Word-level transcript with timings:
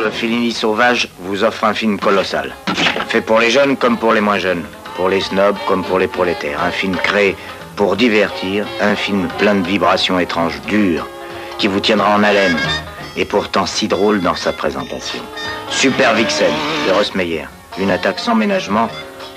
Charles 0.00 0.12
Fellini 0.12 0.52
Sauvage 0.52 1.08
vous 1.18 1.44
offre 1.44 1.64
un 1.64 1.74
film 1.74 1.98
colossal. 1.98 2.54
Fait 3.08 3.20
pour 3.20 3.38
les 3.38 3.50
jeunes 3.50 3.76
comme 3.76 3.98
pour 3.98 4.14
les 4.14 4.22
moins 4.22 4.38
jeunes. 4.38 4.64
Pour 4.96 5.10
les 5.10 5.20
snobs 5.20 5.58
comme 5.68 5.84
pour 5.84 5.98
les 5.98 6.06
prolétaires. 6.06 6.62
Un 6.64 6.70
film 6.70 6.96
créé 6.96 7.36
pour 7.76 7.96
divertir. 7.96 8.66
Un 8.80 8.96
film 8.96 9.28
plein 9.38 9.56
de 9.56 9.66
vibrations 9.66 10.18
étranges, 10.18 10.58
dures, 10.66 11.06
qui 11.58 11.66
vous 11.66 11.80
tiendra 11.80 12.16
en 12.16 12.22
haleine. 12.22 12.56
Et 13.18 13.26
pourtant 13.26 13.66
si 13.66 13.88
drôle 13.88 14.22
dans 14.22 14.34
sa 14.34 14.54
présentation. 14.54 15.20
Super 15.68 16.14
Vixen 16.14 16.52
de 16.86 16.92
Ross 16.92 17.14
Meyer. 17.14 17.44
Une 17.78 17.90
attaque 17.90 18.20
sans 18.20 18.34
ménagement 18.34 18.88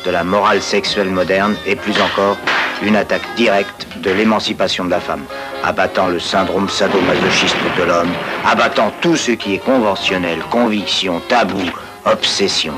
de 0.06 0.12
la 0.12 0.24
morale 0.24 0.62
sexuelle 0.62 1.10
moderne 1.10 1.58
et 1.66 1.76
plus 1.76 2.00
encore 2.00 2.38
une 2.82 2.96
attaque 2.96 3.36
directe 3.36 3.88
de 3.98 4.12
l'émancipation 4.12 4.86
de 4.86 4.92
la 4.92 5.00
femme, 5.02 5.24
abattant 5.64 6.08
le 6.08 6.20
syndrome 6.20 6.70
sadomasochiste 6.70 7.56
de 7.78 7.84
l'homme, 7.84 8.12
abattant 8.46 8.92
tout 9.02 9.16
ce 9.16 9.32
qui 9.32 9.56
est 9.56 9.66
conventionnel, 9.66 10.40
conviction, 10.52 11.22
tabou, 11.28 11.62
obsession. 12.06 12.74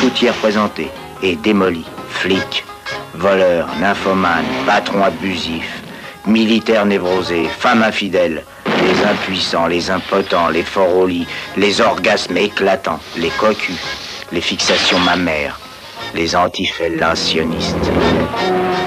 Tout 0.00 0.12
y 0.22 0.26
est 0.26 0.30
représenté 0.30 0.90
et 1.22 1.36
démoli. 1.36 1.84
Flics, 2.10 2.64
voleurs, 3.14 3.68
nymphomanes, 3.80 4.46
patrons 4.64 5.02
abusifs, 5.02 5.82
militaires 6.26 6.86
névrosés, 6.86 7.48
femmes 7.58 7.82
infidèles, 7.82 8.44
les 8.82 9.04
impuissants, 9.04 9.66
les 9.66 9.90
impotents, 9.90 10.48
les 10.48 10.62
forts 10.62 10.96
au 10.96 11.06
lit, 11.06 11.26
les 11.56 11.80
orgasmes 11.80 12.36
éclatants, 12.36 13.00
les 13.16 13.30
cocus, 13.30 13.76
les 14.32 14.40
fixations 14.40 14.98
mammaires, 15.00 15.58
les 16.16 16.34
antifellationnistes, 16.34 17.76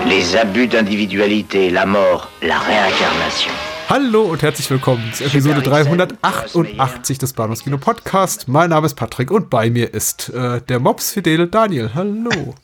les 0.07 0.35
abus 0.35 0.67
d'individualité, 0.67 1.69
la 1.69 1.85
mort, 1.85 2.27
la 2.41 2.57
réincarnation. 2.57 3.51
Hallo 3.87 4.23
und 4.23 4.41
herzlich 4.41 4.67
willkommen 4.71 5.13
zu 5.13 5.25
Episode 5.25 5.61
388 5.61 7.19
des 7.19 7.33
Bahnhofs 7.33 7.63
Kino 7.63 7.77
Podcast. 7.77 8.47
Mein 8.47 8.71
Name 8.71 8.87
ist 8.87 8.95
Patrick 8.95 9.29
und 9.29 9.51
bei 9.51 9.69
mir 9.69 9.93
ist 9.93 10.29
äh, 10.29 10.59
der 10.61 10.79
Mops 10.79 11.11
Fidele 11.11 11.47
Daniel. 11.47 11.91
Hallo. 11.93 12.55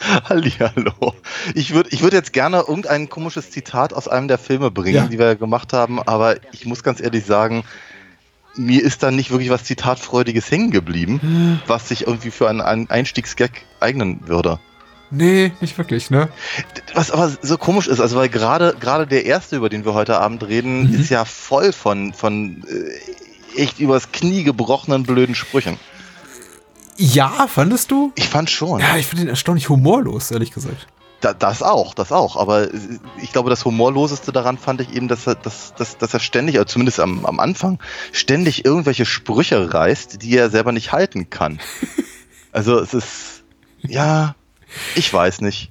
Hallihallo. 0.30 1.14
Ich 1.54 1.74
würde 1.74 1.90
ich 1.90 2.02
würd 2.02 2.14
jetzt 2.14 2.32
gerne 2.32 2.64
irgendein 2.66 3.10
komisches 3.10 3.50
Zitat 3.50 3.92
aus 3.92 4.08
einem 4.08 4.28
der 4.28 4.38
Filme 4.38 4.70
bringen, 4.70 4.96
ja. 4.96 5.06
die 5.08 5.18
wir 5.18 5.36
gemacht 5.36 5.74
haben, 5.74 6.02
aber 6.02 6.36
ich 6.52 6.64
muss 6.64 6.82
ganz 6.82 7.02
ehrlich 7.02 7.26
sagen, 7.26 7.64
mir 8.56 8.82
ist 8.82 9.02
da 9.02 9.10
nicht 9.10 9.30
wirklich 9.30 9.50
was 9.50 9.64
Zitatfreudiges 9.64 10.50
hängen 10.50 10.70
geblieben, 10.70 11.20
hm. 11.20 11.60
was 11.66 11.88
sich 11.88 12.06
irgendwie 12.06 12.30
für 12.30 12.48
einen 12.48 12.90
Einstiegsgag 12.90 13.50
eignen 13.80 14.26
würde. 14.26 14.58
Nee, 15.12 15.52
nicht 15.60 15.76
wirklich, 15.76 16.10
ne? 16.10 16.28
Was 16.94 17.10
aber 17.10 17.32
so 17.42 17.58
komisch 17.58 17.88
ist, 17.88 18.00
also 18.00 18.16
weil 18.16 18.28
gerade 18.28 18.76
gerade 18.78 19.08
der 19.08 19.26
erste, 19.26 19.56
über 19.56 19.68
den 19.68 19.84
wir 19.84 19.92
heute 19.92 20.18
Abend 20.20 20.46
reden, 20.46 20.88
mhm. 20.88 21.00
ist 21.00 21.10
ja 21.10 21.24
voll 21.24 21.72
von 21.72 22.12
von 22.12 22.62
äh, 22.68 23.60
echt 23.60 23.80
übers 23.80 24.12
Knie 24.12 24.44
gebrochenen 24.44 25.02
blöden 25.02 25.34
Sprüchen. 25.34 25.78
Ja, 26.96 27.48
fandest 27.48 27.90
du? 27.90 28.12
Ich 28.14 28.28
fand 28.28 28.50
schon. 28.50 28.80
Ja, 28.80 28.96
ich 28.96 29.06
finde 29.06 29.24
ihn 29.24 29.28
erstaunlich 29.28 29.68
humorlos, 29.68 30.30
ehrlich 30.30 30.52
gesagt. 30.52 30.86
Da, 31.20 31.34
das 31.34 31.62
auch, 31.62 31.94
das 31.94 32.12
auch. 32.12 32.36
Aber 32.36 32.68
ich 33.20 33.32
glaube, 33.32 33.50
das 33.50 33.64
Humorloseste 33.64 34.32
daran 34.32 34.56
fand 34.56 34.80
ich 34.80 34.94
eben, 34.94 35.06
dass 35.06 35.26
er, 35.26 35.34
dass, 35.34 35.74
dass, 35.74 35.98
dass 35.98 36.14
er 36.14 36.20
ständig, 36.20 36.56
oder 36.56 36.66
zumindest 36.66 36.98
am, 36.98 37.26
am 37.26 37.40
Anfang, 37.40 37.78
ständig 38.12 38.64
irgendwelche 38.64 39.04
Sprüche 39.04 39.72
reißt, 39.72 40.22
die 40.22 40.36
er 40.36 40.48
selber 40.48 40.72
nicht 40.72 40.92
halten 40.92 41.28
kann. 41.28 41.60
also 42.52 42.78
es 42.78 42.94
ist, 42.94 43.42
ja, 43.82 44.34
ich 44.94 45.12
weiß 45.12 45.42
nicht. 45.42 45.70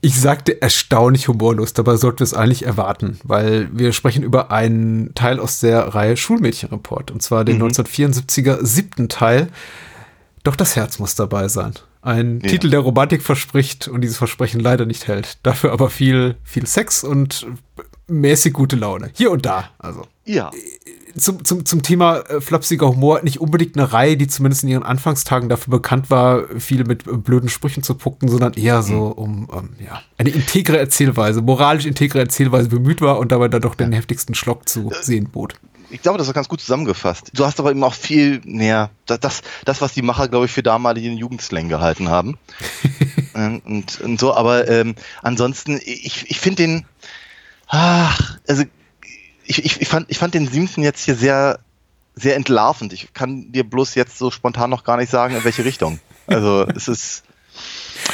Ich 0.00 0.18
sagte 0.18 0.62
erstaunlich 0.62 1.28
humorlos, 1.28 1.74
dabei 1.74 1.96
sollten 1.96 2.20
wir 2.20 2.24
es 2.24 2.34
eigentlich 2.34 2.64
erwarten, 2.64 3.20
weil 3.22 3.68
wir 3.72 3.92
sprechen 3.92 4.22
über 4.22 4.50
einen 4.50 5.14
Teil 5.14 5.38
aus 5.38 5.60
der 5.60 5.94
Reihe 5.94 6.16
Schulmädchenreport, 6.16 7.10
und 7.10 7.22
zwar 7.22 7.44
den 7.44 7.58
mhm. 7.58 7.64
1974er 7.64 8.64
siebten 8.64 9.08
Teil. 9.08 9.48
Doch 10.42 10.56
das 10.56 10.76
Herz 10.76 10.98
muss 10.98 11.14
dabei 11.14 11.48
sein. 11.48 11.74
Ein 12.02 12.40
ja. 12.42 12.48
Titel, 12.48 12.70
der 12.70 12.80
Romantik 12.80 13.22
verspricht 13.22 13.88
und 13.88 14.00
dieses 14.00 14.16
Versprechen 14.16 14.60
leider 14.60 14.86
nicht 14.86 15.06
hält. 15.06 15.38
Dafür 15.42 15.72
aber 15.72 15.90
viel, 15.90 16.36
viel 16.44 16.66
Sex 16.66 17.04
und 17.04 17.46
mäßig 18.08 18.52
gute 18.52 18.76
Laune. 18.76 19.10
Hier 19.14 19.30
und 19.30 19.44
da. 19.44 19.70
Also. 19.78 20.06
Ja. 20.24 20.50
Zum, 21.16 21.44
zum, 21.44 21.66
zum 21.66 21.82
Thema 21.82 22.20
äh, 22.20 22.40
flapsiger 22.40 22.88
Humor, 22.88 23.20
nicht 23.22 23.40
unbedingt 23.40 23.76
eine 23.76 23.92
Reihe, 23.92 24.16
die 24.16 24.28
zumindest 24.28 24.62
in 24.62 24.70
ihren 24.70 24.82
Anfangstagen 24.84 25.48
dafür 25.48 25.72
bekannt 25.72 26.08
war, 26.08 26.44
viel 26.58 26.84
mit 26.84 27.06
äh, 27.06 27.16
blöden 27.16 27.48
Sprüchen 27.48 27.82
zu 27.82 27.94
pucken, 27.94 28.28
sondern 28.28 28.54
eher 28.54 28.82
so 28.82 29.08
mhm. 29.08 29.12
um 29.12 29.48
ähm, 29.52 29.70
ja, 29.84 30.00
eine 30.18 30.30
integre 30.30 30.78
Erzählweise, 30.78 31.42
moralisch 31.42 31.84
integre 31.84 32.20
Erzählweise 32.20 32.68
bemüht 32.68 33.00
war 33.00 33.18
und 33.18 33.32
dabei 33.32 33.48
dann 33.48 33.60
doch 33.60 33.74
den 33.74 33.92
heftigsten 33.92 34.34
Schlock 34.34 34.68
zu 34.68 34.90
äh, 34.90 35.02
sehen 35.02 35.28
bot 35.30 35.56
ich 35.90 36.02
glaube, 36.02 36.18
das 36.18 36.28
ist 36.28 36.34
ganz 36.34 36.48
gut 36.48 36.60
zusammengefasst. 36.60 37.30
Du 37.34 37.44
hast 37.44 37.58
aber 37.60 37.70
eben 37.70 37.82
auch 37.84 37.94
viel 37.94 38.40
näher, 38.44 38.90
das, 39.06 39.42
das, 39.64 39.80
was 39.80 39.92
die 39.92 40.02
Macher, 40.02 40.28
glaube 40.28 40.46
ich, 40.46 40.52
für 40.52 40.62
damaligen 40.62 41.16
Jugendslang 41.16 41.68
gehalten 41.68 42.08
haben. 42.08 42.38
Ähm, 43.32 43.62
und, 43.64 44.00
und 44.00 44.18
so, 44.18 44.34
aber 44.34 44.66
ähm, 44.66 44.96
ansonsten, 45.22 45.80
ich, 45.84 46.28
ich 46.28 46.40
finde 46.40 46.64
den, 46.64 46.86
ach, 47.68 48.38
also 48.48 48.64
ich, 49.44 49.64
ich, 49.64 49.80
ich, 49.80 49.86
fand, 49.86 50.10
ich 50.10 50.18
fand 50.18 50.34
den 50.34 50.48
siebten 50.48 50.82
jetzt 50.82 51.04
hier 51.04 51.14
sehr, 51.14 51.60
sehr 52.16 52.34
entlarvend. 52.34 52.92
Ich 52.92 53.14
kann 53.14 53.52
dir 53.52 53.62
bloß 53.62 53.94
jetzt 53.94 54.18
so 54.18 54.32
spontan 54.32 54.68
noch 54.68 54.82
gar 54.82 54.96
nicht 54.96 55.10
sagen, 55.10 55.36
in 55.36 55.44
welche 55.44 55.64
Richtung. 55.64 56.00
Also 56.26 56.66
es 56.74 56.88
ist 56.88 57.22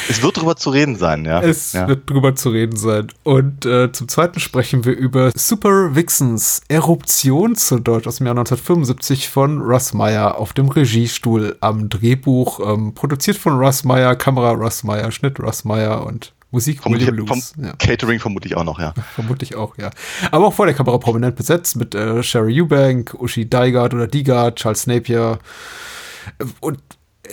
es 0.09 0.21
wird 0.21 0.37
drüber 0.37 0.55
zu 0.55 0.69
reden 0.69 0.95
sein, 0.95 1.25
ja. 1.25 1.41
Es 1.41 1.73
ja. 1.73 1.87
wird 1.87 2.09
drüber 2.09 2.35
zu 2.35 2.49
reden 2.49 2.77
sein. 2.77 3.07
Und 3.23 3.65
äh, 3.65 3.91
zum 3.91 4.07
Zweiten 4.07 4.39
sprechen 4.39 4.85
wir 4.85 4.93
über 4.93 5.31
Super 5.35 5.95
Vixens 5.95 6.61
Eruption 6.67 7.55
zu 7.55 7.79
Deutsch 7.79 8.07
aus 8.07 8.17
dem 8.17 8.27
Jahr 8.27 8.37
1975 8.37 9.29
von 9.29 9.61
Russ 9.61 9.93
Meyer 9.93 10.37
auf 10.37 10.53
dem 10.53 10.69
Regiestuhl 10.69 11.57
am 11.59 11.89
Drehbuch. 11.89 12.59
Ähm, 12.73 12.93
produziert 12.93 13.37
von 13.37 13.57
Russ 13.57 13.83
Meyer, 13.83 14.15
Kamera 14.15 14.51
Russ 14.51 14.83
Meyer, 14.83 15.11
Schnitt 15.11 15.39
Russ 15.39 15.65
Meyer 15.65 16.05
und 16.05 16.33
Musik 16.51 16.85
William 16.85 17.15
Lewis. 17.15 17.53
Ja. 17.61 17.73
Catering 17.73 18.19
vermutlich 18.19 18.55
auch 18.55 18.63
noch, 18.63 18.79
ja. 18.79 18.93
Vermutlich 19.15 19.55
auch, 19.55 19.77
ja. 19.77 19.89
Aber 20.31 20.47
auch 20.47 20.53
vor 20.53 20.65
der 20.65 20.75
Kamera 20.75 20.97
prominent 20.97 21.35
besetzt 21.35 21.75
mit 21.75 21.93
äh, 21.93 22.23
Sherry 22.23 22.61
Eubank, 22.61 23.13
Uschi 23.19 23.49
Dygard 23.49 23.93
oder 23.93 24.07
Digard, 24.07 24.57
Charles 24.57 24.87
Napier 24.87 25.39
und 26.61 26.79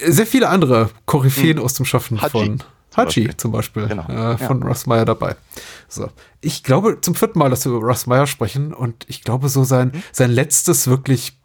sehr 0.06 0.26
viele 0.26 0.48
andere 0.48 0.90
Koryphäen 1.06 1.58
hm. 1.58 1.64
aus 1.64 1.74
dem 1.74 1.86
Schaffen 1.86 2.20
Haji 2.20 2.30
von 2.30 2.62
Hachi 2.96 3.36
zum 3.36 3.52
Beispiel, 3.52 3.88
zum 3.88 3.96
Beispiel 3.96 4.12
genau. 4.12 4.32
äh, 4.32 4.38
von 4.38 4.60
ja. 4.60 4.66
Russ 4.66 4.86
Meyer 4.86 5.04
dabei. 5.04 5.36
So. 5.88 6.10
Ich 6.40 6.62
glaube 6.62 7.00
zum 7.00 7.14
vierten 7.14 7.38
Mal, 7.38 7.50
dass 7.50 7.64
wir 7.64 7.72
über 7.72 7.86
Russ 7.86 8.06
Meyer 8.06 8.26
sprechen 8.26 8.72
und 8.72 9.04
ich 9.08 9.22
glaube 9.22 9.48
so 9.48 9.64
sein, 9.64 9.92
hm. 9.92 10.02
sein 10.12 10.30
letztes 10.30 10.86
wirklich 10.86 11.38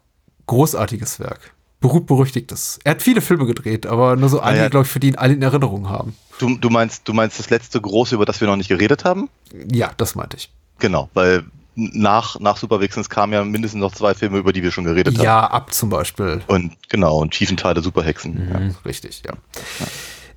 großartiges 0.46 1.20
Werk. 1.20 1.54
Berühmt 1.80 2.06
berüchtigtes. 2.06 2.78
Er 2.84 2.92
hat 2.92 3.02
viele 3.02 3.22
Filme 3.22 3.46
gedreht, 3.46 3.86
aber 3.86 4.14
nur 4.14 4.28
so 4.28 4.40
einige, 4.40 4.64
ja, 4.64 4.68
glaube 4.68 4.84
ich, 4.84 4.92
für 4.92 5.00
die 5.00 5.08
ihn 5.08 5.16
alle 5.16 5.32
in 5.32 5.40
Erinnerung 5.40 5.88
haben. 5.88 6.14
Du, 6.38 6.58
du, 6.58 6.68
meinst, 6.68 7.08
du 7.08 7.14
meinst 7.14 7.38
das 7.38 7.48
letzte 7.48 7.80
große, 7.80 8.14
über 8.14 8.26
das 8.26 8.40
wir 8.40 8.48
noch 8.48 8.56
nicht 8.56 8.68
geredet 8.68 9.04
haben? 9.04 9.30
Ja, 9.72 9.90
das 9.96 10.14
meinte 10.14 10.36
ich. 10.36 10.50
Genau, 10.78 11.08
weil 11.14 11.44
nach, 11.74 12.38
nach 12.40 12.56
Supervixens 12.56 13.08
kamen 13.08 13.32
ja 13.32 13.44
mindestens 13.44 13.80
noch 13.80 13.92
zwei 13.92 14.14
Filme, 14.14 14.38
über 14.38 14.52
die 14.52 14.62
wir 14.62 14.72
schon 14.72 14.84
geredet 14.84 15.16
haben. 15.16 15.24
Ja, 15.24 15.46
ab 15.46 15.72
zum 15.72 15.88
Beispiel. 15.88 16.42
Und 16.46 16.72
genau, 16.88 17.18
und 17.18 17.32
Tiefenteil 17.32 17.74
der 17.74 17.82
Superhexen. 17.82 18.46
Mhm, 18.46 18.52
ja. 18.52 18.74
Richtig, 18.84 19.22
ja. 19.24 19.34
ja. 19.78 19.86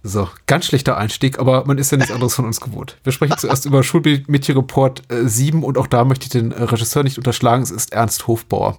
So, 0.06 0.30
ganz 0.48 0.66
schlechter 0.66 0.98
Einstieg, 0.98 1.40
aber 1.40 1.66
man 1.66 1.78
ist 1.78 1.92
ja 1.92 1.98
nichts 1.98 2.12
anderes 2.12 2.36
von 2.36 2.44
uns 2.44 2.60
gewohnt. 2.60 2.98
Wir 3.04 3.14
sprechen 3.14 3.38
zuerst 3.38 3.66
über 3.66 3.84
Schulmädchenreport 3.84 5.04
äh, 5.10 5.28
7 5.28 5.64
und 5.64 5.78
auch 5.78 5.88
da 5.88 6.04
möchte 6.04 6.26
ich 6.26 6.30
den 6.30 6.52
äh, 6.52 6.64
Regisseur 6.64 7.04
nicht 7.04 7.18
unterschlagen. 7.18 7.64
Es 7.64 7.72
ist 7.72 7.94
Ernst 7.94 8.28
Hofbauer, 8.28 8.78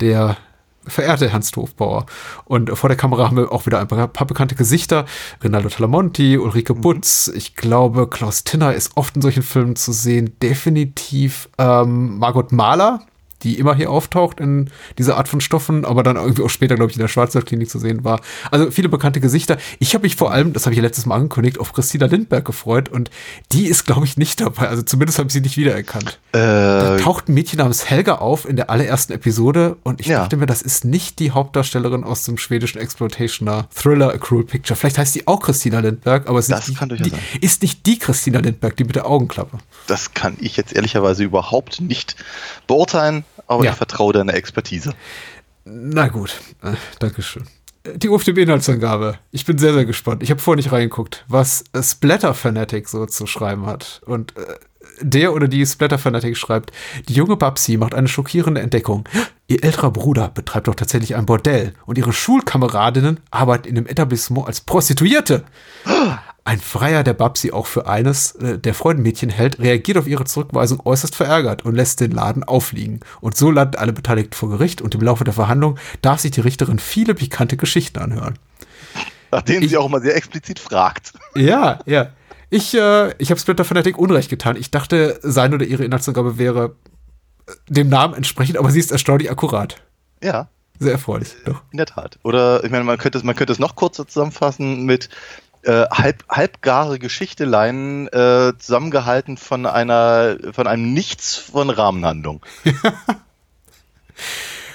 der 0.00 0.36
verehrte 0.90 1.32
Hans 1.32 1.50
Hofbauer. 1.56 2.06
Und 2.44 2.76
vor 2.76 2.88
der 2.88 2.96
Kamera 2.96 3.26
haben 3.26 3.36
wir 3.36 3.52
auch 3.52 3.66
wieder 3.66 3.80
ein 3.80 3.88
paar, 3.88 4.08
paar 4.08 4.26
bekannte 4.26 4.54
Gesichter. 4.54 5.04
Rinaldo 5.42 5.68
Talamonti, 5.68 6.38
Ulrike 6.38 6.74
mhm. 6.74 6.80
Butz. 6.80 7.30
Ich 7.34 7.56
glaube, 7.56 8.08
Klaus 8.08 8.44
Tinner 8.44 8.74
ist 8.74 8.96
oft 8.96 9.16
in 9.16 9.22
solchen 9.22 9.42
Filmen 9.42 9.76
zu 9.76 9.92
sehen. 9.92 10.36
Definitiv 10.42 11.48
ähm, 11.58 12.18
Margot 12.18 12.52
Mahler, 12.52 13.00
die 13.42 13.58
immer 13.58 13.74
hier 13.74 13.90
auftaucht 13.90 14.40
in 14.40 14.70
dieser 14.98 15.16
Art 15.16 15.28
von 15.28 15.40
Stoffen, 15.40 15.84
aber 15.84 16.02
dann 16.02 16.16
irgendwie 16.16 16.42
auch 16.42 16.50
später, 16.50 16.76
glaube 16.76 16.90
ich, 16.90 16.96
in 16.96 17.00
der 17.00 17.08
Schwarzwaldklinik 17.08 17.68
zu 17.68 17.78
sehen 17.78 18.04
war. 18.04 18.20
Also 18.50 18.70
viele 18.70 18.88
bekannte 18.88 19.20
Gesichter. 19.20 19.56
Ich 19.78 19.94
habe 19.94 20.02
mich 20.02 20.16
vor 20.16 20.32
allem, 20.32 20.52
das 20.52 20.66
habe 20.66 20.74
ich 20.74 20.78
ja 20.78 20.82
letztes 20.82 21.06
Mal 21.06 21.16
angekündigt, 21.16 21.58
auf 21.58 21.72
Christina 21.72 22.06
Lindberg 22.06 22.44
gefreut 22.44 22.88
und 22.88 23.10
die 23.52 23.66
ist, 23.66 23.84
glaube 23.86 24.06
ich, 24.06 24.16
nicht 24.16 24.40
dabei. 24.40 24.68
Also 24.68 24.82
zumindest 24.82 25.18
habe 25.18 25.28
ich 25.28 25.32
sie 25.32 25.40
nicht 25.40 25.56
wiedererkannt. 25.56 26.18
Äh, 26.32 26.38
da 26.38 26.96
taucht 26.98 27.28
ein 27.28 27.34
Mädchen 27.34 27.58
namens 27.58 27.88
Helga 27.88 28.16
auf 28.16 28.48
in 28.48 28.56
der 28.56 28.70
allerersten 28.70 29.12
Episode 29.12 29.76
und 29.82 30.00
ich 30.00 30.06
ja. 30.06 30.20
dachte 30.20 30.36
mir, 30.36 30.46
das 30.46 30.62
ist 30.62 30.84
nicht 30.84 31.18
die 31.18 31.30
Hauptdarstellerin 31.30 32.04
aus 32.04 32.24
dem 32.24 32.38
schwedischen 32.38 32.78
Exploitationer 32.78 33.68
Thriller 33.74 34.12
A 34.14 34.18
Cruel 34.18 34.44
Picture. 34.44 34.76
Vielleicht 34.76 34.98
heißt 34.98 35.12
sie 35.12 35.26
auch 35.26 35.40
Christina 35.40 35.80
Lindberg, 35.80 36.28
aber 36.28 36.38
es 36.38 36.48
ist, 36.48 36.68
nicht 36.68 36.80
die, 36.80 37.12
ist 37.40 37.62
nicht 37.62 37.86
die 37.86 37.98
Christina 37.98 38.40
Lindberg, 38.40 38.76
die 38.76 38.84
mit 38.84 38.96
der 38.96 39.06
Augenklappe. 39.06 39.58
Das 39.86 40.14
kann 40.14 40.36
ich 40.40 40.56
jetzt 40.56 40.74
ehrlicherweise 40.74 41.24
überhaupt 41.24 41.80
nicht 41.80 42.16
beurteilen 42.66 43.24
aber 43.50 43.64
ja. 43.64 43.72
ich 43.72 43.76
vertraue 43.76 44.12
deiner 44.12 44.34
Expertise. 44.34 44.94
Na 45.64 46.08
gut, 46.08 46.40
äh, 46.62 46.74
Dankeschön. 47.00 47.44
Die 47.96 48.08
UFDB-Inhaltsangabe. 48.08 49.18
Ich 49.32 49.44
bin 49.44 49.58
sehr, 49.58 49.74
sehr 49.74 49.86
gespannt. 49.86 50.22
Ich 50.22 50.30
habe 50.30 50.40
vorher 50.40 50.56
nicht 50.56 50.70
reingeguckt, 50.70 51.24
was 51.28 51.64
Splatter 51.82 52.34
Fanatic 52.34 52.88
so 52.88 53.06
zu 53.06 53.26
schreiben 53.26 53.66
hat. 53.66 54.02
Und 54.04 54.36
äh, 54.36 54.56
der 55.00 55.32
oder 55.32 55.48
die 55.48 55.66
Splatter 55.66 55.98
Fanatic 55.98 56.36
schreibt, 56.36 56.72
die 57.08 57.14
junge 57.14 57.36
Babsi 57.36 57.76
macht 57.76 57.94
eine 57.94 58.06
schockierende 58.06 58.60
Entdeckung. 58.60 59.08
Ihr 59.48 59.64
älterer 59.64 59.90
Bruder 59.90 60.28
betreibt 60.28 60.68
doch 60.68 60.74
tatsächlich 60.74 61.16
ein 61.16 61.26
Bordell 61.26 61.72
und 61.86 61.98
ihre 61.98 62.12
Schulkameradinnen 62.12 63.18
arbeiten 63.30 63.66
in 63.66 63.74
dem 63.74 63.86
Etablissement 63.86 64.46
als 64.46 64.60
Prostituierte. 64.60 65.44
Ein 66.44 66.58
Freier, 66.58 67.04
der 67.04 67.12
Babsi 67.12 67.52
auch 67.52 67.66
für 67.66 67.86
eines 67.86 68.32
äh, 68.36 68.58
der 68.58 68.74
Freudenmädchen 68.74 69.30
hält, 69.30 69.58
reagiert 69.58 69.98
auf 69.98 70.06
ihre 70.06 70.24
Zurückweisung 70.24 70.80
äußerst 70.84 71.14
verärgert 71.14 71.64
und 71.64 71.74
lässt 71.74 72.00
den 72.00 72.12
Laden 72.12 72.44
aufliegen. 72.44 73.00
Und 73.20 73.36
so 73.36 73.50
landen 73.50 73.76
alle 73.76 73.92
Beteiligten 73.92 74.34
vor 74.34 74.48
Gericht 74.48 74.80
und 74.80 74.94
im 74.94 75.02
Laufe 75.02 75.24
der 75.24 75.34
Verhandlung 75.34 75.78
darf 76.02 76.20
sich 76.20 76.30
die 76.30 76.40
Richterin 76.40 76.78
viele 76.78 77.14
pikante 77.14 77.56
Geschichten 77.56 77.98
anhören. 77.98 78.38
Nach 79.30 79.42
denen 79.42 79.62
ich, 79.62 79.70
sie 79.70 79.76
auch 79.76 79.88
mal 79.88 80.00
sehr 80.00 80.16
explizit 80.16 80.58
fragt. 80.58 81.12
Ja, 81.34 81.78
ja. 81.86 82.08
Ich, 82.48 82.74
äh, 82.74 83.14
ich 83.18 83.30
habe 83.30 83.40
Splinter 83.40 83.64
Fanatic 83.64 83.96
Unrecht 83.96 84.28
getan. 84.28 84.56
Ich 84.56 84.70
dachte, 84.70 85.20
sein 85.22 85.54
oder 85.54 85.64
ihre 85.64 85.84
Inhaltsangabe 85.84 86.36
wäre 86.38 86.74
äh, 87.46 87.52
dem 87.68 87.88
Namen 87.88 88.14
entsprechend, 88.14 88.58
aber 88.58 88.70
sie 88.70 88.80
ist 88.80 88.90
erstaunlich 88.90 89.30
akkurat. 89.30 89.76
Ja. 90.22 90.48
Sehr 90.80 90.92
erfreulich, 90.92 91.36
doch. 91.44 91.62
In 91.72 91.76
der 91.76 91.86
Tat. 91.86 92.18
Oder 92.24 92.64
ich 92.64 92.70
meine, 92.70 92.84
man 92.84 92.96
könnte, 92.96 93.24
man 93.24 93.36
könnte 93.36 93.52
es 93.52 93.58
noch 93.58 93.76
kurzer 93.76 94.08
zusammenfassen 94.08 94.84
mit 94.86 95.10
äh, 95.62 95.86
halb, 95.90 96.24
halbgare 96.28 96.98
Geschichteleien 96.98 98.08
äh, 98.08 98.52
zusammengehalten 98.58 99.36
von 99.36 99.66
einer 99.66 100.36
von 100.52 100.66
einem 100.66 100.92
Nichts 100.92 101.36
von 101.36 101.70
Rahmenhandlung. 101.70 102.42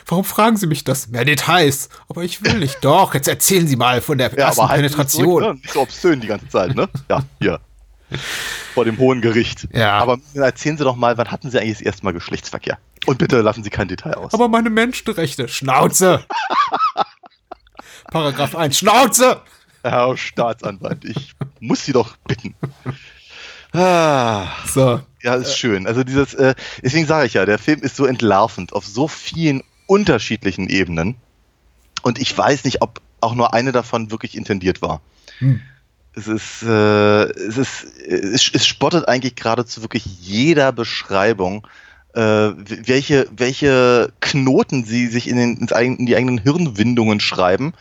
Warum 0.07 0.23
fragen 0.23 0.55
Sie 0.57 0.67
mich 0.67 0.83
das? 0.83 1.07
Mehr 1.07 1.25
Details. 1.25 1.89
Aber 2.07 2.21
ich 2.23 2.43
will 2.43 2.59
nicht. 2.59 2.77
Doch, 2.85 3.15
jetzt 3.15 3.27
erzählen 3.27 3.67
Sie 3.67 3.75
mal 3.75 4.01
von 4.01 4.19
der 4.19 4.31
ja, 4.31 4.47
ersten 4.47 4.69
halt 4.69 4.81
Penetration. 4.81 5.25
Zurück, 5.25 5.43
ne? 5.43 5.53
Nicht 5.55 5.71
so 5.71 5.81
obszön 5.81 6.21
die 6.21 6.27
ganze 6.27 6.47
Zeit, 6.47 6.75
ne? 6.75 6.87
Ja, 7.09 7.23
hier. 7.39 7.59
Vor 8.75 8.85
dem 8.85 8.99
Hohen 8.99 9.21
Gericht. 9.21 9.67
Ja. 9.73 9.97
Aber 9.97 10.19
erzählen 10.35 10.77
Sie 10.77 10.83
doch 10.83 10.95
mal, 10.95 11.17
wann 11.17 11.31
hatten 11.31 11.49
Sie 11.49 11.59
eigentlich 11.59 11.79
das 11.79 11.81
erste 11.81 12.03
Mal 12.05 12.13
Geschlechtsverkehr? 12.13 12.77
Und 13.07 13.17
bitte 13.17 13.41
lassen 13.41 13.63
Sie 13.63 13.71
kein 13.71 13.87
Detail 13.87 14.13
aus. 14.15 14.33
Aber 14.33 14.47
meine 14.47 14.69
Menschenrechte. 14.69 15.47
Schnauze! 15.47 16.23
Paragraph 18.11 18.55
1. 18.55 18.77
Schnauze! 18.77 19.41
Herr 19.85 20.17
Staatsanwalt, 20.17 21.05
ich 21.05 21.33
muss 21.59 21.85
Sie 21.85 21.93
doch 21.93 22.17
bitten. 22.27 22.55
Ah, 23.71 24.47
so. 24.67 25.01
Ja, 25.21 25.35
ist 25.35 25.57
schön. 25.57 25.85
Also 25.85 26.03
dieses, 26.03 26.33
äh, 26.33 26.55
deswegen 26.81 27.05
sage 27.05 27.27
ich 27.27 27.33
ja, 27.33 27.45
der 27.45 27.59
Film 27.59 27.81
ist 27.81 27.95
so 27.95 28.05
entlarvend 28.05 28.73
auf 28.73 28.85
so 28.85 29.07
vielen 29.07 29.63
unterschiedlichen 29.85 30.69
Ebenen. 30.69 31.15
Und 32.01 32.19
ich 32.19 32.37
weiß 32.37 32.63
nicht, 32.63 32.81
ob 32.81 33.01
auch 33.21 33.35
nur 33.35 33.53
eine 33.53 33.71
davon 33.71 34.11
wirklich 34.11 34.37
intendiert 34.37 34.81
war. 34.81 35.01
Hm. 35.39 35.61
Es 36.13 36.27
ist, 36.27 36.63
äh, 36.63 37.23
es 37.23 37.57
ist, 37.57 37.83
es, 38.07 38.49
es 38.53 38.65
spottet 38.65 39.07
eigentlich 39.07 39.35
geradezu 39.35 39.81
wirklich 39.81 40.05
jeder 40.21 40.71
Beschreibung, 40.71 41.67
äh, 42.13 42.21
welche, 42.21 43.27
welche 43.35 44.13
Knoten 44.21 44.85
sie 44.85 45.07
sich 45.07 45.27
in, 45.27 45.35
den, 45.35 45.67
in 45.67 46.05
die 46.05 46.15
eigenen 46.15 46.37
Hirnwindungen 46.37 47.19
schreiben, 47.19 47.73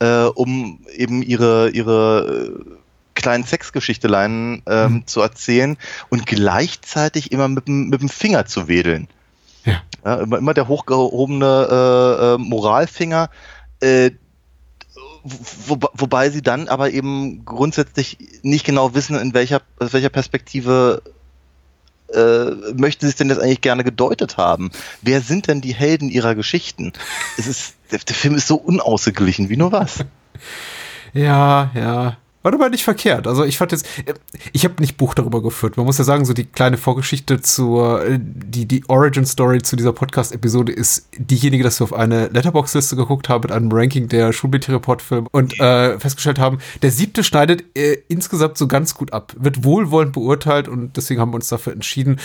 äh, 0.00 0.24
um 0.24 0.80
eben 0.94 1.22
ihre, 1.22 1.70
ihre 1.70 2.52
äh, 2.66 2.78
kleinen 3.14 3.44
Sexgeschichteleien 3.44 4.62
ähm, 4.66 4.92
mhm. 4.92 5.06
zu 5.06 5.20
erzählen 5.20 5.76
und 6.08 6.26
gleichzeitig 6.26 7.32
immer 7.32 7.48
mit, 7.48 7.68
mit 7.68 8.00
dem 8.00 8.08
Finger 8.08 8.46
zu 8.46 8.68
wedeln. 8.68 9.08
Ja. 9.64 9.82
ja 10.04 10.14
immer, 10.16 10.38
immer 10.38 10.54
der 10.54 10.68
hochgehobene 10.68 11.68
äh, 11.70 12.34
äh, 12.34 12.38
Moralfinger, 12.38 13.30
äh, 13.80 14.12
wo, 15.24 15.78
wobei 15.94 16.30
sie 16.30 16.42
dann 16.42 16.68
aber 16.68 16.90
eben 16.90 17.44
grundsätzlich 17.44 18.18
nicht 18.42 18.64
genau 18.64 18.94
wissen, 18.94 19.18
in 19.18 19.34
welcher, 19.34 19.62
aus 19.78 19.92
welcher 19.92 20.10
Perspektive 20.10 21.02
äh, 22.14 22.72
möchten 22.74 23.06
sie 23.06 23.10
es 23.10 23.16
denn 23.16 23.28
jetzt 23.28 23.40
eigentlich 23.40 23.60
gerne 23.60 23.84
gedeutet 23.84 24.36
haben? 24.36 24.70
Wer 25.02 25.20
sind 25.20 25.48
denn 25.48 25.60
die 25.60 25.74
Helden 25.74 26.08
ihrer 26.08 26.34
Geschichten? 26.34 26.92
Es 27.36 27.46
ist, 27.46 27.74
der, 27.92 27.98
der 28.00 28.16
Film 28.16 28.34
ist 28.34 28.46
so 28.46 28.56
unausgeglichen 28.56 29.48
wie 29.48 29.56
nur 29.56 29.72
was. 29.72 30.04
Ja, 31.14 31.70
ja. 31.74 32.18
War 32.48 32.54
aber 32.54 32.70
nicht 32.70 32.84
verkehrt. 32.84 33.26
Also 33.26 33.44
ich 33.44 33.58
fand 33.58 33.72
jetzt, 33.72 33.86
ich 34.52 34.64
habe 34.64 34.80
nicht 34.80 34.96
Buch 34.96 35.12
darüber 35.12 35.42
geführt. 35.42 35.76
Man 35.76 35.84
muss 35.84 35.98
ja 35.98 36.04
sagen, 36.04 36.24
so 36.24 36.32
die 36.32 36.46
kleine 36.46 36.78
Vorgeschichte 36.78 37.42
zur, 37.42 38.04
die, 38.08 38.64
die 38.64 38.88
Origin 38.88 39.26
Story 39.26 39.60
zu 39.60 39.76
dieser 39.76 39.92
Podcast-Episode 39.92 40.72
ist 40.72 41.08
diejenige, 41.18 41.62
dass 41.62 41.78
wir 41.78 41.84
auf 41.84 41.92
eine 41.92 42.28
Letterbox-Liste 42.28 42.96
geguckt 42.96 43.28
haben 43.28 43.42
mit 43.42 43.52
einem 43.52 43.70
Ranking 43.70 44.08
der 44.08 44.32
Schulbild-Report-Filme 44.32 45.28
und 45.30 45.60
äh, 45.60 45.98
festgestellt 45.98 46.38
haben, 46.38 46.58
der 46.80 46.90
siebte 46.90 47.22
schneidet 47.22 47.64
äh, 47.76 47.98
insgesamt 48.08 48.56
so 48.56 48.66
ganz 48.66 48.94
gut 48.94 49.12
ab, 49.12 49.34
wird 49.38 49.62
wohlwollend 49.62 50.14
beurteilt 50.14 50.68
und 50.68 50.96
deswegen 50.96 51.20
haben 51.20 51.32
wir 51.32 51.36
uns 51.36 51.48
dafür 51.48 51.74
entschieden. 51.74 52.18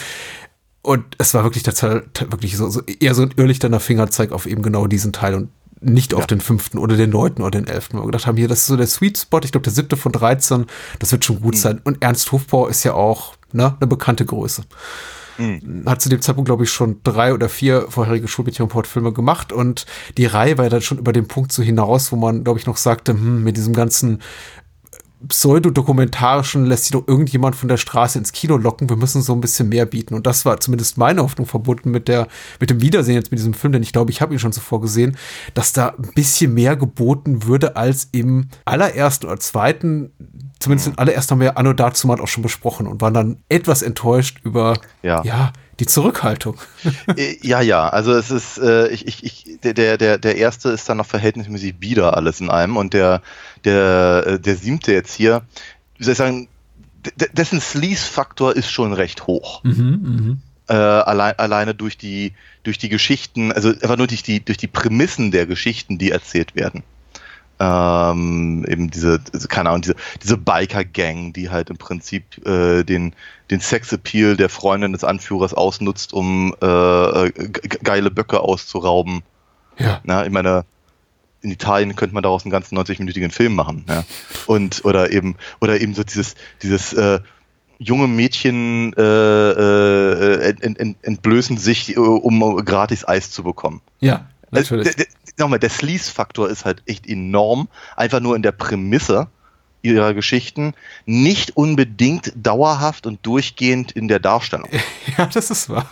Und 0.84 1.04
es 1.18 1.34
war 1.34 1.44
wirklich 1.44 1.64
tatsächlich 1.64 2.04
wirklich 2.30 2.56
so, 2.56 2.70
so 2.70 2.82
eher 2.82 3.14
so 3.14 3.24
ein 3.24 3.34
irrlichterner 3.36 3.82
Fingerzeig 3.82 4.32
auf 4.32 4.46
eben 4.46 4.62
genau 4.62 4.88
diesen 4.88 5.12
Teil 5.12 5.36
und 5.36 5.50
nicht 5.84 6.14
ja. 6.14 6.18
auf 6.18 6.28
den 6.28 6.42
fünften 6.42 6.78
oder 6.78 6.96
den 6.98 7.10
neunten 7.10 7.42
oder 7.42 7.60
den 7.60 7.68
elften, 7.68 7.98
wir 7.98 8.06
gedacht 8.06 8.28
haben, 8.28 8.38
hier, 8.38 8.48
das 8.48 8.60
ist 8.60 8.68
so 8.68 8.78
der 8.78 8.88
Sweet 8.88 9.18
Spot, 9.18 9.40
ich 9.44 9.52
glaube, 9.52 9.64
der 9.64 9.74
siebte 9.74 9.98
von 9.98 10.12
13, 10.12 10.66
das 11.00 11.12
wird 11.12 11.26
schon 11.26 11.42
gut 11.42 11.56
mhm. 11.56 11.60
sein. 11.60 11.82
Und 11.84 12.02
Ernst 12.02 12.32
Hofbauer 12.32 12.70
ist 12.70 12.84
ja 12.84 12.94
auch 12.94 13.36
ne, 13.52 13.76
eine 13.80 13.88
bekannte 13.88 14.26
Größe. 14.26 14.64
Mhm. 15.38 15.84
Hat 15.86 16.02
zu 16.02 16.10
dem 16.10 16.22
Zeitpunkt, 16.22 16.48
glaube 16.48 16.64
ich, 16.64 16.72
schon 16.72 17.02
drei 17.04 17.34
oder 17.34 17.50
vier 17.50 17.88
vorherige 17.90 18.28
Schulmädchen-Filme 18.28 19.14
gemacht 19.14 19.52
und 19.52 19.86
die 20.18 20.26
Reihe 20.26 20.58
war 20.58 20.66
ja 20.66 20.70
dann 20.70 20.82
schon 20.82 21.00
über 21.00 21.14
den 21.14 21.28
Punkt 21.28 21.52
so 21.52 21.64
hinaus, 21.64 22.12
wo 22.12 22.16
man, 22.16 22.44
glaube 22.44 22.60
ich, 22.60 22.66
noch 22.66 22.78
sagte, 22.78 23.14
hm, 23.14 23.44
mit 23.44 23.58
diesem 23.58 23.74
ganzen 23.74 24.22
pseudodokumentarischen 25.28 26.66
lässt 26.66 26.86
sich 26.86 26.92
doch 26.92 27.08
irgendjemand 27.08 27.56
von 27.56 27.70
der 27.70 27.78
Straße 27.78 28.18
ins 28.18 28.32
Kino 28.32 28.58
locken. 28.58 28.90
Wir 28.90 28.96
müssen 28.96 29.22
so 29.22 29.34
ein 29.34 29.42
bisschen 29.42 29.70
mehr 29.70 29.86
bieten. 29.86 30.14
Und 30.14 30.28
das 30.28 30.46
war 30.46 30.60
zumindest 30.60 30.98
meine 30.98 31.22
Hoffnung 31.22 31.48
verbunden 31.48 31.92
mit 31.92 32.08
der, 32.08 32.28
mit 32.60 32.70
dem 32.70 32.82
Wiedersehen 32.82 33.16
jetzt 33.16 33.32
mit 33.32 33.40
diesem 33.40 33.54
Film, 33.54 33.74
denn 33.74 33.84
ich 33.84 33.94
glaube, 33.94 34.12
ich 34.12 34.22
habe 34.22 34.34
ihn 34.34 34.40
schon 34.40 34.54
zuvor 34.54 34.82
gesehen, 34.82 35.18
dass 35.54 35.74
da 35.74 35.90
ein 35.90 36.12
bisschen 36.16 36.54
mehr 36.54 36.76
geboten 36.76 37.46
würde 37.46 37.76
als 37.76 38.10
im 38.12 38.48
allerersten 38.66 39.28
oder 39.28 39.40
zweiten. 39.40 40.12
Zumindest 40.60 40.88
mhm. 40.88 40.94
im 40.94 41.00
allerersten 41.00 41.32
haben 41.32 41.42
wir 41.42 41.58
Anno 41.58 41.74
dazu 41.74 42.08
mal 42.08 42.20
auch 42.20 42.28
schon 42.28 42.44
besprochen 42.44 42.88
und 42.88 43.02
waren 43.02 43.14
dann 43.14 43.38
etwas 43.50 43.82
enttäuscht 43.82 44.40
über, 44.44 44.78
ja, 45.02 45.24
ja 45.24 45.54
die 45.84 45.88
Zurückhaltung. 45.88 46.58
Äh, 47.18 47.36
ja, 47.42 47.60
ja, 47.62 47.90
also 47.90 48.14
es 48.14 48.32
ist, 48.32 48.58
äh, 48.58 48.88
ich, 48.88 49.08
ich, 49.08 49.24
ich, 49.24 49.60
der, 49.62 49.98
der, 49.98 50.18
der 50.18 50.38
erste 50.38 50.70
ist 50.70 50.88
dann 50.88 50.98
noch 50.98 51.06
verhältnismäßig 51.06 51.76
bieder 51.76 52.16
alles 52.16 52.40
in 52.40 52.50
einem 52.50 52.78
und 52.78 52.94
der, 52.94 53.22
der, 53.66 54.24
äh, 54.26 54.40
der 54.40 54.56
siebte 54.56 54.94
jetzt 54.94 55.14
hier, 55.14 55.42
wie 55.98 56.06
soll 56.06 56.14
ich 56.14 56.18
sagen, 56.18 56.48
dessen 57.34 57.60
Sleaze-Faktor 57.60 58.56
ist 58.56 58.72
schon 58.72 58.94
recht 58.94 59.28
hoch. 59.28 59.62
Mhm, 59.66 60.38
mh. 60.70 60.74
äh, 60.74 60.78
allein, 60.78 61.38
alleine 61.38 61.76
durch 61.76 61.98
die, 61.98 62.32
durch 62.64 62.78
die 62.78 62.90
Geschichten, 62.90 63.52
also 63.52 63.70
einfach 63.70 63.98
nur 63.98 64.08
durch 64.08 64.24
die, 64.24 64.44
durch 64.44 64.58
die 64.58 64.68
Prämissen 64.68 65.32
der 65.32 65.46
Geschichten, 65.46 65.98
die 65.98 66.12
erzählt 66.12 66.56
werden 66.56 66.84
ähm, 67.60 68.66
eben 68.68 68.90
diese, 68.90 69.22
also 69.34 69.48
keine 69.48 69.70
Ahnung, 69.70 69.82
diese, 69.82 69.96
diese 70.22 70.38
Biker-Gang, 70.38 71.34
die 71.34 71.50
halt 71.50 71.70
im 71.70 71.78
Prinzip 71.78 72.46
äh, 72.46 72.84
den, 72.84 73.14
den 73.52 73.60
Sex-Appeal 73.60 74.36
der 74.38 74.50
Freundin 74.50 74.94
des 74.94 75.04
Anführers 75.04 75.54
ausnutzt, 75.54 76.14
um 76.14 76.56
äh, 76.62 77.28
äh 77.28 77.32
geile 77.84 78.12
Böcke 78.12 78.40
auszurauben. 78.40 79.24
Ja. 79.78 80.02
Na, 80.04 80.26
ich 80.26 80.32
meine, 80.32 80.66
in 81.42 81.52
Italien 81.52 81.96
könnte 81.96 82.14
man 82.14 82.24
daraus 82.24 82.44
einen 82.44 82.52
ganzen 82.52 82.78
90-minütigen 82.78 83.32
Film 83.32 83.56
machen. 83.56 83.86
Ja? 83.88 84.04
Und, 84.48 84.86
oder 84.86 85.12
eben, 85.12 85.36
oder 85.62 85.80
eben 85.80 85.94
so 85.94 86.04
dieses, 86.04 86.36
dieses, 86.62 86.94
äh, 86.94 87.20
junge 87.84 88.08
Mädchen 88.08 88.94
äh, 88.94 89.02
äh, 89.02 90.56
ent, 90.62 90.80
ent, 90.80 90.98
entblößen 91.02 91.58
sich, 91.58 91.98
um 91.98 92.56
gratis 92.64 93.08
Eis 93.08 93.32
zu 93.32 93.44
bekommen. 93.44 93.82
Ja, 94.00 94.28
natürlich. 94.52 94.98
Äh, 94.98 95.06
nochmal, 95.38 95.60
der 95.60 95.70
Sleaze-Faktor 95.70 96.50
ist 96.50 96.66
halt 96.66 96.84
echt 96.86 97.08
enorm. 97.08 97.68
Einfach 97.96 98.20
nur 98.20 98.36
in 98.36 98.42
der 98.42 98.52
Prämisse 98.52 99.28
ihrer 99.84 100.14
Geschichten, 100.14 100.74
nicht 101.06 101.58
unbedingt 101.58 102.32
dauerhaft 102.36 103.06
und 103.06 103.26
durchgehend 103.26 103.92
in 103.92 104.08
der 104.08 104.20
Darstellung. 104.20 104.70
Ja, 105.18 105.28
das 105.28 105.52
ist 105.52 105.70
wahr. 105.70 105.86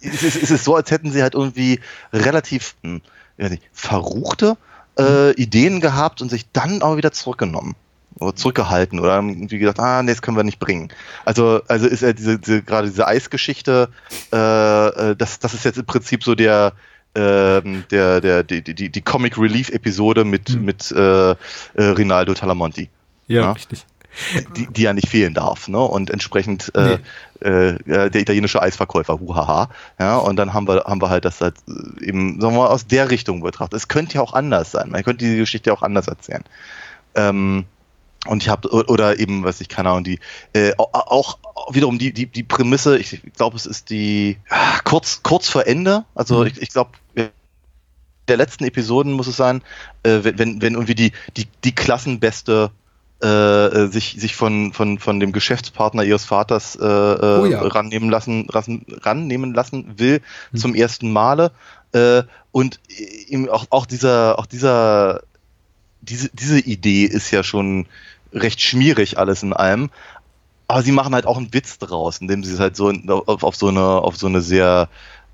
Es 0.00 0.22
ist, 0.22 0.40
es 0.40 0.50
ist 0.52 0.64
so, 0.64 0.76
als 0.76 0.90
hätten 0.92 1.10
sie 1.10 1.22
halt 1.22 1.34
irgendwie 1.34 1.80
relativ 2.12 2.76
hm, 2.82 3.00
nicht, 3.38 3.62
verruchte 3.72 4.56
äh, 4.98 5.28
mhm. 5.28 5.34
Ideen 5.36 5.80
gehabt 5.80 6.22
und 6.22 6.28
sich 6.30 6.46
dann 6.52 6.82
aber 6.82 6.96
wieder 6.96 7.10
zurückgenommen 7.10 7.74
oder 8.18 8.36
zurückgehalten 8.36 9.00
oder 9.00 9.16
irgendwie 9.16 9.58
gesagt, 9.58 9.80
ah, 9.80 10.02
nee, 10.02 10.12
das 10.12 10.22
können 10.22 10.36
wir 10.36 10.44
nicht 10.44 10.58
bringen. 10.58 10.92
Also, 11.24 11.62
also 11.66 11.86
ist 11.86 12.02
ja 12.02 12.12
diese, 12.12 12.38
diese 12.38 12.62
gerade 12.62 12.88
diese 12.88 13.06
Eisgeschichte, 13.06 13.88
äh, 14.32 14.36
äh 14.36 15.16
das, 15.16 15.38
das 15.38 15.54
ist 15.54 15.64
jetzt 15.64 15.78
im 15.78 15.86
Prinzip 15.86 16.22
so 16.22 16.34
der, 16.34 16.72
ähm, 17.14 17.84
der, 17.90 18.20
der, 18.20 18.42
die, 18.42 18.62
die, 18.62 18.88
die 18.88 19.02
Comic 19.02 19.38
Relief 19.38 19.68
Episode 19.70 20.24
mit, 20.24 20.50
hm. 20.50 20.64
mit 20.64 20.90
äh, 20.92 21.30
äh, 21.30 21.34
Rinaldo 21.76 22.34
Talamonti. 22.34 22.88
Ja, 23.28 23.42
ja, 23.42 23.52
richtig. 23.52 23.86
Die, 24.56 24.66
die 24.66 24.82
ja 24.82 24.92
nicht 24.92 25.08
fehlen 25.08 25.32
darf, 25.32 25.68
ne? 25.68 25.80
Und 25.80 26.10
entsprechend 26.10 26.70
äh, 26.74 26.98
nee. 27.40 27.48
äh, 27.48 28.10
der 28.10 28.20
italienische 28.20 28.60
Eisverkäufer, 28.60 29.18
huhaha. 29.18 29.70
Ja, 29.98 30.16
und 30.18 30.36
dann 30.36 30.52
haben 30.52 30.68
wir, 30.68 30.84
haben 30.84 31.00
wir 31.00 31.08
halt 31.08 31.24
das 31.24 31.40
halt 31.40 31.54
äh, 31.66 32.04
eben, 32.04 32.38
sagen 32.38 32.54
wir 32.54 32.64
mal, 32.64 32.68
aus 32.68 32.86
der 32.86 33.10
Richtung 33.10 33.40
betrachtet. 33.40 33.78
Es 33.78 33.88
könnte 33.88 34.16
ja 34.16 34.20
auch 34.20 34.34
anders 34.34 34.70
sein. 34.70 34.90
Man 34.90 35.02
könnte 35.02 35.24
diese 35.24 35.38
Geschichte 35.38 35.72
auch 35.72 35.80
anders 35.80 36.08
erzählen. 36.08 36.44
Ähm, 37.14 37.64
und 38.26 38.42
ich 38.42 38.48
habe 38.48 38.68
oder 38.68 39.18
eben, 39.18 39.44
was 39.44 39.60
ich 39.60 39.68
keine 39.68 39.90
Ahnung, 39.90 40.04
die 40.04 40.20
äh, 40.52 40.72
auch 40.76 41.38
wiederum 41.70 41.98
die 41.98 42.12
die 42.12 42.26
die 42.26 42.44
Prämisse. 42.44 42.98
Ich 42.98 43.20
glaube, 43.36 43.56
es 43.56 43.66
ist 43.66 43.90
die 43.90 44.38
kurz 44.84 45.22
kurz 45.22 45.48
vor 45.48 45.66
Ende. 45.66 46.04
Also 46.14 46.40
mhm. 46.40 46.46
ich, 46.46 46.62
ich 46.62 46.68
glaube 46.70 46.92
der 48.28 48.36
letzten 48.36 48.64
Episoden 48.64 49.12
muss 49.12 49.26
es 49.26 49.36
sein, 49.36 49.62
äh, 50.04 50.20
wenn, 50.22 50.62
wenn 50.62 50.74
irgendwie 50.74 50.94
die, 50.94 51.12
die, 51.36 51.48
die 51.64 51.74
Klassenbeste 51.74 52.70
äh, 53.22 53.26
äh, 53.26 53.86
sich, 53.88 54.16
sich 54.18 54.36
von, 54.36 54.72
von, 54.72 54.98
von 54.98 55.20
dem 55.20 55.32
Geschäftspartner 55.32 56.02
ihres 56.02 56.24
Vaters 56.24 56.76
äh, 56.76 56.84
äh 56.84 57.40
oh 57.40 57.46
ja. 57.46 57.62
rannehmen, 57.62 58.10
lassen, 58.10 58.48
ran, 58.48 58.84
rannehmen 59.02 59.54
lassen 59.54 59.98
will 59.98 60.20
hm. 60.50 60.58
zum 60.58 60.74
ersten 60.74 61.12
Male. 61.12 61.52
Äh, 61.92 62.22
und 62.52 62.80
ihm 63.28 63.48
auch, 63.48 63.66
auch 63.70 63.86
dieser, 63.86 64.38
auch 64.38 64.46
dieser, 64.46 65.22
diese, 66.00 66.30
diese 66.32 66.58
Idee 66.58 67.04
ist 67.04 67.30
ja 67.30 67.42
schon 67.42 67.86
recht 68.32 68.60
schmierig 68.60 69.18
alles 69.18 69.42
in 69.42 69.52
allem. 69.52 69.90
Aber 70.68 70.82
sie 70.82 70.92
machen 70.92 71.14
halt 71.14 71.26
auch 71.26 71.36
einen 71.36 71.52
Witz 71.52 71.78
draus, 71.78 72.18
indem 72.18 72.44
sie 72.44 72.54
es 72.54 72.60
halt 72.60 72.76
so 72.76 72.90
auf, 72.90 73.42
auf 73.42 73.56
so 73.56 73.68
eine, 73.68 73.82
auf 73.82 74.16
so 74.16 74.26
eine 74.26 74.40
sehr 74.40 74.88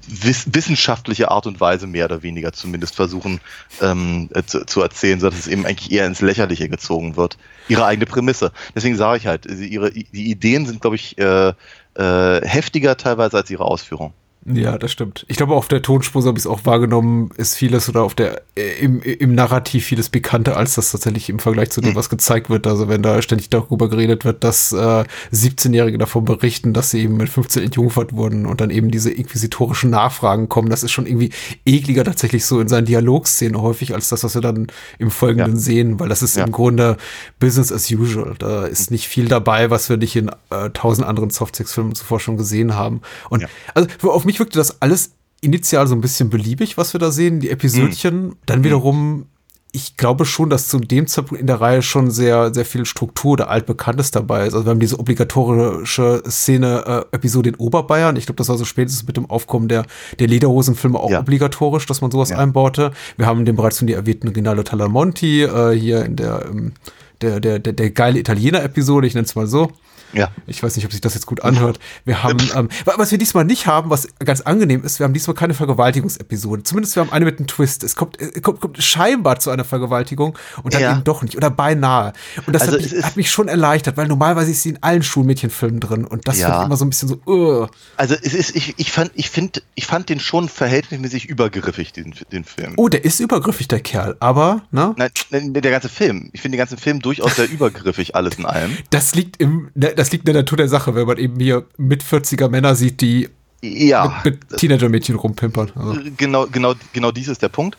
wiss 0.06 0.46
wissenschaftliche 0.52 1.30
Art 1.30 1.46
und 1.46 1.60
Weise 1.60 1.86
mehr 1.86 2.06
oder 2.06 2.22
weniger 2.22 2.52
zumindest 2.52 2.94
versuchen 2.94 3.40
ähm, 3.80 4.28
äh, 4.32 4.42
zu, 4.42 4.64
zu, 4.64 4.80
erzählen, 4.80 5.20
sodass 5.20 5.38
es 5.38 5.46
eben 5.48 5.66
eigentlich 5.66 5.90
eher 5.92 6.06
ins 6.06 6.20
Lächerliche 6.20 6.68
gezogen 6.68 7.16
wird. 7.16 7.36
Ihre 7.68 7.84
eigene 7.84 8.06
Prämisse. 8.06 8.52
Deswegen 8.74 8.96
sage 8.96 9.18
ich 9.18 9.26
halt, 9.26 9.46
ihre, 9.46 9.90
die 9.90 10.30
Ideen 10.30 10.66
sind, 10.66 10.80
glaube 10.80 10.96
ich, 10.96 11.18
äh, 11.18 11.52
äh, 11.94 12.46
heftiger 12.46 12.96
teilweise 12.96 13.36
als 13.36 13.50
ihre 13.50 13.64
Ausführung. 13.64 14.12
Ja, 14.56 14.78
das 14.78 14.92
stimmt. 14.92 15.24
Ich 15.28 15.36
glaube, 15.36 15.54
auf 15.54 15.68
der 15.68 15.82
Tonspur, 15.82 16.22
so 16.22 16.28
habe 16.28 16.38
ich 16.38 16.44
es 16.44 16.46
auch 16.46 16.64
wahrgenommen, 16.64 17.30
ist 17.36 17.54
vieles 17.54 17.88
oder 17.88 18.02
auf 18.02 18.14
der 18.14 18.42
äh, 18.56 18.78
im, 18.80 19.00
im 19.02 19.34
Narrativ 19.34 19.84
vieles 19.84 20.08
bekannter, 20.08 20.56
als 20.56 20.74
das 20.74 20.92
tatsächlich 20.92 21.28
im 21.28 21.38
Vergleich 21.38 21.70
zu 21.70 21.80
dem, 21.80 21.90
hm. 21.90 21.96
was 21.96 22.08
gezeigt 22.08 22.50
wird. 22.50 22.66
Also 22.66 22.88
wenn 22.88 23.02
da 23.02 23.20
ständig 23.22 23.50
darüber 23.50 23.88
geredet 23.88 24.24
wird, 24.24 24.44
dass 24.44 24.72
äh, 24.72 25.04
17-Jährige 25.32 25.98
davon 25.98 26.24
berichten, 26.24 26.72
dass 26.72 26.90
sie 26.90 27.02
eben 27.02 27.16
mit 27.16 27.28
15 27.28 27.62
entjungfert 27.62 28.12
wurden 28.12 28.46
und 28.46 28.60
dann 28.60 28.70
eben 28.70 28.90
diese 28.90 29.10
inquisitorischen 29.10 29.90
Nachfragen 29.90 30.48
kommen, 30.48 30.70
das 30.70 30.82
ist 30.82 30.92
schon 30.92 31.06
irgendwie 31.06 31.30
ekliger 31.64 32.04
tatsächlich 32.04 32.44
so 32.44 32.60
in 32.60 32.68
seinen 32.68 32.86
Dialogszenen 32.86 33.60
häufig, 33.60 33.94
als 33.94 34.08
das, 34.08 34.24
was 34.24 34.34
wir 34.34 34.42
dann 34.42 34.68
im 34.98 35.10
Folgenden 35.10 35.54
ja. 35.54 35.60
sehen, 35.60 36.00
weil 36.00 36.08
das 36.08 36.22
ist 36.22 36.36
ja. 36.36 36.44
im 36.44 36.52
Grunde 36.52 36.96
Business 37.38 37.72
as 37.72 37.90
usual. 37.90 38.34
Da 38.38 38.66
ist 38.66 38.90
nicht 38.90 39.08
viel 39.08 39.28
dabei, 39.28 39.70
was 39.70 39.88
wir 39.88 39.96
nicht 39.96 40.16
in 40.16 40.30
äh, 40.50 40.70
tausend 40.70 41.06
anderen 41.06 41.30
Softsex-Filmen 41.30 41.94
zuvor 41.94 42.20
schon 42.20 42.36
gesehen 42.36 42.74
haben. 42.74 43.00
Und 43.30 43.42
ja. 43.42 43.48
also 43.74 43.88
auf 44.10 44.24
mich 44.24 44.37
wirkte 44.38 44.58
das 44.58 44.82
alles 44.82 45.12
initial 45.40 45.86
so 45.86 45.94
ein 45.94 46.00
bisschen 46.00 46.30
beliebig, 46.30 46.76
was 46.76 46.92
wir 46.92 47.00
da 47.00 47.10
sehen, 47.10 47.40
die 47.40 47.50
Episodchen. 47.50 48.26
Mhm. 48.26 48.36
Dann 48.46 48.64
wiederum, 48.64 49.26
ich 49.70 49.96
glaube 49.96 50.24
schon, 50.24 50.50
dass 50.50 50.68
zu 50.68 50.78
dem 50.78 51.06
Zeitpunkt 51.06 51.40
in 51.40 51.46
der 51.46 51.60
Reihe 51.60 51.82
schon 51.82 52.10
sehr, 52.10 52.52
sehr 52.52 52.64
viel 52.64 52.84
Struktur 52.86 53.32
oder 53.32 53.50
Altbekanntes 53.50 54.10
dabei 54.10 54.46
ist. 54.46 54.54
Also 54.54 54.66
wir 54.66 54.70
haben 54.70 54.80
diese 54.80 54.98
obligatorische 54.98 56.22
Szene, 56.28 57.06
äh, 57.12 57.16
Episode 57.16 57.50
in 57.50 57.54
Oberbayern. 57.56 58.16
Ich 58.16 58.26
glaube, 58.26 58.38
das 58.38 58.48
war 58.48 58.58
so 58.58 58.64
spätestens 58.64 59.06
mit 59.06 59.16
dem 59.16 59.30
Aufkommen 59.30 59.68
der, 59.68 59.84
der 60.18 60.26
Lederhosenfilme 60.26 60.98
auch 60.98 61.10
ja. 61.10 61.20
obligatorisch, 61.20 61.86
dass 61.86 62.00
man 62.00 62.10
sowas 62.10 62.30
ja. 62.30 62.38
einbaute. 62.38 62.92
Wir 63.16 63.26
haben 63.26 63.44
den 63.44 63.56
bereits 63.56 63.78
von 63.78 63.86
dir 63.86 63.96
erwähnten 63.96 64.28
Rinaldo 64.28 64.62
Talamonti 64.62 65.42
äh, 65.42 65.78
hier 65.78 66.04
in 66.04 66.16
der, 66.16 66.46
ähm, 66.50 66.72
der, 67.20 67.40
der, 67.40 67.58
der, 67.58 67.74
der 67.74 67.90
geile 67.90 68.18
Italiener-Episode, 68.18 69.06
ich 69.06 69.14
nenne 69.14 69.26
es 69.26 69.34
mal 69.34 69.46
so. 69.46 69.70
Ja. 70.12 70.30
Ich 70.46 70.62
weiß 70.62 70.76
nicht, 70.76 70.84
ob 70.84 70.92
sich 70.92 71.00
das 71.00 71.14
jetzt 71.14 71.26
gut 71.26 71.42
anhört. 71.42 71.78
Wir 72.04 72.22
haben, 72.22 72.38
ähm, 72.54 72.68
was 72.84 73.10
wir 73.10 73.18
diesmal 73.18 73.44
nicht 73.44 73.66
haben, 73.66 73.90
was 73.90 74.08
ganz 74.18 74.40
angenehm 74.40 74.84
ist, 74.84 74.98
wir 74.98 75.04
haben 75.04 75.12
diesmal 75.12 75.34
keine 75.34 75.54
Vergewaltigungsepisode. 75.54 76.62
Zumindest 76.62 76.96
wir 76.96 77.02
haben 77.02 77.12
eine 77.12 77.24
mit 77.24 77.38
einem 77.38 77.46
Twist. 77.46 77.82
Es 77.82 77.96
kommt, 77.96 78.20
es 78.20 78.42
kommt, 78.42 78.60
kommt 78.60 78.82
scheinbar 78.82 79.38
zu 79.38 79.50
einer 79.50 79.64
Vergewaltigung 79.64 80.38
und 80.62 80.74
dann 80.74 80.82
ja. 80.82 80.92
eben 80.92 81.04
doch 81.04 81.22
nicht 81.22 81.36
oder 81.36 81.50
beinahe. 81.50 82.12
Und 82.46 82.54
das 82.54 82.62
also 82.62 82.74
hat, 82.74 82.82
mich, 82.82 83.04
hat, 83.04 83.16
mich, 83.16 83.30
schon 83.30 83.48
erleichtert, 83.48 83.96
weil 83.96 84.08
normalerweise 84.08 84.50
ist 84.50 84.62
sie 84.62 84.70
in 84.70 84.82
allen 84.82 85.02
Schulmädchenfilmen 85.02 85.80
drin 85.80 86.04
und 86.04 86.26
das 86.26 86.38
ja. 86.38 86.48
fand 86.48 86.60
ich 86.60 86.66
immer 86.66 86.76
so 86.76 86.84
ein 86.84 86.90
bisschen 86.90 87.08
so. 87.08 87.20
Uh. 87.26 87.66
Also 87.96 88.14
es 88.14 88.34
ist, 88.34 88.56
ich, 88.56 88.74
ich 88.78 88.90
fand, 88.92 89.10
ich 89.14 89.30
finde, 89.30 89.62
ich 89.74 89.86
fand 89.86 90.08
den 90.08 90.20
schon 90.20 90.48
verhältnismäßig 90.48 91.26
übergriffig, 91.26 91.92
den, 91.92 92.14
den 92.32 92.44
Film. 92.44 92.74
Oh, 92.76 92.88
der 92.88 93.04
ist 93.04 93.20
übergriffig, 93.20 93.68
der 93.68 93.80
Kerl, 93.80 94.16
aber, 94.20 94.62
ne? 94.70 94.94
Nein, 94.96 95.10
der 95.30 95.70
ganze 95.70 95.88
Film. 95.88 96.30
Ich 96.32 96.40
finde 96.40 96.56
den 96.56 96.60
ganzen 96.60 96.78
Film 96.78 97.00
durchaus 97.00 97.36
sehr 97.36 97.48
übergriffig, 97.50 98.14
alles 98.14 98.36
in 98.36 98.46
allem. 98.46 98.76
Das 98.90 99.14
liegt 99.14 99.40
im, 99.40 99.70
ne, 99.74 99.94
das 99.98 100.12
liegt 100.12 100.28
in 100.28 100.32
der 100.32 100.42
Natur 100.42 100.56
der 100.56 100.68
Sache, 100.68 100.94
wenn 100.94 101.06
man 101.06 101.18
eben 101.18 101.40
hier 101.40 101.64
mit 101.76 102.04
40er 102.04 102.48
Männer 102.48 102.76
sieht, 102.76 103.00
die 103.00 103.28
ja, 103.60 104.20
mit, 104.24 104.48
mit 104.48 104.60
Teenager-Mädchen 104.60 105.16
rumpimpern. 105.16 105.72
Also. 105.74 106.00
Genau, 106.16 106.46
genau, 106.46 106.74
genau 106.92 107.10
dies 107.10 107.26
ist 107.26 107.42
der 107.42 107.48
Punkt. 107.48 107.76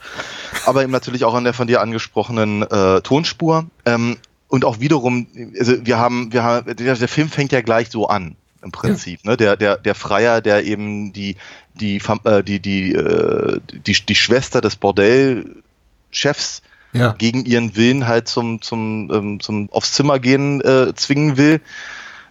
Aber 0.65 0.83
eben 0.83 0.91
natürlich 0.91 1.23
auch 1.23 1.33
an 1.33 1.45
der 1.45 1.53
von 1.53 1.67
dir 1.67 1.79
angesprochenen 1.79 2.63
äh, 2.63 2.99
Tonspur. 3.01 3.65
Ähm, 3.85 4.17
und 4.49 4.65
auch 4.65 4.81
wiederum, 4.81 5.27
also 5.57 5.85
wir 5.85 5.97
haben, 5.97 6.33
wir 6.33 6.43
haben, 6.43 6.75
der, 6.75 6.95
der 6.95 7.07
Film 7.07 7.29
fängt 7.29 7.53
ja 7.53 7.61
gleich 7.61 7.89
so 7.89 8.07
an 8.07 8.35
im 8.61 8.73
Prinzip. 8.73 9.23
Ne? 9.23 9.37
Der, 9.37 9.55
der, 9.55 9.77
der 9.77 9.95
Freier, 9.95 10.41
der 10.41 10.65
eben 10.65 11.13
die, 11.13 11.37
die, 11.75 12.01
äh, 12.25 12.43
die, 12.43 12.59
die, 12.59 12.93
äh, 12.93 13.61
die, 13.71 13.93
die 13.93 14.15
Schwester 14.15 14.59
des 14.59 14.75
Bordellchefs 14.75 16.61
ja. 16.91 17.13
gegen 17.13 17.45
ihren 17.45 17.77
Willen 17.77 18.05
halt 18.07 18.27
zum, 18.27 18.61
zum, 18.61 19.09
ähm, 19.13 19.39
zum 19.39 19.69
aufs 19.71 19.93
Zimmer 19.93 20.19
gehen 20.19 20.59
äh, 20.59 20.93
zwingen 20.95 21.37
will 21.37 21.61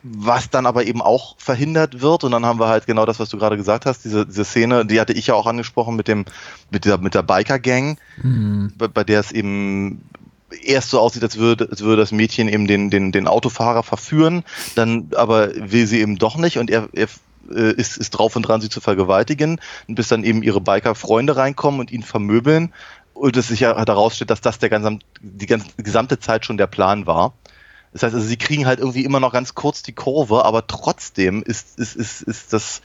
was 0.02 0.50
dann 0.50 0.66
aber 0.66 0.86
eben 0.86 1.02
auch 1.02 1.36
verhindert 1.38 2.00
wird. 2.00 2.24
Und 2.24 2.32
dann 2.32 2.46
haben 2.46 2.60
wir 2.60 2.68
halt 2.68 2.86
genau 2.86 3.06
das, 3.06 3.20
was 3.20 3.28
du 3.28 3.38
gerade 3.38 3.56
gesagt 3.56 3.86
hast, 3.86 4.04
diese, 4.04 4.26
diese 4.26 4.44
Szene, 4.44 4.86
die 4.86 5.00
hatte 5.00 5.12
ich 5.12 5.28
ja 5.28 5.34
auch 5.34 5.46
angesprochen 5.46 5.96
mit 5.96 6.08
dem, 6.08 6.24
mit 6.70 6.84
der, 6.84 6.98
mit 6.98 7.14
der 7.14 7.22
Biker-Gang, 7.22 7.98
mhm. 8.22 8.72
bei, 8.76 8.88
bei, 8.88 9.04
der 9.04 9.20
es 9.20 9.32
eben 9.32 10.02
erst 10.62 10.90
so 10.90 11.00
aussieht, 11.00 11.22
als 11.22 11.36
würde, 11.36 11.68
als 11.70 11.82
würde 11.82 12.02
das 12.02 12.12
Mädchen 12.12 12.48
eben 12.48 12.66
den, 12.66 12.90
den, 12.90 13.12
den 13.12 13.28
Autofahrer 13.28 13.82
verführen, 13.82 14.44
dann 14.74 15.10
aber 15.14 15.50
will 15.54 15.86
sie 15.86 16.00
eben 16.00 16.16
doch 16.16 16.36
nicht 16.36 16.58
und 16.58 16.70
er, 16.70 16.88
er 16.92 17.08
äh, 17.50 17.72
ist, 17.72 17.96
ist 17.96 18.10
drauf 18.10 18.36
und 18.36 18.42
dran, 18.42 18.60
sie 18.60 18.68
zu 18.68 18.80
vergewaltigen, 18.80 19.60
bis 19.86 20.08
dann 20.08 20.24
eben 20.24 20.42
ihre 20.42 20.60
Biker-Freunde 20.60 21.36
reinkommen 21.36 21.80
und 21.80 21.90
ihn 21.90 22.02
vermöbeln 22.02 22.72
und 23.14 23.36
es 23.36 23.48
sich 23.48 23.60
ja 23.60 23.76
herausstellt, 23.76 24.30
dass 24.30 24.40
das 24.40 24.58
der 24.58 24.68
ganze, 24.68 24.98
die 25.20 25.46
ganze, 25.46 25.66
gesamte 25.76 26.18
Zeit 26.18 26.44
schon 26.44 26.56
der 26.56 26.66
Plan 26.66 27.06
war. 27.06 27.34
Das 27.92 28.02
heißt, 28.02 28.14
also 28.14 28.26
sie 28.26 28.36
kriegen 28.36 28.66
halt 28.66 28.80
irgendwie 28.80 29.04
immer 29.04 29.20
noch 29.20 29.32
ganz 29.32 29.54
kurz 29.54 29.82
die 29.82 29.92
Kurve, 29.92 30.44
aber 30.44 30.66
trotzdem 30.66 31.42
ist, 31.42 31.78
ist, 31.78 31.96
ist, 31.96 32.22
ist 32.22 32.52
das, 32.52 32.82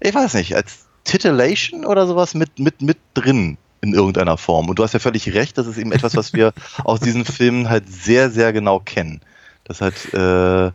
ich 0.00 0.14
weiß 0.14 0.34
nicht, 0.34 0.56
als 0.56 0.86
Titillation 1.04 1.84
oder 1.84 2.06
sowas 2.06 2.34
mit, 2.34 2.58
mit, 2.58 2.82
mit 2.82 2.98
drin 3.14 3.58
in 3.82 3.94
irgendeiner 3.94 4.38
Form. 4.38 4.68
Und 4.68 4.78
du 4.78 4.84
hast 4.84 4.94
ja 4.94 5.00
völlig 5.00 5.34
recht, 5.34 5.58
das 5.58 5.66
ist 5.66 5.76
eben 5.76 5.92
etwas, 5.92 6.16
was 6.16 6.32
wir 6.32 6.52
aus 6.84 7.00
diesen 7.00 7.24
Filmen 7.24 7.68
halt 7.68 7.92
sehr, 7.92 8.30
sehr 8.30 8.52
genau 8.52 8.78
kennen. 8.78 9.20
Das 9.64 9.80
halt 9.80 10.12
äh, 10.14 10.72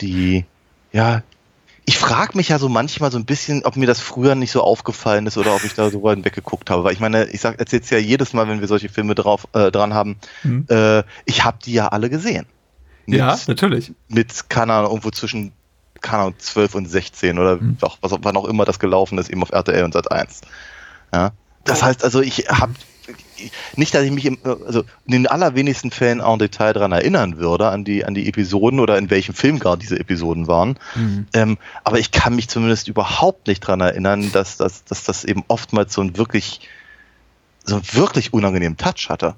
die, 0.00 0.44
ja, 0.92 1.22
ich 1.84 1.98
frage 1.98 2.36
mich 2.36 2.50
ja 2.50 2.58
so 2.58 2.68
manchmal 2.68 3.10
so 3.10 3.18
ein 3.18 3.24
bisschen, 3.24 3.64
ob 3.64 3.76
mir 3.76 3.86
das 3.86 4.00
früher 4.00 4.34
nicht 4.34 4.52
so 4.52 4.62
aufgefallen 4.62 5.26
ist 5.26 5.36
oder 5.36 5.54
ob 5.54 5.64
ich 5.64 5.74
da 5.74 5.90
so 5.90 6.02
weit 6.02 6.24
weggeguckt 6.24 6.70
habe. 6.70 6.84
Weil 6.84 6.92
ich 6.92 7.00
meine, 7.00 7.24
ich 7.24 7.40
sag, 7.40 7.58
erzähl's 7.58 7.90
ja 7.90 7.98
jedes 7.98 8.32
Mal, 8.32 8.48
wenn 8.48 8.60
wir 8.60 8.68
solche 8.68 8.88
Filme 8.88 9.14
drauf 9.14 9.48
äh, 9.52 9.72
dran 9.72 9.92
haben, 9.92 10.16
mhm. 10.44 10.66
äh, 10.68 11.02
ich 11.24 11.44
habe 11.44 11.58
die 11.64 11.72
ja 11.72 11.88
alle 11.88 12.08
gesehen. 12.08 12.46
Mit, 13.06 13.18
ja, 13.18 13.38
natürlich. 13.46 13.92
Mit, 14.08 14.48
keine 14.48 14.74
Ahnung, 14.74 14.90
irgendwo 14.90 15.10
zwischen, 15.10 15.52
keine 16.00 16.22
Ahnung, 16.22 16.34
12 16.38 16.74
und 16.74 16.86
16 16.86 17.38
oder 17.38 17.56
mhm. 17.56 17.76
auch, 17.82 17.98
was, 18.00 18.12
wann 18.20 18.36
auch 18.36 18.46
immer 18.46 18.64
das 18.64 18.78
gelaufen 18.78 19.18
ist, 19.18 19.30
eben 19.30 19.42
auf 19.42 19.50
RTL 19.50 19.84
und 19.84 19.92
Sat 19.92 20.10
1. 20.10 20.42
Ja. 21.12 21.32
Das 21.64 21.82
heißt 21.82 22.02
also, 22.02 22.20
ich 22.20 22.48
habe 22.48 22.74
nicht, 23.76 23.94
dass 23.94 24.04
ich 24.04 24.10
mich 24.10 24.24
im, 24.26 24.38
also 24.44 24.84
in 25.06 25.12
den 25.12 25.26
allerwenigsten 25.26 25.90
Fällen 25.90 26.20
en 26.20 26.38
Detail 26.38 26.72
daran 26.72 26.92
erinnern 26.92 27.38
würde, 27.38 27.68
an 27.68 27.84
die, 27.84 28.04
an 28.04 28.14
die 28.14 28.28
Episoden 28.28 28.80
oder 28.80 28.98
in 28.98 29.10
welchem 29.10 29.34
Film 29.34 29.58
gerade 29.58 29.80
diese 29.80 29.98
Episoden 29.98 30.46
waren. 30.46 30.78
Mhm. 30.94 31.26
Ähm, 31.32 31.58
aber 31.84 31.98
ich 31.98 32.10
kann 32.10 32.36
mich 32.36 32.48
zumindest 32.48 32.88
überhaupt 32.88 33.48
nicht 33.48 33.64
daran 33.64 33.80
erinnern, 33.80 34.30
dass, 34.32 34.56
dass, 34.56 34.84
dass 34.84 35.04
das 35.04 35.24
eben 35.24 35.44
oftmals 35.48 35.94
so 35.94 36.02
ein 36.02 36.16
wirklich 36.16 36.60
so 37.64 37.76
einen 37.76 37.84
wirklich 37.92 38.32
unangenehmen 38.32 38.76
Touch 38.76 39.08
hatte. 39.08 39.36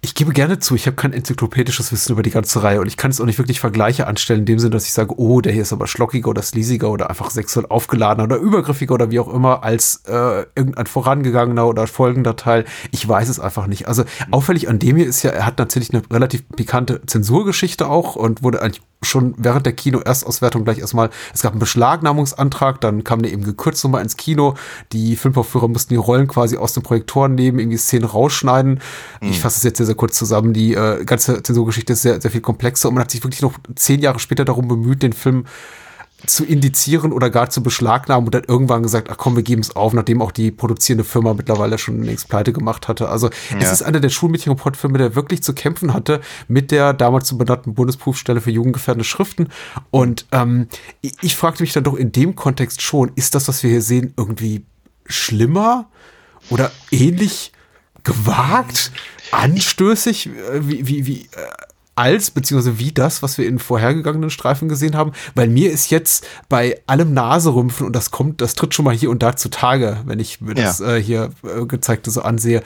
Ich 0.00 0.14
gebe 0.14 0.32
gerne 0.32 0.58
zu, 0.58 0.74
ich 0.74 0.86
habe 0.86 0.96
kein 0.96 1.12
enzyklopädisches 1.12 1.92
Wissen 1.92 2.12
über 2.12 2.22
die 2.22 2.30
ganze 2.30 2.62
Reihe 2.62 2.80
und 2.80 2.88
ich 2.88 2.96
kann 2.96 3.10
es 3.10 3.20
auch 3.20 3.26
nicht 3.26 3.38
wirklich 3.38 3.60
Vergleiche 3.60 4.06
anstellen, 4.06 4.40
in 4.40 4.46
dem 4.46 4.58
Sinne, 4.58 4.70
dass 4.70 4.86
ich 4.86 4.92
sage, 4.92 5.14
oh, 5.18 5.40
der 5.40 5.52
hier 5.52 5.62
ist 5.62 5.72
aber 5.72 5.86
schlockiger 5.86 6.30
oder 6.30 6.42
sleasiger 6.42 6.90
oder 6.90 7.10
einfach 7.10 7.30
sexuell 7.30 7.66
aufgeladener 7.68 8.24
oder 8.24 8.36
übergriffiger 8.36 8.94
oder 8.94 9.10
wie 9.10 9.20
auch 9.20 9.32
immer 9.32 9.62
als 9.62 10.02
äh, 10.06 10.46
irgendein 10.54 10.86
vorangegangener 10.86 11.66
oder 11.66 11.86
folgender 11.86 12.36
Teil. 12.36 12.64
Ich 12.90 13.06
weiß 13.06 13.28
es 13.28 13.38
einfach 13.38 13.68
nicht. 13.68 13.86
Also 13.86 14.04
auffällig 14.30 14.68
an 14.68 14.78
dem 14.78 14.96
hier 14.96 15.06
ist 15.06 15.22
ja, 15.22 15.30
er 15.30 15.46
hat 15.46 15.58
natürlich 15.58 15.92
eine 15.92 16.02
relativ 16.10 16.48
pikante 16.48 17.00
Zensurgeschichte 17.06 17.88
auch 17.88 18.16
und 18.16 18.42
wurde 18.42 18.62
eigentlich 18.62 18.82
schon 19.02 19.34
während 19.38 19.66
der 19.66 19.72
Kino-Erstauswertung 19.72 20.64
gleich 20.64 20.78
erstmal, 20.78 21.10
es 21.32 21.42
gab 21.42 21.52
einen 21.52 21.60
Beschlagnahmungsantrag, 21.60 22.80
dann 22.80 23.04
kam 23.04 23.22
der 23.22 23.32
eben 23.32 23.44
gekürzt 23.44 23.82
nochmal 23.84 24.02
ins 24.02 24.16
Kino. 24.16 24.54
Die 24.92 25.16
Filmaufführer 25.16 25.68
mussten 25.68 25.94
die 25.94 25.98
Rollen 25.98 26.28
quasi 26.28 26.56
aus 26.56 26.74
den 26.74 26.82
Projektoren 26.82 27.34
nehmen, 27.34 27.58
irgendwie 27.58 27.78
Szenen 27.78 28.04
rausschneiden. 28.04 28.80
Mhm. 29.20 29.28
Ich 29.28 29.40
fasse 29.40 29.58
es 29.58 29.62
jetzt 29.62 29.78
sehr, 29.78 29.86
sehr 29.86 29.94
kurz 29.94 30.16
zusammen. 30.16 30.52
Die 30.52 30.74
äh, 30.74 31.04
ganze 31.04 31.42
Zensurgeschichte 31.42 31.94
ist 31.94 32.02
sehr, 32.02 32.20
sehr 32.20 32.30
viel 32.30 32.40
komplexer 32.40 32.88
und 32.88 32.94
man 32.94 33.02
hat 33.02 33.10
sich 33.10 33.24
wirklich 33.24 33.42
noch 33.42 33.54
zehn 33.74 34.00
Jahre 34.00 34.18
später 34.18 34.44
darum 34.44 34.68
bemüht, 34.68 35.02
den 35.02 35.12
Film 35.12 35.44
zu 36.26 36.44
indizieren 36.44 37.12
oder 37.12 37.30
gar 37.30 37.50
zu 37.50 37.62
beschlagnahmen 37.62 38.26
und 38.26 38.34
dann 38.34 38.44
irgendwann 38.44 38.82
gesagt, 38.82 39.08
ach 39.10 39.16
komm, 39.16 39.36
wir 39.36 39.42
geben 39.42 39.62
es 39.62 39.74
auf, 39.74 39.92
nachdem 39.92 40.22
auch 40.22 40.32
die 40.32 40.50
produzierende 40.50 41.04
Firma 41.04 41.34
mittlerweile 41.34 41.78
schon 41.78 42.02
längst 42.02 42.28
pleite 42.28 42.52
gemacht 42.52 42.88
hatte. 42.88 43.08
Also 43.08 43.28
ja. 43.50 43.58
es 43.58 43.72
ist 43.72 43.82
einer 43.82 44.00
der 44.00 44.08
Schulmädchen-Report-Filme, 44.08 44.98
der 44.98 45.14
wirklich 45.14 45.42
zu 45.42 45.54
kämpfen 45.54 45.94
hatte 45.94 46.20
mit 46.48 46.70
der 46.70 46.92
damals 46.92 47.28
zu 47.28 47.38
benannten 47.38 47.74
Bundesprüfstelle 47.74 48.40
für 48.40 48.50
jugendgefährdende 48.50 49.04
Schriften. 49.04 49.48
Und 49.90 50.26
ähm, 50.32 50.68
ich, 51.00 51.14
ich 51.22 51.36
fragte 51.36 51.62
mich 51.62 51.72
dann 51.72 51.84
doch 51.84 51.94
in 51.94 52.12
dem 52.12 52.36
Kontext 52.36 52.82
schon, 52.82 53.12
ist 53.14 53.34
das, 53.34 53.48
was 53.48 53.62
wir 53.62 53.70
hier 53.70 53.82
sehen, 53.82 54.14
irgendwie 54.16 54.64
schlimmer 55.06 55.88
oder 56.50 56.70
ähnlich 56.90 57.52
gewagt, 58.04 58.92
anstößig, 59.32 60.26
äh, 60.26 60.68
wie, 60.68 60.86
wie, 60.86 61.06
wie, 61.06 61.20
äh, 61.22 61.26
als, 62.00 62.30
beziehungsweise 62.30 62.78
wie 62.78 62.92
das, 62.92 63.22
was 63.22 63.36
wir 63.36 63.46
in 63.46 63.58
vorhergegangenen 63.58 64.30
Streifen 64.30 64.68
gesehen 64.68 64.96
haben, 64.96 65.12
weil 65.34 65.48
mir 65.48 65.70
ist 65.70 65.90
jetzt 65.90 66.26
bei 66.48 66.80
allem 66.86 67.12
Naserümpfen 67.12 67.86
und 67.86 67.94
das 67.94 68.10
kommt, 68.10 68.40
das 68.40 68.54
tritt 68.54 68.74
schon 68.74 68.86
mal 68.86 68.94
hier 68.94 69.10
und 69.10 69.22
da 69.22 69.36
zutage, 69.36 69.98
wenn 70.06 70.18
ich 70.18 70.40
mir 70.40 70.54
das 70.54 70.78
ja. 70.78 70.96
äh, 70.96 71.02
hier 71.02 71.30
äh, 71.44 71.66
gezeigte 71.66 72.10
so 72.10 72.22
ansehe, 72.22 72.62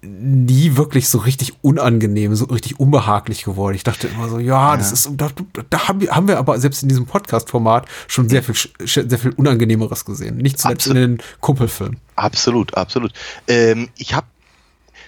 nie 0.00 0.76
wirklich 0.76 1.08
so 1.08 1.18
richtig 1.18 1.52
unangenehm, 1.62 2.34
so 2.34 2.46
richtig 2.46 2.80
unbehaglich 2.80 3.44
geworden. 3.44 3.76
Ich 3.76 3.84
dachte 3.84 4.08
immer 4.08 4.28
so, 4.28 4.38
ja, 4.38 4.72
ja. 4.72 4.76
das 4.76 4.92
ist, 4.92 5.10
da, 5.12 5.28
da 5.68 5.88
haben, 5.88 6.00
wir, 6.00 6.10
haben 6.10 6.26
wir 6.26 6.38
aber 6.38 6.58
selbst 6.58 6.82
in 6.82 6.88
diesem 6.88 7.06
Podcast-Format 7.06 7.86
schon 8.08 8.28
sehr 8.28 8.42
viel, 8.42 8.54
sehr 8.84 9.18
viel 9.18 9.32
Unangenehmeres 9.32 10.04
gesehen. 10.04 10.38
Nicht 10.38 10.58
zuletzt 10.58 10.88
absolut. 10.88 10.96
in 10.96 11.16
den 11.18 11.22
Kumpelfilmen. 11.40 12.00
Absolut, 12.16 12.74
absolut. 12.74 13.12
Ähm, 13.46 13.90
ich 13.96 14.14
habe, 14.14 14.26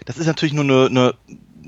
das 0.05 0.19
ist 0.19 0.27
natürlich 0.27 0.53
nur 0.53 0.65
eine, 0.65 0.87
eine 0.87 1.15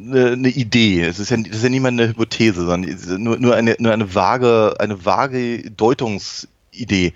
eine, 0.07 0.33
eine 0.33 0.49
Idee. 0.49 1.03
Es 1.03 1.19
ist 1.19 1.31
ja, 1.31 1.37
das 1.37 1.57
ist 1.57 1.63
ja 1.63 1.69
niemand 1.69 2.01
eine 2.01 2.09
Hypothese, 2.09 2.65
sondern 2.67 3.23
nur, 3.23 3.39
nur, 3.39 3.55
eine, 3.55 3.77
nur 3.79 3.93
eine 3.93 4.15
vage, 4.15 4.75
eine 4.79 5.05
vage 5.05 5.71
Deutungsidee. 5.71 7.13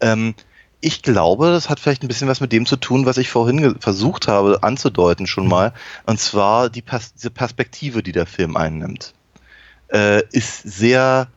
Ähm, 0.00 0.34
ich 0.80 1.02
glaube, 1.02 1.50
das 1.50 1.68
hat 1.68 1.80
vielleicht 1.80 2.02
ein 2.02 2.08
bisschen 2.08 2.28
was 2.28 2.40
mit 2.40 2.52
dem 2.52 2.64
zu 2.64 2.76
tun, 2.76 3.04
was 3.04 3.18
ich 3.18 3.30
vorhin 3.30 3.80
versucht 3.80 4.28
habe 4.28 4.62
anzudeuten 4.62 5.26
schon 5.26 5.44
mhm. 5.44 5.50
mal. 5.50 5.72
Und 6.06 6.20
zwar 6.20 6.70
die 6.70 6.82
Pers 6.82 7.14
diese 7.14 7.30
Perspektive, 7.30 8.02
die 8.02 8.12
der 8.12 8.26
Film 8.26 8.56
einnimmt, 8.56 9.14
äh, 9.92 10.22
ist 10.30 10.62
sehr 10.62 11.28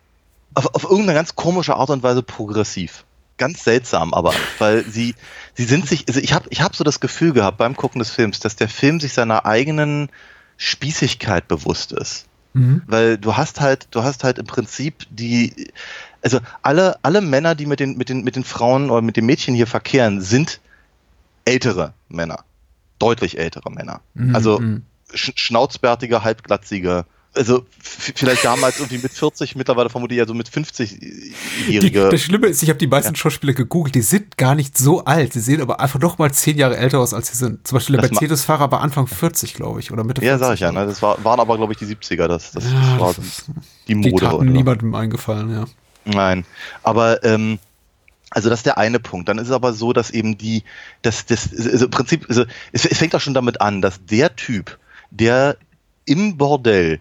auf, 0.53 0.73
auf 0.75 0.83
irgendeine 0.83 1.13
ganz 1.13 1.35
komische 1.35 1.75
Art 1.75 1.89
und 1.89 2.03
Weise 2.03 2.23
progressiv. 2.23 3.05
Ganz 3.37 3.63
seltsam, 3.63 4.13
aber 4.13 4.33
weil 4.59 4.83
sie 4.83 5.15
sie 5.55 5.63
sind 5.63 5.87
sich, 5.87 6.07
also 6.07 6.19
ich 6.19 6.33
habe 6.33 6.47
ich 6.51 6.61
hab 6.61 6.75
so 6.75 6.83
das 6.83 6.99
Gefühl 6.99 7.33
gehabt 7.33 7.57
beim 7.57 7.75
Gucken 7.75 7.97
des 7.97 8.11
Films, 8.11 8.39
dass 8.39 8.55
der 8.55 8.69
Film 8.69 8.99
sich 8.99 9.13
seiner 9.13 9.45
eigenen 9.47 10.09
Spießigkeit 10.61 11.47
bewusst 11.47 11.91
ist. 11.91 12.27
Mhm. 12.53 12.83
Weil 12.85 13.17
du 13.17 13.35
hast 13.35 13.61
halt, 13.61 13.87
du 13.89 14.03
hast 14.03 14.23
halt 14.23 14.37
im 14.37 14.45
Prinzip 14.45 15.07
die, 15.09 15.71
also 16.21 16.39
alle, 16.61 16.99
alle 17.01 17.21
Männer, 17.21 17.55
die 17.55 17.65
mit 17.65 17.79
den, 17.79 17.97
mit 17.97 18.09
den, 18.09 18.23
mit 18.23 18.35
den 18.35 18.43
Frauen 18.43 18.91
oder 18.91 19.01
mit 19.01 19.17
den 19.17 19.25
Mädchen 19.25 19.55
hier 19.55 19.65
verkehren, 19.65 20.21
sind 20.21 20.59
ältere 21.45 21.93
Männer. 22.09 22.43
Deutlich 22.99 23.39
ältere 23.39 23.71
Männer. 23.71 24.01
Mhm. 24.13 24.35
Also 24.35 24.59
mhm. 24.59 24.83
sch 25.11 25.31
schnauzbärtige, 25.33 26.23
halbglatzige, 26.23 27.05
also 27.33 27.65
vielleicht 27.77 28.43
damals 28.43 28.79
irgendwie 28.79 28.97
mit 28.97 29.11
40, 29.11 29.55
mittlerweile 29.55 29.89
vermutlich 29.89 30.17
ja 30.17 30.27
so 30.27 30.33
mit 30.33 30.49
50-Jährige. 30.49 32.09
Das 32.09 32.21
Schlimme 32.21 32.47
ist, 32.47 32.61
ich 32.61 32.69
habe 32.69 32.79
die 32.79 32.87
meisten 32.87 33.13
ja. 33.13 33.17
Schauspieler 33.17 33.53
gegoogelt, 33.53 33.95
die 33.95 34.01
sind 34.01 34.37
gar 34.37 34.55
nicht 34.55 34.77
so 34.77 35.05
alt. 35.05 35.33
Sie 35.33 35.39
sehen 35.39 35.61
aber 35.61 35.79
einfach 35.79 35.99
noch 35.99 36.17
mal 36.17 36.31
zehn 36.33 36.57
Jahre 36.57 36.75
älter 36.75 36.99
aus, 36.99 37.13
als 37.13 37.29
sie 37.29 37.37
sind. 37.37 37.65
Zum 37.65 37.77
Beispiel 37.77 37.97
der 37.97 38.09
Mercedes-Fahrer 38.09 38.71
war 38.71 38.81
Anfang 38.81 39.07
40, 39.07 39.53
glaube 39.53 39.79
ich, 39.79 39.91
oder 39.91 40.03
Mitte 40.03 40.21
40. 40.21 40.27
Ja, 40.27 40.45
sag 40.45 40.53
ich 40.55 40.59
ja. 40.59 40.71
Ne? 40.71 40.85
Das 40.85 41.01
war, 41.01 41.23
waren 41.23 41.39
aber, 41.39 41.57
glaube 41.57 41.71
ich, 41.73 41.79
die 41.79 41.85
70er. 41.85 42.27
Das, 42.27 42.51
das, 42.51 42.65
ja, 42.65 42.71
das 42.71 42.99
war 42.99 43.13
das 43.13 43.45
die 43.87 43.95
Mode. 43.95 44.09
Die 44.09 44.15
Taten 44.17 44.51
niemandem 44.51 44.93
eingefallen, 44.93 45.53
ja. 45.53 45.65
Nein, 46.03 46.45
aber 46.83 47.23
ähm, 47.23 47.59
also 48.31 48.49
das 48.49 48.59
ist 48.59 48.65
der 48.65 48.77
eine 48.77 48.99
Punkt. 48.99 49.29
Dann 49.29 49.37
ist 49.37 49.47
es 49.47 49.53
aber 49.53 49.73
so, 49.73 49.93
dass 49.93 50.09
eben 50.09 50.37
die, 50.37 50.63
dass 51.01 51.25
das, 51.25 51.49
also 51.53 51.85
im 51.85 51.91
Prinzip, 51.91 52.25
also 52.27 52.45
es, 52.71 52.85
es 52.85 52.97
fängt 52.97 53.13
auch 53.15 53.21
schon 53.21 53.33
damit 53.33 53.61
an, 53.61 53.81
dass 53.81 54.03
der 54.05 54.35
Typ, 54.35 54.79
der 55.11 55.57
im 56.05 56.37
Bordell 56.37 56.99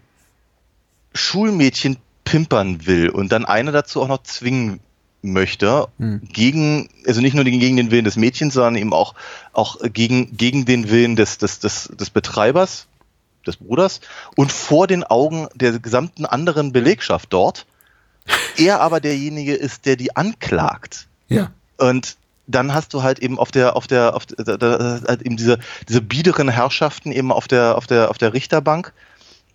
Schulmädchen 1.13 1.97
pimpern 2.23 2.85
will 2.85 3.09
und 3.09 3.31
dann 3.31 3.45
eine 3.45 3.71
dazu 3.71 4.01
auch 4.01 4.07
noch 4.07 4.23
zwingen 4.23 4.79
möchte, 5.21 5.87
hm. 5.97 6.21
gegen, 6.23 6.89
also 7.05 7.21
nicht 7.21 7.33
nur 7.33 7.43
gegen 7.43 7.77
den 7.77 7.91
Willen 7.91 8.05
des 8.05 8.15
Mädchens, 8.15 8.53
sondern 8.53 8.75
eben 8.75 8.93
auch, 8.93 9.13
auch 9.53 9.77
gegen, 9.93 10.35
gegen 10.35 10.65
den 10.65 10.89
Willen 10.89 11.15
des, 11.15 11.37
des, 11.37 11.59
des, 11.59 11.91
des 11.93 12.09
Betreibers, 12.09 12.87
des 13.45 13.57
Bruders 13.57 14.01
und 14.35 14.51
vor 14.51 14.87
den 14.87 15.03
Augen 15.03 15.47
der 15.55 15.79
gesamten 15.79 16.25
anderen 16.25 16.71
Belegschaft 16.71 17.31
dort. 17.31 17.65
Er 18.57 18.81
aber 18.81 18.99
derjenige 18.99 19.55
ist, 19.55 19.85
der 19.85 19.95
die 19.95 20.15
anklagt. 20.15 21.07
Ja. 21.27 21.51
Und 21.77 22.17
dann 22.47 22.73
hast 22.73 22.93
du 22.93 23.03
halt 23.03 23.19
eben 23.19 23.39
auf 23.39 23.51
der, 23.51 23.75
auf 23.75 23.87
der, 23.87 24.15
auf 24.15 24.25
der, 24.25 25.01
halt 25.07 25.21
eben 25.21 25.37
diese, 25.37 25.59
diese 25.87 26.01
biederen 26.01 26.49
Herrschaften 26.49 27.11
eben 27.11 27.31
auf 27.31 27.47
der, 27.47 27.77
auf 27.77 27.87
der, 27.87 28.09
auf 28.09 28.17
der 28.17 28.33
Richterbank, 28.33 28.93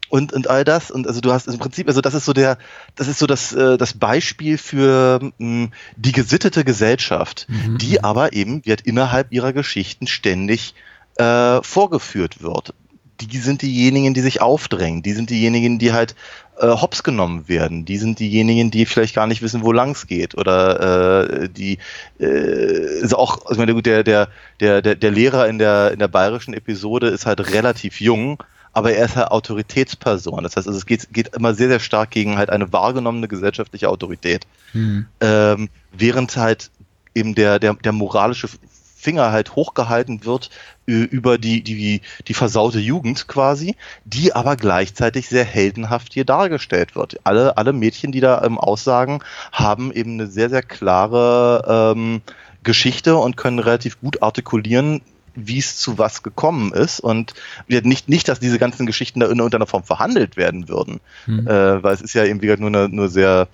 und, 0.09 0.33
und 0.33 0.49
all 0.49 0.65
das. 0.65 0.91
Und 0.91 1.07
also 1.07 1.21
du 1.21 1.33
hast 1.33 1.49
im 1.49 1.59
Prinzip, 1.59 1.89
also 1.89 2.01
das 2.01 2.15
ist 2.15 2.25
so 2.25 2.33
der, 2.33 2.59
das 2.95 3.09
ist 3.09 3.19
so 3.19 3.27
das, 3.27 3.53
äh, 3.53 3.77
das 3.77 3.95
Beispiel 3.95 4.59
für 4.59 5.21
mh, 5.21 5.31
mm, 5.39 5.73
die 5.97 6.13
gesittete 6.13 6.65
Gesellschaft, 6.65 7.47
mhm. 7.49 7.79
die 7.79 8.03
aber 8.03 8.33
eben 8.33 8.65
wird 8.65 8.83
innerhalb 8.83 9.33
ihrer 9.33 9.53
Geschichten 9.53 10.07
ständig 10.07 10.75
äh, 11.17 11.63
vorgeführt 11.63 12.43
wird. 12.43 12.75
Die 13.21 13.39
sind 13.39 13.63
diejenigen, 13.63 14.13
die 14.13 14.21
sich 14.21 14.43
aufdrängen, 14.43 15.03
die 15.03 15.15
sind 15.15 15.31
diejenigen, 15.31 15.79
die 15.79 15.95
halt 15.95 16.15
äh, 16.59 16.67
hops 16.67 17.03
genommen 17.03 17.49
werden, 17.49 17.87
die 17.87 17.97
sind 17.97 18.19
diejenigen, 18.19 18.71
die 18.71 18.85
vielleicht 18.85 19.15
gar 19.15 19.27
nicht 19.27 19.41
wissen, 19.41 19.63
wo 19.63 19.73
lang's 19.73 20.07
geht 20.07 20.37
oder 20.37 21.31
äh, 21.43 21.49
die 21.49 21.79
äh, 22.21 23.01
also 23.01 23.17
auch, 23.17 23.47
also 23.47 23.59
meine, 23.61 23.81
der, 23.81 24.05
der, 24.05 24.29
der, 24.61 24.83
der 24.83 25.11
Lehrer 25.11 25.49
in 25.49 25.59
der, 25.59 25.93
in 25.93 25.99
der 25.99 26.09
bayerischen 26.09 26.53
Episode 26.53 27.09
ist 27.09 27.25
halt 27.25 27.53
relativ 27.53 28.01
jung, 28.03 28.43
aber 28.77 28.93
er 28.93 29.07
ist 29.07 29.17
halt 29.17 29.31
Autoritätsperson. 29.31 30.43
Das 30.43 30.55
heißt, 30.55 30.67
also 30.67 30.79
es 30.79 30.85
geht, 30.85 31.11
geht 31.11 31.35
immer 31.35 31.55
sehr, 31.55 31.69
sehr 31.69 31.81
stark 31.81 32.11
gegen 32.11 32.37
halt 32.37 32.51
eine 32.51 32.75
wahrgenommene 32.75 33.27
gesellschaftliche 33.27 33.89
Autorität. 33.89 34.47
Hm. 34.73 35.07
Ähm, 35.23 35.71
während 35.93 36.37
halt 36.37 36.71
eben 37.15 37.35
der, 37.35 37.59
der, 37.59 37.73
der 37.73 37.93
moralische 37.93 38.51
Finger 38.95 39.33
halt 39.33 39.57
hochgehalten 39.57 40.27
wird 40.27 40.51
über 40.85 41.39
die, 41.39 41.63
die, 41.63 42.03
die 42.29 42.35
versaute 42.35 42.79
Jugend 42.79 43.29
quasi, 43.29 43.77
die 44.05 44.35
aber 44.35 44.57
gleichzeitig 44.57 45.27
sehr 45.27 45.45
heldenhaft 45.45 46.13
hier 46.13 46.27
dargestellt 46.27 46.95
wird. 46.97 47.19
Alle, 47.25 47.57
alle 47.57 47.73
Mädchen, 47.73 48.13
die 48.13 48.21
da 48.21 48.43
ähm, 48.45 48.59
aussagen, 48.59 49.21
haben 49.53 49.91
eben 49.91 50.13
eine 50.13 50.27
sehr, 50.27 50.51
sehr 50.51 50.63
klare 50.63 51.95
ähm, 51.97 52.21
Geschichte 52.63 53.17
und 53.17 53.39
können 53.39 53.59
relativ 53.59 53.99
gut 54.01 54.23
artikulieren, 54.23 55.01
wie 55.37 55.59
es 55.59 55.77
zu 55.77 55.99
was 55.99 56.23
gekommen 56.23 56.73
ist 56.73 57.01
und 57.01 57.35
nicht, 57.69 58.09
nicht, 58.09 58.29
dass 58.29 58.41
diese 58.41 58.59
ganzen 58.59 58.87
Geschichten 58.87 59.21
da 59.21 59.27
in 59.27 59.39
irgendeiner 59.39 59.67
Form 59.67 59.85
verhandelt 59.85 60.37
werden 60.37 60.69
würden, 60.69 61.01
mhm. 61.27 61.47
äh, 61.47 61.83
weil 61.83 61.95
es 61.95 62.01
ist 62.01 62.15
ja 62.15 62.25
eben 62.25 62.43
wie 62.43 62.47
gesagt 62.47 62.61
nur 62.61 62.71
eine, 62.71 62.89
nur 62.89 63.09
sehr, 63.09 63.49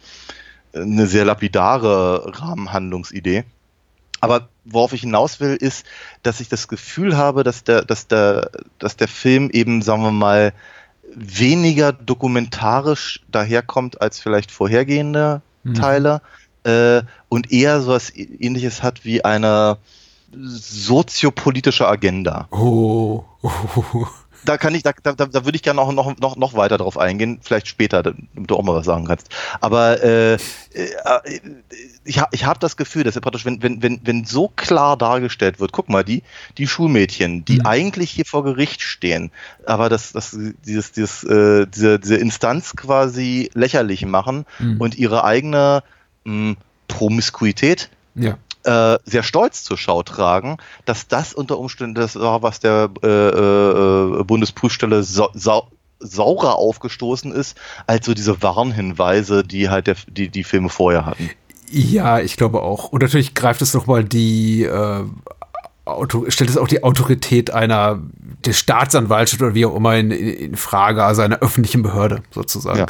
eine 0.74 1.06
sehr 1.06 1.24
lapidare 1.24 2.32
Rahmenhandlungsidee. 2.40 3.44
Aber 4.20 4.48
worauf 4.64 4.92
ich 4.92 5.00
hinaus 5.00 5.40
will, 5.40 5.56
ist, 5.56 5.84
dass 6.22 6.40
ich 6.40 6.48
das 6.48 6.68
Gefühl 6.68 7.16
habe, 7.16 7.42
dass 7.42 7.64
der, 7.64 7.84
dass 7.84 8.06
der, 8.06 8.50
dass 8.78 8.96
der 8.96 9.08
Film 9.08 9.50
eben, 9.50 9.82
sagen 9.82 10.02
wir 10.02 10.12
mal, 10.12 10.52
weniger 11.14 11.92
dokumentarisch 11.92 13.20
daherkommt 13.30 14.00
als 14.00 14.20
vielleicht 14.20 14.50
vorhergehende 14.50 15.42
mhm. 15.64 15.74
Teile 15.74 16.22
äh, 16.64 17.02
und 17.28 17.50
eher 17.52 17.80
so 17.80 17.90
was 17.90 18.14
ähnliches 18.14 18.82
hat 18.82 19.04
wie 19.04 19.24
eine 19.24 19.78
soziopolitische 20.34 21.86
Agenda. 21.86 22.48
Oh. 22.50 23.24
oh. 23.42 24.06
Da 24.44 24.58
kann 24.58 24.74
ich, 24.74 24.82
da, 24.82 24.92
da, 25.02 25.12
da 25.12 25.44
würde 25.44 25.54
ich 25.54 25.62
gerne 25.62 25.76
noch, 25.76 25.92
noch, 25.92 26.18
noch, 26.18 26.36
noch 26.36 26.54
weiter 26.54 26.78
drauf 26.78 26.98
eingehen, 26.98 27.38
vielleicht 27.42 27.68
später, 27.68 28.02
damit 28.02 28.26
du 28.34 28.56
auch 28.56 28.62
mal 28.64 28.74
was 28.74 28.86
sagen 28.86 29.06
kannst. 29.06 29.28
Aber 29.60 30.02
äh, 30.02 30.34
äh, 30.34 30.38
ich, 32.04 32.20
ich 32.32 32.44
habe 32.44 32.58
das 32.58 32.76
Gefühl, 32.76 33.04
dass 33.04 33.14
er 33.14 33.22
praktisch, 33.22 33.44
wenn, 33.44 33.62
wenn, 33.62 33.82
wenn, 33.82 34.00
wenn 34.02 34.24
so 34.24 34.48
klar 34.48 34.96
dargestellt 34.96 35.60
wird, 35.60 35.70
guck 35.70 35.88
mal, 35.88 36.02
die, 36.02 36.24
die 36.58 36.66
Schulmädchen, 36.66 37.44
die 37.44 37.60
mhm. 37.60 37.66
eigentlich 37.66 38.10
hier 38.10 38.24
vor 38.24 38.42
Gericht 38.42 38.82
stehen, 38.82 39.30
aber 39.64 39.88
das, 39.88 40.12
das, 40.12 40.36
dieses, 40.66 40.90
dieses, 40.90 41.22
äh, 41.22 41.66
diese, 41.68 42.00
diese 42.00 42.16
Instanz 42.16 42.74
quasi 42.74 43.48
lächerlich 43.54 44.04
machen 44.06 44.44
mhm. 44.58 44.80
und 44.80 44.96
ihre 44.96 45.22
eigene 45.22 45.84
mh, 46.24 46.56
Promiskuität 46.88 47.90
ja 48.14 48.36
äh, 48.64 48.98
sehr 49.04 49.22
stolz 49.22 49.64
zur 49.64 49.76
Schau 49.76 50.02
tragen, 50.02 50.58
dass 50.84 51.08
das 51.08 51.34
unter 51.34 51.58
Umständen 51.58 51.94
das 51.94 52.16
war, 52.16 52.42
was 52.42 52.60
der 52.60 52.90
äh, 53.02 53.08
äh, 53.08 54.24
Bundesprüfstelle 54.24 55.02
sau, 55.02 55.30
sau, 55.34 55.68
saurer 55.98 56.56
aufgestoßen 56.56 57.32
ist, 57.32 57.56
als 57.86 58.06
so 58.06 58.14
diese 58.14 58.42
Warnhinweise, 58.42 59.42
die 59.42 59.68
halt 59.68 59.86
der, 59.86 59.96
die, 60.08 60.28
die 60.28 60.44
Filme 60.44 60.68
vorher 60.68 61.06
hatten. 61.06 61.30
Ja, 61.70 62.20
ich 62.20 62.36
glaube 62.36 62.62
auch. 62.62 62.90
Und 62.90 63.02
natürlich 63.02 63.34
greift 63.34 63.62
es 63.62 63.72
nochmal 63.72 64.04
die 64.04 64.64
äh, 64.64 65.04
Auto, 65.84 66.26
stellt 66.28 66.50
es 66.50 66.58
auch 66.58 66.68
die 66.68 66.84
Autorität 66.84 67.50
einer 67.50 68.00
der 68.44 68.52
Staatsanwaltschaft 68.52 69.42
oder 69.42 69.54
wie 69.54 69.64
auch 69.66 69.74
immer 69.74 69.96
in, 69.96 70.10
in 70.10 70.56
Frage, 70.56 71.02
also 71.02 71.22
einer 71.22 71.40
öffentlichen 71.40 71.82
Behörde 71.82 72.22
sozusagen. 72.30 72.80
Ja. 72.80 72.86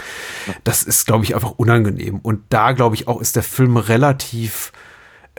Das 0.65 0.83
ist, 0.83 1.07
glaube 1.07 1.25
ich, 1.25 1.35
einfach 1.35 1.53
unangenehm. 1.53 2.19
Und 2.19 2.43
da, 2.49 2.73
glaube 2.73 2.97
ich, 2.97 3.09
auch 3.09 3.21
ist 3.21 3.37
der 3.37 3.43
Film 3.43 3.77
relativ 3.77 4.73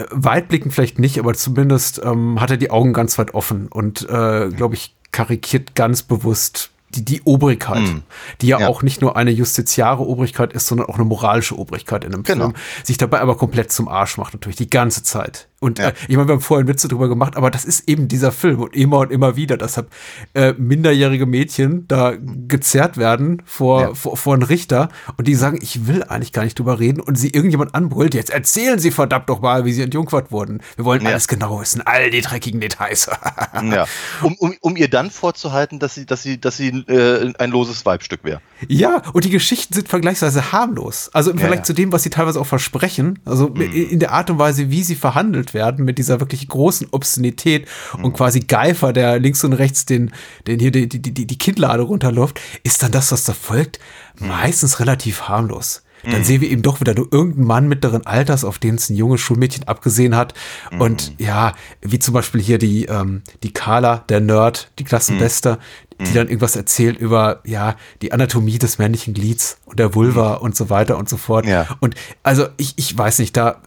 weitblickend 0.09 0.73
vielleicht 0.73 0.99
nicht, 0.99 1.19
aber 1.19 1.33
zumindest 1.33 2.01
ähm, 2.03 2.41
hat 2.41 2.51
er 2.51 2.57
die 2.57 2.71
Augen 2.71 2.93
ganz 2.93 3.17
weit 3.17 3.33
offen 3.33 3.67
und, 3.67 4.07
äh, 4.09 4.49
glaube 4.49 4.75
ich, 4.75 4.95
karikiert 5.11 5.75
ganz 5.75 6.01
bewusst 6.01 6.71
die, 6.89 7.05
die 7.05 7.21
Obrigkeit, 7.23 7.81
mm. 7.81 8.03
die 8.41 8.47
ja, 8.47 8.59
ja, 8.59 8.67
auch 8.67 8.83
nicht 8.83 9.01
nur 9.01 9.15
eine 9.15 9.31
justiziare 9.31 10.03
Obrigkeit 10.03 10.53
ist, 10.53 10.67
sondern 10.67 10.87
auch 10.87 10.95
eine 10.95 11.05
moralische 11.05 11.57
Obrigkeit 11.57 12.03
in 12.03 12.13
einem 12.13 12.23
genau. 12.23 12.45
Film, 12.45 12.55
sich 12.83 12.97
dabei 12.97 13.21
aber 13.21 13.37
komplett 13.37 13.71
zum 13.71 13.87
Arsch 13.87 14.17
macht, 14.17 14.33
natürlich 14.33 14.57
die 14.57 14.69
ganze 14.69 15.03
Zeit. 15.03 15.47
Und 15.63 15.79
ja. 15.79 15.89
äh, 15.89 15.93
ich 16.09 16.17
meine, 16.17 16.27
wir 16.27 16.33
haben 16.33 16.41
vorhin 16.41 16.67
Witze 16.67 16.89
drüber 16.89 17.07
gemacht, 17.07 17.37
aber 17.37 17.49
das 17.49 17.63
ist 17.63 17.87
eben 17.87 18.09
dieser 18.09 18.33
Film 18.33 18.59
und 18.59 18.75
immer 18.75 18.99
und 18.99 19.11
immer 19.11 19.37
wieder, 19.37 19.55
deshalb 19.55 19.89
äh, 20.33 20.53
minderjährige 20.57 21.25
Mädchen 21.25 21.87
da 21.87 22.13
gezerrt 22.19 22.97
werden 22.97 23.41
vor, 23.45 23.81
ja. 23.81 23.93
vor, 23.93 24.17
vor 24.17 24.33
einen 24.33 24.43
Richter 24.43 24.89
und 25.17 25.25
die 25.25 25.35
sagen, 25.35 25.57
ich 25.61 25.87
will 25.87 26.03
eigentlich 26.03 26.33
gar 26.33 26.43
nicht 26.43 26.59
drüber 26.59 26.79
reden 26.79 26.99
und 26.99 27.17
sie 27.17 27.29
irgendjemand 27.29 27.73
anbrüllt, 27.75 28.13
jetzt 28.13 28.29
erzählen 28.29 28.77
sie 28.77 28.91
verdammt 28.91 29.29
doch 29.29 29.39
mal, 29.39 29.63
wie 29.63 29.71
sie 29.71 29.83
entjungfert 29.83 30.33
wurden. 30.33 30.59
Wir 30.75 30.83
wollen 30.83 31.01
ja. 31.01 31.11
alles 31.11 31.29
genau 31.29 31.61
wissen, 31.61 31.81
all 31.85 32.09
die 32.09 32.19
dreckigen 32.19 32.59
Details. 32.59 33.09
ja. 33.53 33.85
Um, 34.21 34.35
um, 34.39 34.53
um 34.59 34.75
ihr 34.75 34.89
dann 34.89 35.11
vorzuhalten, 35.11 35.79
dass 35.79 35.95
sie, 35.95 36.05
dass 36.05 36.23
sie, 36.23 36.41
dass 36.41 36.57
sie 36.57 36.67
äh, 36.67 37.31
ein 37.39 37.51
loses 37.51 37.85
Weibstück 37.85 38.25
wäre. 38.25 38.41
Ja, 38.67 39.01
und 39.13 39.23
die 39.23 39.29
Geschichten 39.29 39.73
sind 39.73 39.87
vergleichsweise 39.87 40.51
harmlos. 40.51 41.09
Also 41.13 41.31
im 41.31 41.37
Vergleich 41.37 41.63
zu 41.63 41.71
dem, 41.71 41.93
was 41.93 42.03
sie 42.03 42.09
teilweise 42.09 42.41
auch 42.41 42.45
versprechen, 42.45 43.19
also 43.23 43.47
mhm. 43.47 43.61
in 43.61 43.99
der 43.99 44.11
Art 44.11 44.29
und 44.29 44.39
Weise, 44.39 44.69
wie 44.69 44.83
sie 44.83 44.95
verhandelt 44.95 45.52
werden, 45.53 45.85
mit 45.85 45.97
dieser 45.97 46.19
wirklich 46.19 46.47
großen 46.47 46.87
Obszenität 46.91 47.67
mhm. 47.97 48.05
und 48.05 48.13
quasi 48.13 48.41
Geifer, 48.41 48.93
der 48.93 49.19
links 49.19 49.43
und 49.43 49.53
rechts 49.53 49.85
den, 49.85 50.11
den 50.47 50.59
hier 50.59 50.71
die, 50.71 50.87
die, 50.87 51.01
die, 51.01 51.27
die 51.27 51.37
Kindlade 51.37 51.83
runterläuft, 51.83 52.39
ist 52.63 52.83
dann 52.83 52.91
das, 52.91 53.11
was 53.11 53.23
da 53.23 53.33
folgt, 53.33 53.79
mhm. 54.19 54.27
meistens 54.27 54.79
relativ 54.79 55.23
harmlos 55.23 55.83
dann 56.03 56.19
mhm. 56.19 56.23
sehen 56.23 56.41
wir 56.41 56.49
eben 56.51 56.61
doch 56.61 56.81
wieder 56.81 56.93
nur 56.93 57.07
irgendeinen 57.11 57.47
Mann 57.47 57.67
mittleren 57.67 58.05
Alters, 58.05 58.43
auf 58.43 58.59
den 58.59 58.75
es 58.75 58.89
ein 58.89 58.95
junges 58.95 59.21
Schulmädchen 59.21 59.67
abgesehen 59.67 60.15
hat. 60.15 60.33
Mhm. 60.71 60.81
Und 60.81 61.13
ja, 61.17 61.53
wie 61.81 61.99
zum 61.99 62.13
Beispiel 62.13 62.41
hier 62.41 62.57
die, 62.57 62.85
ähm, 62.85 63.21
die 63.43 63.53
Carla, 63.53 64.03
der 64.09 64.19
Nerd, 64.19 64.71
die 64.79 64.83
Klassenbeste, 64.83 65.59
mhm. 65.97 66.03
die 66.03 66.13
dann 66.13 66.27
irgendwas 66.27 66.55
erzählt 66.55 66.97
über, 66.97 67.39
ja, 67.45 67.75
die 68.01 68.11
Anatomie 68.11 68.59
des 68.59 68.79
männlichen 68.79 69.13
Glieds 69.13 69.57
und 69.65 69.79
der 69.79 69.95
Vulva 69.95 70.37
mhm. 70.37 70.41
und 70.41 70.55
so 70.55 70.69
weiter 70.69 70.97
und 70.97 71.07
so 71.07 71.17
fort. 71.17 71.45
Ja. 71.45 71.67
Und 71.79 71.95
also 72.21 72.47
ich, 72.57 72.73
ich 72.75 72.97
weiß 72.97 73.19
nicht, 73.19 73.37
da, 73.37 73.61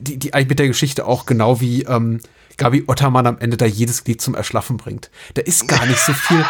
die, 0.00 0.18
die 0.18 0.34
eigentlich 0.34 0.48
mit 0.48 0.58
der 0.58 0.68
Geschichte 0.68 1.06
auch 1.06 1.26
genau 1.26 1.60
wie, 1.60 1.82
ähm, 1.82 2.20
Gabi 2.58 2.84
Ottermann 2.86 3.26
am 3.26 3.38
Ende 3.38 3.56
da 3.56 3.64
jedes 3.64 4.04
Glied 4.04 4.20
zum 4.20 4.34
Erschlaffen 4.34 4.76
bringt. 4.76 5.10
Da 5.34 5.42
ist 5.42 5.66
gar 5.66 5.86
nicht 5.86 6.00
so 6.00 6.12
viel, 6.12 6.44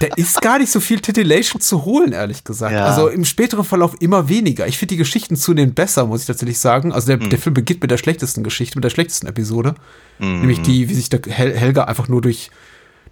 da 0.00 0.06
ist 0.16 0.40
gar 0.40 0.58
nicht 0.58 0.70
so 0.70 0.80
viel 0.80 1.00
Titillation 1.00 1.60
zu 1.60 1.84
holen, 1.84 2.12
ehrlich 2.12 2.44
gesagt. 2.44 2.72
Ja. 2.72 2.86
Also 2.86 3.08
im 3.08 3.24
späteren 3.24 3.64
Verlauf 3.64 3.96
immer 4.00 4.28
weniger. 4.28 4.66
Ich 4.68 4.78
finde 4.78 4.94
die 4.94 4.98
Geschichten 4.98 5.36
zunehmend 5.36 5.74
besser, 5.74 6.06
muss 6.06 6.20
ich 6.20 6.26
tatsächlich 6.28 6.60
sagen. 6.60 6.92
Also 6.92 7.08
der, 7.08 7.18
mhm. 7.18 7.30
der 7.30 7.38
Film 7.38 7.54
beginnt 7.54 7.82
mit 7.82 7.90
der 7.90 7.98
schlechtesten 7.98 8.44
Geschichte, 8.44 8.78
mit 8.78 8.84
der 8.84 8.90
schlechtesten 8.90 9.26
Episode. 9.26 9.74
Mhm. 10.20 10.40
Nämlich 10.40 10.62
die, 10.62 10.88
wie 10.88 10.94
sich 10.94 11.10
der 11.10 11.20
Hel 11.26 11.54
Helga 11.56 11.84
einfach 11.84 12.06
nur 12.06 12.22
durch, 12.22 12.50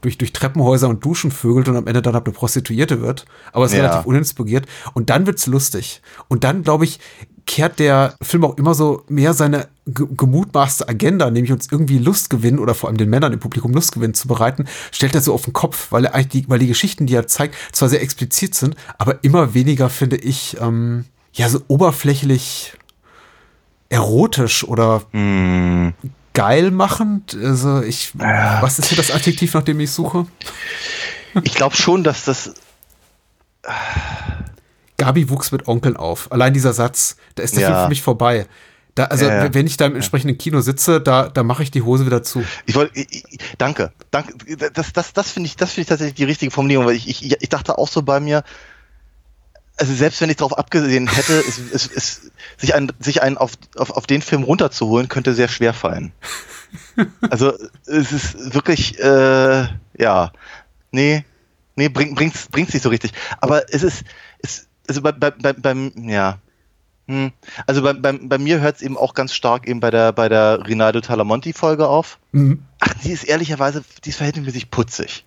durch, 0.00 0.16
durch 0.16 0.32
Treppenhäuser 0.32 0.88
und 0.88 1.04
Duschen 1.04 1.32
vögelt 1.32 1.68
und 1.68 1.76
am 1.76 1.88
Ende 1.88 2.02
dann 2.02 2.14
eine 2.14 2.22
Prostituierte 2.22 3.00
wird. 3.00 3.24
Aber 3.52 3.64
es 3.64 3.72
ist 3.72 3.78
ja. 3.78 3.84
relativ 3.84 4.06
uninspiriert. 4.06 4.66
Und 4.94 5.10
dann 5.10 5.26
wird's 5.26 5.48
lustig. 5.48 6.02
Und 6.28 6.44
dann, 6.44 6.62
glaube 6.62 6.84
ich, 6.84 7.00
kehrt 7.46 7.78
der 7.78 8.14
Film 8.20 8.44
auch 8.44 8.58
immer 8.58 8.74
so 8.74 9.04
mehr 9.08 9.32
seine 9.32 9.68
gemutmaßte 9.86 10.88
Agenda, 10.88 11.30
nämlich 11.30 11.52
uns 11.52 11.68
irgendwie 11.70 11.98
Lust 11.98 12.28
gewinnen 12.28 12.58
oder 12.58 12.74
vor 12.74 12.88
allem 12.88 12.98
den 12.98 13.08
Männern 13.08 13.32
im 13.32 13.40
Publikum 13.40 13.72
Lust 13.72 13.92
gewinnen 13.92 14.14
zu 14.14 14.26
bereiten, 14.26 14.66
stellt 14.90 15.14
er 15.14 15.20
so 15.20 15.32
auf 15.32 15.44
den 15.44 15.52
Kopf, 15.52 15.92
weil 15.92 16.04
er 16.06 16.14
eigentlich 16.14 16.44
die, 16.44 16.50
weil 16.50 16.58
die 16.58 16.66
Geschichten, 16.66 17.06
die 17.06 17.14
er 17.14 17.28
zeigt, 17.28 17.54
zwar 17.72 17.88
sehr 17.88 18.02
explizit 18.02 18.54
sind, 18.54 18.74
aber 18.98 19.22
immer 19.22 19.54
weniger, 19.54 19.88
finde 19.88 20.16
ich, 20.16 20.56
ähm, 20.60 21.04
ja, 21.32 21.48
so 21.48 21.60
oberflächlich 21.68 22.72
erotisch 23.88 24.64
oder 24.64 25.02
mm. 25.12 25.90
geil 26.34 26.72
machend. 26.72 27.36
Also 27.40 27.80
ich, 27.82 28.12
ja. 28.18 28.60
was 28.60 28.80
ist 28.80 28.88
hier 28.88 28.96
das 28.96 29.12
Adjektiv, 29.12 29.54
nach 29.54 29.62
dem 29.62 29.78
ich 29.78 29.92
suche? 29.92 30.26
Ich 31.44 31.54
glaube 31.54 31.76
schon, 31.76 32.02
dass 32.02 32.24
das 32.24 32.54
Gabi 34.98 35.28
wuchs 35.30 35.52
mit 35.52 35.68
Onkeln 35.68 35.96
auf. 35.96 36.32
Allein 36.32 36.54
dieser 36.54 36.72
Satz, 36.72 37.16
da 37.34 37.42
ist 37.42 37.54
der 37.54 37.62
ja. 37.62 37.68
Film 37.68 37.82
für 37.82 37.88
mich 37.88 38.02
vorbei. 38.02 38.46
Da, 38.94 39.04
also 39.04 39.26
ja. 39.26 39.52
wenn 39.52 39.66
ich 39.66 39.76
da 39.76 39.84
im 39.84 39.94
entsprechenden 39.94 40.38
Kino 40.38 40.62
sitze, 40.62 41.02
da, 41.02 41.28
da 41.28 41.42
mache 41.42 41.62
ich 41.62 41.70
die 41.70 41.82
Hose 41.82 42.06
wieder 42.06 42.22
zu. 42.22 42.42
Ich 42.64 42.74
wollte, 42.74 43.06
danke, 43.58 43.92
danke. 44.10 44.32
Das, 44.72 44.94
das, 44.94 45.12
das 45.12 45.32
finde 45.32 45.48
ich, 45.48 45.56
das 45.56 45.72
finde 45.72 45.82
ich 45.82 45.88
tatsächlich 45.88 46.14
die 46.14 46.24
richtige 46.24 46.50
Formulierung, 46.50 46.86
weil 46.86 46.96
ich, 46.96 47.06
ich, 47.06 47.42
ich 47.42 47.48
dachte 47.50 47.76
auch 47.76 47.88
so 47.88 48.00
bei 48.00 48.20
mir, 48.20 48.42
also 49.76 49.92
selbst 49.92 50.22
wenn 50.22 50.30
ich 50.30 50.36
darauf 50.36 50.56
abgesehen 50.56 51.08
hätte, 51.08 51.34
ist, 51.34 51.58
ist, 51.58 51.92
ist, 51.92 52.30
sich 52.56 52.74
einen, 52.74 52.90
sich 52.98 53.22
einen 53.22 53.36
auf, 53.36 53.52
auf, 53.76 53.90
auf 53.90 54.06
den 54.06 54.22
Film 54.22 54.42
runterzuholen, 54.42 55.08
könnte 55.08 55.34
sehr 55.34 55.48
schwer 55.48 55.74
fallen. 55.74 56.12
Also 57.28 57.52
es 57.84 58.12
ist 58.12 58.54
wirklich, 58.54 58.98
äh, 58.98 59.68
ja, 59.98 60.32
nee, 60.90 61.24
nee, 61.76 61.88
bringt 61.88 62.16
bringt's, 62.16 62.48
bringt's 62.48 62.72
nicht 62.72 62.82
so 62.82 62.88
richtig. 62.88 63.12
Aber 63.40 63.72
es 63.72 63.82
ist, 63.82 64.04
es, 64.04 64.04
also 64.88 65.02
bei, 65.02 65.12
bei, 65.12 65.30
bei, 65.30 65.52
beim, 65.52 65.92
ja, 65.96 66.38
hm. 67.08 67.32
Also 67.66 67.82
bei, 67.82 67.92
bei, 67.92 68.12
bei 68.12 68.38
mir 68.38 68.60
hört 68.60 68.76
es 68.76 68.82
eben 68.82 68.96
auch 68.96 69.14
ganz 69.14 69.32
stark 69.32 69.68
eben 69.68 69.80
bei 69.80 69.90
der, 69.90 70.12
bei 70.12 70.28
der 70.28 70.66
Rinaldo 70.66 71.00
Talamonti-Folge 71.00 71.88
auf. 71.88 72.18
Mhm. 72.32 72.62
Ach, 72.80 72.94
die 73.04 73.12
ist 73.12 73.24
ehrlicherweise, 73.24 73.84
die 74.04 74.10
ist 74.10 74.16
verhältnismäßig 74.16 74.70
putzig. 74.70 75.24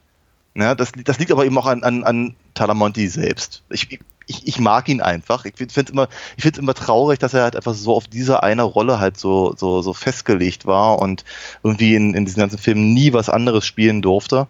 Ja, 0.55 0.75
das, 0.75 0.91
das 1.05 1.19
liegt 1.19 1.31
aber 1.31 1.45
eben 1.45 1.57
auch 1.57 1.67
an, 1.67 1.83
an, 1.83 2.03
an 2.03 2.35
Talamonti 2.53 3.07
selbst. 3.07 3.63
Ich, 3.69 3.99
ich, 4.27 4.47
ich 4.47 4.59
mag 4.59 4.89
ihn 4.89 4.99
einfach. 4.99 5.45
Ich 5.45 5.55
finde 5.55 5.73
es 5.73 5.89
immer, 5.89 6.09
ich 6.35 6.43
find's 6.43 6.59
immer 6.59 6.73
traurig, 6.73 7.19
dass 7.19 7.33
er 7.33 7.43
halt 7.43 7.55
einfach 7.55 7.73
so 7.73 7.95
auf 7.95 8.07
diese 8.07 8.43
eine 8.43 8.63
Rolle 8.63 8.99
halt 8.99 9.17
so, 9.17 9.55
so, 9.55 9.81
so 9.81 9.93
festgelegt 9.93 10.65
war 10.65 10.99
und 10.99 11.23
irgendwie 11.63 11.95
in, 11.95 12.13
in 12.13 12.25
diesen 12.25 12.41
ganzen 12.41 12.57
Filmen 12.57 12.93
nie 12.93 13.13
was 13.13 13.29
anderes 13.29 13.65
spielen 13.65 14.01
durfte 14.01 14.47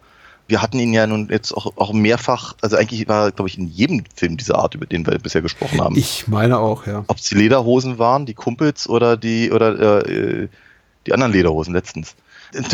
wir 0.50 0.60
hatten 0.60 0.78
ihn 0.78 0.92
ja 0.92 1.06
nun 1.06 1.28
jetzt 1.30 1.52
auch, 1.52 1.76
auch 1.76 1.92
mehrfach, 1.92 2.54
also 2.60 2.76
eigentlich 2.76 3.08
war, 3.08 3.30
glaube 3.30 3.48
ich, 3.48 3.56
in 3.56 3.68
jedem 3.68 4.04
Film 4.14 4.36
dieser 4.36 4.56
Art, 4.56 4.74
über 4.74 4.86
den 4.86 5.06
wir 5.06 5.18
bisher 5.18 5.42
gesprochen 5.42 5.80
haben. 5.80 5.96
Ich 5.96 6.28
meine 6.28 6.58
auch, 6.58 6.86
ja. 6.86 7.04
Ob 7.06 7.18
es 7.18 7.28
die 7.28 7.36
Lederhosen 7.36 7.98
waren, 7.98 8.26
die 8.26 8.34
Kumpels 8.34 8.88
oder 8.88 9.16
die 9.16 9.50
oder 9.50 10.06
äh, 10.06 10.48
die 11.06 11.12
anderen 11.12 11.32
Lederhosen 11.32 11.72
letztens. 11.72 12.14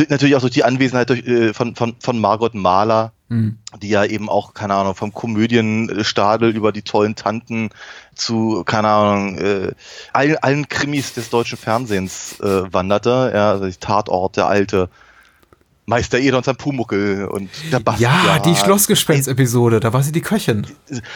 Natürlich 0.08 0.36
auch 0.36 0.40
durch 0.40 0.54
die 0.54 0.64
Anwesenheit 0.64 1.10
durch, 1.10 1.26
äh, 1.26 1.52
von, 1.52 1.76
von, 1.76 1.96
von 2.00 2.18
Margot 2.18 2.54
Mahler, 2.54 3.12
mhm. 3.28 3.58
die 3.82 3.90
ja 3.90 4.04
eben 4.04 4.30
auch, 4.30 4.54
keine 4.54 4.74
Ahnung, 4.74 4.94
vom 4.94 5.12
Komödienstadel 5.12 6.50
über 6.56 6.72
die 6.72 6.82
tollen 6.82 7.14
Tanten 7.14 7.68
zu, 8.14 8.62
keine 8.64 8.88
Ahnung, 8.88 9.38
äh, 9.38 9.72
allen, 10.14 10.38
allen 10.38 10.68
Krimis 10.68 11.12
des 11.12 11.28
deutschen 11.28 11.58
Fernsehens 11.58 12.40
äh, 12.40 12.72
wanderte. 12.72 13.32
Ja, 13.34 13.52
also 13.52 13.68
Tatort, 13.78 14.38
der 14.38 14.46
alte, 14.46 14.88
Meister 15.86 16.18
Eder 16.18 16.36
und 16.36 16.44
sein 16.44 16.56
Pumuckel 16.56 17.26
und 17.26 17.48
der 17.70 17.78
Bastian. 17.78 18.26
Ja, 18.26 18.38
die 18.40 18.56
Schlossgespenst-Episode, 18.56 19.78
da 19.78 19.92
war 19.92 20.02
sie 20.02 20.10
die 20.10 20.20
Köchin. 20.20 20.66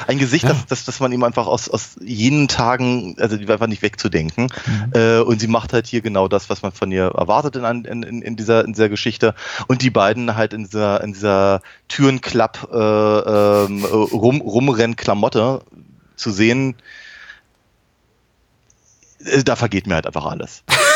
Ein 0.06 0.18
Gesicht, 0.18 0.44
ja. 0.44 0.50
das, 0.50 0.66
das, 0.66 0.84
das 0.84 1.00
man 1.00 1.10
ihm 1.10 1.24
einfach 1.24 1.48
aus, 1.48 1.68
aus 1.68 1.96
jenen 2.00 2.46
Tagen, 2.46 3.16
also 3.18 3.36
die 3.36 3.48
war 3.48 3.54
einfach 3.54 3.66
nicht 3.66 3.82
wegzudenken. 3.82 4.44
Mhm. 4.44 4.92
Äh, 4.94 5.18
und 5.20 5.40
sie 5.40 5.48
macht 5.48 5.72
halt 5.72 5.88
hier 5.88 6.02
genau 6.02 6.28
das, 6.28 6.48
was 6.50 6.62
man 6.62 6.70
von 6.70 6.92
ihr 6.92 7.06
erwartet 7.06 7.56
in, 7.56 7.84
in, 7.84 8.22
in, 8.22 8.36
dieser, 8.36 8.64
in 8.64 8.72
dieser 8.72 8.88
Geschichte. 8.88 9.34
Und 9.66 9.82
die 9.82 9.90
beiden 9.90 10.36
halt 10.36 10.52
in 10.52 10.64
dieser, 10.64 11.02
in 11.02 11.14
dieser 11.14 11.62
Türenklapp 11.88 12.68
äh, 12.72 12.76
ähm, 12.76 13.84
rum, 13.84 14.40
rumrennen 14.40 14.94
Klamotte 14.94 15.62
zu 16.14 16.30
sehen, 16.30 16.76
äh, 19.24 19.42
da 19.42 19.56
vergeht 19.56 19.88
mir 19.88 19.94
halt 19.94 20.06
einfach 20.06 20.26
alles. 20.26 20.62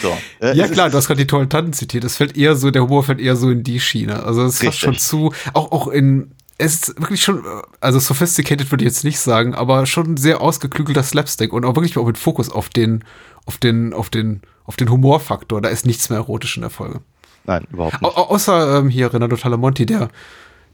So. 0.00 0.16
Äh, 0.40 0.56
ja 0.56 0.68
klar, 0.68 0.90
du 0.90 0.96
hast 0.96 1.06
gerade 1.06 1.20
die 1.20 1.26
tollen 1.26 1.48
Tanten 1.48 1.72
zitiert. 1.72 2.04
Das 2.04 2.16
fällt 2.16 2.36
eher 2.36 2.56
so, 2.56 2.70
der 2.70 2.82
Humor 2.82 3.04
fällt 3.04 3.20
eher 3.20 3.36
so 3.36 3.50
in 3.50 3.62
die 3.62 3.80
Schiene. 3.80 4.22
Also 4.24 4.44
es 4.44 4.62
ist 4.62 4.78
schon 4.78 4.96
zu, 4.96 5.32
auch, 5.52 5.72
auch 5.72 5.88
in, 5.88 6.32
es 6.58 6.74
ist 6.74 7.00
wirklich 7.00 7.22
schon, 7.22 7.42
also 7.80 7.98
sophisticated 7.98 8.70
würde 8.70 8.84
ich 8.84 8.90
jetzt 8.90 9.04
nicht 9.04 9.18
sagen, 9.18 9.54
aber 9.54 9.86
schon 9.86 10.16
sehr 10.16 10.40
ausgeklügelter 10.40 11.02
Slapstick 11.02 11.52
und 11.52 11.64
auch 11.64 11.74
wirklich 11.74 11.98
auch 11.98 12.06
mit 12.06 12.18
Fokus 12.18 12.50
auf 12.50 12.68
den, 12.68 13.04
auf 13.46 13.58
den, 13.58 13.92
auf 13.92 14.10
den, 14.10 14.42
auf 14.64 14.76
den 14.76 14.90
Humorfaktor. 14.90 15.60
Da 15.60 15.68
ist 15.68 15.86
nichts 15.86 16.08
mehr 16.08 16.18
erotisch 16.18 16.56
in 16.56 16.62
der 16.62 16.70
Folge. 16.70 17.00
Nein, 17.44 17.66
überhaupt 17.72 18.00
nicht. 18.00 18.16
Au 18.16 18.22
außer 18.22 18.78
ähm, 18.78 18.88
hier 18.88 19.12
Renato 19.12 19.36
Talamonti, 19.36 19.86
der 19.86 20.08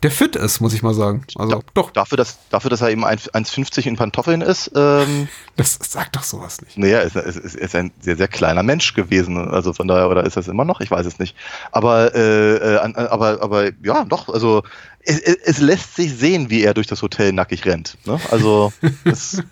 der 0.02 0.10
fit 0.10 0.36
ist, 0.36 0.60
muss 0.60 0.74
ich 0.74 0.82
mal 0.82 0.94
sagen. 0.94 1.24
Also 1.34 1.56
da, 1.56 1.60
doch. 1.74 1.90
Dafür 1.90 2.16
dass, 2.16 2.38
dafür, 2.50 2.70
dass 2.70 2.80
er 2.80 2.90
eben 2.90 3.04
1,50 3.04 3.86
in 3.86 3.96
Pantoffeln 3.96 4.42
ist. 4.42 4.70
Ähm, 4.74 5.28
das 5.56 5.78
sagt 5.82 6.16
doch 6.16 6.22
sowas 6.22 6.60
nicht. 6.62 6.78
Naja, 6.78 7.00
ist, 7.00 7.16
ist, 7.16 7.56
ist, 7.56 7.74
ein 7.74 7.90
sehr, 8.00 8.16
sehr 8.16 8.28
kleiner 8.28 8.62
Mensch 8.62 8.94
gewesen. 8.94 9.36
Also 9.36 9.72
von 9.72 9.88
daher, 9.88 10.08
oder 10.08 10.24
ist 10.24 10.36
das 10.36 10.46
immer 10.46 10.64
noch? 10.64 10.80
Ich 10.80 10.90
weiß 10.90 11.04
es 11.06 11.18
nicht. 11.18 11.36
Aber, 11.72 12.14
äh, 12.14 12.56
äh, 12.56 12.76
aber, 12.76 13.42
aber 13.42 13.70
ja, 13.82 14.04
doch, 14.04 14.28
also 14.28 14.62
es, 15.00 15.18
es 15.20 15.58
lässt 15.58 15.96
sich 15.96 16.14
sehen, 16.14 16.50
wie 16.50 16.62
er 16.62 16.74
durch 16.74 16.86
das 16.86 17.02
Hotel 17.02 17.32
nackig 17.32 17.64
rennt. 17.66 17.96
Ne? 18.04 18.20
Also 18.30 18.72
es, 19.04 19.42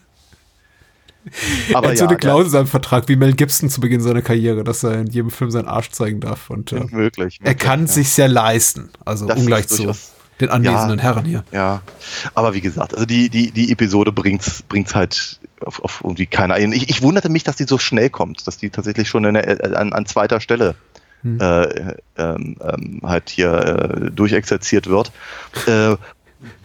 Aber 1.75 1.87
er 1.87 1.91
hat 1.91 1.99
ja, 1.99 2.05
so 2.05 2.07
eine 2.07 2.17
Klausel 2.19 2.47
in 2.47 2.51
seinem 2.51 2.67
Vertrag 2.69 3.09
wie 3.09 3.17
Mel 3.17 3.33
Gibson 3.33 3.69
zu 3.69 3.81
Beginn 3.81 4.01
seiner 4.01 4.23
Karriere, 4.23 4.63
dass 4.63 4.85
er 4.85 5.01
in 5.01 5.09
jedem 5.09 5.31
Film 5.31 5.51
seinen 5.51 5.67
Arsch 5.67 5.91
zeigen 5.91 6.21
darf. 6.21 6.51
Und 6.51 6.71
äh, 6.71 6.77
möglich, 6.77 6.93
möglich, 6.93 7.41
er 7.43 7.55
kann 7.57 7.81
ja. 7.81 7.87
sich 7.89 8.11
sehr 8.11 8.29
leisten. 8.29 8.91
Also 9.05 9.27
das 9.27 9.41
ungleich 9.41 9.67
zu 9.67 9.93
den 10.41 10.51
anwesenden 10.51 10.99
ja, 10.99 11.05
Herren 11.05 11.25
hier. 11.25 11.45
Ja, 11.53 11.83
aber 12.35 12.55
wie 12.55 12.61
gesagt, 12.61 12.95
also 12.95 13.07
die, 13.07 13.29
die, 13.31 13.51
die 13.51 13.73
Episode 13.73 14.13
bringt's, 14.13 14.63
bringt's 14.63 14.95
halt 14.95 15.41
auf, 15.61 15.83
auf 15.83 16.01
irgendwie 16.05 16.27
keiner. 16.27 16.59
Ich, 16.59 16.91
ich 16.91 17.03
wunderte 17.03 17.29
mich, 17.29 17.45
dass 17.45 17.57
die 17.57 17.65
so 17.65 17.79
schnell 17.79 18.11
kommt, 18.11 18.47
dass 18.47 18.59
die 18.59 18.71
tatsächlich 18.71 19.09
schon 19.09 19.23
der, 19.23 19.77
an, 19.77 19.93
an 19.93 20.07
zweiter 20.07 20.41
Stelle 20.41 20.75
hm. 21.23 21.41
äh, 21.41 21.95
ähm, 22.17 22.57
ähm, 22.61 23.01
halt 23.03 23.31
hier 23.31 23.53
äh, 23.53 24.11
durchexerziert 24.11 24.89
wird. 24.89 25.13
Äh, 25.67 25.97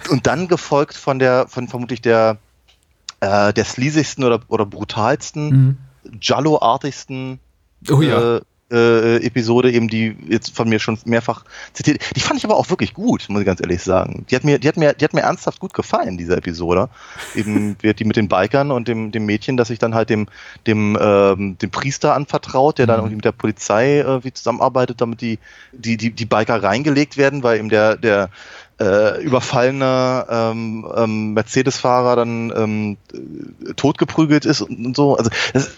und 0.10 0.28
dann 0.28 0.48
gefolgt 0.48 0.96
von 0.96 1.18
der, 1.20 1.48
von 1.48 1.68
vermutlich 1.68 2.02
der, 2.02 2.38
äh, 3.22 3.54
der 3.54 3.64
sleasigsten 3.64 4.24
oder, 4.24 4.42
oder 4.48 4.66
brutalsten, 4.66 5.50
mhm. 5.50 5.78
Jallo-artigsten 6.20 7.40
Oh 7.90 8.02
ja. 8.02 8.38
Äh, 8.38 8.42
äh, 8.72 9.18
Episode 9.18 9.72
eben, 9.72 9.88
die 9.88 10.16
jetzt 10.28 10.56
von 10.56 10.70
mir 10.70 10.80
schon 10.80 10.98
mehrfach 11.06 11.44
zitiert. 11.74 12.02
Die 12.16 12.20
fand 12.20 12.40
ich 12.40 12.46
aber 12.46 12.56
auch 12.56 12.70
wirklich 12.70 12.94
gut, 12.94 13.26
muss 13.30 13.42
ich 13.42 13.46
ganz 13.46 13.62
ehrlich 13.62 13.84
sagen. 13.84 14.26
Die 14.30 14.36
hat 14.36 14.44
mir, 14.44 14.60
die 14.60 14.68
hat 14.68 14.78
mir, 14.78 14.94
die 14.94 15.04
hat 15.04 15.14
mir 15.14 15.22
ernsthaft 15.22 15.60
gut 15.60 15.74
gefallen, 15.74 16.18
diese 16.18 16.36
Episode. 16.36 16.90
Eben 17.36 17.76
wird 17.82 18.00
die 18.00 18.06
mit 18.06 18.16
den 18.16 18.28
Bikern 18.28 18.72
und 18.72 18.88
dem, 18.88 19.12
dem 19.12 19.26
Mädchen, 19.26 19.58
das 19.58 19.68
sich 19.68 19.80
dann 19.80 19.96
halt 19.96 20.10
dem, 20.10 20.28
dem, 20.68 20.98
ähm, 21.00 21.58
dem 21.58 21.70
Priester 21.70 22.16
anvertraut, 22.16 22.78
der 22.78 22.88
dann 22.88 23.00
irgendwie 23.00 23.16
mit 23.16 23.26
der 23.26 23.32
Polizei 23.32 24.00
äh, 24.00 24.24
wie 24.24 24.34
zusammenarbeitet, 24.34 25.02
damit 25.02 25.22
die, 25.22 25.40
die, 25.72 25.98
die, 25.98 26.12
die 26.12 26.26
Biker 26.26 26.64
reingelegt 26.64 27.18
werden, 27.18 27.44
weil 27.44 27.60
eben 27.60 27.70
der, 27.70 27.98
der 27.98 28.30
äh, 28.80 29.22
überfallene 29.22 30.26
ähm, 30.30 30.88
ähm, 30.96 31.34
Mercedes-Fahrer 31.34 32.16
dann 32.16 32.52
ähm, 32.56 32.98
totgeprügelt 33.76 34.46
ist 34.46 34.62
und, 34.62 34.86
und 34.86 34.96
so. 34.96 35.16
Also 35.16 35.30
das, 35.54 35.72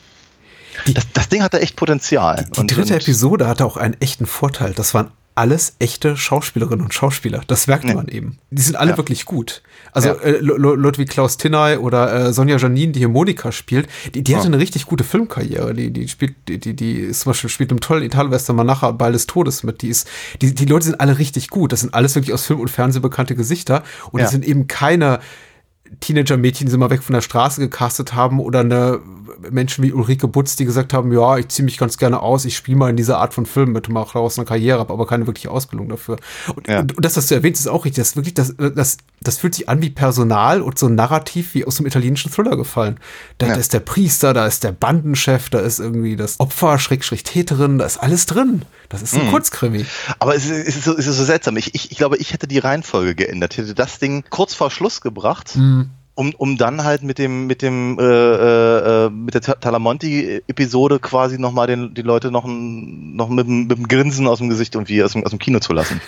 das, 0.94 1.08
das 1.14 1.30
Ding 1.30 1.44
hatte 1.44 1.60
echt 1.60 1.76
Potenzial. 1.76 2.46
Die, 2.56 2.62
die 2.62 2.68
dritte 2.68 2.94
und, 2.94 3.02
Episode 3.02 3.48
hatte 3.48 3.66
auch 3.66 3.78
einen 3.78 3.96
echten 4.00 4.26
Vorteil. 4.26 4.74
Das 4.74 4.94
waren 4.94 5.12
alles 5.36 5.76
echte 5.80 6.16
Schauspielerinnen 6.16 6.86
und 6.86 6.94
Schauspieler. 6.94 7.42
Das 7.48 7.68
merkt 7.68 7.86
ja. 7.86 7.96
man 7.96 8.08
eben. 8.08 8.38
Die 8.52 8.62
sind 8.62 8.76
alle 8.76 8.92
ja. 8.92 8.98
wirklich 8.98 9.26
gut. 9.26 9.64
Also 9.92 10.10
ja. 10.10 10.16
äh, 10.16 10.38
Leute 10.40 11.00
wie 11.00 11.06
Klaus 11.06 11.38
Tinney 11.38 11.78
oder 11.78 12.28
äh, 12.28 12.34
Sonja 12.34 12.58
Janine, 12.58 12.92
die 12.92 13.00
hier 13.00 13.10
Monika 13.10 13.52
spielt, 13.52 13.88
die, 14.14 14.24
die 14.24 14.36
hatte 14.36 14.48
eine 14.48 14.60
richtig 14.60 14.86
gute 14.86 15.04
Filmkarriere. 15.04 15.74
Die, 15.74 15.92
die 15.92 16.08
spielt, 16.08 16.36
die, 16.48 16.60
die, 16.60 16.76
die 16.76 16.94
ist 16.98 17.22
zum 17.22 17.32
Beispiel 17.32 17.50
spielt 17.50 17.72
im 17.72 17.80
tollen 17.80 18.04
Italwestern 18.04 18.56
Manacha 18.56 18.92
Ball 18.92 19.14
des 19.14 19.26
Todes 19.26 19.64
mit. 19.64 19.82
Die 19.82 19.90
ist, 19.90 20.08
die, 20.42 20.54
die 20.54 20.66
Leute 20.66 20.86
sind 20.86 21.00
alle 21.00 21.18
richtig 21.18 21.50
gut. 21.50 21.72
Das 21.72 21.82
sind 21.82 21.94
alles 21.94 22.14
wirklich 22.16 22.34
aus 22.34 22.46
Film 22.46 22.60
und 22.60 22.70
Fernsehen 22.70 23.02
bekannte 23.02 23.36
Gesichter. 23.36 23.84
Und 24.12 24.22
das 24.22 24.32
sind 24.32 24.46
eben 24.46 24.68
keine 24.68 25.20
Teenager-Mädchen, 26.00 26.68
die 26.68 26.72
sie 26.72 26.78
mal 26.78 26.90
weg 26.90 27.04
von 27.04 27.14
der 27.14 27.22
Straße 27.22 27.62
gecastet 27.62 28.14
haben 28.14 28.40
oder 28.40 28.62
eine 28.62 29.00
Menschen 29.52 29.84
wie 29.84 29.94
Ulrike 29.94 30.28
Butz, 30.28 30.56
die 30.56 30.66
gesagt 30.66 30.94
haben, 30.94 31.12
ja, 31.12 31.38
ich 31.38 31.50
ziehe 31.50 31.66
mich 31.66 31.78
ganz 31.78 31.98
gerne 31.98 32.22
aus, 32.22 32.46
ich 32.46 32.56
spiele 32.56 32.78
mal 32.78 32.90
in 32.90 32.96
dieser 32.96 33.18
Art 33.20 33.34
von 33.34 33.46
Film 33.46 33.72
mit, 33.72 33.90
mache 33.90 34.14
daraus 34.14 34.38
eine 34.38 34.46
Karriere, 34.46 34.80
habe 34.80 34.94
aber 34.94 35.08
keine 35.08 35.28
wirkliche 35.28 35.52
Ausbildung 35.52 35.90
dafür. 35.90 36.18
Und, 36.56 36.68
ja. 36.68 36.80
und, 36.80 36.94
das, 37.00 37.18
was 37.18 37.28
du 37.28 37.36
erwähnst, 37.36 37.62
ist 37.62 37.68
auch 37.68 37.86
richtig. 37.86 38.04
Das 38.04 38.16
wirklich, 38.16 38.34
das, 38.34 38.56
das, 38.58 38.98
das 39.22 39.38
fühlt 39.38 39.56
sich 39.56 39.70
an 39.70 39.82
wie 39.82 39.90
Personal 39.90 40.62
und 40.62 40.80
so 40.80 40.88
ein 40.88 40.96
Narrativ 40.96 41.54
wie 41.54 41.66
aus 41.66 41.76
dem 41.76 41.86
italienischen 41.86 42.32
Thriller 42.32 42.56
gefallen. 42.56 43.00
Da, 43.38 43.48
ja. 43.48 43.54
da 43.54 43.60
ist 43.60 43.74
der 43.74 43.80
Priester, 43.80 44.34
da 44.34 44.46
ist 44.46 44.64
der 44.64 44.72
Bandenchef, 44.72 45.50
da 45.50 45.60
ist 45.60 45.80
irgendwie 45.80 46.16
das 46.16 46.40
Opfer, 46.40 46.80
Schrägstrich 46.80 47.24
Täterin, 47.24 47.78
da 47.78 47.86
ist 47.86 47.98
alles 47.98 48.26
drin. 48.26 48.64
Das 48.94 49.02
ist 49.02 49.16
ein 49.16 49.26
mhm. 49.26 49.32
Kurzkrimi. 49.32 49.86
Aber 50.20 50.36
es 50.36 50.46
ist, 50.46 50.68
es 50.68 50.76
ist, 50.78 50.84
so, 50.84 50.96
es 50.96 51.08
ist 51.08 51.18
so 51.18 51.24
seltsam. 51.24 51.58
Ich, 51.58 51.74
ich, 51.74 51.92
ich 51.92 51.98
glaube, 51.98 52.18
ich 52.18 52.32
hätte 52.32 52.48
die 52.48 52.60
Reihenfolge 52.60 53.16
geändert, 53.16 53.58
hätte 53.58 53.74
das 53.74 53.98
Ding 53.98 54.24
kurz 54.30 54.54
vor 54.54 54.70
Schluss 54.70 55.02
gebracht. 55.02 55.56
Mhm 55.56 55.90
um, 56.16 56.34
um 56.38 56.58
dann 56.58 56.84
halt 56.84 57.04
mit 57.04 57.18
dem 57.18 57.48
mit 57.48 57.62
dem 57.62 57.98
äh, 58.00 58.04
äh, 58.04 59.10
mit 59.10 59.34
der 59.34 59.42
Talamonti-Episode 59.42 61.00
quasi 61.00 61.40
nochmal 61.40 61.68
den 61.68 61.94
die 61.94 62.02
Leute 62.02 62.30
noch, 62.30 62.46
ein, 62.46 63.16
noch 63.16 63.30
mit, 63.30 63.48
mit 63.48 63.78
dem 63.78 63.88
Grinsen 63.88 64.28
aus 64.28 64.38
dem 64.38 64.50
Gesicht 64.50 64.76
irgendwie 64.76 65.04
aus 65.04 65.14
dem, 65.14 65.24
aus 65.24 65.32
dem 65.32 65.40
Kino 65.40 65.60
zu 65.60 65.74
lassen. 65.74 66.02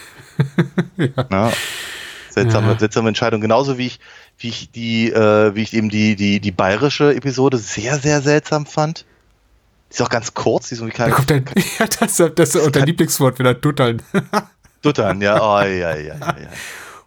ja. 0.97 1.25
ja. 1.31 1.51
Seltsame, 2.29 2.73
ja. 2.73 2.79
seltsame 2.79 3.07
Entscheidung. 3.07 3.41
Genauso 3.41 3.77
wie 3.77 3.87
ich 3.87 3.99
wie 4.37 4.49
ich 4.49 4.69
die 4.71 5.11
äh, 5.11 5.55
wie 5.55 5.63
ich 5.63 5.73
eben 5.73 5.89
die 5.89 6.15
die 6.15 6.39
die 6.39 6.51
bayerische 6.51 7.15
Episode 7.15 7.57
sehr 7.57 7.97
sehr 7.97 8.21
seltsam 8.21 8.65
fand. 8.65 9.05
Ist 9.95 10.01
auch 10.01 10.09
ganz 10.09 10.33
kurz, 10.33 10.67
die 10.67 10.75
ist 10.75 10.81
irgendwie 10.81 10.97
kein, 10.97 11.09
da 11.09 11.15
kommt 11.15 11.29
dein, 11.29 11.45
ja, 11.79 11.87
das, 11.87 12.17
das 12.35 12.55
ist 12.55 12.75
dein 12.75 12.85
Lieblingswort 12.85 13.39
wieder 13.39 13.53
Duttern. 13.53 14.01
Duttern, 14.81 15.21
ja, 15.21 15.41
oh, 15.41 15.61
ja, 15.61 15.95
ja, 15.95 15.95
ja, 15.95 16.17
ja. 16.17 16.35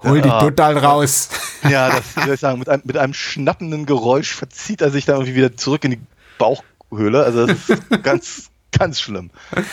Hol 0.02 0.22
die 0.22 0.30
total 0.30 0.78
raus. 0.78 1.28
Ja, 1.68 1.90
das 1.90 2.16
würde 2.16 2.34
ich 2.34 2.40
sagen, 2.40 2.60
mit 2.60 2.68
einem, 2.70 2.82
mit 2.86 2.96
einem 2.96 3.12
schnappenden 3.12 3.84
Geräusch 3.84 4.32
verzieht 4.32 4.80
er 4.80 4.90
sich 4.90 5.04
dann 5.04 5.16
irgendwie 5.16 5.34
wieder 5.34 5.54
zurück 5.54 5.84
in 5.84 5.90
die 5.90 6.00
Bauchhöhle. 6.38 7.24
Also 7.24 7.46
das 7.46 7.68
ist 7.68 8.02
ganz, 8.02 8.50
Ganz 8.70 9.00
schlimm. 9.00 9.30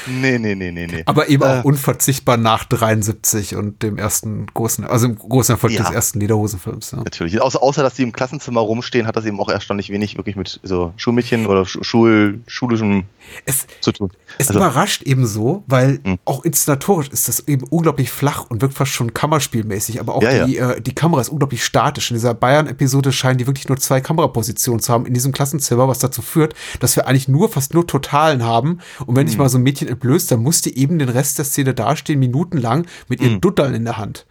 Nee, 0.08 0.40
nee, 0.40 0.56
nee, 0.56 0.72
nee, 0.72 0.88
nee. 0.88 1.04
Aber 1.06 1.28
eben 1.28 1.44
äh, 1.44 1.46
auch 1.46 1.64
unverzichtbar 1.66 2.38
nach 2.38 2.64
73 2.64 3.56
und 3.56 3.84
dem 3.84 3.98
ersten 3.98 4.46
großen, 4.48 4.86
also 4.86 5.08
im 5.08 5.18
großen 5.18 5.56
Erfolg 5.56 5.74
ja. 5.74 5.84
des 5.84 5.92
ersten 5.92 6.20
Lederhosenfilms. 6.20 6.92
Ja. 6.92 7.00
Natürlich. 7.00 7.42
Außer, 7.42 7.62
außer, 7.62 7.84
dass 7.84 7.96
die 7.96 8.04
im 8.04 8.14
Klassenzimmer 8.14 8.62
rumstehen, 8.62 9.06
hat 9.06 9.16
das 9.16 9.26
eben 9.26 9.40
auch 9.40 9.50
erstaunlich 9.50 9.90
wenig 9.90 10.18
wirklich 10.18 10.36
mit 10.36 10.60
so 10.64 10.94
Schulmädchen 10.96 11.46
oder 11.46 11.66
Schul, 11.66 12.42
schulischem 12.48 13.04
es, 13.46 13.68
zu 13.82 13.92
tun. 13.92 14.12
Es 14.38 14.48
also, 14.48 14.60
überrascht 14.60 15.02
eben 15.04 15.26
so, 15.26 15.64
weil 15.68 16.00
mh. 16.04 16.18
auch 16.26 16.46
inszenatorisch 16.46 17.10
ist 17.10 17.28
das 17.28 17.48
eben 17.48 17.66
unglaublich 17.70 18.10
flach 18.10 18.46
und 18.50 18.62
wirkt 18.62 18.76
fast 18.76 18.92
schon 18.92 19.14
kammerspielmäßig, 19.14 20.00
aber 20.00 20.16
auch 20.16 20.24
ja, 20.24 20.46
die, 20.46 20.58
Äh, 20.58 20.82
die 20.82 20.96
Kamera 20.96 21.22
ist 21.22 21.30
unglaublich 21.30 21.64
statisch. 21.64 22.12
In 22.12 22.16
dieser 22.16 22.34
Bayern-Episode 22.34 23.12
scheinen 23.12 23.38
die 23.38 23.48
wirklich 23.48 23.68
nur 23.68 23.78
zwei 23.78 24.02
Kamerapositionen 24.02 24.80
zu 24.80 24.92
haben 24.92 25.06
in 25.06 25.14
diesem 25.14 25.32
Klassenzimmer, 25.32 25.88
was 25.88 26.00
dazu 26.00 26.22
führt, 26.22 26.54
dass 26.80 26.96
wir 26.96 27.08
eigentlich 27.08 27.28
nur 27.28 27.50
fast 27.50 27.74
nur 27.74 27.86
Totalen 27.86 28.44
haben 28.44 28.80
und 29.06 29.16
wenn 29.16 29.28
sich 29.28 29.38
mhm. 29.38 29.44
mal 29.44 29.50
so 29.50 29.58
ein 29.58 29.64
Mädchen 29.64 29.88
entblößt, 29.88 30.32
dann 30.32 30.42
muss 30.42 30.62
die 30.62 30.78
eben 30.78 31.00
den 31.00 31.10
Rest 31.10 31.38
der 31.38 31.46
Szene 31.46 31.74
dastehen, 31.74 32.20
minutenlang, 32.20 32.86
mit 33.08 33.22
ihren 33.22 33.36
mhm. 33.36 33.42
Dutteln 33.42 33.74
in 33.74 33.86
der 33.86 33.98
Hand. 33.98 34.26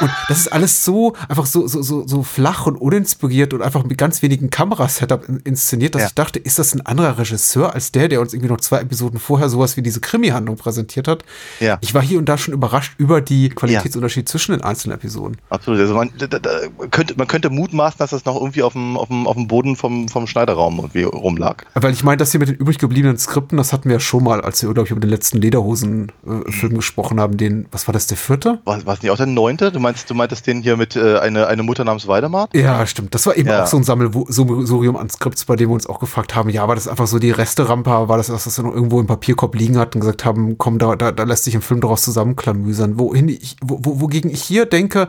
Und 0.00 0.10
das 0.28 0.40
ist 0.40 0.48
alles 0.48 0.84
so, 0.84 1.14
einfach 1.28 1.46
so, 1.46 1.66
so, 1.66 1.82
so, 1.82 2.06
so 2.06 2.22
flach 2.22 2.66
und 2.66 2.76
uninspiriert 2.76 3.54
und 3.54 3.62
einfach 3.62 3.84
mit 3.84 3.96
ganz 3.98 4.22
wenigen 4.22 4.50
Kamerasetup 4.50 5.28
inszeniert, 5.44 5.94
dass 5.94 6.02
ja. 6.02 6.08
ich 6.08 6.14
dachte, 6.14 6.38
ist 6.38 6.58
das 6.58 6.74
ein 6.74 6.84
anderer 6.84 7.18
Regisseur 7.18 7.74
als 7.74 7.92
der, 7.92 8.08
der 8.08 8.20
uns 8.20 8.34
irgendwie 8.34 8.50
noch 8.50 8.60
zwei 8.60 8.80
Episoden 8.80 9.18
vorher 9.18 9.48
sowas 9.48 9.76
wie 9.76 9.82
diese 9.82 10.00
Krimi-Handlung 10.00 10.56
präsentiert 10.56 11.08
hat? 11.08 11.24
Ja. 11.60 11.78
Ich 11.80 11.94
war 11.94 12.02
hier 12.02 12.18
und 12.18 12.28
da 12.28 12.38
schon 12.38 12.54
überrascht 12.54 12.94
über 12.98 13.20
die 13.20 13.48
Qualitätsunterschied 13.50 14.28
ja. 14.28 14.32
zwischen 14.32 14.52
den 14.52 14.62
einzelnen 14.62 14.96
Episoden. 14.96 15.36
Absolut. 15.50 15.80
Also 15.80 15.94
man, 15.94 16.10
da, 16.18 16.26
da 16.26 16.50
könnte, 16.90 17.14
man 17.16 17.26
könnte 17.26 17.50
mutmaßen, 17.50 17.98
dass 17.98 18.10
das 18.10 18.24
noch 18.24 18.36
irgendwie 18.36 18.62
auf 18.62 18.72
dem, 18.72 18.96
auf 18.96 19.08
dem, 19.08 19.26
auf 19.26 19.36
dem 19.36 19.48
Boden 19.48 19.76
vom, 19.76 20.08
vom 20.08 20.26
Schneiderraum 20.26 20.78
irgendwie 20.78 21.04
rumlag. 21.04 21.64
Weil 21.74 21.92
ich 21.92 22.04
meine, 22.04 22.16
dass 22.16 22.32
hier 22.32 22.40
mit 22.40 22.48
den 22.48 22.56
übrig 22.56 22.78
gebliebenen 22.78 23.18
Skripten, 23.18 23.56
das 23.56 23.72
hatten 23.84 23.90
wir 23.90 23.96
ja 23.96 24.00
schon 24.00 24.24
mal, 24.24 24.40
als 24.40 24.62
wir, 24.62 24.72
glaube 24.72 24.86
ich, 24.86 24.92
über 24.92 25.00
den 25.00 25.10
letzten 25.10 25.42
Lederhosen-Film 25.42 26.72
äh, 26.72 26.76
gesprochen 26.76 27.20
haben, 27.20 27.36
den, 27.36 27.66
was 27.70 27.86
war 27.86 27.92
das, 27.92 28.06
der 28.06 28.16
vierte? 28.16 28.60
War, 28.64 28.84
war 28.86 28.94
es 28.94 29.02
nicht 29.02 29.10
auch 29.12 29.18
der 29.18 29.26
neunte? 29.26 29.70
Du 29.70 29.78
meinst, 29.78 30.08
du 30.08 30.14
meintest 30.14 30.46
den 30.46 30.62
hier 30.62 30.78
mit 30.78 30.96
äh, 30.96 31.18
eine, 31.18 31.48
eine 31.48 31.62
Mutter 31.62 31.84
namens 31.84 32.08
Weidemar? 32.08 32.48
Ja, 32.54 32.86
stimmt. 32.86 33.14
Das 33.14 33.26
war 33.26 33.36
eben 33.36 33.50
ja. 33.50 33.62
auch 33.62 33.66
so 33.66 33.76
ein 33.76 33.84
Sammelsurium 33.84 34.96
an 34.96 35.10
Skripts, 35.10 35.44
bei 35.44 35.56
dem 35.56 35.68
wir 35.68 35.74
uns 35.74 35.86
auch 35.86 36.00
gefragt 36.00 36.34
haben, 36.34 36.48
ja, 36.48 36.66
war 36.66 36.74
das 36.74 36.88
einfach 36.88 37.06
so 37.06 37.18
die 37.18 37.30
Resterampe, 37.30 37.90
war 37.90 38.16
das, 38.16 38.28
dass 38.28 38.44
das 38.44 38.56
noch 38.56 38.74
irgendwo 38.74 39.00
im 39.00 39.06
Papierkorb 39.06 39.54
liegen 39.54 39.76
hat 39.76 39.94
und 39.94 40.00
gesagt 40.00 40.24
haben, 40.24 40.56
komm, 40.56 40.78
da, 40.78 40.96
da, 40.96 41.12
da 41.12 41.24
lässt 41.24 41.44
sich 41.44 41.54
ein 41.54 41.60
Film 41.62 41.82
daraus 41.82 42.00
zusammenklamüsern. 42.02 42.98
Wohin 42.98 43.28
ich, 43.28 43.56
wo, 43.62 44.00
wogegen 44.00 44.30
ich 44.30 44.42
hier 44.42 44.64
denke, 44.64 45.08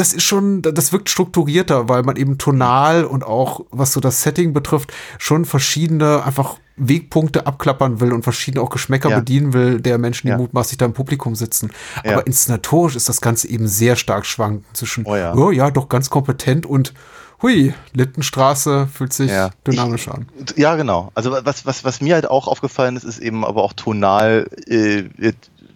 das 0.00 0.14
ist 0.14 0.22
schon, 0.22 0.62
das 0.62 0.92
wirkt 0.94 1.10
strukturierter, 1.10 1.90
weil 1.90 2.02
man 2.02 2.16
eben 2.16 2.38
tonal 2.38 3.04
und 3.04 3.22
auch, 3.22 3.66
was 3.70 3.92
so 3.92 4.00
das 4.00 4.22
Setting 4.22 4.54
betrifft, 4.54 4.94
schon 5.18 5.44
verschiedene 5.44 6.24
einfach 6.24 6.56
Wegpunkte 6.76 7.46
abklappern 7.46 8.00
will 8.00 8.14
und 8.14 8.22
verschiedene 8.22 8.62
auch 8.62 8.70
Geschmäcker 8.70 9.10
ja. 9.10 9.18
bedienen 9.18 9.52
will, 9.52 9.78
der 9.78 9.98
Menschen, 9.98 10.28
die 10.28 10.30
ja. 10.30 10.38
mutmaßlich 10.38 10.78
da 10.78 10.86
im 10.86 10.94
Publikum 10.94 11.34
sitzen. 11.34 11.70
Ja. 12.02 12.12
Aber 12.12 12.26
inszenatorisch 12.26 12.96
ist 12.96 13.10
das 13.10 13.20
Ganze 13.20 13.48
eben 13.48 13.68
sehr 13.68 13.94
stark 13.94 14.24
schwankend 14.24 14.64
zwischen, 14.72 15.04
oh 15.04 15.16
ja. 15.16 15.34
oh 15.34 15.50
ja, 15.50 15.70
doch 15.70 15.90
ganz 15.90 16.08
kompetent 16.08 16.64
und 16.64 16.94
hui, 17.42 17.74
Littenstraße 17.92 18.88
fühlt 18.90 19.12
sich 19.12 19.30
ja. 19.30 19.50
dynamisch 19.66 20.08
an. 20.08 20.28
Ja, 20.56 20.76
genau. 20.76 21.10
Also 21.14 21.30
was, 21.30 21.66
was, 21.66 21.84
was 21.84 22.00
mir 22.00 22.14
halt 22.14 22.30
auch 22.30 22.48
aufgefallen 22.48 22.96
ist, 22.96 23.04
ist 23.04 23.18
eben 23.18 23.44
aber 23.44 23.62
auch 23.62 23.74
tonal, 23.74 24.48
äh, 24.66 25.04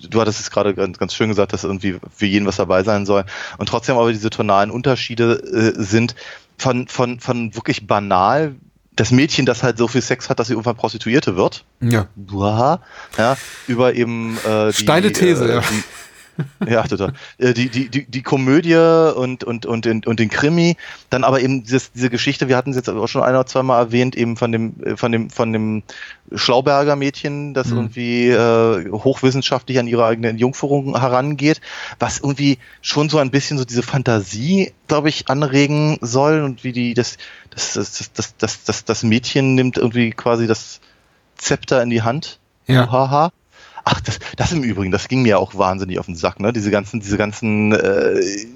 du 0.09 0.21
hattest 0.21 0.41
es 0.41 0.51
gerade 0.51 0.75
ganz, 0.75 0.99
ganz 0.99 1.15
schön 1.15 1.29
gesagt, 1.29 1.53
dass 1.53 1.65
irgendwie 1.65 1.99
für 2.15 2.27
jeden 2.27 2.47
was 2.47 2.57
dabei 2.57 2.83
sein 2.83 3.07
soll. 3.07 3.25
Und 3.59 3.69
trotzdem 3.69 3.97
aber 3.97 4.13
diese 4.13 4.31
tonalen 4.31 4.71
Unterschiede 4.71 5.35
äh, 5.35 5.83
sind 5.83 6.15
von, 6.57 6.89
von, 6.89 7.21
von 7.21 7.55
wirklich 7.55 7.87
banal 7.87 8.55
das 8.97 9.11
Mädchen, 9.11 9.45
das 9.45 9.63
halt 9.63 9.77
so 9.77 9.89
viel 9.89 10.03
Sex 10.03 10.31
hat, 10.31 10.39
dass 10.39 10.47
sie 10.47 10.53
irgendwann 10.53 10.77
Prostituierte 10.77 11.37
wird. 11.37 11.65
Ja. 11.81 12.07
Buah, 12.15 12.81
ja 13.19 13.37
über 13.67 13.95
eben 13.95 14.39
äh, 14.47 14.69
die, 14.69 14.83
Steile 14.83 15.13
These, 15.13 15.53
äh. 15.53 15.61
Die, 15.61 15.77
ja, 15.77 15.83
total. 16.85 17.13
Äh, 17.39 17.55
die, 17.55 17.69
die, 17.69 17.89
die, 17.89 18.05
die 18.05 18.23
Komödie 18.23 18.75
und, 18.75 19.45
und, 19.45 19.67
und, 19.67 19.85
den, 19.85 20.05
und 20.05 20.19
den 20.21 20.29
Krimi, 20.29 20.77
dann 21.11 21.25
aber 21.25 21.41
eben 21.41 21.65
dieses, 21.65 21.93
diese 21.93 22.11
Geschichte, 22.11 22.49
wir 22.49 22.57
hatten 22.57 22.71
es 22.71 22.77
jetzt 22.77 22.89
auch 22.89 23.07
schon 23.07 23.23
ein 23.23 23.35
oder 23.35 23.47
zweimal 23.47 23.81
erwähnt, 23.81 24.17
eben 24.17 24.37
von 24.37 24.53
dem, 24.53 24.75
äh, 24.85 24.97
von 24.97 25.13
dem, 25.13 25.31
von 25.31 25.53
dem 25.53 25.83
Schlauberger 26.35 26.97
Mädchen, 26.97 27.55
das 27.55 27.69
mhm. 27.69 27.77
irgendwie 27.77 28.29
äh, 28.31 28.91
hochwissenschaftlich 28.91 29.79
an 29.79 29.87
ihre 29.87 30.07
eigene 30.07 30.31
Jungführung 30.33 30.99
herangeht, 30.99 31.61
was 31.99 32.19
irgendwie 32.19 32.59
schon 32.81 33.09
so 33.09 33.19
ein 33.19 33.31
bisschen 33.31 33.59
so 33.59 33.65
diese 33.65 33.83
Fantasie, 33.83 34.73
glaube 34.89 35.09
ich, 35.09 35.29
anregen 35.29 35.99
soll 36.01 36.43
und 36.43 36.65
wie 36.65 36.73
die, 36.73 36.95
das, 36.95 37.19
das, 37.51 37.75
das, 37.75 38.13
das, 38.13 38.37
das, 38.37 38.65
das, 38.65 38.85
das 38.85 39.03
Mädchen 39.03 39.55
nimmt 39.55 39.77
irgendwie 39.77 40.11
quasi 40.11 40.47
das 40.47 40.81
Zepter 41.37 41.83
in 41.83 41.91
die 41.91 42.03
Hand. 42.03 42.39
Ja. 42.67 42.91
Haha. 42.91 43.31
Ach, 43.85 44.01
das, 44.01 44.19
das 44.37 44.53
im 44.53 44.63
Übrigen, 44.63 44.91
das 44.91 45.09
ging 45.09 45.23
mir 45.23 45.39
auch 45.39 45.55
wahnsinnig 45.55 45.99
auf 45.99 46.07
den 46.07 46.17
Sack, 46.17 46.41
ne? 46.41 46.53
Diese 46.53 46.71
ganzen, 46.71 47.01
diese 47.01 47.19
ganzen 47.19 47.73
äh, 47.73 48.47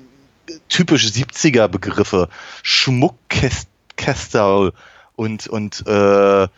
typisch 0.68 1.06
70er 1.06 1.68
Begriffe, 1.68 2.28
Schmuckkäster 2.62 4.72
und 5.16 5.46
und 5.48 5.86
äh, 5.86 6.48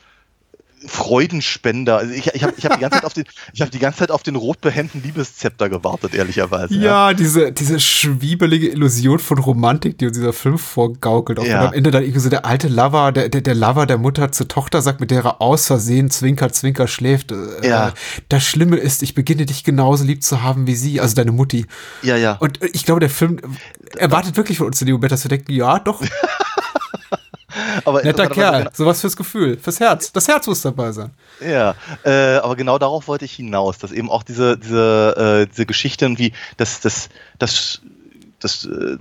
Freudenspender. 0.87 1.99
Also 1.99 2.15
ich, 2.15 2.27
ich 2.29 2.43
habe 2.43 2.55
ich 2.57 2.65
hab 2.65 2.75
die 2.75 2.81
ganze 2.81 2.97
Zeit 2.97 3.05
auf 3.05 3.13
den, 3.13 3.25
ich 3.53 3.61
habe 3.61 3.71
die 3.71 3.79
ganze 3.79 3.99
Zeit 3.99 4.11
auf 4.11 4.23
den 4.23 4.37
rotbehenden 4.37 5.03
Liebeszepter 5.03 5.69
gewartet, 5.69 6.15
ehrlicherweise. 6.15 6.75
Ja, 6.75 7.11
ja, 7.11 7.15
diese, 7.15 7.53
diese 7.53 7.79
schwiebelige 7.79 8.69
Illusion 8.69 9.19
von 9.19 9.39
Romantik, 9.39 9.99
die 9.99 10.07
uns 10.07 10.17
dieser 10.17 10.33
Film 10.33 10.59
vorgaukelt. 10.59 11.39
Auch 11.39 11.45
ja. 11.45 11.67
am 11.67 11.75
Ende 11.75 11.91
dann 11.91 12.03
irgendwie 12.03 12.21
so 12.21 12.31
der 12.31 12.47
alte 12.47 12.69
Lover, 12.69 13.13
der, 13.13 13.29
der, 13.29 13.43
der 13.43 13.55
Lover 13.55 13.87
der 13.87 13.99
Mutter 13.99 14.33
zur 14.33 14.49
Tochter 14.49 14.81
sagt, 14.81 15.01
mit 15.01 15.11
der 15.11 15.23
er 15.23 15.43
aus 15.43 15.67
Versehen 15.67 16.11
Zwinker, 16.11 16.51
Zwinker 16.51 16.89
schläft. 16.89 17.33
Äh, 17.33 17.69
ja. 17.69 17.93
Das 18.31 18.43
Schlimme 18.45 18.77
ist, 18.77 19.03
ich 19.03 19.15
beginne 19.15 19.45
dich 19.45 19.65
genauso 19.65 20.05
lieb 20.05 20.23
zu 20.23 20.43
haben 20.43 20.67
wie 20.67 20.75
sie, 20.75 21.01
also 21.01 21.15
deine 21.15 21.33
Mutti. 21.33 21.67
Ja, 22.03 22.17
ja. 22.17 22.37
Und 22.41 22.59
ich 22.73 22.85
glaube, 22.87 23.01
der 23.01 23.11
Film 23.11 23.39
erwartet 23.97 24.37
wirklich 24.37 24.59
von 24.59 24.69
uns 24.69 24.81
in 24.81 24.87
dem 24.87 24.95
Moment, 24.95 25.13
dass 25.13 25.25
wir 25.25 25.29
denken, 25.29 25.53
ja, 25.53 25.79
doch. 25.79 26.03
aber 27.85 28.03
Netter 28.03 28.29
Kerl, 28.29 28.59
genau, 28.59 28.71
sowas 28.73 29.01
fürs 29.01 29.17
Gefühl, 29.17 29.59
fürs 29.59 29.81
Herz. 29.81 30.13
Das 30.13 30.29
Herz 30.29 30.47
muss 30.47 30.63
dabei 30.63 30.93
sein. 30.93 31.11
Ja, 31.41 31.75
äh, 32.05 32.37
aber 32.37 32.57
genau 32.57 32.79
darauf 32.79 33.09
wollte 33.09 33.25
ich 33.25 33.33
hinaus, 33.33 33.79
dass 33.79 33.93
eben 33.93 34.11
auch 34.11 34.23
diese, 34.23 34.59
diese, 34.59 35.47
äh, 35.47 35.51
diese 35.51 35.67
Geschichte 35.67 36.05
irgendwie, 36.05 36.33
dass 36.57 36.81
das, 36.81 37.09
das, 37.39 37.81
das, 38.41 38.65
äh, 38.65 38.97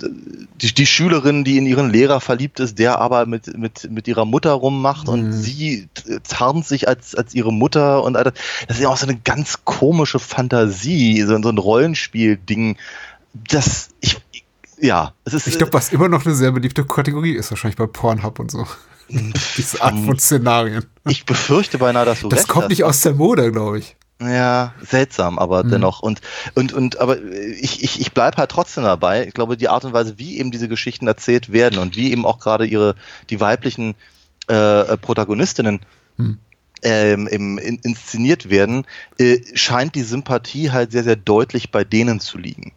die, 0.62 0.74
die 0.74 0.86
Schülerin, 0.86 1.44
die 1.44 1.58
in 1.58 1.66
ihren 1.66 1.90
Lehrer 1.90 2.20
verliebt 2.20 2.60
ist, 2.60 2.78
der 2.80 3.00
aber 3.00 3.26
mit, 3.26 3.58
mit, 3.58 3.90
mit 3.90 4.08
ihrer 4.08 4.26
Mutter 4.26 4.52
rummacht 4.52 5.08
mhm. 5.08 5.14
und 5.14 5.34
sie 5.34 5.88
tarnt 6.28 6.66
sich 6.66 6.88
als, 6.88 7.16
als 7.16 7.34
ihre 7.34 7.54
Mutter 7.54 8.04
und 8.04 8.14
das 8.14 8.34
ist 8.68 8.80
ja 8.80 8.90
auch 8.90 8.98
so 8.98 9.08
eine 9.08 9.18
ganz 9.18 9.66
komische 9.66 10.20
Fantasie, 10.20 11.22
so, 11.24 11.42
so 11.42 11.50
ein 11.50 11.58
Rollenspiel-Ding. 11.58 12.78
Das, 13.34 13.90
ich, 14.02 14.18
ja, 14.82 15.14
es 15.26 15.34
ist. 15.34 15.48
Ich 15.48 15.58
glaube, 15.58 15.74
was 15.74 15.92
immer 15.92 16.10
noch 16.10 16.26
eine 16.26 16.36
sehr 16.36 16.52
beliebte 16.52 16.86
Kategorie 16.86 17.34
ist, 17.34 17.52
wahrscheinlich 17.52 17.78
bei 17.78 17.88
Pornhub 17.88 18.40
und 18.40 18.52
so. 18.52 18.66
Diese 19.58 19.82
Art 19.82 19.98
von 19.98 20.20
Szenarien. 20.20 20.86
Ich 21.08 21.26
befürchte 21.26 21.78
beinahe, 21.80 22.06
dass 22.06 22.22
du 22.22 22.30
Das 22.30 22.48
kommt 22.48 22.66
hast. 22.66 22.70
nicht 22.70 22.84
aus 22.84 23.02
der 23.02 23.14
Mode, 23.14 23.52
glaube 23.52 23.80
ich. 23.80 23.96
Ja, 24.22 24.74
seltsam, 24.82 25.40
aber 25.40 25.64
mhm. 25.64 25.70
dennoch. 25.72 26.02
Und, 26.02 26.20
und, 26.54 26.74
und, 26.74 27.00
aber 27.00 27.22
ich, 27.22 27.84
ich, 27.84 28.02
ich 28.02 28.12
bleibe 28.12 28.38
halt 28.38 28.52
trotzdem 28.52 28.84
dabei. 28.84 29.26
Ich 29.26 29.34
glaube, 29.34 29.56
die 29.56 29.70
Art 29.70 29.86
und 29.86 29.94
Weise, 29.94 30.20
wie 30.20 30.38
eben 30.40 30.52
diese 30.52 30.68
Geschichten 30.68 31.08
erzählt 31.08 31.52
werden 31.52 31.80
und 31.80 31.96
wie 31.96 32.12
eben 32.12 32.26
auch 32.26 32.40
gerade 32.40 32.66
ihre, 32.66 32.96
die 33.30 33.40
weiblichen 33.40 33.96
äh, 34.48 34.98
Protagonistinnen 34.98 35.80
mhm. 36.18 36.38
ähm, 36.84 37.28
im, 37.28 37.58
in, 37.58 37.78
inszeniert 37.78 38.50
werden, 38.50 38.86
äh, 39.18 39.40
scheint 39.54 39.96
die 39.96 40.04
Sympathie 40.04 40.70
halt 40.70 40.92
sehr, 40.92 41.06
sehr 41.06 41.16
deutlich 41.16 41.72
bei 41.72 41.86
denen 41.86 42.20
zu 42.20 42.38
liegen. 42.38 42.74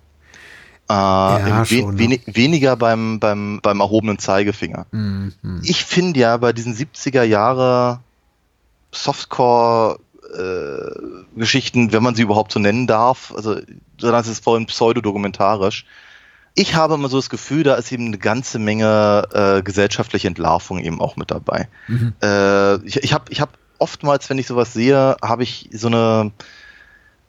Äh, 0.89 0.93
ja, 0.93 1.61
we 1.61 1.67
schon, 1.67 1.95
ne? 1.95 2.21
weniger 2.27 2.77
beim, 2.77 3.21
beim, 3.21 3.61
beim 3.63 3.81
erhobenen 3.81 4.19
Zeigefinger. 4.19 4.87
Mhm. 4.91 5.33
Ich 5.63 5.85
finde 5.85 6.21
ja 6.21 6.37
bei 6.37 6.53
diesen 6.53 6.75
70er 6.75 7.23
Jahre 7.23 8.01
Softcore 8.91 9.99
äh, 10.37 11.39
Geschichten, 11.39 11.93
wenn 11.93 12.03
man 12.03 12.15
sie 12.15 12.23
überhaupt 12.23 12.53
so 12.53 12.61
nennen 12.61 12.87
darf, 12.87 13.33
also 13.35 13.55
ist 13.55 14.27
es 14.27 14.41
vorhin 14.41 14.67
pseudodokumentarisch. 14.67 15.87
Ich 16.55 16.75
habe 16.75 16.95
immer 16.95 17.09
so 17.09 17.17
das 17.17 17.31
Gefühl, 17.31 17.63
da 17.63 17.75
ist 17.77 17.91
eben 17.93 18.07
eine 18.07 18.19
ganze 18.19 18.59
Menge 18.59 19.27
äh, 19.33 19.63
gesellschaftliche 19.63 20.29
Entlarvung 20.29 20.81
eben 20.81 21.01
auch 21.01 21.17
mit 21.17 21.31
dabei. 21.31 21.69
Mhm. 21.89 22.13
Äh, 22.23 22.77
ich 22.85 22.97
ich 23.03 23.13
habe 23.15 23.25
ich 23.31 23.41
hab 23.41 23.57
oftmals, 23.79 24.29
wenn 24.29 24.39
ich 24.39 24.47
sowas 24.47 24.73
sehe, 24.73 25.17
habe 25.23 25.43
ich 25.43 25.71
so 25.73 25.89
eine, 25.89 26.31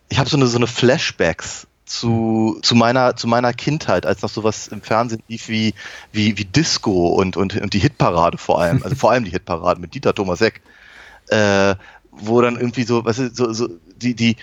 ich 0.09 0.19
habe 0.19 0.29
so 0.29 0.37
eine, 0.37 0.47
so 0.47 0.57
eine 0.57 0.67
Flashbacks 0.67 1.67
zu, 1.85 2.59
zu 2.61 2.75
meiner, 2.75 3.15
zu 3.15 3.27
meiner 3.27 3.53
Kindheit, 3.53 4.05
als 4.05 4.21
noch 4.21 4.29
sowas 4.29 4.67
im 4.67 4.81
Fernsehen 4.81 5.21
lief 5.27 5.49
wie, 5.49 5.73
wie, 6.11 6.37
wie 6.37 6.45
Disco 6.45 7.07
und, 7.09 7.37
und, 7.37 7.55
und 7.55 7.73
die 7.73 7.79
Hitparade 7.79 8.37
vor 8.37 8.61
allem, 8.61 8.83
also 8.83 8.95
vor 8.95 9.11
allem 9.11 9.25
die 9.25 9.31
Hitparade 9.31 9.81
mit 9.81 9.93
Dieter 9.93 10.13
Thomas 10.13 10.39
Heck, 10.39 10.61
äh, 11.27 11.75
wo 12.11 12.41
dann 12.41 12.55
irgendwie 12.55 12.83
so, 12.83 13.03
weißt 13.03 13.19
du, 13.19 13.29
so, 13.33 13.53
so 13.53 13.69
die, 13.97 14.13
die, 14.15 14.37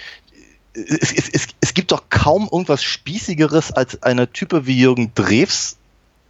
es, 0.75 1.13
es, 1.13 1.29
es, 1.29 1.47
es 1.61 1.75
gibt 1.75 1.93
doch 1.93 2.05
kaum 2.11 2.49
irgendwas 2.51 2.83
Spießigeres 2.83 3.73
als 3.73 4.03
eine 4.03 4.31
Type 4.31 4.67
wie 4.67 4.79
Jürgen 4.79 5.13
Drews 5.15 5.77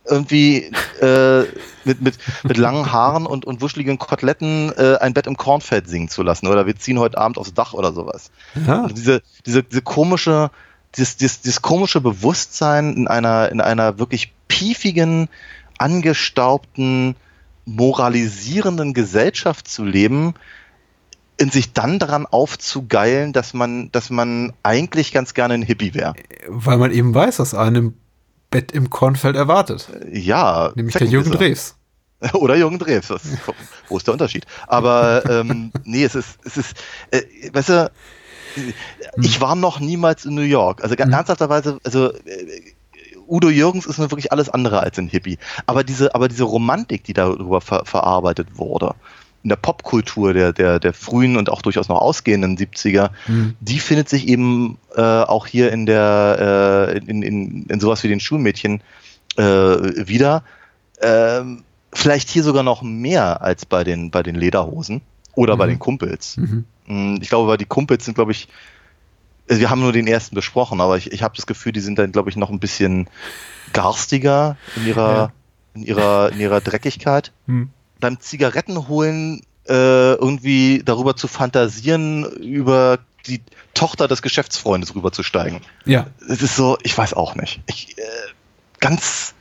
irgendwie 0.06 0.72
äh, 1.00 1.42
mit, 1.84 2.00
mit, 2.00 2.18
mit 2.42 2.56
langen 2.56 2.90
Haaren 2.90 3.26
und, 3.26 3.44
und 3.44 3.60
wuscheligen 3.60 3.98
Koteletten 3.98 4.72
äh, 4.76 4.96
ein 5.00 5.12
Bett 5.12 5.26
im 5.26 5.36
Kornfeld 5.36 5.88
singen 5.88 6.08
zu 6.08 6.22
lassen 6.22 6.46
oder 6.46 6.66
wir 6.66 6.76
ziehen 6.76 6.98
heute 6.98 7.18
Abend 7.18 7.38
aufs 7.38 7.54
Dach 7.54 7.74
oder 7.74 7.92
sowas. 7.92 8.30
Ja. 8.66 8.82
Also 8.82 8.94
diese, 8.94 9.22
diese, 9.46 9.62
diese 9.62 9.82
komische, 9.82 10.50
dieses, 10.96 11.16
dieses, 11.16 11.40
dieses 11.40 11.62
komische 11.62 12.00
Bewusstsein 12.00 12.94
in 12.94 13.08
einer, 13.08 13.50
in 13.50 13.60
einer 13.60 13.98
wirklich 13.98 14.32
piefigen, 14.48 15.28
angestaubten, 15.78 17.16
moralisierenden 17.64 18.94
Gesellschaft 18.94 19.68
zu 19.68 19.84
leben, 19.84 20.34
in 21.36 21.50
sich 21.50 21.72
dann 21.72 21.98
daran 21.98 22.26
aufzugeilen, 22.26 23.32
dass 23.32 23.54
man, 23.54 23.90
dass 23.92 24.10
man 24.10 24.52
eigentlich 24.62 25.12
ganz 25.12 25.32
gerne 25.32 25.54
ein 25.54 25.62
Hippie 25.62 25.94
wäre. 25.94 26.14
Weil 26.48 26.76
man 26.76 26.90
eben 26.90 27.14
weiß, 27.14 27.38
was 27.38 27.54
einem 27.54 27.94
Bett 28.50 28.72
im 28.72 28.90
Kornfeld 28.90 29.36
erwartet. 29.36 29.88
Ja. 30.12 30.72
Nämlich 30.74 30.96
der 30.96 31.06
Jürgen 31.06 31.30
Drews. 31.30 31.76
Oder 32.34 32.56
Jürgen 32.56 32.78
Drews. 32.78 33.08
Das, 33.08 33.22
wo 33.88 33.96
ist 33.96 34.06
der 34.06 34.12
Unterschied? 34.12 34.44
Aber 34.66 35.22
ähm, 35.30 35.72
nee, 35.84 36.04
es 36.04 36.14
ist, 36.14 36.38
es 36.44 36.58
ist, 36.58 36.74
äh, 37.10 37.22
weißt 37.52 37.68
du, 37.70 37.92
ich 39.22 39.40
war 39.40 39.54
noch 39.54 39.80
niemals 39.80 40.24
in 40.24 40.34
New 40.34 40.42
York. 40.42 40.82
Also 40.82 40.96
ganz 40.96 41.08
mhm. 41.08 41.14
ernsthafterweise, 41.14 41.78
also 41.84 42.12
äh, 42.12 42.72
Udo 43.28 43.48
Jürgens 43.48 43.86
ist 43.86 43.98
nur 43.98 44.10
wirklich 44.10 44.32
alles 44.32 44.48
andere 44.48 44.80
als 44.80 44.98
ein 44.98 45.08
Hippie. 45.08 45.38
Aber 45.66 45.84
diese, 45.84 46.14
aber 46.14 46.28
diese 46.28 46.44
Romantik, 46.44 47.04
die 47.04 47.12
darüber 47.12 47.60
ver 47.60 47.84
verarbeitet 47.84 48.58
wurde, 48.58 48.94
in 49.42 49.48
der 49.48 49.56
Popkultur 49.56 50.34
der, 50.34 50.52
der, 50.52 50.80
der 50.80 50.92
frühen 50.92 51.36
und 51.36 51.48
auch 51.48 51.62
durchaus 51.62 51.88
noch 51.88 52.00
ausgehenden 52.00 52.58
70er, 52.58 53.10
mhm. 53.26 53.54
die 53.60 53.78
findet 53.78 54.08
sich 54.08 54.28
eben 54.28 54.78
äh, 54.96 55.00
auch 55.00 55.46
hier 55.46 55.72
in 55.72 55.86
der, 55.86 56.90
äh, 56.92 56.98
in, 56.98 57.22
in, 57.22 57.66
in 57.66 57.80
sowas 57.80 58.02
wie 58.02 58.08
den 58.08 58.20
Schulmädchen 58.20 58.82
äh, 59.36 59.42
wieder. 59.42 60.42
Ähm, 61.00 61.62
vielleicht 61.92 62.28
hier 62.28 62.42
sogar 62.42 62.62
noch 62.62 62.82
mehr 62.82 63.42
als 63.42 63.64
bei 63.64 63.84
den, 63.84 64.10
bei 64.10 64.22
den 64.22 64.34
Lederhosen 64.34 65.00
oder 65.34 65.54
mhm. 65.54 65.58
bei 65.58 65.66
den 65.68 65.78
Kumpels. 65.78 66.36
Mhm. 66.36 66.64
Mm, 66.90 67.18
ich 67.22 67.28
glaube, 67.28 67.48
weil 67.48 67.56
die 67.56 67.66
Kumpels 67.66 68.04
sind, 68.04 68.14
glaube 68.14 68.32
ich, 68.32 68.48
also 69.48 69.60
wir 69.60 69.70
haben 69.70 69.80
nur 69.80 69.92
den 69.92 70.06
ersten 70.06 70.34
besprochen, 70.34 70.80
aber 70.80 70.96
ich, 70.96 71.12
ich 71.12 71.22
habe 71.22 71.36
das 71.36 71.46
Gefühl, 71.46 71.72
die 71.72 71.80
sind 71.80 71.98
dann, 71.98 72.12
glaube 72.12 72.30
ich, 72.30 72.36
noch 72.36 72.50
ein 72.50 72.60
bisschen 72.60 73.08
garstiger 73.72 74.56
in 74.76 74.86
ihrer, 74.86 75.14
ja. 75.14 75.32
in 75.74 75.82
ihrer, 75.82 76.32
in 76.32 76.40
ihrer 76.40 76.60
Dreckigkeit. 76.60 77.32
Mhm. 77.46 77.70
Beim 77.98 78.20
Zigarettenholen 78.20 79.42
äh, 79.68 80.14
irgendwie 80.14 80.82
darüber 80.84 81.16
zu 81.16 81.28
fantasieren, 81.28 82.24
über 82.24 82.98
die 83.26 83.42
Tochter 83.74 84.08
des 84.08 84.22
Geschäftsfreundes 84.22 84.94
rüberzusteigen. 84.94 85.60
Ja. 85.84 86.06
Es 86.28 86.42
ist 86.42 86.56
so, 86.56 86.78
ich 86.82 86.96
weiß 86.96 87.14
auch 87.14 87.34
nicht. 87.34 87.60
Ich, 87.66 87.98
äh, 87.98 88.02
ganz, 88.78 89.34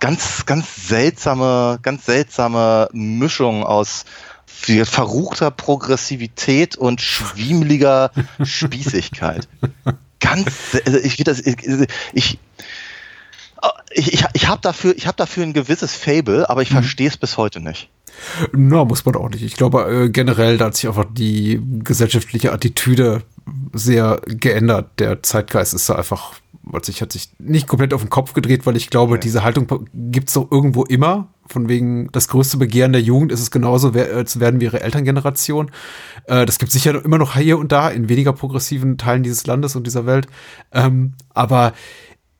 ganz, 0.00 0.44
ganz 0.44 0.88
seltsame, 0.88 1.78
ganz 1.82 2.04
seltsame 2.04 2.88
Mischung 2.92 3.64
aus 3.64 4.04
verruchter 4.84 5.50
Progressivität 5.50 6.76
und 6.76 7.00
schwiemeliger 7.00 8.10
Spießigkeit. 8.42 9.48
Ganz, 10.20 10.76
also 10.84 10.98
ich, 10.98 11.16
das, 11.18 11.40
ich, 11.40 11.56
ich, 12.12 12.38
ich, 13.90 14.24
ich 14.32 14.48
habe 14.48 14.60
dafür, 14.60 14.96
ich 14.96 15.06
hab 15.06 15.16
dafür 15.16 15.44
ein 15.44 15.52
gewisses 15.52 15.94
Fable, 15.94 16.48
aber 16.50 16.62
ich 16.62 16.70
mhm. 16.70 16.74
verstehe 16.74 17.08
es 17.08 17.16
bis 17.16 17.36
heute 17.36 17.60
nicht. 17.60 17.88
Na, 18.52 18.84
muss 18.84 19.04
man 19.04 19.16
auch 19.16 19.28
nicht. 19.30 19.42
Ich 19.42 19.54
glaube, 19.54 19.84
äh, 19.84 20.08
generell, 20.10 20.58
da 20.58 20.66
hat 20.66 20.76
sich 20.76 20.88
einfach 20.88 21.06
die 21.10 21.60
gesellschaftliche 21.84 22.52
Attitüde 22.52 23.22
sehr 23.72 24.20
geändert. 24.26 24.98
Der 24.98 25.22
Zeitgeist 25.22 25.74
ist 25.74 25.88
da 25.88 25.94
einfach, 25.94 26.32
hat 26.72 26.84
sich, 26.84 27.02
hat 27.02 27.12
sich 27.12 27.30
nicht 27.38 27.66
komplett 27.66 27.94
auf 27.94 28.02
den 28.02 28.10
Kopf 28.10 28.32
gedreht, 28.32 28.66
weil 28.66 28.76
ich 28.76 28.90
glaube, 28.90 29.14
okay. 29.14 29.20
diese 29.20 29.42
Haltung 29.42 29.88
gibt 29.92 30.28
es 30.28 30.34
doch 30.34 30.50
irgendwo 30.50 30.84
immer 30.84 31.28
von 31.46 31.68
wegen 31.68 32.08
das 32.12 32.28
größte 32.28 32.58
Begehren 32.58 32.92
der 32.92 33.02
Jugend 33.02 33.32
ist 33.32 33.40
es 33.40 33.50
genauso 33.50 33.90
zu 33.90 34.40
werden 34.40 34.60
wie 34.60 34.64
ihre 34.64 34.80
Elterngeneration. 34.80 35.70
Äh, 36.24 36.46
das 36.46 36.58
gibt 36.58 36.72
sicher 36.72 37.02
immer 37.04 37.18
noch 37.18 37.36
hier 37.36 37.58
und 37.58 37.72
da 37.72 37.88
in 37.88 38.08
weniger 38.08 38.32
progressiven 38.32 38.98
Teilen 38.98 39.22
dieses 39.22 39.46
Landes 39.46 39.74
und 39.74 39.86
dieser 39.86 40.06
Welt. 40.06 40.26
Ähm, 40.72 41.14
aber 41.30 41.72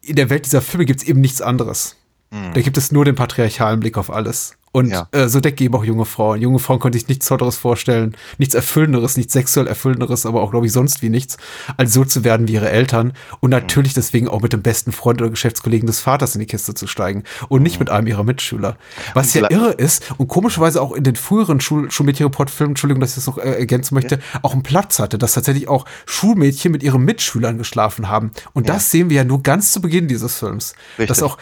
in 0.03 0.17
der 0.17 0.31
Welt 0.31 0.45
dieser 0.45 0.63
Filme 0.63 0.85
gibt 0.85 1.03
es 1.03 1.09
eben 1.09 1.21
nichts 1.21 1.41
anderes. 1.41 1.97
Mhm. 2.31 2.53
Da 2.55 2.61
gibt 2.61 2.77
es 2.77 2.93
nur 2.93 3.05
den 3.05 3.15
patriarchalen 3.15 3.81
Blick 3.81 3.97
auf 3.97 4.11
alles. 4.11 4.57
Und 4.79 4.91
ja. 4.91 5.09
äh, 5.11 5.27
so 5.27 5.41
denken 5.41 5.65
eben 5.65 5.75
auch 5.75 5.85
junge 5.85 6.05
Frauen. 6.05 6.41
Junge 6.41 6.61
Frauen 6.61 6.79
können 6.79 6.93
sich 6.93 7.09
nichts 7.09 7.27
Tolleres 7.27 7.57
vorstellen, 7.57 8.17
nichts 8.39 8.55
Erfüllenderes, 8.55 9.17
nichts 9.17 9.33
sexuell 9.33 9.67
Erfüllenderes, 9.67 10.25
aber 10.25 10.41
auch, 10.41 10.53
glaube 10.53 10.67
ich, 10.67 10.73
sonst 10.73 11.03
wie 11.03 11.09
nichts, 11.09 11.37
als 11.77 11.93
so 11.93 12.05
zu 12.05 12.23
werden 12.23 12.47
wie 12.47 12.53
ihre 12.53 12.71
Eltern. 12.71 13.13
Und 13.41 13.51
natürlich 13.51 13.93
mhm. 13.93 13.97
deswegen 13.97 14.29
auch 14.29 14.41
mit 14.41 14.53
dem 14.53 14.63
besten 14.63 14.93
Freund 14.93 15.21
oder 15.21 15.31
Geschäftskollegen 15.31 15.89
des 15.89 15.99
Vaters 15.99 16.37
in 16.37 16.41
die 16.41 16.47
Kiste 16.47 16.75
zu 16.75 16.87
steigen 16.87 17.25
und 17.49 17.65
nicht 17.65 17.75
mhm. 17.75 17.81
mit 17.81 17.91
einem 17.91 18.07
ihrer 18.07 18.23
Mitschüler. 18.23 18.77
Was 19.15 19.35
ja 19.35 19.51
irre 19.51 19.73
ist 19.73 20.13
und 20.17 20.29
komischerweise 20.29 20.81
auch 20.81 20.93
in 20.93 21.03
den 21.03 21.17
früheren 21.17 21.61
Schul 21.61 21.91
Schulmädchenreport-Filmen, 21.91 22.73
Entschuldigung, 22.73 23.01
dass 23.01 23.11
ich 23.11 23.17
das 23.17 23.27
noch 23.27 23.39
äh, 23.39 23.59
ergänzen 23.59 23.97
möchte, 23.97 24.17
ja. 24.17 24.41
auch 24.43 24.53
einen 24.53 24.63
Platz 24.63 25.01
hatte, 25.01 25.19
dass 25.19 25.33
tatsächlich 25.33 25.67
auch 25.67 25.87
Schulmädchen 26.07 26.71
mit 26.71 26.85
ihren 26.85 27.05
Mitschülern 27.05 27.59
geschlafen 27.59 28.09
haben. 28.09 28.31
Und 28.53 28.69
ja. 28.69 28.75
das 28.75 28.93
sehen 28.93 29.11
wir 29.11 29.17
ja 29.17 29.25
nur 29.25 29.43
ganz 29.43 29.73
zu 29.73 29.81
Beginn 29.81 30.07
dieses 30.07 30.37
Films. 30.37 30.75
Richtig. 30.99 31.09
Dass 31.09 31.25
auch 31.25 31.37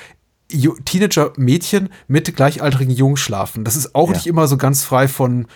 Teenager-Mädchen 0.48 1.88
mit 2.08 2.34
gleichaltrigen 2.36 2.94
Jungen 2.94 3.16
schlafen. 3.16 3.64
Das 3.64 3.76
ist 3.76 3.94
auch 3.94 4.08
ja. 4.08 4.14
nicht 4.14 4.26
immer 4.26 4.46
so 4.46 4.56
ganz 4.56 4.84
frei 4.84 5.08
von 5.08 5.46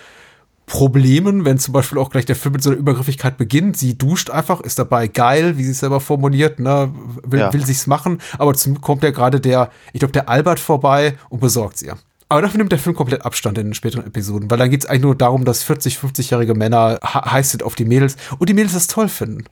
Problemen, 0.67 1.45
wenn 1.45 1.59
zum 1.59 1.73
Beispiel 1.73 1.99
auch 1.99 2.11
gleich 2.11 2.27
der 2.27 2.37
Film 2.37 2.53
mit 2.53 2.63
so 2.63 2.71
einer 2.71 2.79
Übergriffigkeit 2.79 3.37
beginnt. 3.37 3.77
Sie 3.77 3.99
duscht 3.99 4.31
einfach, 4.31 4.61
ist 4.61 4.79
dabei 4.79 5.09
geil, 5.09 5.59
wie 5.59 5.65
sie 5.65 5.73
es 5.73 5.81
selber 5.81 5.99
formuliert, 5.99 6.61
ne, 6.61 6.93
will, 7.25 7.41
Ja. 7.41 7.53
will 7.53 7.67
sich's 7.67 7.89
machen, 7.89 8.19
aber 8.39 8.55
zum 8.55 8.81
kommt 8.81 9.03
ja 9.03 9.11
gerade 9.11 9.41
der, 9.41 9.71
ich 9.93 9.99
glaube, 9.99 10.13
der 10.13 10.29
Albert 10.29 10.61
vorbei 10.61 11.19
und 11.29 11.41
besorgt 11.41 11.79
sie. 11.79 11.91
Aber 12.29 12.43
dafür 12.43 12.59
nimmt 12.59 12.71
der 12.71 12.79
Film 12.79 12.95
komplett 12.95 13.25
Abstand 13.25 13.59
in 13.59 13.67
den 13.67 13.75
späteren 13.75 14.07
Episoden, 14.07 14.49
weil 14.49 14.59
dann 14.59 14.71
geht's 14.71 14.87
eigentlich 14.87 15.03
nur 15.03 15.17
darum, 15.17 15.45
dass 15.45 15.65
40, 15.65 15.97
50-jährige 15.97 16.55
Männer 16.55 17.01
heiß 17.03 17.51
sind 17.51 17.65
auf 17.65 17.75
die 17.75 17.85
Mädels 17.85 18.17
und 18.39 18.49
die 18.49 18.55
Mädels 18.55 18.75
das 18.75 18.87
toll 18.87 19.09
finden. 19.09 19.45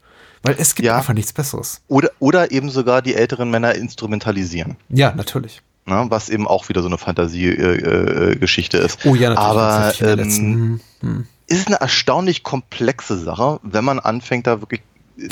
Weil 0.43 0.55
es 0.57 0.75
gibt 0.75 0.85
Ja. 0.85 0.97
einfach 0.97 1.13
nichts 1.13 1.33
Besseres. 1.33 1.81
Oder, 1.87 2.09
oder 2.19 2.51
eben 2.51 2.69
sogar 2.69 3.01
die 3.01 3.15
älteren 3.15 3.49
Männer 3.49 3.75
instrumentalisieren. 3.75 4.77
Ja, 4.89 5.13
natürlich. 5.13 5.61
Ne? 5.85 6.05
Was 6.09 6.29
eben 6.29 6.47
auch 6.47 6.69
wieder 6.69 6.81
so 6.81 6.87
eine 6.87 6.97
Fantasiegeschichte 6.97 8.31
äh, 8.31 8.35
Geschichte 8.35 8.77
ist. 8.77 9.05
Oh 9.05 9.15
ja, 9.15 9.29
natürlich. 9.29 9.39
Aber 9.39 9.93
ähm, 10.01 10.17
letzten. 10.19 10.43
Hm, 10.53 10.79
hm. 11.01 11.27
ist 11.47 11.67
eine 11.67 11.77
erstaunlich 11.77 12.43
komplexe 12.43 13.17
Sache, 13.17 13.59
wenn 13.63 13.83
man 13.83 13.99
anfängt, 13.99 14.47
da 14.47 14.61
wirklich 14.61 14.81
äh, 15.17 15.27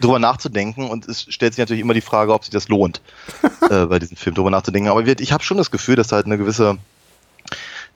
drüber 0.00 0.18
nachzudenken 0.18 0.88
und 0.88 1.06
es 1.08 1.22
stellt 1.28 1.54
sich 1.54 1.58
natürlich 1.58 1.82
immer 1.82 1.94
die 1.94 2.00
Frage, 2.00 2.32
ob 2.32 2.44
sich 2.44 2.52
das 2.52 2.68
lohnt, 2.68 3.00
äh, 3.70 3.86
bei 3.86 3.98
diesem 3.98 4.16
Film 4.16 4.34
drüber 4.34 4.50
nachzudenken. 4.50 4.90
Aber 4.90 5.06
ich 5.06 5.32
habe 5.32 5.44
schon 5.44 5.56
das 5.56 5.70
Gefühl, 5.70 5.96
dass 5.96 6.08
da 6.08 6.16
halt 6.16 6.26
eine 6.26 6.38
gewisse 6.38 6.78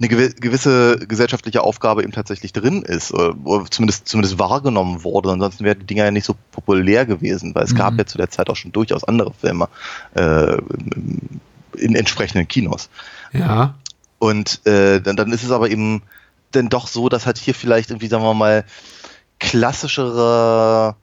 eine 0.01 0.09
gewi- 0.09 0.41
gewisse 0.41 0.99
gesellschaftliche 0.99 1.63
Aufgabe 1.63 2.03
eben 2.03 2.13
tatsächlich 2.13 2.53
drin 2.53 2.83
ist, 2.83 3.13
oder 3.13 3.35
oder 3.45 3.67
zumindest, 3.71 4.09
zumindest 4.09 4.39
wahrgenommen 4.39 5.05
wurde. 5.05 5.31
Ansonsten 5.31 5.65
wären 5.65 5.79
die 5.81 5.87
Dinger 5.87 6.05
ja 6.07 6.11
nicht 6.11 6.25
so 6.25 6.35
populär 6.53 7.05
gewesen, 7.07 7.55
weil 7.55 7.65
es 7.65 7.75
gab 7.75 7.93
Mhm. 7.93 7.99
ja 8.01 8.07
zu 8.07 8.17
der 8.19 8.31
Zeit 8.31 8.49
auch 8.49 8.57
schon 8.57 8.73
durchaus 8.73 9.05
andere 9.05 9.33
Filme 9.35 9.69
äh, 10.15 10.57
in 11.77 11.95
entsprechenden 11.95 12.49
Kinos. 12.49 12.89
Ja. 13.33 13.75
Und 14.19 14.67
äh, 14.67 15.01
dann, 15.01 15.17
dann 15.17 15.33
ist 15.33 15.45
es 15.45 15.51
aber 15.51 15.71
eben 15.71 16.03
dann 16.53 16.69
doch 16.69 16.87
so, 16.89 17.09
dass 17.09 17.27
halt 17.27 17.39
hier 17.39 17.55
vielleicht 17.55 17.91
irgendwie, 17.91 18.09
sagen 18.09 18.25
wir 18.25 18.35
mal, 18.35 18.65
klassischere, 19.39 20.97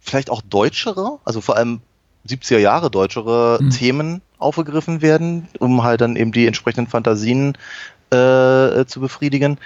vielleicht 0.00 0.30
auch 0.30 0.42
deutschere, 0.42 1.18
also 1.24 1.40
vor 1.40 1.56
allem 1.56 1.80
70er 2.28 2.58
Jahre 2.58 2.90
deutschere 2.90 3.58
Mhm. 3.60 3.70
Themen 3.70 4.22
aufgegriffen 4.38 5.02
werden, 5.02 5.48
um 5.58 5.82
halt 5.82 6.00
dann 6.00 6.16
eben 6.16 6.32
die 6.32 6.46
entsprechenden 6.46 6.88
Fantasien 6.90 7.56
äh, 8.10 8.84
zu 8.86 9.00
befriedigen. 9.00 9.58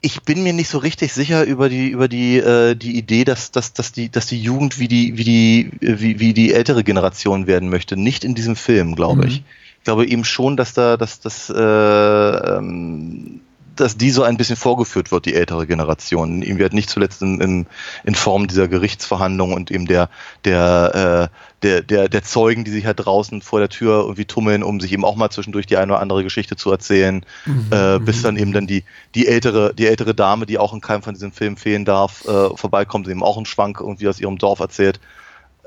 Ich 0.00 0.22
bin 0.22 0.44
mir 0.44 0.52
nicht 0.52 0.68
so 0.68 0.78
richtig 0.78 1.12
sicher 1.12 1.44
über 1.44 1.68
die 1.68 1.88
über 1.88 2.06
die 2.06 2.36
äh, 2.38 2.76
die 2.76 2.96
Idee, 2.96 3.24
dass, 3.24 3.50
dass, 3.50 3.72
dass 3.72 3.90
die 3.90 4.08
dass 4.10 4.26
die 4.26 4.40
Jugend 4.40 4.78
wie 4.78 4.86
die 4.86 5.18
wie 5.18 5.24
die 5.24 5.70
wie, 5.80 6.20
wie 6.20 6.32
die 6.34 6.52
ältere 6.52 6.84
Generation 6.84 7.46
werden 7.48 7.68
möchte. 7.68 7.96
Nicht 7.96 8.22
in 8.22 8.34
diesem 8.36 8.54
Film, 8.54 8.94
glaube 8.94 9.22
Mhm. 9.22 9.28
ich. 9.28 9.42
Ich 9.78 9.84
glaube 9.84 10.06
eben 10.06 10.24
schon, 10.24 10.56
dass 10.56 10.72
da 10.72 10.96
dass 10.96 11.18
das 11.20 11.50
äh, 11.50 11.54
ähm, 11.58 13.40
dass 13.74 13.96
die 13.96 14.10
so 14.10 14.22
ein 14.24 14.36
bisschen 14.36 14.56
vorgeführt 14.56 15.12
wird, 15.12 15.24
die 15.26 15.34
ältere 15.34 15.66
Generation. 15.66 16.42
Ihm 16.42 16.58
wird 16.58 16.72
nicht 16.72 16.90
zuletzt 16.90 17.22
in, 17.22 17.40
in, 17.40 17.66
in 18.04 18.14
Form 18.16 18.48
dieser 18.48 18.66
Gerichtsverhandlung 18.66 19.52
und 19.52 19.70
eben 19.70 19.86
der, 19.86 20.10
der, 20.44 21.30
äh, 21.30 21.47
der, 21.62 21.82
der, 21.82 22.08
der 22.08 22.22
Zeugen, 22.22 22.64
die 22.64 22.70
sich 22.70 22.86
halt 22.86 23.04
draußen 23.04 23.42
vor 23.42 23.58
der 23.58 23.68
Tür 23.68 24.02
irgendwie 24.02 24.24
tummeln, 24.24 24.62
um 24.62 24.80
sich 24.80 24.92
eben 24.92 25.04
auch 25.04 25.16
mal 25.16 25.30
zwischendurch 25.30 25.66
die 25.66 25.76
eine 25.76 25.92
oder 25.92 26.00
andere 26.00 26.22
Geschichte 26.22 26.56
zu 26.56 26.70
erzählen, 26.70 27.24
äh, 27.70 27.98
bis 27.98 28.22
dann 28.22 28.36
eben 28.36 28.52
dann 28.52 28.66
die, 28.66 28.84
die 29.14 29.26
ältere, 29.26 29.74
die 29.74 29.86
ältere 29.86 30.14
Dame, 30.14 30.46
die 30.46 30.58
auch 30.58 30.72
in 30.72 30.80
keinem 30.80 31.02
von 31.02 31.14
diesen 31.14 31.32
Filmen 31.32 31.56
fehlen 31.56 31.84
darf, 31.84 32.24
äh, 32.26 32.56
vorbeikommt, 32.56 33.08
eben 33.08 33.22
auch 33.22 33.36
einen 33.36 33.46
Schwank 33.46 33.80
irgendwie 33.80 34.08
aus 34.08 34.20
ihrem 34.20 34.38
Dorf 34.38 34.60
erzählt. 34.60 35.00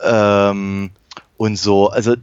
Ähm, 0.01 0.91
und 1.37 1.57
so, 1.57 1.89
also 1.89 2.15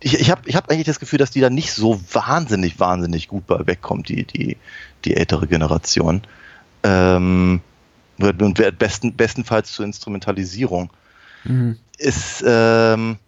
ich, 0.00 0.20
ich 0.20 0.30
habe 0.30 0.42
ich 0.44 0.54
hab 0.54 0.70
eigentlich 0.70 0.86
das 0.86 1.00
Gefühl, 1.00 1.18
dass 1.18 1.30
die 1.30 1.40
da 1.40 1.50
nicht 1.50 1.72
so 1.72 2.00
wahnsinnig, 2.12 2.78
wahnsinnig 2.78 3.28
gut 3.28 3.46
bei 3.46 3.66
wegkommt, 3.66 4.08
die, 4.08 4.24
die, 4.24 4.56
die 5.04 5.16
ältere 5.16 5.46
Generation. 5.46 6.22
Ähm, 6.82 7.60
und 8.18 8.58
wird 8.58 8.78
besten, 8.78 9.14
bestenfalls 9.14 9.72
zur 9.72 9.84
Instrumentalisierung. 9.84 10.90
Mhm. 11.44 11.78
Ist, 11.98 12.44
ähm, 12.46 13.18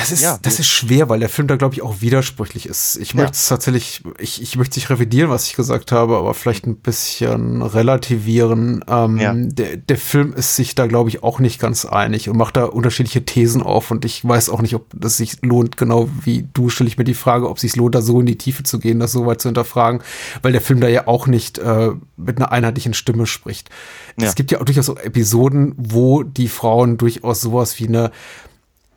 Das 0.00 0.10
ist, 0.12 0.22
Ja, 0.22 0.38
das 0.42 0.58
ist 0.58 0.68
schwer, 0.68 1.08
weil 1.08 1.20
der 1.20 1.28
Film 1.28 1.46
da, 1.46 1.56
glaube 1.56 1.74
ich, 1.74 1.82
auch 1.82 2.00
widersprüchlich 2.00 2.66
ist. 2.66 2.96
Ich 2.96 3.12
Ja. 3.12 3.20
möchte 3.22 3.34
es 3.36 3.46
tatsächlich, 3.48 4.02
ich, 4.18 4.40
ich 4.42 4.56
möchte 4.56 4.78
nicht 4.78 4.88
revidieren, 4.90 5.30
was 5.30 5.46
ich 5.46 5.54
gesagt 5.54 5.92
habe, 5.92 6.16
aber 6.16 6.34
vielleicht 6.34 6.66
ein 6.66 6.76
bisschen 6.76 7.62
relativieren. 7.62 8.84
Ähm, 8.88 9.18
Ja. 9.18 9.34
der, 9.34 9.76
der 9.76 9.96
Film 9.98 10.32
ist 10.32 10.56
sich 10.56 10.74
da, 10.74 10.86
glaube 10.86 11.08
ich, 11.10 11.22
auch 11.22 11.38
nicht 11.38 11.60
ganz 11.60 11.84
einig 11.84 12.28
und 12.28 12.36
macht 12.36 12.56
da 12.56 12.64
unterschiedliche 12.64 13.24
Thesen 13.24 13.62
auf 13.62 13.90
und 13.90 14.04
ich 14.04 14.24
weiß 14.26 14.48
auch 14.50 14.62
nicht, 14.62 14.74
ob 14.74 14.86
das 14.94 15.16
sich 15.16 15.42
lohnt, 15.42 15.76
genau 15.76 16.08
wie 16.24 16.48
du 16.52 16.68
stelle 16.70 16.88
ich 16.88 16.98
mir 16.98 17.04
die 17.04 17.14
Frage, 17.14 17.48
ob 17.48 17.56
es 17.56 17.62
sich 17.62 17.76
lohnt, 17.76 17.94
da 17.94 18.02
so 18.02 18.20
in 18.20 18.26
die 18.26 18.38
Tiefe 18.38 18.62
zu 18.62 18.78
gehen, 18.78 18.98
das 19.00 19.12
so 19.12 19.26
weit 19.26 19.40
zu 19.40 19.48
hinterfragen, 19.48 20.00
weil 20.42 20.52
der 20.52 20.60
Film 20.60 20.80
da 20.80 20.88
ja 20.88 21.06
auch 21.06 21.26
nicht 21.26 21.58
äh, 21.58 21.90
mit 22.16 22.38
einer 22.38 22.52
einheitlichen 22.52 22.94
Stimme 22.94 23.26
spricht. 23.26 23.68
Es 24.16 24.34
gibt 24.34 24.50
ja 24.50 24.60
auch 24.60 24.64
durchaus 24.64 24.88
auch 24.90 24.98
Episoden, 24.98 25.74
wo 25.78 26.22
die 26.22 26.48
Frauen 26.48 26.98
durchaus 26.98 27.40
sowas 27.40 27.78
wie 27.78 27.88
eine 27.88 28.10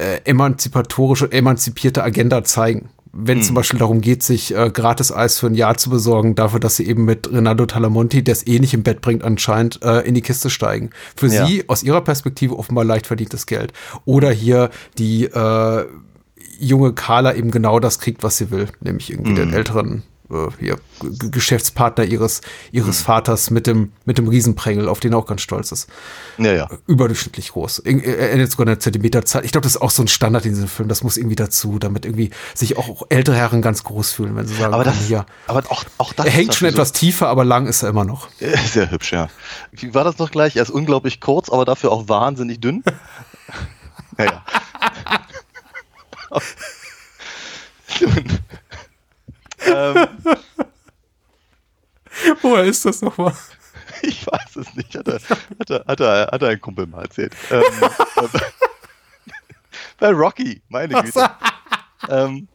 äh, 0.04 0.22
emanzipatorische, 0.26 1.32
emanzipierte 1.32 2.04
Agenda 2.04 2.43
zeigen. 2.43 2.89
Wenn 3.16 3.43
zum 3.43 3.54
Beispiel 3.54 3.78
darum 3.78 4.01
geht, 4.01 4.24
sich 4.24 4.56
äh, 4.56 4.72
gratis 4.74 5.12
Eis 5.12 5.38
für 5.39 5.45
ein 5.45 5.54
Jahr 5.54 5.78
zu 5.78 5.91
besorgen, 5.91 6.34
dafür, 6.34 6.60
dass 6.60 6.78
sie 6.78 6.88
eben 6.88 7.06
mit 7.06 7.32
Renato 7.32 7.68
Talamonti, 7.68 8.24
der 8.24 8.32
es 8.32 8.47
eh 8.47 8.58
nicht 8.58 8.74
im 8.74 8.82
Bett 8.82 9.01
bringt 9.01 9.24
anscheinend, 9.24 9.84
äh, 9.84 9.99
in 9.99 10.16
die 10.16 10.22
Kiste 10.22 10.49
steigen. 10.49 10.89
Für 11.16 11.28
Ja. 11.28 11.45
sie 11.45 11.70
aus 11.70 11.84
ihrer 11.84 12.01
Perspektive 12.01 12.58
offenbar 12.58 12.86
leicht 12.86 13.06
verdientes 13.06 13.45
Geld. 13.45 13.72
Oder 14.06 14.32
hier 14.32 14.72
die 14.97 15.26
äh, 15.26 15.86
junge 16.60 16.93
Carla 16.93 17.36
eben 17.36 17.51
genau 17.51 17.80
das 17.80 17.99
kriegt, 17.99 18.24
was 18.24 18.38
sie 18.38 18.49
will, 18.49 18.68
nämlich 18.82 19.12
irgendwie 19.12 19.36
den 19.36 19.54
älteren 19.54 20.01
äh, 20.32 20.47
hier, 20.59 20.78
G 21.01 21.30
Geschäftspartner 21.30 22.05
ihres, 22.05 22.41
ihres 22.71 23.01
Vaters 23.01 23.49
mit 23.49 23.67
dem, 23.67 23.91
mit 24.05 24.17
dem 24.17 24.28
Riesenprängel, 24.28 24.88
auf 24.88 24.99
den 24.99 25.13
er 25.13 25.19
auch 25.19 25.26
ganz 25.26 25.41
stolz 25.41 25.71
ist 25.71 25.89
ja, 26.38 26.53
ja. 26.53 26.69
überdurchschnittlich 26.88 27.51
groß. 27.51 27.80
Ir- 27.86 28.03
Er 28.03 28.32
endet 28.32 28.51
sogar 28.51 28.67
eine 28.67 28.80
Zentimeterzahl. 28.80 29.43
Ich 29.45 29.51
glaube, 29.51 29.63
das 29.63 29.76
ist 29.76 29.82
auch 29.82 29.91
so 29.91 30.01
ein 30.03 30.07
Standard 30.07 30.45
in 30.45 30.53
diesem 30.53 30.67
Film. 30.67 30.88
Das 30.89 31.03
muss 31.03 31.17
irgendwie 31.17 31.36
dazu, 31.36 31.78
damit 31.80 32.05
irgendwie 32.05 32.32
sich 32.55 32.78
auch 32.78 33.03
ältere 33.09 33.36
Herren 33.36 33.61
ganz 33.61 33.84
groß 33.84 34.11
fühlen, 34.13 34.36
wenn 34.36 34.47
sie 34.47 34.55
sagen, 34.55 34.74
Aber 34.74 34.84
komm, 34.84 34.93
das, 34.93 35.05
hier. 35.05 35.26
aber 35.47 35.63
auch, 35.69 35.84
auch 35.97 36.13
das 36.13 36.26
Er 36.26 36.32
hängt 36.32 36.55
schon 36.55 36.67
etwas 36.67 36.91
tiefer, 36.91 37.28
aber 37.28 37.43
lang 37.45 37.67
ist 37.67 37.84
er 37.84 37.89
immer 37.89 38.05
noch. 38.05 38.30
Äh, 38.39 38.55
sehr 38.65 38.89
hübsch, 38.91 39.11
ja. 39.13 39.30
Wie 39.71 39.93
war 39.93 40.03
das 40.03 40.17
noch 40.17 40.32
gleich? 40.32 40.55
Er 40.55 40.63
ist 40.63 40.69
unglaublich 40.71 41.19
kurz, 41.19 41.49
aber 41.49 41.65
dafür 41.65 41.91
auch 41.91 42.07
wahnsinnig 42.09 42.59
dünn. 42.61 42.84
ja, 44.17 44.26
ja. 44.26 44.43
Nun. 48.01 48.39
Ähm, 49.66 50.07
Woher 52.41 52.66
ist 52.66 52.86
das 52.86 53.01
nochmal? 53.01 53.34
Ich 54.01 54.28
weiß 54.28 54.57
es 54.57 54.74
nicht, 54.74 54.93
hat 54.95 55.07
er, 55.07 55.20
hat 55.59 55.70
er, 55.70 55.86
hat 55.86 55.99
er, 56.01 56.28
hat 56.30 56.41
er 56.41 56.49
ein 56.49 56.59
Kumpel 56.59 56.88
mal 56.88 57.03
erzählt. 57.03 57.34
Ähm, 57.51 57.64
bei 59.99 60.09
Rocky, 60.09 60.61
meine 60.68 61.01
Güte. 61.01 61.30
Ähm, 62.09 62.49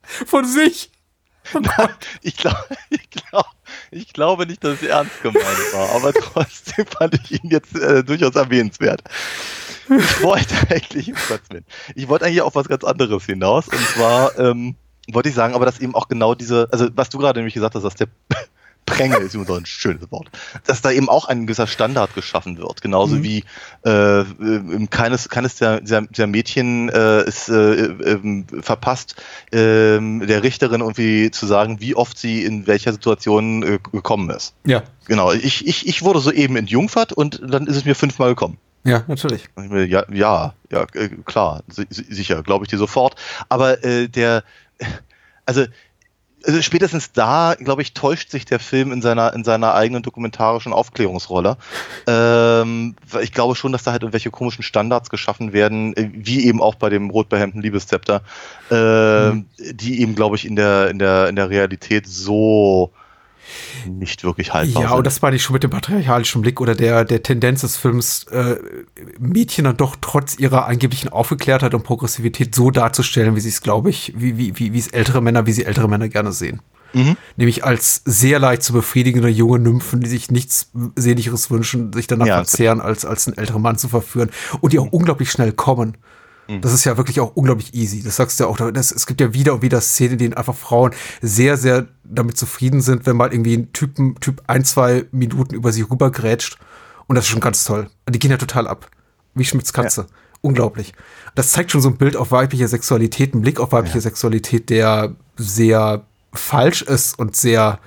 Von 0.00 0.46
sich. 0.46 0.90
ich, 2.22 2.36
glaube, 2.38 2.64
ich, 2.88 3.10
glaub, 3.10 3.46
ich 3.90 4.12
glaube 4.14 4.46
nicht, 4.46 4.64
dass 4.64 4.80
es 4.80 4.88
ernst 4.88 5.20
gemeint 5.22 5.44
war, 5.72 5.90
aber 5.96 6.14
trotzdem 6.14 6.86
fand 6.86 7.14
ich 7.14 7.42
ihn 7.42 7.50
jetzt 7.50 7.76
äh, 7.76 8.02
durchaus 8.02 8.34
erwähnenswert. 8.34 9.02
Ich 9.90 10.22
wollte 10.22 10.54
eigentlich, 10.70 11.12
ich 11.94 12.08
wollte 12.08 12.24
eigentlich 12.24 12.42
auf 12.42 12.54
was 12.54 12.68
ganz 12.68 12.84
anderes 12.84 13.24
hinaus 13.26 13.68
und 13.68 13.86
zwar 13.88 14.38
ähm, 14.38 14.76
wollte 15.12 15.28
ich 15.28 15.34
sagen, 15.34 15.54
aber 15.54 15.64
dass 15.66 15.78
eben 15.80 15.94
auch 15.94 16.08
genau 16.08 16.34
diese, 16.34 16.68
also 16.72 16.88
was 16.94 17.08
du 17.08 17.18
gerade 17.18 17.38
nämlich 17.40 17.54
gesagt 17.54 17.74
hast, 17.74 17.82
dass 17.82 17.94
der 17.94 18.08
Prängel 18.86 19.20
ist 19.20 19.34
immer 19.34 19.44
so 19.44 19.52
ein 19.54 19.66
schönes 19.66 20.10
Wort, 20.10 20.30
dass 20.64 20.80
da 20.80 20.90
eben 20.90 21.10
auch 21.10 21.26
ein 21.28 21.46
gewisser 21.46 21.66
Standard 21.66 22.14
geschaffen 22.14 22.56
wird, 22.56 22.80
genauso 22.80 23.16
Mhm. 23.16 23.22
wie 23.22 23.44
äh, 23.84 24.20
äh, 24.20 24.86
keines, 24.90 25.28
keines 25.28 25.56
der, 25.56 25.82
der, 25.82 26.02
der 26.02 26.26
Mädchen 26.26 26.88
äh, 26.88 27.24
ist 27.28 27.50
äh, 27.50 27.74
äh, 27.82 28.44
verpasst, 28.62 29.16
äh, 29.52 29.98
der 29.98 30.42
Richterin 30.42 30.80
irgendwie 30.80 31.30
zu 31.30 31.44
sagen, 31.46 31.80
wie 31.80 31.94
oft 31.96 32.16
sie 32.18 32.42
in 32.44 32.66
welcher 32.66 32.92
Situation 32.92 33.62
äh, 33.62 33.78
gekommen 33.92 34.30
ist. 34.30 34.54
Ja, 34.66 34.82
Genau, 35.06 35.32
ich, 35.32 35.66
ich, 35.66 35.86
ich 35.86 36.02
wurde 36.02 36.20
soeben 36.20 36.56
entjungfert 36.56 37.12
und 37.14 37.40
dann 37.46 37.66
ist 37.66 37.76
es 37.76 37.84
mir 37.86 37.94
fünfmal 37.94 38.30
gekommen. 38.30 38.58
ja, 38.84 39.04
natürlich. 39.06 39.44
Ja, 39.88 40.04
ja, 40.12 40.54
ja, 40.70 40.86
äh, 40.94 41.08
klar, 41.26 41.62
si 41.68 41.86
si- 41.90 42.06
sicher, 42.12 42.42
glaube 42.42 42.64
ich 42.64 42.70
dir 42.70 42.76
sofort. 42.78 43.16
Aber 43.50 43.82
äh, 43.84 44.08
der, 44.08 44.44
also, 45.46 45.64
also 46.44 46.62
spätestens 46.62 47.12
da, 47.12 47.56
glaube 47.58 47.82
ich, 47.82 47.94
täuscht 47.94 48.30
sich 48.30 48.44
der 48.44 48.60
Film 48.60 48.92
in 48.92 49.02
seiner 49.02 49.32
in 49.34 49.44
seiner 49.44 49.74
eigenen 49.74 50.02
dokumentarischen 50.02 50.72
Aufklärungsrolle. 50.72 51.56
Ähm, 52.06 52.94
ich 53.20 53.32
glaube 53.32 53.56
schon, 53.56 53.72
dass 53.72 53.82
da 53.82 53.92
halt 53.92 54.02
irgendwelche 54.02 54.30
komischen 54.30 54.62
Standards 54.62 55.10
geschaffen 55.10 55.52
werden, 55.52 55.96
äh, 55.96 56.10
wie 56.12 56.46
eben 56.46 56.62
auch 56.62 56.76
bei 56.76 56.90
dem 56.90 57.10
rotbehemmten 57.10 57.60
Liebeszepter, 57.60 58.22
äh, 58.70 59.32
die 59.72 60.00
eben, 60.00 60.14
glaube 60.14 60.36
ich, 60.36 60.46
in 60.46 60.56
der 60.56 60.90
in 60.90 60.98
der 60.98 61.28
in 61.28 61.36
der 61.36 61.50
Realität 61.50 62.06
so 62.06 62.92
nicht 63.86 64.24
wirklich 64.24 64.52
haltbar 64.52 64.82
Ja, 64.82 64.88
sind. 64.90 64.98
und 64.98 65.06
das 65.06 65.22
meine 65.22 65.36
ich 65.36 65.42
schon 65.42 65.54
mit 65.54 65.62
dem 65.62 65.70
patriarchalischen 65.70 66.42
Blick 66.42 66.60
oder 66.60 66.74
der, 66.74 67.04
der 67.04 67.22
Tendenz 67.22 67.62
des 67.62 67.76
Films, 67.76 68.24
äh, 68.24 68.56
Mädchen 69.18 69.64
dann 69.64 69.76
doch 69.76 69.96
trotz 70.00 70.38
ihrer 70.38 70.66
angeblichen 70.66 71.08
Aufgeklärtheit 71.08 71.74
und 71.74 71.82
Progressivität 71.82 72.54
so 72.54 72.70
darzustellen, 72.70 73.36
wie 73.36 73.40
sie 73.40 73.48
es, 73.48 73.60
glaube 73.60 73.90
ich, 73.90 74.12
wie, 74.16 74.38
wie, 74.38 74.58
wie, 74.58 74.72
wie 74.72 74.78
es 74.78 74.88
ältere 74.88 75.20
Männer, 75.20 75.46
wie 75.46 75.52
sie 75.52 75.64
ältere 75.64 75.88
Männer 75.88 76.08
gerne 76.08 76.32
sehen. 76.32 76.60
Mhm. 76.94 77.16
Nämlich 77.36 77.64
als 77.64 78.02
sehr 78.04 78.38
leicht 78.38 78.62
zu 78.62 78.72
befriedigende 78.72 79.28
junge 79.28 79.58
Nymphen, 79.58 80.00
die 80.00 80.08
sich 80.08 80.30
nichts 80.30 80.70
Sehnlicheres 80.96 81.50
wünschen, 81.50 81.92
sich 81.92 82.06
danach 82.06 82.26
ja, 82.26 82.34
verzehren, 82.36 82.80
als, 82.80 83.04
als 83.04 83.26
einen 83.26 83.36
älteren 83.36 83.62
Mann 83.62 83.76
zu 83.76 83.88
verführen 83.88 84.30
und 84.60 84.72
die 84.72 84.78
auch 84.78 84.90
unglaublich 84.90 85.30
schnell 85.30 85.52
kommen. 85.52 85.96
Mhm. 86.48 86.62
Das 86.62 86.72
ist 86.72 86.84
ja 86.84 86.96
wirklich 86.96 87.20
auch 87.20 87.36
unglaublich 87.36 87.74
easy. 87.74 88.02
Das 88.02 88.16
sagst 88.16 88.40
du 88.40 88.44
ja 88.44 88.50
auch. 88.50 88.56
Das, 88.72 88.90
es 88.90 89.06
gibt 89.06 89.20
ja 89.20 89.34
wieder 89.34 89.54
und 89.54 89.62
wieder 89.62 89.80
Szenen, 89.80 90.12
in 90.12 90.18
denen 90.18 90.34
einfach 90.34 90.54
Frauen 90.54 90.92
sehr, 91.20 91.56
sehr 91.56 91.86
damit 92.04 92.38
zufrieden 92.38 92.80
sind, 92.80 93.06
wenn 93.06 93.16
mal 93.16 93.32
irgendwie 93.32 93.56
ein 93.56 93.72
Typen, 93.72 94.16
Typ 94.20 94.42
ein, 94.46 94.64
zwei 94.64 95.04
Minuten 95.12 95.54
über 95.54 95.72
sie 95.72 95.82
rübergrätscht. 95.82 96.58
Und 97.06 97.16
das 97.16 97.26
ist 97.26 97.30
schon 97.30 97.40
ganz 97.40 97.64
toll. 97.64 97.90
Die 98.08 98.18
gehen 98.18 98.30
ja 98.30 98.38
total 98.38 98.66
ab. 98.66 98.90
Wie 99.34 99.44
Schmitz 99.44 99.72
Katze. 99.72 100.02
Ja. 100.02 100.06
Unglaublich. 100.40 100.94
Das 101.34 101.50
zeigt 101.50 101.70
schon 101.70 101.80
so 101.80 101.88
ein 101.88 101.96
Bild 101.96 102.16
auf 102.16 102.30
weibliche 102.30 102.68
Sexualität, 102.68 103.34
ein 103.34 103.42
Blick 103.42 103.60
auf 103.60 103.72
weibliche 103.72 103.98
ja. 103.98 104.02
Sexualität, 104.02 104.70
der 104.70 105.16
sehr 105.36 106.06
falsch 106.32 106.82
ist 106.82 107.18
und 107.18 107.36
sehr, 107.36 107.80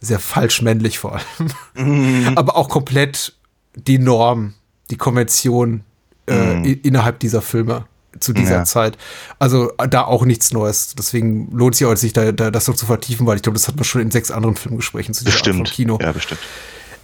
sehr 0.00 0.18
falsch 0.18 0.62
männlich 0.62 0.98
vor 0.98 1.16
allem. 1.16 1.52
Mhm. 1.74 2.32
Aber 2.36 2.56
auch 2.56 2.68
komplett 2.68 3.36
die 3.74 3.98
Norm, 3.98 4.54
die 4.90 4.96
Konvention 4.96 5.84
äh, 6.26 6.54
mhm. 6.56 6.80
innerhalb 6.82 7.20
dieser 7.20 7.42
Filme 7.42 7.86
zu 8.20 8.32
dieser 8.32 8.58
ja. 8.58 8.64
Zeit. 8.64 8.98
Also 9.38 9.72
da 9.90 10.04
auch 10.04 10.24
nichts 10.24 10.52
Neues. 10.52 10.94
Deswegen 10.96 11.50
lohnt 11.52 11.74
es 11.74 11.78
sich 11.78 11.86
auch, 11.86 11.96
sich 11.96 12.12
da, 12.12 12.32
da, 12.32 12.50
das 12.50 12.68
noch 12.68 12.76
zu 12.76 12.86
vertiefen, 12.86 13.26
weil 13.26 13.36
ich 13.36 13.42
glaube, 13.42 13.58
das 13.58 13.68
hat 13.68 13.76
man 13.76 13.84
schon 13.84 14.02
in 14.02 14.10
sechs 14.10 14.30
anderen 14.30 14.56
Filmgesprächen 14.56 15.14
zu 15.14 15.24
dieser 15.24 15.36
bestimmt. 15.36 15.60
Art 15.60 15.68
von 15.68 15.74
Kino. 15.74 15.98
Ja, 16.00 16.12
bestimmt. 16.12 16.40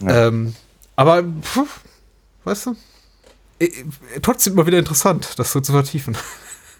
Ja. 0.01 0.27
Ähm, 0.27 0.55
aber, 0.95 1.23
pff, 1.23 1.81
weißt 2.43 2.67
du, 2.67 2.75
äh, 3.59 3.69
trotzdem 4.21 4.55
mal 4.55 4.65
wieder 4.65 4.79
interessant, 4.79 5.33
das 5.37 5.51
so 5.51 5.61
zu 5.61 5.71
vertiefen. 5.71 6.17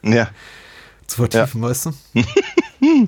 Ja. 0.07 0.29
zu 1.07 1.15
vertiefen, 1.15 1.63
ja. 1.63 1.69
weißt 1.69 1.87
du? 1.87 1.93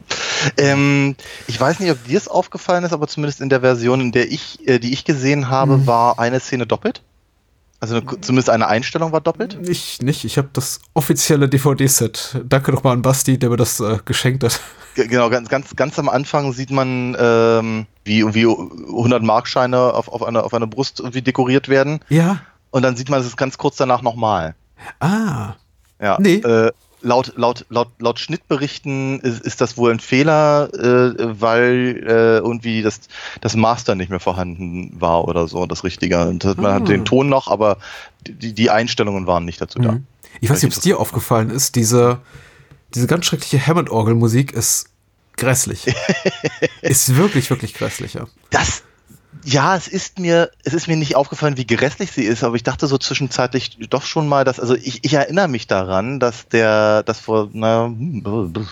ähm, 0.58 1.16
ich 1.46 1.62
weiß 1.62 1.80
nicht, 1.80 1.92
ob 1.92 2.04
dir 2.06 2.18
es 2.18 2.28
aufgefallen 2.28 2.84
ist, 2.84 2.92
aber 2.92 3.08
zumindest 3.08 3.40
in 3.40 3.50
der 3.50 3.62
Version, 3.62 4.02
in 4.02 4.12
der 4.12 4.32
ich, 4.32 4.68
äh, 4.68 4.80
die 4.80 4.94
ich 4.94 5.06
gesehen 5.06 5.48
habe, 5.48 5.78
mhm. 5.78 5.86
war 5.86 6.18
eine 6.18 6.40
Szene 6.40 6.66
doppelt. 6.66 7.04
Also 7.80 7.98
eine, 7.98 8.06
zumindest 8.22 8.50
eine 8.50 8.68
Einstellung 8.68 9.12
war 9.12 9.22
doppelt? 9.22 9.60
Ich 9.68 10.02
nicht. 10.02 10.26
Ich 10.26 10.38
habe 10.38 10.50
das 10.54 10.80
offizielle 10.94 11.48
DVD-Set. 11.48 12.42
Danke 12.46 12.72
nochmal 12.72 12.94
an 12.94 13.04
Basti, 13.04 13.38
der 13.38 13.50
mir 13.50 13.58
das 13.58 13.80
äh, 13.80 14.00
geschenkt 14.06 14.44
hat. 14.44 14.60
Genau, 14.96 15.30
ganz, 15.30 15.48
ganz, 15.48 15.76
ganz 15.76 16.00
am 16.00 16.10
Anfang 16.10 16.54
sieht 16.54 16.72
man, 16.72 17.16
ähm, 17.20 17.86
wie 18.04 18.18
irgendwie 18.18 18.48
100 18.48 19.22
Markscheine 19.22 19.78
auf, 19.94 20.08
auf, 20.08 20.24
eine, 20.24 20.42
auf 20.42 20.56
eine 20.56 20.66
Brust 20.66 21.02
irgendwie 21.02 21.22
dekoriert 21.22 21.70
werden. 21.70 22.00
Ja. 22.10 22.40
Und 22.72 22.82
dann 22.82 22.96
sieht 22.96 23.08
man 23.08 23.22
es 23.22 23.38
ganz 23.38 23.60
kurz 23.60 23.76
danach 23.76 24.02
nochmal. 24.02 24.56
Ah. 25.00 25.54
Ja. 26.02 26.18
Nee. 26.20 26.38
Äh, 26.38 26.72
laut, 27.02 27.34
laut, 27.36 27.66
laut, 27.70 27.90
laut 28.00 28.20
Schnittberichten 28.20 29.20
ist, 29.22 29.42
ist 29.42 29.62
das 29.62 29.78
wohl 29.78 29.92
ein 29.92 30.00
Fehler, 30.00 30.70
äh, 30.74 31.40
weil 31.40 32.04
äh, 32.08 32.38
irgendwie 32.38 32.82
das, 32.82 33.02
das 33.42 33.56
Master 33.56 33.96
nicht 33.96 34.10
mehr 34.10 34.20
vorhanden 34.20 35.00
war 35.00 35.28
oder 35.28 35.48
so, 35.48 35.66
das 35.66 35.84
Richtige. 35.84 36.28
Und 36.28 36.44
man 36.58 36.66
ah. 36.66 36.74
hat 36.76 36.88
den 36.88 37.06
Ton 37.06 37.30
noch, 37.30 37.48
aber 37.48 37.78
die, 38.28 38.54
die 38.54 38.70
Einstellungen 38.70 39.28
waren 39.28 39.46
nicht 39.46 39.62
dazu 39.62 39.80
da. 39.80 39.94
Mhm. 39.94 40.06
Ich 40.42 40.50
weiß 40.50 40.62
nicht, 40.62 40.72
ob 40.72 40.78
es 40.78 40.84
dir 40.84 41.00
aufgefallen 41.00 41.50
ist, 41.50 41.76
diese, 41.76 42.20
diese 42.94 43.08
ganz 43.08 43.26
schreckliche 43.26 43.66
Hammond-Orgel-Musik 43.66 44.54
ist 44.54 44.90
grässlich. 45.36 45.86
ist 46.82 47.16
wirklich, 47.16 47.50
wirklich 47.50 47.74
grässlich, 47.74 48.16
ja. 48.16 48.28
Das, 48.50 48.84
ja, 49.44 49.76
es 49.76 49.88
ist 49.88 50.20
mir, 50.20 50.52
es 50.64 50.74
ist 50.74 50.88
mir 50.88 50.98
nicht 50.98 51.16
aufgefallen, 51.16 51.58
wie 51.58 51.66
grässlich 51.66 52.12
sie 52.12 52.24
ist, 52.24 52.44
aber 52.44 52.56
ich 52.56 52.64
dachte 52.64 52.88
so 52.88 52.98
zwischenzeitlich 52.98 53.78
doch 53.90 54.04
schon 54.04 54.28
mal, 54.28 54.44
dass, 54.44 54.60
also 54.60 54.76
ich, 54.76 55.04
ich 55.04 55.14
erinnere 55.14 55.48
mich 55.48 55.68
daran, 55.68 56.20
dass 56.20 56.48
der, 56.48 57.04
dass 57.04 57.20
vor, 57.20 57.50
na, 57.54 57.92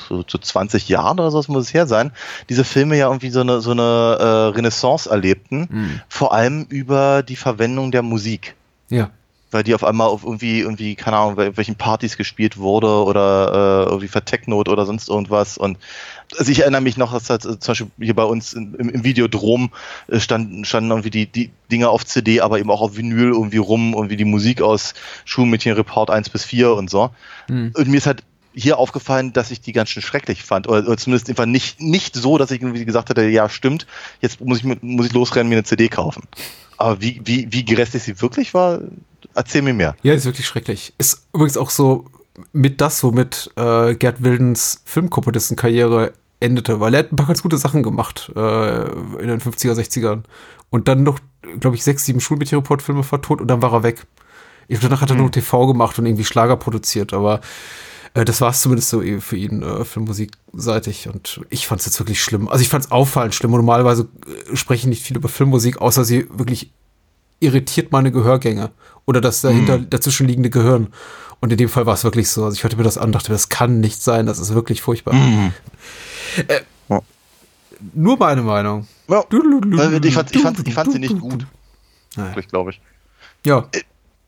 so 0.09 0.23
20 0.23 0.87
Jahren 0.89 1.19
oder 1.19 1.31
so 1.31 1.43
muss 1.47 1.67
es 1.67 1.73
her 1.73 1.87
sein, 1.87 2.11
diese 2.49 2.63
Filme 2.63 2.97
ja 2.97 3.07
irgendwie 3.07 3.29
so 3.29 3.41
eine, 3.41 3.61
so 3.61 3.71
eine 3.71 3.81
äh, 4.19 4.55
Renaissance 4.55 5.09
erlebten, 5.09 5.67
mhm. 5.69 6.01
vor 6.09 6.33
allem 6.33 6.65
über 6.69 7.23
die 7.23 7.35
Verwendung 7.35 7.91
der 7.91 8.01
Musik. 8.01 8.55
Ja 8.89 9.09
weil 9.55 9.63
die 9.63 9.73
auf 9.73 9.85
einmal 9.85 10.07
auf 10.07 10.25
irgendwie, 10.25 10.59
irgendwie, 10.59 10.95
keine 10.95 11.15
Ahnung, 11.15 11.35
bei 11.35 11.55
welchen 11.55 11.75
Partys 11.75 12.17
gespielt 12.17 12.57
wurde 12.57 13.05
oder 13.05 13.85
äh, 13.85 13.89
irgendwie 13.89 14.09
vertechnot 14.09 14.67
oder 14.67 14.85
sonst 14.85 15.07
irgendwas. 15.07 15.57
Und 15.57 15.77
also 16.37 16.51
ich 16.51 16.61
erinnere 16.61 16.81
mich 16.81 16.97
noch, 16.97 17.13
dass 17.13 17.29
halt, 17.29 17.43
zum 17.43 17.59
Beispiel 17.59 17.87
hier 17.99 18.15
bei 18.15 18.23
uns 18.23 18.53
im, 18.53 18.75
im 18.75 19.03
Videodrom 19.03 19.71
äh, 20.07 20.19
standen, 20.19 20.65
standen 20.65 20.91
irgendwie 20.91 21.09
die, 21.09 21.25
die 21.27 21.51
Dinger 21.71 21.89
auf 21.89 22.05
CD, 22.05 22.41
aber 22.41 22.59
eben 22.59 22.69
auch 22.71 22.81
auf 22.81 22.97
Vinyl 22.97 23.31
irgendwie 23.31 23.57
rum, 23.57 23.93
irgendwie 23.93 24.17
die 24.17 24.25
Musik 24.25 24.61
aus 24.61 24.93
Schulmädchen 25.25 25.73
Report 25.73 26.09
1 26.09 26.29
bis 26.29 26.43
4 26.43 26.73
und 26.73 26.89
so. 26.89 27.11
Mhm. 27.47 27.71
Und 27.75 27.87
mir 27.87 27.97
ist 27.97 28.07
halt 28.07 28.23
hier 28.53 28.77
aufgefallen, 28.77 29.33
dass 29.33 29.51
ich 29.51 29.59
die 29.61 29.73
ganz 29.73 29.89
schön 29.89 30.03
schrecklich 30.03 30.43
fand. 30.43 30.67
Oder, 30.67 30.87
oder, 30.87 30.97
zumindest 30.97 31.29
einfach 31.29 31.45
nicht, 31.45 31.81
nicht 31.81 32.15
so, 32.15 32.37
dass 32.37 32.51
ich 32.51 32.61
irgendwie 32.61 32.85
gesagt 32.85 33.09
hätte, 33.09 33.23
ja, 33.27 33.49
stimmt, 33.49 33.85
jetzt 34.21 34.39
muss 34.39 34.59
ich, 34.59 34.63
muss 34.81 35.07
ich 35.07 35.13
losrennen, 35.13 35.49
mir 35.49 35.55
eine 35.55 35.63
CD 35.63 35.89
kaufen. 35.89 36.23
Aber 36.77 37.01
wie, 37.01 37.21
wie, 37.23 37.47
wie 37.51 37.65
grässlich 37.65 38.03
sie 38.03 38.21
wirklich 38.21 38.53
war, 38.53 38.79
Erzähl 39.35 39.61
mir 39.61 39.73
mehr. 39.73 39.95
Ja, 40.01 40.13
ist 40.13 40.25
wirklich 40.25 40.47
schrecklich. 40.47 40.93
Ist 40.97 41.27
übrigens 41.33 41.57
auch 41.57 41.69
so 41.69 42.05
mit 42.51 42.81
das, 42.81 43.03
womit 43.03 43.51
äh, 43.55 43.95
Gerd 43.95 44.23
Wildens 44.23 44.81
Filmkomponistenkarriere 44.85 46.13
endete, 46.39 46.79
weil 46.79 46.93
er 46.93 46.99
hat 46.99 47.11
ein 47.11 47.15
paar 47.15 47.27
ganz 47.27 47.41
gute 47.41 47.57
Sachen 47.57 47.83
gemacht 47.83 48.31
äh, 48.35 48.85
in 49.19 49.27
den 49.27 49.39
50er, 49.39 49.73
60ern. 49.73 50.23
Und 50.69 50.87
dann 50.87 51.03
noch, 51.03 51.19
glaube 51.59 51.75
ich, 51.75 51.83
sechs, 51.83 52.05
sieben 52.05 52.19
Schulmeteorreport-Filme 52.19 53.03
vertont 53.03 53.41
und 53.41 53.47
dann 53.47 53.61
war 53.61 53.73
er 53.73 53.83
weg. 53.83 54.05
Ich, 54.67 54.79
danach 54.79 55.01
hat 55.01 55.09
er 55.09 55.15
hm. 55.15 55.21
nur 55.21 55.31
TV 55.31 55.67
gemacht 55.67 55.97
und 55.99 56.05
irgendwie 56.05 56.25
Schlager 56.25 56.57
produziert, 56.57 57.13
aber 57.13 57.41
äh, 58.15 58.25
das 58.25 58.41
war 58.41 58.49
es 58.49 58.61
zumindest 58.61 58.89
so 58.89 59.01
für 59.19 59.37
ihn 59.37 59.61
äh, 59.61 59.85
filmmusikseitig 59.85 61.07
und 61.07 61.41
ich 61.49 61.67
fand 61.67 61.81
es 61.81 61.85
jetzt 61.85 61.99
wirklich 61.99 62.21
schlimm. 62.21 62.47
Also 62.49 62.63
ich 62.63 62.69
fand 62.69 62.85
es 62.85 62.91
auffallend 62.91 63.35
schlimm 63.35 63.53
und 63.53 63.59
normalerweise 63.59 64.07
äh, 64.25 64.55
spreche 64.55 64.81
ich 64.81 64.87
nicht 64.87 65.03
viel 65.03 65.17
über 65.17 65.29
Filmmusik, 65.29 65.79
außer 65.79 66.03
sie 66.03 66.27
wirklich 66.31 66.71
irritiert 67.39 67.91
meine 67.91 68.11
Gehörgänge 68.11 68.71
oder 69.05 69.21
das 69.21 69.41
dahinter 69.41 69.77
mhm. 69.77 69.89
dazwischen 69.89 70.27
liegende 70.27 70.49
Gehirn. 70.49 70.87
Und 71.45 71.51
in 71.51 71.57
dem 71.59 71.69
Fall 71.69 71.85
war 71.85 71.93
es 71.93 72.03
wirklich 72.03 72.27
so. 72.31 72.43
Also 72.43 72.55
ich 72.55 72.63
hörte 72.63 72.75
mir 72.75 72.81
das 72.81 72.97
an, 72.97 73.11
dachte, 73.11 73.31
das 73.31 73.49
kann 73.49 73.79
nicht 73.79 74.01
sein, 74.01 74.25
das 74.25 74.39
ist 74.39 74.55
wirklich 74.55 74.81
furchtbar. 74.81 75.13
Mhm. 75.13 75.53
Äh, 76.47 76.61
ja. 76.89 77.01
Nur 77.93 78.17
meine 78.17 78.41
Meinung. 78.41 78.87
Ja. 79.07 79.23
Ich, 79.29 80.15
fand, 80.15 80.35
ich, 80.35 80.41
fand, 80.41 80.67
ich 80.67 80.73
fand 80.73 80.91
sie 80.91 80.97
nicht 80.97 81.19
gut. 81.19 81.45
Wirklich, 82.15 82.47
glaube 82.47 82.71
ich. 82.71 82.81
Ja. 83.45 83.67
Äh, 83.73 83.81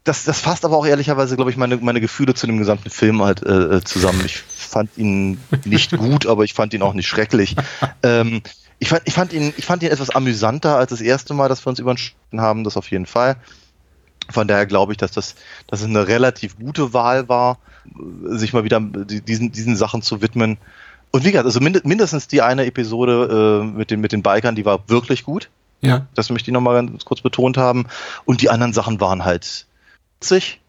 das, 0.04 0.26
das 0.26 0.40
fasst 0.42 0.64
aber 0.64 0.78
auch 0.78 0.86
ehrlicherweise, 0.86 1.36
glaube 1.38 1.50
ich, 1.50 1.58
meine, 1.58 1.78
meine 1.78 2.02
Gefühle 2.02 2.36
zu 2.36 2.46
dem 2.46 2.60
gesamten 2.60 2.92
Film 2.92 3.24
halt 3.24 3.42
äh, 3.42 3.78
äh 3.78 3.84
zusammen. 3.84 4.22
Ich 4.24 4.38
fand 4.38 4.96
ihn 4.96 5.40
nicht 5.66 5.98
gut, 5.98 6.28
aber 6.28 6.44
ich 6.44 6.54
fand 6.54 6.76
ihn 6.76 6.84
auch 6.84 6.94
nicht 6.94 7.08
schrecklich. 7.08 7.56
ähm, 8.04 8.44
ich 8.78 8.90
fand, 8.90 9.02
ich 9.06 9.16
fand 9.16 9.34
ihn, 9.34 9.56
ich 9.58 9.66
fand 9.66 9.82
ihn 9.82 9.90
etwas 9.90 10.12
amüsanter 10.12 10.78
als 10.78 10.92
das 10.92 11.02
erste 11.02 11.34
Mal, 11.34 11.50
dass 11.50 11.66
wir 11.66 11.72
uns 11.72 11.80
überschritten 11.80 12.42
haben, 12.42 12.64
das 12.64 12.78
auf 12.78 12.92
jeden 12.92 13.08
Fall. 13.08 13.38
Von 14.30 14.48
daher 14.48 14.66
glaube 14.66 14.94
ich, 14.94 14.98
dass 14.98 15.12
das, 15.12 15.36
dass 15.68 15.82
es 15.82 15.86
eine 15.86 16.08
relativ 16.08 16.58
gute 16.58 16.94
Wahl 16.94 17.30
war, 17.30 17.60
sich 18.26 18.54
mal 18.54 18.64
wieder 18.64 18.80
diesen, 18.80 19.52
diesen 19.52 19.76
Sachen 19.76 20.02
zu 20.02 20.22
widmen. 20.22 20.58
Und 21.12 21.24
wie 21.24 21.32
gesagt, 21.32 21.46
also 21.46 21.62
mindestens 21.62 22.28
die 22.28 22.42
eine 22.42 22.66
Episode 22.66 23.62
äh, 23.64 23.66
mit, 23.66 23.92
den, 23.92 24.02
mit 24.02 24.12
den 24.12 24.24
Bikern, 24.24 24.56
die 24.56 24.66
war 24.66 24.90
wirklich 24.90 25.24
gut. 25.24 25.50
Ja. 25.82 26.08
Das 26.16 26.30
möchte 26.30 26.50
ich 26.50 26.54
nochmal 26.54 26.86
ganz 26.86 27.06
kurz 27.06 27.22
betont 27.22 27.58
haben. 27.58 27.88
Und 28.26 28.42
die 28.42 28.50
anderen 28.50 28.74
Sachen 28.74 29.00
waren 29.00 29.24
halt 29.24 29.68
witzig 30.20 30.60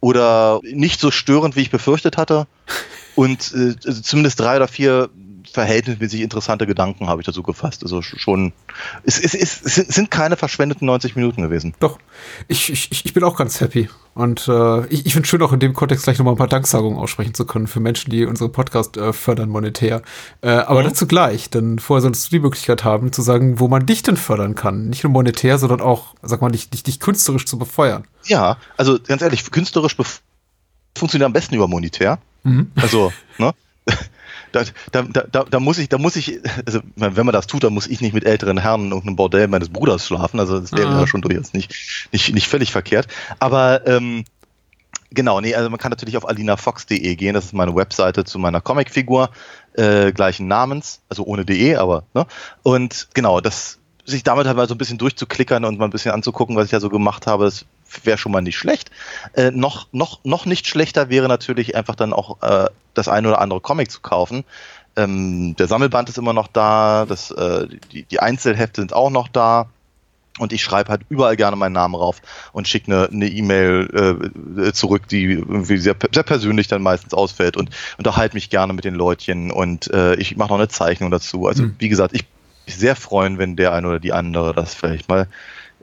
oder 0.00 0.60
nicht 0.62 1.00
so 1.00 1.10
störend, 1.10 1.56
wie 1.56 1.62
ich 1.62 1.70
befürchtet 1.70 2.16
hatte. 2.16 2.46
Und 3.16 3.52
äh, 3.52 3.74
also 3.84 4.00
zumindest 4.00 4.38
drei 4.38 4.56
oder 4.56 4.68
vier 4.68 5.10
verhältnismäßig 5.52 6.20
interessante 6.20 6.66
Gedanken 6.66 7.08
habe 7.08 7.20
ich 7.20 7.26
dazu 7.26 7.42
gefasst. 7.42 7.82
Also 7.82 8.02
schon, 8.02 8.52
es, 9.04 9.18
es, 9.20 9.34
es, 9.34 9.62
es 9.62 9.94
sind 9.94 10.10
keine 10.10 10.36
verschwendeten 10.36 10.86
90 10.86 11.16
Minuten 11.16 11.42
gewesen. 11.42 11.74
Doch, 11.80 11.98
ich, 12.46 12.70
ich, 12.70 13.04
ich 13.04 13.14
bin 13.14 13.24
auch 13.24 13.36
ganz 13.36 13.60
happy. 13.60 13.88
Und 14.14 14.48
äh, 14.48 14.86
ich, 14.86 15.06
ich 15.06 15.12
finde 15.12 15.26
es 15.26 15.28
schön, 15.28 15.42
auch 15.42 15.52
in 15.52 15.60
dem 15.60 15.74
Kontext 15.74 16.04
gleich 16.04 16.18
nochmal 16.18 16.34
ein 16.34 16.38
paar 16.38 16.48
Danksagungen 16.48 16.98
aussprechen 16.98 17.34
zu 17.34 17.46
können 17.46 17.68
für 17.68 17.80
Menschen, 17.80 18.10
die 18.10 18.26
unseren 18.26 18.50
Podcast 18.50 18.96
äh, 18.96 19.12
fördern 19.12 19.48
monetär. 19.48 20.02
Äh, 20.40 20.50
aber 20.50 20.80
mhm. 20.80 20.86
dazu 20.86 21.06
gleich, 21.06 21.50
denn 21.50 21.78
vorher 21.78 22.02
solltest 22.02 22.26
du 22.26 22.30
die 22.30 22.40
Möglichkeit 22.40 22.84
haben, 22.84 23.12
zu 23.12 23.22
sagen, 23.22 23.60
wo 23.60 23.68
man 23.68 23.86
dich 23.86 24.02
denn 24.02 24.16
fördern 24.16 24.54
kann. 24.54 24.88
Nicht 24.88 25.04
nur 25.04 25.12
monetär, 25.12 25.58
sondern 25.58 25.80
auch, 25.80 26.14
sag 26.22 26.40
mal, 26.40 26.50
dich, 26.50 26.68
dich, 26.70 26.82
dich 26.82 26.98
künstlerisch 26.98 27.46
zu 27.46 27.58
befeuern. 27.58 28.06
Ja, 28.24 28.56
also 28.76 28.98
ganz 28.98 29.22
ehrlich, 29.22 29.48
künstlerisch 29.50 29.96
funktioniert 30.96 31.26
am 31.26 31.32
besten 31.32 31.54
über 31.54 31.68
monetär. 31.68 32.18
Mhm. 32.42 32.72
Also, 32.74 33.12
ne? 33.38 33.54
da, 34.52 34.64
da, 34.92 35.02
da, 35.02 35.44
da 35.44 35.60
muss 35.60 35.78
ich, 35.78 35.88
da 35.88 35.98
muss 35.98 36.16
ich, 36.16 36.40
also 36.66 36.80
wenn 36.96 37.26
man 37.26 37.32
das 37.32 37.46
tut, 37.46 37.64
dann 37.64 37.74
muss 37.74 37.86
ich 37.86 38.00
nicht 38.00 38.14
mit 38.14 38.24
älteren 38.24 38.58
Herren 38.58 38.86
in 38.86 38.90
irgendeinem 38.90 39.16
Bordell 39.16 39.48
meines 39.48 39.68
Bruders 39.68 40.06
schlafen. 40.06 40.40
Also 40.40 40.60
das 40.60 40.72
wäre 40.72 40.88
ah. 40.88 41.00
ja 41.00 41.06
schon 41.06 41.22
durchaus 41.22 41.52
nicht, 41.52 41.74
nicht, 42.12 42.34
nicht 42.34 42.48
völlig 42.48 42.72
verkehrt. 42.72 43.08
Aber 43.38 43.86
ähm, 43.86 44.24
genau, 45.10 45.40
nee, 45.40 45.54
also 45.54 45.70
man 45.70 45.78
kann 45.78 45.90
natürlich 45.90 46.16
auf 46.16 46.28
alinafox.de 46.28 47.16
gehen, 47.16 47.34
das 47.34 47.46
ist 47.46 47.54
meine 47.54 47.74
Webseite 47.74 48.24
zu 48.24 48.38
meiner 48.38 48.60
Comicfigur, 48.60 49.30
äh, 49.74 50.12
gleichen 50.12 50.48
Namens, 50.48 51.00
also 51.08 51.24
ohne 51.24 51.44
de, 51.44 51.76
aber, 51.76 52.04
ne? 52.14 52.26
Und 52.62 53.08
genau, 53.14 53.40
das 53.40 53.77
sich 54.08 54.22
damit 54.22 54.46
halt 54.46 54.56
mal 54.56 54.68
so 54.68 54.74
ein 54.74 54.78
bisschen 54.78 54.98
durchzuklickern 54.98 55.64
und 55.64 55.78
mal 55.78 55.84
ein 55.84 55.90
bisschen 55.90 56.12
anzugucken, 56.12 56.56
was 56.56 56.66
ich 56.66 56.70
da 56.70 56.80
so 56.80 56.88
gemacht 56.88 57.26
habe, 57.26 57.44
das 57.44 57.66
wäre 58.02 58.18
schon 58.18 58.32
mal 58.32 58.40
nicht 58.40 58.56
schlecht. 58.56 58.90
Äh, 59.34 59.50
noch, 59.50 59.88
noch, 59.92 60.20
noch 60.24 60.46
nicht 60.46 60.66
schlechter 60.66 61.08
wäre 61.10 61.28
natürlich 61.28 61.76
einfach 61.76 61.94
dann 61.94 62.12
auch 62.12 62.42
äh, 62.42 62.68
das 62.94 63.08
ein 63.08 63.26
oder 63.26 63.40
andere 63.40 63.60
Comic 63.60 63.90
zu 63.90 64.00
kaufen. 64.00 64.44
Ähm, 64.96 65.54
der 65.56 65.68
Sammelband 65.68 66.08
ist 66.08 66.18
immer 66.18 66.32
noch 66.32 66.48
da, 66.48 67.06
das, 67.06 67.30
äh, 67.30 67.68
die, 67.92 68.04
die 68.04 68.20
Einzelhefte 68.20 68.80
sind 68.80 68.92
auch 68.92 69.10
noch 69.10 69.28
da. 69.28 69.68
Und 70.38 70.52
ich 70.52 70.62
schreibe 70.62 70.90
halt 70.90 71.00
überall 71.08 71.36
gerne 71.36 71.56
meinen 71.56 71.72
Namen 71.72 71.96
rauf 71.96 72.22
und 72.52 72.68
schicke 72.68 72.92
eine 72.92 73.08
ne 73.10 73.26
E-Mail 73.26 74.30
äh, 74.56 74.72
zurück, 74.72 75.08
die 75.08 75.32
irgendwie 75.32 75.78
sehr, 75.78 75.96
sehr 76.12 76.22
persönlich 76.22 76.68
dann 76.68 76.80
meistens 76.80 77.12
ausfällt 77.12 77.56
und 77.56 77.70
unterhalte 77.98 78.36
mich 78.36 78.48
gerne 78.48 78.72
mit 78.72 78.84
den 78.84 78.94
Leutchen 78.94 79.50
und 79.50 79.92
äh, 79.92 80.14
ich 80.14 80.36
mache 80.36 80.50
noch 80.50 80.58
eine 80.58 80.68
Zeichnung 80.68 81.10
dazu. 81.10 81.48
Also 81.48 81.64
mhm. 81.64 81.74
wie 81.80 81.88
gesagt, 81.88 82.14
ich 82.14 82.24
mich 82.68 82.76
sehr 82.76 82.96
freuen, 82.96 83.38
wenn 83.38 83.56
der 83.56 83.72
eine 83.72 83.88
oder 83.88 83.98
die 83.98 84.12
andere 84.12 84.54
das 84.54 84.74
vielleicht 84.74 85.08
mal 85.08 85.26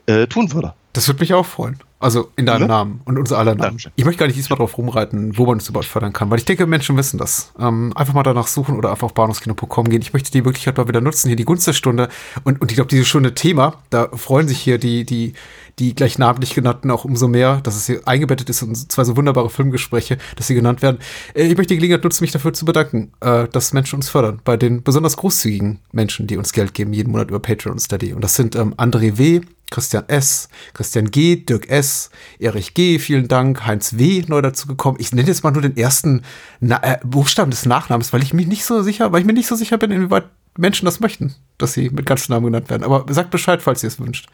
äh, 0.06 0.26
tun 0.26 0.52
würde. 0.52 0.72
Das 0.96 1.08
würde 1.08 1.20
mich 1.20 1.34
auch 1.34 1.44
freuen. 1.44 1.76
Also 1.98 2.30
in 2.36 2.46
deinem 2.46 2.62
ja? 2.62 2.68
Namen 2.68 3.02
und 3.04 3.18
unser 3.18 3.36
aller 3.36 3.54
Namen. 3.54 3.76
Ich 3.96 4.06
möchte 4.06 4.20
gar 4.20 4.26
nicht 4.26 4.36
diesmal 4.36 4.56
drauf 4.56 4.78
rumreiten, 4.78 5.36
wo 5.36 5.44
man 5.44 5.58
es 5.58 5.68
überhaupt 5.68 5.86
fördern 5.86 6.14
kann, 6.14 6.30
weil 6.30 6.38
ich 6.38 6.46
denke, 6.46 6.66
Menschen 6.66 6.96
wissen 6.96 7.18
das. 7.18 7.52
Ähm, 7.58 7.92
einfach 7.94 8.14
mal 8.14 8.22
danach 8.22 8.46
suchen 8.46 8.76
oder 8.76 8.90
einfach 8.90 9.04
auf 9.04 9.14
bahnhofskino.com 9.14 9.90
gehen. 9.90 10.00
Ich 10.00 10.14
möchte 10.14 10.30
die 10.30 10.40
Möglichkeit 10.40 10.78
mal 10.78 10.88
wieder 10.88 11.02
nutzen, 11.02 11.28
hier 11.28 11.36
die 11.36 11.44
Gunst 11.44 11.66
der 11.66 11.74
Stunde. 11.74 12.08
Und, 12.44 12.62
und 12.62 12.70
ich 12.70 12.76
glaube, 12.76 12.88
diese 12.88 13.04
Stunde 13.04 13.34
Thema, 13.34 13.74
da 13.90 14.08
freuen 14.14 14.48
sich 14.48 14.58
hier 14.58 14.78
die, 14.78 15.04
die, 15.04 15.34
die 15.78 15.94
gleich 15.94 16.16
namentlich 16.16 16.54
genannten 16.54 16.90
auch 16.90 17.04
umso 17.04 17.28
mehr, 17.28 17.60
dass 17.62 17.76
es 17.76 17.84
hier 17.84 18.00
eingebettet 18.06 18.48
ist 18.48 18.62
in 18.62 18.74
zwei 18.74 19.04
so 19.04 19.18
wunderbare 19.18 19.50
Filmgespräche, 19.50 20.16
dass 20.36 20.46
sie 20.46 20.54
genannt 20.54 20.80
werden. 20.80 20.96
Äh, 21.34 21.42
ich 21.42 21.58
möchte 21.58 21.74
die 21.74 21.76
Gelegenheit 21.76 22.04
nutzen, 22.04 22.24
mich 22.24 22.32
dafür 22.32 22.54
zu 22.54 22.64
bedanken, 22.64 23.12
äh, 23.20 23.48
dass 23.48 23.74
Menschen 23.74 23.96
uns 23.96 24.08
fördern. 24.08 24.40
Bei 24.44 24.56
den 24.56 24.82
besonders 24.82 25.18
großzügigen 25.18 25.80
Menschen, 25.92 26.26
die 26.26 26.38
uns 26.38 26.52
Geld 26.52 26.72
geben, 26.72 26.94
jeden 26.94 27.12
Monat 27.12 27.28
über 27.28 27.40
Patreon 27.40 27.74
und 27.74 27.80
Steady. 27.80 28.14
Und 28.14 28.24
das 28.24 28.34
sind 28.34 28.56
ähm, 28.56 28.74
André 28.76 29.18
W., 29.18 29.42
Christian 29.70 30.04
S., 30.08 30.48
Christian 30.74 31.10
G., 31.10 31.36
Dirk 31.36 31.68
S., 31.68 32.10
Erich 32.38 32.74
G., 32.74 32.98
vielen 32.98 33.28
Dank, 33.28 33.66
Heinz 33.66 33.98
W. 33.98 34.24
neu 34.28 34.40
dazu 34.40 34.66
gekommen. 34.66 34.98
Ich 35.00 35.12
nenne 35.12 35.28
jetzt 35.28 35.42
mal 35.42 35.50
nur 35.50 35.62
den 35.62 35.76
ersten 35.76 36.22
Na 36.60 36.82
äh, 36.82 36.98
Buchstaben 37.04 37.50
des 37.50 37.66
Nachnamens, 37.66 38.12
weil 38.12 38.22
ich 38.22 38.32
mich 38.32 38.46
nicht 38.46 38.64
so 38.64 38.82
sicher, 38.82 39.12
weil 39.12 39.20
ich 39.20 39.26
mir 39.26 39.32
nicht 39.32 39.48
so 39.48 39.56
sicher 39.56 39.78
bin, 39.78 39.90
inwieweit 39.90 40.26
Menschen 40.56 40.86
das 40.86 41.00
möchten, 41.00 41.34
dass 41.58 41.72
sie 41.72 41.90
mit 41.90 42.06
ganzen 42.06 42.32
Namen 42.32 42.46
genannt 42.46 42.70
werden. 42.70 42.84
Aber 42.84 43.12
sagt 43.12 43.30
Bescheid, 43.30 43.60
falls 43.60 43.82
ihr 43.82 43.88
es 43.88 44.00
wünscht. 44.00 44.28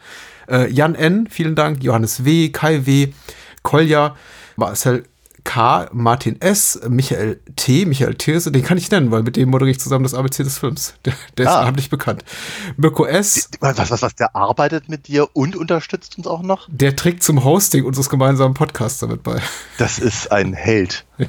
Äh, 0.47 0.71
Jan 0.71 0.95
N., 0.95 1.27
vielen 1.29 1.55
Dank, 1.55 1.83
Johannes 1.83 2.25
W., 2.25 2.49
Kai 2.49 2.85
W., 2.85 3.11
Kolja, 3.63 4.15
Marcel 4.55 5.03
K, 5.43 5.89
Martin 5.91 6.39
S, 6.41 6.79
Michael 6.87 7.39
T, 7.55 7.85
Michael 7.85 8.15
Thirse, 8.15 8.51
den 8.51 8.63
kann 8.63 8.77
ich 8.77 8.89
nennen, 8.89 9.11
weil 9.11 9.23
mit 9.23 9.35
dem 9.35 9.49
moderiere 9.49 9.71
ich 9.71 9.79
zusammen 9.79 10.03
das 10.03 10.13
ABC 10.13 10.43
des 10.43 10.57
Films. 10.57 10.93
Der, 11.05 11.13
der 11.37 11.47
ah. 11.47 11.59
ist 11.59 11.65
namentlich 11.65 11.89
bekannt. 11.89 12.23
Mirko 12.77 13.05
S. 13.05 13.49
Was, 13.59 13.77
was, 13.77 14.01
was, 14.01 14.15
der 14.15 14.35
arbeitet 14.35 14.87
mit 14.87 15.07
dir 15.07 15.27
und 15.33 15.55
unterstützt 15.55 16.17
uns 16.17 16.27
auch 16.27 16.41
noch? 16.41 16.67
Der 16.71 16.95
trägt 16.95 17.23
zum 17.23 17.43
Hosting 17.43 17.83
unseres 17.83 18.09
gemeinsamen 18.09 18.53
Podcasts 18.53 18.99
damit 18.99 19.23
bei. 19.23 19.41
Das 19.77 19.99
ist 19.99 20.31
ein 20.31 20.53
Held. 20.53 21.05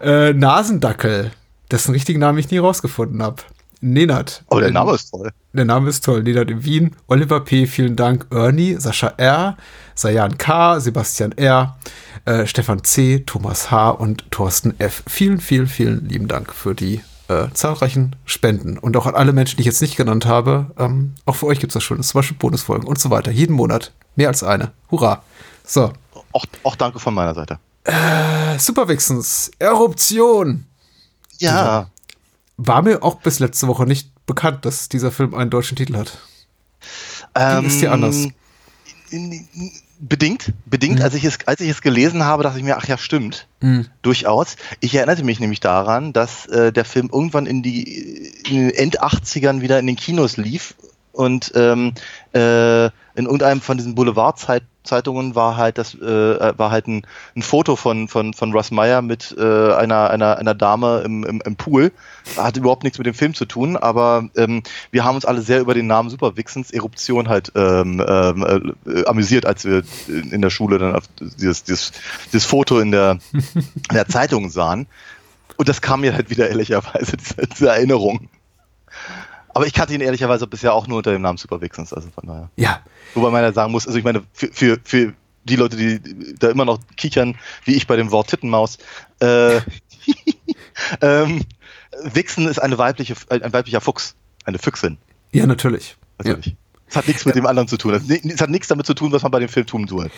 Ja. 0.00 0.28
äh, 0.28 0.32
Nasendackel, 0.32 1.32
dessen 1.70 1.92
richtigen 1.92 2.20
Namen 2.20 2.38
ich 2.38 2.50
nie 2.50 2.58
rausgefunden 2.58 3.22
habe. 3.22 3.42
Nenat. 3.80 4.42
Oh, 4.50 4.58
der 4.58 4.70
Name 4.70 4.94
ist 4.94 5.10
toll. 5.10 5.30
Der 5.52 5.64
Name 5.64 5.88
ist 5.88 6.04
toll. 6.04 6.22
Nenat 6.22 6.50
in 6.50 6.64
Wien. 6.64 6.96
Oliver 7.06 7.40
P., 7.40 7.66
vielen 7.66 7.96
Dank. 7.96 8.26
Ernie, 8.30 8.76
Sascha 8.78 9.14
R., 9.16 9.56
Sayan 9.94 10.38
K., 10.38 10.80
Sebastian 10.80 11.32
R., 11.32 11.76
äh, 12.24 12.46
Stefan 12.46 12.84
C., 12.84 13.22
Thomas 13.24 13.70
H. 13.70 13.90
und 13.90 14.30
Thorsten 14.30 14.78
F. 14.78 15.02
Vielen, 15.06 15.40
vielen, 15.40 15.66
vielen 15.66 16.08
lieben 16.08 16.28
Dank 16.28 16.52
für 16.52 16.74
die 16.74 17.02
äh, 17.28 17.48
zahlreichen 17.52 18.16
Spenden. 18.24 18.78
Und 18.78 18.96
auch 18.96 19.06
an 19.06 19.14
alle 19.14 19.32
Menschen, 19.32 19.56
die 19.56 19.62
ich 19.62 19.66
jetzt 19.66 19.82
nicht 19.82 19.96
genannt 19.96 20.26
habe. 20.26 20.66
Ähm, 20.78 21.14
auch 21.26 21.36
für 21.36 21.46
euch 21.46 21.60
gibt 21.60 21.70
es 21.70 21.74
das 21.74 21.84
schon. 21.84 22.02
Zum 22.02 22.18
Beispiel 22.18 22.36
Bonusfolgen 22.36 22.88
und 22.88 22.98
so 22.98 23.10
weiter. 23.10 23.30
Jeden 23.30 23.54
Monat. 23.54 23.92
Mehr 24.16 24.28
als 24.28 24.42
eine. 24.42 24.72
Hurra. 24.90 25.22
So. 25.64 25.92
Auch, 26.32 26.44
auch 26.64 26.76
danke 26.76 26.98
von 26.98 27.14
meiner 27.14 27.34
Seite. 27.34 27.58
Äh, 27.84 28.58
Superwixens. 28.58 29.50
Eruption. 29.58 30.66
Ja. 31.38 31.88
War 32.58 32.82
mir 32.82 33.02
auch 33.02 33.20
bis 33.20 33.38
letzte 33.38 33.68
Woche 33.68 33.84
nicht 33.84 34.10
bekannt, 34.26 34.64
dass 34.64 34.88
dieser 34.88 35.12
Film 35.12 35.34
einen 35.34 35.48
deutschen 35.48 35.76
Titel 35.76 35.96
hat. 35.96 36.18
Ähm, 37.34 37.66
ist 37.66 37.80
dir 37.80 37.92
anders? 37.92 38.28
Bedingt, 40.00 40.52
bedingt. 40.66 40.98
Mhm. 40.98 41.04
Als, 41.04 41.14
ich 41.14 41.24
es, 41.24 41.38
als 41.46 41.60
ich 41.60 41.70
es 41.70 41.82
gelesen 41.82 42.24
habe, 42.24 42.42
dachte 42.42 42.58
ich 42.58 42.64
mir, 42.64 42.76
ach 42.76 42.86
ja, 42.86 42.98
stimmt. 42.98 43.46
Mhm. 43.60 43.86
Durchaus. 44.02 44.56
Ich 44.80 44.94
erinnerte 44.94 45.24
mich 45.24 45.38
nämlich 45.38 45.60
daran, 45.60 46.12
dass 46.12 46.46
äh, 46.46 46.72
der 46.72 46.84
Film 46.84 47.08
irgendwann 47.12 47.46
in 47.46 47.62
die 47.62 48.32
in 48.48 48.56
den 48.56 48.70
End-80ern 48.70 49.60
wieder 49.60 49.78
in 49.78 49.86
den 49.86 49.96
Kinos 49.96 50.36
lief 50.36 50.74
und 51.18 51.50
ähm, 51.56 51.94
äh, 52.32 52.84
in 52.84 53.24
irgendeinem 53.24 53.60
von 53.60 53.76
diesen 53.76 53.96
Boulevardzeitungen 53.96 55.34
war 55.34 55.56
halt 55.56 55.76
das 55.76 55.94
äh, 55.94 55.98
war 56.56 56.70
halt 56.70 56.86
ein, 56.86 57.04
ein 57.34 57.42
Foto 57.42 57.74
von 57.74 58.06
von 58.06 58.34
von 58.34 58.52
Russ 58.52 58.70
Meyer 58.70 59.02
mit 59.02 59.34
äh, 59.36 59.72
einer 59.72 60.10
einer 60.10 60.38
einer 60.38 60.54
Dame 60.54 61.02
im, 61.04 61.24
im, 61.24 61.42
im 61.44 61.56
Pool. 61.56 61.90
Hat 62.36 62.56
überhaupt 62.56 62.84
nichts 62.84 62.98
mit 62.98 63.06
dem 63.08 63.14
Film 63.14 63.34
zu 63.34 63.46
tun 63.46 63.76
aber 63.76 64.28
ähm, 64.36 64.62
wir 64.92 65.04
haben 65.04 65.16
uns 65.16 65.24
alle 65.24 65.42
sehr 65.42 65.60
über 65.60 65.74
den 65.74 65.88
Namen 65.88 66.08
Super 66.08 66.36
Vixens 66.36 66.70
Eruption 66.70 67.28
halt 67.28 67.50
ähm, 67.56 68.00
ähm, 68.06 68.76
äh, 68.86 69.04
amüsiert 69.06 69.44
als 69.44 69.64
wir 69.64 69.82
in 70.06 70.40
der 70.40 70.50
Schule 70.50 70.78
dann 70.78 70.96
dieses 71.18 71.64
dieses, 71.64 71.92
dieses 72.26 72.46
Foto 72.46 72.78
in 72.78 72.92
der 72.92 73.18
in 73.32 73.94
der 73.94 74.06
Zeitung 74.06 74.50
sahen. 74.50 74.86
Und 75.56 75.68
das 75.68 75.80
kam 75.80 76.02
mir 76.02 76.14
halt 76.14 76.30
wieder 76.30 76.48
ehrlicherweise 76.48 77.16
diese, 77.16 77.34
diese 77.48 77.68
Erinnerung 77.70 78.28
aber 79.58 79.66
ich 79.66 79.72
kannte 79.72 79.92
ihn 79.92 80.00
ehrlicherweise 80.00 80.46
bisher 80.46 80.72
auch 80.72 80.86
nur 80.86 80.98
unter 80.98 81.10
dem 81.10 81.20
Namen 81.20 81.36
Super 81.36 81.60
Vixens, 81.60 81.92
also 81.92 82.08
von 82.10 82.28
daher. 82.28 82.48
Ja. 82.54 82.80
Wobei 83.14 83.30
man 83.30 83.42
ja 83.42 83.52
sagen 83.52 83.72
muss, 83.72 83.88
also 83.88 83.98
ich 83.98 84.04
meine, 84.04 84.22
für, 84.32 84.52
für, 84.52 84.78
für 84.84 85.14
die 85.42 85.56
Leute, 85.56 85.76
die 85.76 86.36
da 86.38 86.48
immer 86.48 86.64
noch 86.64 86.78
kichern, 86.96 87.36
wie 87.64 87.74
ich 87.74 87.88
bei 87.88 87.96
dem 87.96 88.12
Wort 88.12 88.30
Tittenmaus, 88.30 88.78
äh, 89.18 89.56
ähm, 91.00 91.42
Wichsen 92.04 92.46
ist 92.46 92.60
eine 92.60 92.78
weibliche, 92.78 93.16
ein 93.30 93.52
weiblicher 93.52 93.80
Fuchs, 93.80 94.14
eine 94.44 94.60
Füchsin. 94.60 94.96
Ja, 95.32 95.44
natürlich. 95.44 95.96
Natürlich. 96.18 96.46
Ja. 96.46 96.52
Es 96.86 96.94
hat 96.94 97.08
nichts 97.08 97.24
mit 97.26 97.34
dem 97.34 97.46
anderen 97.46 97.66
zu 97.66 97.78
tun. 97.78 97.94
Es 97.94 98.40
hat 98.40 98.50
nichts 98.50 98.68
damit 98.68 98.86
zu 98.86 98.94
tun, 98.94 99.10
was 99.10 99.24
man 99.24 99.32
bei 99.32 99.40
dem 99.40 99.48
Film 99.48 99.66
tun 99.66 99.88
soll. 99.88 100.08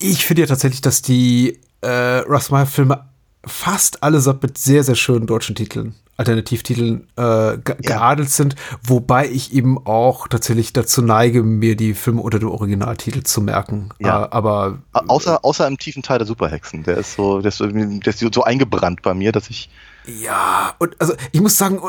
Ich 0.00 0.26
finde 0.26 0.42
ja 0.42 0.48
tatsächlich, 0.48 0.80
dass 0.80 1.02
die 1.02 1.60
äh, 1.82 1.88
Russ 1.88 2.50
Meyer-Filme 2.50 3.08
fast 3.46 4.02
allesamt 4.02 4.42
mit 4.42 4.58
sehr, 4.58 4.82
sehr 4.82 4.96
schönen 4.96 5.28
deutschen 5.28 5.54
Titeln 5.54 5.94
Alternativtiteln 6.18 7.06
äh, 7.16 7.58
ge 7.58 7.76
ja. 7.80 7.96
geadelt 7.96 8.30
sind, 8.30 8.56
wobei 8.82 9.28
ich 9.28 9.52
eben 9.52 9.78
auch 9.86 10.26
tatsächlich 10.26 10.72
dazu 10.72 11.00
neige, 11.00 11.44
mir 11.44 11.76
die 11.76 11.94
Filme 11.94 12.20
unter 12.20 12.40
dem 12.40 12.50
Originaltitel 12.50 13.22
zu 13.22 13.40
merken. 13.40 13.90
Ja. 14.00 14.24
Äh, 14.24 14.28
aber 14.30 14.78
außer, 14.92 15.44
außer 15.44 15.66
im 15.66 15.78
tiefen 15.78 16.02
Teil 16.02 16.18
der 16.18 16.26
Superhexen, 16.26 16.82
der 16.82 16.98
ist 16.98 17.14
so, 17.14 17.40
der 17.40 17.50
ist 17.50 17.58
so, 17.58 17.66
der 17.68 18.06
ist 18.06 18.34
so 18.34 18.42
eingebrannt 18.42 19.02
bei 19.02 19.14
mir, 19.14 19.30
dass 19.30 19.48
ich 19.48 19.70
ja, 20.08 20.74
und 20.78 20.98
also 21.00 21.12
ich 21.32 21.40
muss 21.40 21.58
sagen, 21.58 21.80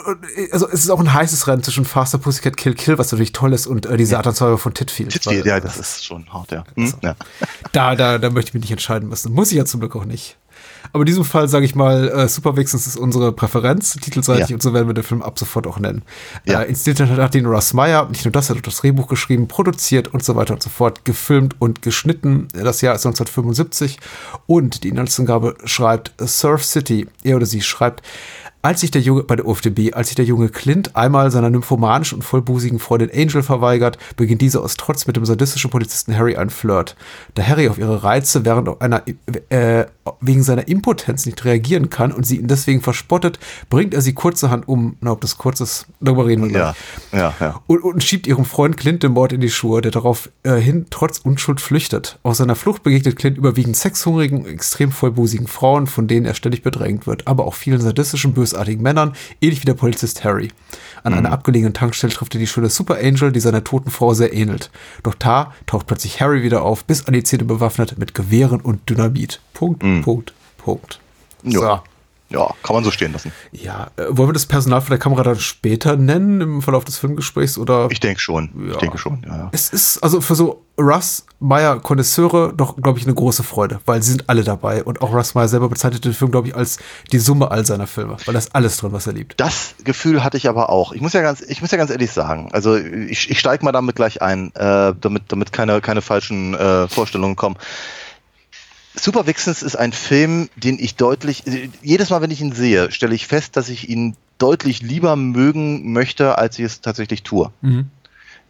also 0.51 0.67
es 0.67 0.81
ist 0.81 0.89
auch 0.89 0.99
ein 0.99 1.13
heißes 1.13 1.47
Rennen 1.47 1.63
zwischen 1.63 1.85
Faster 1.85 2.17
Pussycat 2.17 2.57
Kill 2.57 2.73
Kill, 2.73 2.97
was 2.97 3.11
natürlich 3.11 3.31
toll 3.31 3.53
ist, 3.53 3.65
und 3.65 3.85
äh, 3.85 3.95
die 3.95 4.05
Satanssäure 4.05 4.57
von 4.57 4.73
Titfield. 4.73 5.11
Titfield, 5.11 5.45
ja, 5.45 5.59
das 5.61 5.77
ist 5.77 6.03
schon 6.03 6.31
hart, 6.31 6.51
ja. 6.51 6.65
Hm? 6.75 6.93
ja. 7.01 7.15
Da, 7.71 7.95
da, 7.95 8.17
da 8.17 8.29
möchte 8.29 8.49
ich 8.49 8.53
mich 8.55 8.61
nicht 8.63 8.71
entscheiden 8.71 9.07
müssen. 9.07 9.31
Muss 9.31 9.51
ich 9.51 9.57
ja 9.57 9.63
zum 9.63 9.79
Glück 9.79 9.95
auch 9.95 10.05
nicht. 10.05 10.37
Aber 10.93 11.01
in 11.01 11.07
diesem 11.07 11.23
Fall 11.23 11.47
sage 11.47 11.65
ich 11.65 11.75
mal, 11.75 12.09
äh, 12.09 12.27
Super 12.27 12.55
Vixens 12.57 12.87
ist 12.87 12.97
unsere 12.97 13.31
Präferenz, 13.31 13.93
titelseitig, 13.93 14.49
ja. 14.49 14.55
und 14.55 14.61
so 14.61 14.73
werden 14.73 14.87
wir 14.87 14.93
den 14.93 15.03
Film 15.03 15.21
ab 15.21 15.37
sofort 15.37 15.67
auch 15.67 15.79
nennen. 15.79 16.03
Ja. 16.45 16.61
Äh, 16.61 16.69
inszeniert 16.69 17.17
hat 17.17 17.35
ihn 17.35 17.45
Russ 17.45 17.73
Meyer, 17.73 18.07
nicht 18.09 18.25
nur 18.25 18.31
das, 18.31 18.49
er 18.49 18.55
hat 18.55 18.61
auch 18.61 18.65
das 18.65 18.77
Drehbuch 18.77 19.07
geschrieben, 19.07 19.47
produziert 19.47 20.07
und 20.07 20.23
so 20.23 20.35
weiter 20.35 20.53
und 20.53 20.63
so 20.63 20.69
fort, 20.69 21.05
gefilmt 21.05 21.55
und 21.59 21.81
geschnitten. 21.81 22.47
Das 22.53 22.81
Jahr 22.81 22.95
ist 22.95 23.05
1975 23.05 23.99
und 24.47 24.83
die 24.83 24.89
Inhaltsangabe 24.89 25.55
schreibt 25.65 26.13
Surf 26.19 26.65
City. 26.65 27.07
Er 27.23 27.35
oder 27.35 27.45
sie 27.45 27.61
schreibt, 27.61 28.01
als 28.61 28.81
sich 28.81 28.91
der 28.91 29.01
Junge, 29.01 29.23
bei 29.23 29.35
der 29.35 29.47
UFDB, 29.47 29.93
als 29.93 30.09
sich 30.09 30.15
der 30.15 30.25
junge 30.25 30.49
Clint 30.49 30.95
einmal 30.95 31.31
seiner 31.31 31.49
nymphomanischen 31.49 32.17
und 32.17 32.23
vollbusigen 32.23 32.79
Freundin 32.79 33.09
Angel 33.13 33.41
verweigert, 33.41 33.97
beginnt 34.17 34.41
diese 34.41 34.61
aus 34.61 34.75
Trotz 34.75 35.07
mit 35.07 35.15
dem 35.15 35.25
sadistischen 35.25 35.69
Polizisten 35.69 36.17
Harry 36.17 36.35
ein 36.35 36.49
Flirt. 36.49 36.95
Da 37.35 37.43
Harry 37.43 37.69
auf 37.69 37.77
ihre 37.77 38.03
Reize 38.03 38.43
während 38.43 38.81
einer, 38.81 39.03
äh, 39.49 39.85
wegen 40.19 40.43
seiner 40.43 40.67
Impotenz 40.67 41.25
nicht 41.25 41.45
reagieren 41.45 41.89
kann 41.89 42.11
und 42.11 42.25
sie 42.25 42.37
ihn 42.37 42.47
deswegen 42.47 42.81
verspottet, 42.81 43.39
bringt 43.69 43.93
er 43.93 44.01
sie 44.01 44.13
kurzerhand 44.13 44.67
um. 44.67 44.97
Na, 44.99 45.11
ob 45.11 45.21
das 45.21 45.37
kurz 45.37 45.61
ist, 45.61 45.87
darüber 46.01 46.25
reden 46.25 46.43
wir 46.43 46.49
gleich. 46.49 46.75
Ja, 47.13 47.19
ja, 47.19 47.33
ja. 47.39 47.61
Und, 47.67 47.83
und 47.83 48.03
schiebt 48.03 48.27
ihrem 48.27 48.45
Freund 48.45 48.75
Clint 48.75 49.03
den 49.03 49.13
Mord 49.13 49.31
in 49.31 49.41
die 49.41 49.49
Schuhe, 49.49 49.81
der 49.81 49.91
daraufhin 49.91 50.31
äh, 50.43 50.85
trotz 50.89 51.19
Unschuld 51.19 51.61
flüchtet. 51.61 52.19
Auf 52.23 52.35
seiner 52.35 52.55
Flucht 52.55 52.83
begegnet 52.83 53.15
Clint 53.15 53.37
überwiegend 53.37 53.77
sexhungrigen, 53.77 54.45
extrem 54.45 54.91
vollbusigen 54.91 55.47
Frauen, 55.47 55.87
von 55.87 56.07
denen 56.07 56.25
er 56.25 56.33
ständig 56.33 56.61
bedrängt 56.61 57.07
wird, 57.07 57.27
aber 57.27 57.45
auch 57.45 57.53
vielen 57.53 57.79
sadistischen, 57.79 58.33
bösartigen 58.49 58.81
Männern, 58.81 59.13
ähnlich 59.41 59.61
wie 59.61 59.65
der 59.65 59.73
Polizist 59.73 60.23
Harry. 60.23 60.49
An 61.03 61.13
mhm. 61.13 61.19
einer 61.19 61.31
abgelegenen 61.31 61.73
Tankstelle 61.73 62.13
trifft 62.13 62.35
er 62.35 62.39
die 62.39 62.47
schöne 62.47 62.69
Super 62.69 62.97
Angel, 63.01 63.31
die 63.31 63.39
seiner 63.39 63.63
toten 63.63 63.89
Frau 63.89 64.13
sehr 64.13 64.33
ähnelt. 64.33 64.69
Doch 65.03 65.15
da 65.15 65.53
taucht 65.65 65.87
plötzlich 65.87 66.21
Harry 66.21 66.43
wieder 66.43 66.63
auf, 66.63 66.85
bis 66.85 67.05
an 67.05 67.13
die 67.13 67.23
Zähne 67.23 67.45
bewaffnet 67.45 67.97
mit 67.97 68.13
Gewehren 68.13 68.61
und 68.61 68.89
Dynamit. 68.89 69.39
Punkt, 69.53 69.83
mhm. 69.83 70.01
Punkt, 70.01 70.33
Punkt. 70.57 70.99
So. 71.43 71.79
Ja, 72.29 72.53
kann 72.61 72.75
man 72.75 72.83
so 72.83 72.91
stehen 72.91 73.11
lassen. 73.11 73.31
Ja, 73.51 73.87
äh, 73.97 74.05
wollen 74.09 74.29
wir 74.29 74.33
das 74.33 74.45
Personal 74.45 74.81
von 74.81 74.91
der 74.91 74.99
Kamera 74.99 75.23
dann 75.23 75.39
später 75.39 75.95
nennen 75.95 76.41
im 76.41 76.61
Verlauf 76.61 76.85
des 76.85 76.97
Filmgesprächs 76.97 77.57
oder? 77.57 77.87
Ich 77.89 77.99
denke 77.99 78.19
schon. 78.19 78.51
Ja. 78.67 78.71
Ich 78.73 78.77
denke 78.77 78.97
schon, 78.97 79.23
ja. 79.27 79.35
ja. 79.35 79.49
Es 79.51 79.69
ist 79.69 80.03
also 80.03 80.21
für 80.21 80.35
so 80.35 80.63
Russ 80.77 81.25
Meyer 81.39 81.79
Konnoisseure 81.79 82.53
doch, 82.55 82.75
glaube 82.77 82.99
ich, 82.99 83.05
eine 83.05 83.15
große 83.15 83.43
Freude, 83.43 83.79
weil 83.85 84.03
sie 84.03 84.11
sind 84.11 84.29
alle 84.29 84.43
dabei 84.43 84.83
und 84.83 85.01
auch 85.01 85.13
Russ 85.13 85.33
Meyer 85.33 85.47
selber 85.47 85.69
bezeichnet 85.69 86.05
den 86.05 86.13
Film, 86.13 86.31
glaube 86.31 86.47
ich, 86.47 86.55
als 86.55 86.77
die 87.11 87.19
Summe 87.19 87.49
all 87.49 87.65
seiner 87.65 87.87
Filme, 87.87 88.17
weil 88.25 88.33
da 88.33 88.39
ist 88.39 88.55
alles 88.55 88.77
drin, 88.77 88.91
was 88.91 89.07
er 89.07 89.13
liebt. 89.13 89.39
Das 89.39 89.73
Gefühl 89.83 90.23
hatte 90.23 90.37
ich 90.37 90.47
aber 90.47 90.69
auch. 90.69 90.91
Ich 90.91 91.01
muss 91.01 91.13
ja 91.13 91.21
ganz, 91.21 91.41
ich 91.41 91.61
muss 91.61 91.71
ja 91.71 91.77
ganz 91.77 91.89
ehrlich 91.89 92.11
sagen, 92.11 92.49
also 92.51 92.75
ich, 92.75 93.29
ich 93.29 93.39
steige 93.39 93.65
mal 93.65 93.71
damit 93.71 93.95
gleich 93.95 94.21
ein, 94.21 94.53
äh, 94.55 94.93
damit, 94.99 95.23
damit 95.29 95.51
keine, 95.51 95.81
keine 95.81 96.01
falschen 96.01 96.53
äh, 96.53 96.87
Vorstellungen 96.87 97.35
kommen. 97.35 97.57
Super 98.95 99.27
Vixens 99.27 99.61
ist 99.61 99.75
ein 99.75 99.93
Film, 99.93 100.49
den 100.55 100.79
ich 100.79 100.95
deutlich, 100.95 101.43
jedes 101.81 102.09
Mal, 102.09 102.21
wenn 102.21 102.31
ich 102.31 102.41
ihn 102.41 102.51
sehe, 102.51 102.91
stelle 102.91 103.15
ich 103.15 103.27
fest, 103.27 103.55
dass 103.55 103.69
ich 103.69 103.89
ihn 103.89 104.15
deutlich 104.39 104.81
lieber 104.81 105.15
mögen 105.15 105.91
möchte, 105.91 106.37
als 106.37 106.57
ich 106.59 106.65
es 106.65 106.81
tatsächlich 106.81 107.23
tue. 107.23 107.51
Mhm. 107.61 107.89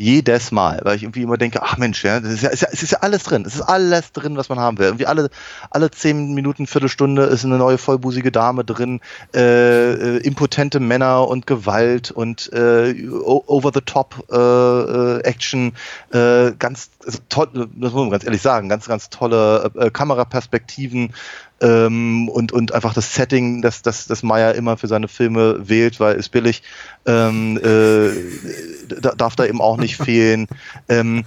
Jedes 0.01 0.53
Mal, 0.53 0.79
weil 0.83 0.95
ich 0.95 1.03
irgendwie 1.03 1.23
immer 1.23 1.35
denke, 1.35 1.61
ach 1.61 1.75
Mensch, 1.75 2.05
ja, 2.05 2.21
das 2.21 2.31
ist 2.31 2.41
ja, 2.41 2.49
ist 2.51 2.61
ja, 2.61 2.69
es 2.71 2.83
ist 2.83 2.91
ja 2.91 2.99
alles 3.01 3.23
drin. 3.23 3.43
Es 3.45 3.55
ist 3.55 3.61
alles 3.61 4.13
drin, 4.13 4.37
was 4.37 4.47
man 4.47 4.57
haben 4.57 4.77
will. 4.77 4.85
Irgendwie 4.85 5.07
alle, 5.07 5.29
alle 5.71 5.91
zehn 5.91 6.33
Minuten, 6.33 6.67
Viertelstunde 6.67 7.23
ist 7.23 7.43
eine 7.43 7.57
neue 7.57 7.77
vollbusige 7.77 8.31
Dame 8.31 8.63
drin, 8.63 9.01
äh, 9.35 9.91
äh, 9.91 10.17
impotente 10.19 10.79
Männer 10.79 11.27
und 11.27 11.47
Gewalt 11.47 12.11
und 12.11 12.49
äh, 12.53 13.09
over 13.09 13.71
the 13.73 13.81
top 13.81 14.23
äh, 14.31 15.19
äh, 15.19 15.67
äh, 16.11 16.53
ganz 16.57 16.91
also 17.05 17.19
toll, 17.27 17.49
das 17.53 17.91
muss 17.91 17.93
man 17.93 18.09
ganz 18.11 18.23
ehrlich 18.23 18.41
sagen, 18.41 18.69
ganz, 18.69 18.87
ganz 18.87 19.09
tolle 19.09 19.69
äh, 19.75 19.89
Kameraperspektiven, 19.89 21.13
ähm, 21.61 22.29
und, 22.29 22.51
und 22.51 22.71
einfach 22.73 22.93
das 22.93 23.13
Setting, 23.13 23.61
das, 23.61 23.81
das, 23.81 24.05
das 24.07 24.23
Meyer 24.23 24.55
immer 24.55 24.77
für 24.77 24.87
seine 24.87 25.07
Filme 25.07 25.67
wählt, 25.67 25.99
weil 25.99 26.15
ist 26.15 26.29
billig, 26.29 26.63
ähm, 27.05 27.57
äh, 27.63 28.99
darf 28.99 29.35
da 29.35 29.45
eben 29.45 29.61
auch 29.61 29.77
nicht 29.77 29.97
fehlen. 30.03 30.47
Ähm, 30.87 31.23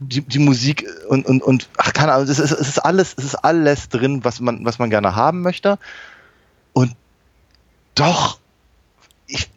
die, 0.00 0.20
die 0.20 0.38
Musik 0.38 0.86
und, 1.08 1.26
und, 1.26 1.42
und 1.42 1.68
ach, 1.78 1.92
keine 1.92 2.12
Ahnung, 2.12 2.28
es 2.28 2.38
ist, 2.38 2.52
es 2.52 2.68
ist 2.68 2.78
alles, 2.78 3.14
es 3.16 3.24
ist 3.24 3.36
alles 3.36 3.88
drin, 3.88 4.24
was 4.24 4.40
man, 4.40 4.64
was 4.64 4.78
man 4.78 4.90
gerne 4.90 5.16
haben 5.16 5.42
möchte. 5.42 5.78
Und 6.72 6.92
doch, 7.94 8.38
ich, 9.26 9.48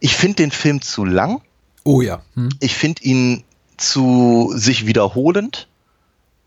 ich 0.00 0.14
finde 0.16 0.36
den 0.36 0.50
Film 0.50 0.82
zu 0.82 1.04
lang. 1.04 1.40
Oh 1.84 2.02
ja. 2.02 2.20
Hm. 2.34 2.50
Ich 2.60 2.76
finde 2.76 3.02
ihn 3.02 3.44
zu 3.78 4.52
sich 4.54 4.86
wiederholend. 4.86 5.68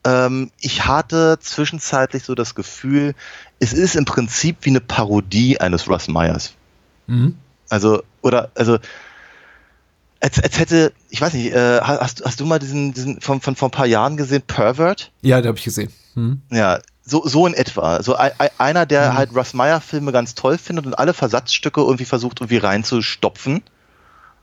Ähm, 0.04 0.52
ich 0.60 0.86
hatte 0.86 1.38
zwischenzeitlich 1.40 2.24
so 2.24 2.36
das 2.36 2.56
Gefühl, 2.56 3.14
es 3.60 3.74
ist 3.74 3.96
im 3.96 4.06
Prinzip 4.06 4.58
wie 4.62 4.72
eine 4.72 4.82
Parodie 4.82 5.60
eines 5.60 5.88
Russ 5.88 6.08
Meyers. 6.08 6.54
Mhm. 7.08 7.36
Also, 7.70 8.04
oder, 8.22 8.52
also, 8.56 8.80
als, 10.20 10.42
als 10.42 10.60
hätte, 10.60 10.94
ich 11.10 11.22
weiß 11.22 11.34
nicht, 11.34 11.54
äh, 11.54 11.82
hast, 11.82 12.24
hast 12.26 12.40
du 12.40 12.46
mal 12.46 12.60
diesen, 12.60 12.94
diesen 12.94 13.22
von, 13.22 13.42
von 13.42 13.56
vor 13.56 13.70
ein 13.70 13.72
paar 13.72 13.86
Jahren 13.86 14.18
gesehen, 14.18 14.42
Pervert? 14.42 15.12
Ja, 15.22 15.42
den 15.42 15.50
habe 15.50 15.58
ich 15.58 15.64
gesehen. 15.64 15.92
Mhm. 16.16 16.42
Ja, 16.52 16.80
so, 17.04 17.28
so 17.28 17.46
in 17.48 17.54
etwa. 17.54 18.02
So 18.04 18.16
ein, 18.16 18.32
einer, 18.58 18.86
der 18.86 19.12
mhm. 19.12 19.18
halt 19.18 19.36
Russ 19.36 19.54
Meyer 19.54 19.82
Filme 19.82 20.12
ganz 20.12 20.36
toll 20.36 20.58
findet 20.58 20.86
und 20.86 20.94
alle 20.96 21.14
Versatzstücke 21.14 21.82
irgendwie 21.82 22.06
versucht, 22.06 22.40
irgendwie 22.42 22.58
reinzustopfen 22.58 23.64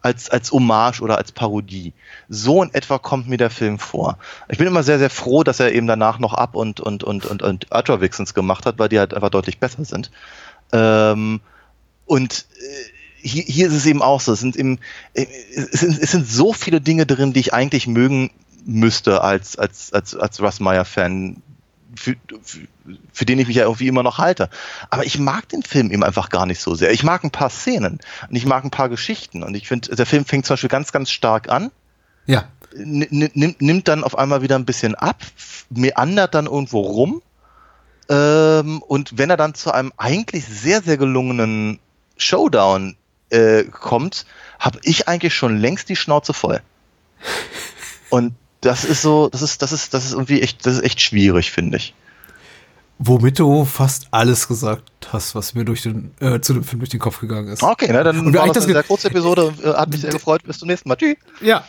als, 0.02 0.30
als 0.30 0.52
Hommage 0.52 1.00
oder 1.00 1.18
als 1.18 1.32
Parodie. 1.32 1.92
So 2.28 2.62
in 2.62 2.72
etwa 2.72 2.98
kommt 2.98 3.28
mir 3.28 3.36
der 3.36 3.50
Film 3.50 3.78
vor. 3.78 4.18
Ich 4.48 4.58
bin 4.58 4.66
immer 4.66 4.82
sehr, 4.82 4.98
sehr 4.98 5.10
froh, 5.10 5.42
dass 5.42 5.60
er 5.60 5.72
eben 5.72 5.86
danach 5.86 6.18
noch 6.18 6.34
Up 6.34 6.54
und, 6.54 6.80
und, 6.80 7.02
und, 7.04 7.26
und, 7.26 7.42
und 7.42 7.66
Ultra 7.70 8.00
Vixens 8.00 8.34
gemacht 8.34 8.66
hat, 8.66 8.78
weil 8.78 8.88
die 8.88 8.98
halt 8.98 9.14
einfach 9.14 9.30
deutlich 9.30 9.58
besser 9.58 9.84
sind. 9.84 10.10
Ähm, 10.72 11.40
und 12.06 12.46
äh, 12.60 12.98
hier, 13.20 13.42
hier 13.42 13.66
ist 13.68 13.74
es 13.74 13.86
eben 13.86 14.02
auch 14.02 14.20
so. 14.20 14.32
Es 14.32 14.40
sind, 14.40 14.56
eben, 14.56 14.78
äh, 15.14 15.26
es, 15.56 15.80
sind, 15.80 16.00
es 16.00 16.12
sind 16.12 16.28
so 16.28 16.52
viele 16.52 16.80
Dinge 16.80 17.06
drin, 17.06 17.32
die 17.32 17.40
ich 17.40 17.52
eigentlich 17.52 17.86
mögen 17.86 18.30
müsste 18.64 19.22
als, 19.22 19.58
als, 19.58 19.92
als, 19.92 20.14
als 20.14 20.40
Russ 20.40 20.60
Meyer-Fan, 20.60 21.42
für, 21.98 22.16
für, 22.42 22.60
für, 23.12 23.24
den 23.24 23.38
ich 23.38 23.48
mich 23.48 23.56
ja 23.56 23.64
irgendwie 23.64 23.88
immer 23.88 24.02
noch 24.02 24.18
halte. 24.18 24.48
Aber 24.90 25.04
ich 25.04 25.18
mag 25.18 25.48
den 25.48 25.62
Film 25.62 25.90
eben 25.90 26.04
einfach 26.04 26.30
gar 26.30 26.46
nicht 26.46 26.60
so 26.60 26.74
sehr. 26.74 26.92
Ich 26.92 27.02
mag 27.02 27.24
ein 27.24 27.30
paar 27.30 27.50
Szenen 27.50 27.98
und 28.28 28.36
ich 28.36 28.46
mag 28.46 28.64
ein 28.64 28.70
paar 28.70 28.88
Geschichten 28.88 29.42
und 29.42 29.54
ich 29.54 29.68
finde, 29.68 29.94
der 29.94 30.06
Film 30.06 30.24
fängt 30.24 30.46
zum 30.46 30.54
Beispiel 30.54 30.70
ganz, 30.70 30.92
ganz 30.92 31.10
stark 31.10 31.48
an. 31.48 31.70
Ja. 32.26 32.48
Nimmt, 32.74 33.60
nimmt 33.60 33.88
dann 33.88 34.04
auf 34.04 34.16
einmal 34.16 34.42
wieder 34.42 34.56
ein 34.56 34.66
bisschen 34.66 34.94
ab, 34.94 35.22
meandert 35.70 36.34
dann 36.34 36.46
irgendwo 36.46 36.80
rum. 36.80 37.22
Ähm, 38.08 38.82
und 38.82 39.18
wenn 39.18 39.30
er 39.30 39.36
dann 39.36 39.54
zu 39.54 39.72
einem 39.72 39.92
eigentlich 39.96 40.44
sehr, 40.46 40.82
sehr 40.82 40.96
gelungenen 40.96 41.78
Showdown 42.16 42.96
äh, 43.30 43.64
kommt, 43.64 44.26
habe 44.58 44.78
ich 44.82 45.08
eigentlich 45.08 45.34
schon 45.34 45.58
längst 45.58 45.88
die 45.88 45.96
Schnauze 45.96 46.32
voll. 46.32 46.60
Und 48.10 48.34
das 48.60 48.84
ist 48.84 49.02
so, 49.02 49.28
das 49.28 49.42
ist, 49.42 49.62
das 49.62 49.72
ist, 49.72 49.94
das 49.94 50.04
ist 50.04 50.12
irgendwie 50.12 50.42
echt, 50.42 50.66
das 50.66 50.74
ist 50.74 50.82
echt 50.82 51.00
schwierig, 51.00 51.50
finde 51.50 51.76
ich. 51.76 51.94
Womit 53.00 53.38
du 53.38 53.64
fast 53.64 54.08
alles 54.10 54.48
gesagt 54.48 54.82
hast, 55.12 55.36
was 55.36 55.54
mir 55.54 55.64
durch 55.64 55.82
den, 55.82 56.10
äh, 56.18 56.40
zu 56.40 56.52
dem 56.52 56.64
Film 56.64 56.80
durch 56.80 56.90
den 56.90 56.98
Kopf 56.98 57.20
gegangen 57.20 57.46
ist. 57.46 57.62
Okay, 57.62 57.88
na, 57.92 58.02
dann 58.02 58.26
Und 58.26 58.34
war 58.34 58.48
das 58.48 58.64
eine 58.64 58.72
sehr 58.72 58.82
kurze 58.82 59.06
Episode. 59.06 59.54
Äh, 59.62 59.68
hat 59.68 59.90
mich 59.90 60.00
sehr 60.00 60.10
gefreut. 60.10 60.42
Bis 60.42 60.58
zum 60.58 60.66
nächsten 60.66 60.88
Mal. 60.88 60.96
Tschüss. 60.96 61.16
Ja. 61.40 61.64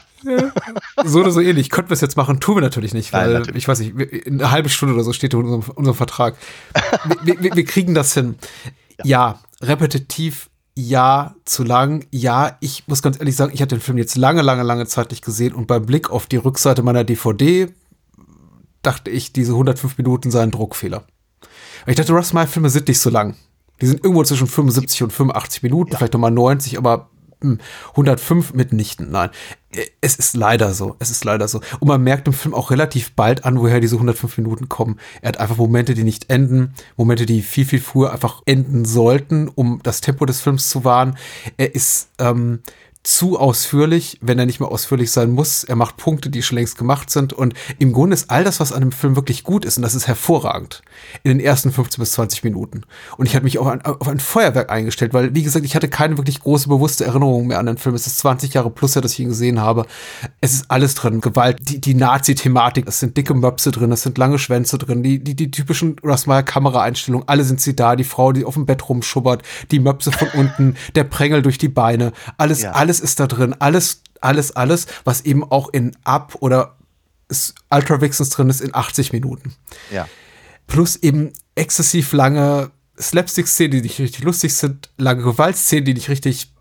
so 1.06 1.20
oder 1.20 1.30
so 1.30 1.40
ähnlich. 1.40 1.70
Könnten 1.70 1.92
wir 1.92 1.94
es 1.94 2.02
jetzt 2.02 2.18
machen, 2.18 2.40
tun 2.40 2.56
wir 2.58 2.62
natürlich 2.62 2.96
nicht, 2.96 3.14
weil 3.14 3.26
Nein, 3.26 3.34
natürlich. 3.42 3.64
ich 3.64 3.68
weiß 3.68 3.80
nicht, 3.80 4.26
eine 4.26 4.50
halbe 4.50 4.70
Stunde 4.70 4.96
oder 4.96 5.04
so 5.04 5.14
steht 5.14 5.34
in 5.34 5.40
unserem, 5.40 5.64
unserem 5.76 5.96
Vertrag. 5.96 6.36
wir, 7.24 7.42
wir, 7.42 7.56
wir 7.56 7.66
kriegen 7.66 7.94
das 7.94 8.16
hin. 8.16 8.36
Ja, 8.98 9.06
ja 9.06 9.40
repetitiv 9.62 10.50
ja, 10.80 11.36
zu 11.44 11.64
lang. 11.64 12.06
Ja, 12.12 12.58
ich 12.62 12.88
muss 12.88 13.02
ganz 13.02 13.20
ehrlich 13.20 13.36
sagen, 13.36 13.52
ich 13.54 13.62
hatte 13.62 13.76
den 13.76 13.82
Film 13.82 13.98
jetzt 13.98 14.16
lange, 14.16 14.42
lange, 14.42 14.64
lange 14.64 14.88
Zeit 14.88 15.12
nicht 15.12 15.26
gesehen 15.26 15.54
und 15.54 15.68
beim 15.68 15.86
Blick 15.86 16.10
auf 16.10 16.28
die 16.28 16.38
Rückseite 16.38 16.84
meiner 16.84 17.04
DVD 17.04 17.68
dachte 18.82 19.12
ich, 19.12 19.34
diese 19.34 19.52
105 19.52 19.98
Minuten 19.98 20.32
seien 20.32 20.52
Druckfehler. 20.52 21.04
Ich 21.86 21.98
dachte, 21.98 22.14
Russ 22.14 22.32
Meyer 22.32 22.48
Filme 22.48 22.70
sind 22.70 22.88
nicht 22.88 23.00
so 23.00 23.10
lang. 23.10 23.36
Die 23.82 23.88
sind 23.88 24.04
irgendwo 24.04 24.24
zwischen 24.24 24.48
75 24.48 25.04
und 25.04 25.12
85 25.12 25.64
Minuten, 25.64 25.92
ja. 25.92 25.98
vielleicht 25.98 26.14
nochmal 26.14 26.32
90, 26.32 26.78
aber 26.78 27.10
105 27.42 28.54
mitnichten, 28.54 29.12
nein. 29.12 29.30
Es 30.02 30.16
ist 30.16 30.36
leider 30.36 30.74
so, 30.74 30.96
es 31.00 31.12
ist 31.12 31.24
leider 31.24 31.48
so. 31.48 31.62
Und 31.80 31.88
man 31.88 32.04
merkt 32.04 32.28
im 32.28 32.34
Film 32.34 32.56
auch 32.56 32.72
relativ 32.72 33.14
bald 33.14 33.46
an, 33.46 33.60
woher 33.60 33.80
diese 33.80 33.96
105 33.96 34.38
Minuten 34.38 34.68
kommen. 34.68 35.00
Er 35.22 35.30
hat 35.30 35.40
einfach 35.40 35.58
Momente, 35.58 35.94
die 35.94 36.04
nicht 36.04 36.30
enden, 36.30 36.74
Momente, 36.98 37.26
die 37.26 37.42
viel, 37.42 37.66
viel 37.66 37.80
früher 37.80 38.12
einfach 38.12 38.42
enden 38.46 38.84
sollten, 38.84 39.48
um 39.48 39.80
das 39.84 40.02
Tempo 40.02 40.26
des 40.26 40.42
Films 40.42 40.70
zu 40.70 40.84
wahren. 40.84 41.18
Er 41.58 41.76
ist 41.76 42.10
ähm, 42.18 42.62
zu 43.04 43.40
ausführlich, 43.40 44.18
wenn 44.22 44.38
er 44.38 44.46
nicht 44.46 44.60
mehr 44.60 44.70
ausführlich 44.70 45.10
sein 45.12 45.32
muss. 45.32 45.64
Er 45.64 45.78
macht 45.78 45.96
Punkte, 45.96 46.30
die 46.30 46.44
schon 46.44 46.58
längst 46.58 46.78
gemacht 46.78 47.10
sind. 47.10 47.32
Und 47.32 47.54
im 47.78 47.94
Grunde 47.94 48.14
ist 48.14 48.30
all 48.30 48.44
das, 48.44 48.60
was 48.60 48.74
an 48.74 48.82
dem 48.82 48.92
Film 48.92 49.16
wirklich 49.16 49.44
gut 49.44 49.64
ist, 49.64 49.78
und 49.78 49.84
das 49.84 49.96
ist 49.96 50.08
hervorragend, 50.08 50.82
in 51.24 51.30
den 51.30 51.40
ersten 51.40 51.72
15 51.72 52.02
bis 52.02 52.12
20 52.12 52.44
Minuten. 52.44 52.82
Und 53.18 53.26
ich 53.26 53.36
hatte 53.36 53.46
mich 53.46 53.58
auf 53.58 53.68
ein, 53.68 53.82
auf 53.84 54.08
ein 54.08 54.20
Feuerwerk 54.20 54.70
eingestellt, 54.70 55.14
weil, 55.14 55.34
wie 55.34 55.44
gesagt, 55.44 55.66
ich 55.66 55.76
hatte 55.76 55.88
keine 55.88 56.18
wirklich 56.18 56.42
große, 56.42 56.68
bewusste 56.68 57.06
Erinnerung 57.06 57.48
mehr 57.48 57.60
an 57.60 57.68
den 57.68 57.78
Film. 57.78 57.96
Es 57.96 58.06
ist 58.06 58.20
20 58.20 58.54
Jahre 58.54 58.70
plus 58.70 58.96
her, 58.96 59.02
dass 59.02 59.14
ich 59.14 59.22
ihn 59.22 59.30
gesehen 59.30 59.62
habe. 59.62 59.86
Es 60.42 60.54
ist 60.54 60.70
alles 60.70 60.94
drin. 60.96 61.22
Gewalt, 61.22 61.58
die, 61.62 61.80
die 61.80 61.96
Nazi-Thematik, 61.96 62.86
es 62.86 63.00
sind 63.00 63.16
dicke 63.16 63.34
Möpse 63.34 63.72
drin, 63.72 63.94
es 63.94 64.02
sind 64.02 64.18
lange 64.18 64.40
Schwänze 64.40 64.78
drin, 64.78 65.04
die, 65.04 65.24
die, 65.24 65.36
die 65.36 65.52
typischen 65.52 65.96
Russmeyer-Kameraeinstellungen, 66.04 67.28
alle 67.30 67.46
sind 67.46 67.62
sie 67.62 67.78
da, 67.78 67.96
die 67.96 68.04
Frau, 68.04 68.34
die 68.34 68.44
auf 68.44 68.56
dem 68.56 68.66
Bett 68.66 68.90
rumschubbert, 68.90 69.44
die 69.72 69.80
Möpse 69.80 70.12
von 70.12 70.28
unten, 70.34 70.76
der 70.96 71.06
Prängel 71.06 71.42
durch 71.42 71.58
die 71.58 71.70
Beine, 71.70 72.12
alles, 72.38 72.62
ja. 72.62 72.72
alles 72.72 72.89
ist 72.90 73.20
da 73.20 73.28
drin. 73.28 73.56
Alles, 73.60 74.02
alles, 74.22 74.56
alles, 74.56 74.88
was 75.04 75.22
eben 75.22 75.44
auch 75.44 75.70
in 75.70 75.96
Up 76.04 76.36
oder 76.40 76.78
Ultra 77.70 78.02
Vixens 78.02 78.32
drin 78.32 78.50
ist 78.50 78.62
in 78.62 78.74
80 78.74 79.14
Minuten. 79.14 79.54
Ja. 79.92 80.08
Plus 80.66 80.96
eben 80.96 81.32
exzessiv 81.56 82.12
lange 82.14 82.72
Slapstick-Szenen, 83.00 83.72
die 83.72 83.82
nicht 83.82 84.00
richtig 84.00 84.24
lustig 84.24 84.56
sind, 84.56 84.90
lange 84.98 85.24
Gewaltszenen, 85.24 85.86
die 85.86 85.94
nicht 85.94 86.10
richtig, 86.10 86.52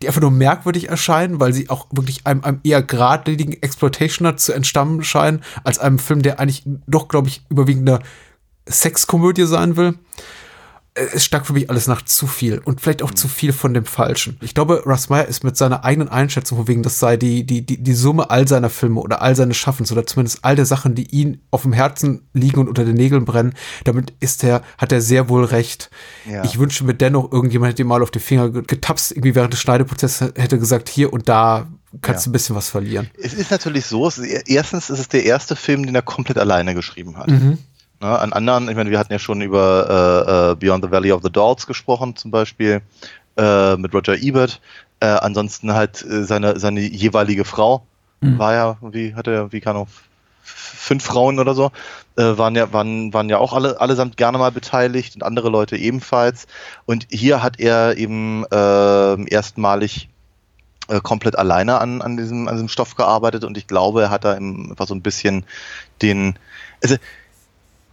die 0.00 0.08
einfach 0.08 0.20
nur 0.20 0.30
merkwürdig 0.30 0.88
erscheinen, 0.90 1.40
weil 1.40 1.54
sie 1.54 1.70
auch 1.70 1.86
wirklich 1.90 2.26
einem, 2.26 2.44
einem 2.44 2.60
eher 2.62 2.82
geradlinigen 2.82 3.60
Exploitationer 3.62 4.36
zu 4.36 4.52
entstammen 4.52 5.02
scheinen, 5.02 5.42
als 5.64 5.78
einem 5.78 5.98
Film, 5.98 6.22
der 6.22 6.38
eigentlich 6.38 6.64
doch, 6.86 7.08
glaube 7.08 7.28
ich, 7.28 7.42
überwiegend 7.48 7.88
eine 7.88 8.00
Sexkomödie 8.68 9.46
sein 9.46 9.76
will 9.76 9.94
es 10.94 11.24
stank 11.24 11.46
für 11.46 11.54
mich 11.54 11.70
alles 11.70 11.86
nach 11.86 12.02
zu 12.02 12.26
viel 12.26 12.58
und 12.58 12.80
vielleicht 12.80 13.02
auch 13.02 13.10
mhm. 13.10 13.16
zu 13.16 13.28
viel 13.28 13.52
von 13.52 13.72
dem 13.72 13.86
Falschen. 13.86 14.36
Ich 14.42 14.54
glaube, 14.54 14.82
Russ 14.84 15.08
Meyer 15.08 15.26
ist 15.26 15.42
mit 15.42 15.56
seiner 15.56 15.84
eigenen 15.84 16.08
Einschätzung 16.08 16.58
von 16.58 16.68
wegen, 16.68 16.82
das 16.82 16.98
sei 16.98 17.16
die, 17.16 17.44
die, 17.44 17.64
die, 17.64 17.82
die 17.82 17.94
Summe 17.94 18.30
all 18.30 18.46
seiner 18.46 18.68
Filme 18.68 19.00
oder 19.00 19.22
all 19.22 19.34
seines 19.34 19.56
Schaffens 19.56 19.90
oder 19.90 20.06
zumindest 20.06 20.40
all 20.42 20.54
der 20.54 20.66
Sachen, 20.66 20.94
die 20.94 21.06
ihn 21.10 21.40
auf 21.50 21.62
dem 21.62 21.72
Herzen 21.72 22.28
liegen 22.34 22.60
und 22.60 22.68
unter 22.68 22.84
den 22.84 22.96
Nägeln 22.96 23.24
brennen. 23.24 23.54
Damit 23.84 24.12
ist 24.20 24.44
er, 24.44 24.62
hat 24.76 24.92
er 24.92 25.00
sehr 25.00 25.30
wohl 25.30 25.44
recht. 25.44 25.90
Ja. 26.30 26.44
Ich 26.44 26.58
wünsche 26.58 26.84
mir 26.84 26.94
dennoch, 26.94 27.32
irgendjemand 27.32 27.72
hätte 27.72 27.82
ihm 27.82 27.88
mal 27.88 28.02
auf 28.02 28.10
die 28.10 28.20
Finger 28.20 28.50
getapst, 28.50 29.12
irgendwie 29.12 29.34
während 29.34 29.54
des 29.54 29.60
Schneideprozesses 29.60 30.34
hätte 30.36 30.58
gesagt, 30.58 30.90
hier 30.90 31.12
und 31.12 31.26
da 31.26 31.68
kannst 32.02 32.26
du 32.26 32.28
ja. 32.28 32.30
ein 32.30 32.32
bisschen 32.32 32.56
was 32.56 32.68
verlieren. 32.68 33.10
Es 33.18 33.32
ist 33.32 33.50
natürlich 33.50 33.86
so, 33.86 34.06
es 34.06 34.18
erstens 34.18 34.90
ist 34.90 34.98
es 34.98 35.08
der 35.08 35.24
erste 35.24 35.56
Film, 35.56 35.86
den 35.86 35.94
er 35.94 36.02
komplett 36.02 36.38
alleine 36.38 36.74
geschrieben 36.74 37.16
hat. 37.16 37.28
Mhm. 37.28 37.58
Ne, 38.02 38.18
an 38.18 38.32
anderen, 38.32 38.68
ich 38.68 38.74
meine, 38.74 38.90
wir 38.90 38.98
hatten 38.98 39.12
ja 39.12 39.20
schon 39.20 39.40
über 39.42 39.86
äh, 39.88 40.50
äh, 40.50 40.54
Beyond 40.56 40.84
the 40.84 40.90
Valley 40.90 41.12
of 41.12 41.22
the 41.22 41.30
Dolls 41.30 41.68
gesprochen, 41.68 42.16
zum 42.16 42.32
Beispiel, 42.32 42.82
äh, 43.36 43.76
mit 43.76 43.94
Roger 43.94 44.16
Ebert. 44.18 44.60
Äh, 44.98 45.06
ansonsten 45.06 45.72
halt 45.72 46.04
äh, 46.04 46.24
seine, 46.24 46.58
seine 46.58 46.80
jeweilige 46.80 47.44
Frau 47.44 47.86
mhm. 48.20 48.38
war 48.40 48.54
ja, 48.54 48.76
wie 48.80 49.14
hatte 49.14 49.32
er, 49.32 49.52
wie 49.52 49.60
kann 49.60 49.76
er, 49.76 49.86
fünf 50.42 51.04
Frauen 51.04 51.38
oder 51.38 51.54
so, 51.54 51.70
äh, 52.16 52.36
waren 52.36 52.56
ja, 52.56 52.72
waren, 52.72 53.14
waren 53.14 53.28
ja 53.28 53.38
auch 53.38 53.52
alle, 53.52 53.80
allesamt 53.80 54.16
gerne 54.16 54.36
mal 54.36 54.50
beteiligt 54.50 55.14
und 55.14 55.22
andere 55.22 55.48
Leute 55.48 55.76
ebenfalls. 55.76 56.48
Und 56.86 57.06
hier 57.08 57.40
hat 57.40 57.60
er 57.60 57.96
eben 57.96 58.44
äh, 58.50 59.30
erstmalig 59.30 60.08
komplett 61.04 61.38
alleine 61.38 61.80
an, 61.80 62.02
an, 62.02 62.16
diesem, 62.16 62.48
an 62.48 62.56
diesem 62.56 62.68
Stoff 62.68 62.96
gearbeitet 62.96 63.44
und 63.44 63.56
ich 63.56 63.68
glaube, 63.68 64.02
er 64.02 64.10
hat 64.10 64.24
da 64.24 64.32
einfach 64.32 64.88
so 64.88 64.94
ein 64.94 65.00
bisschen 65.00 65.44
den, 66.02 66.34
also 66.82 66.96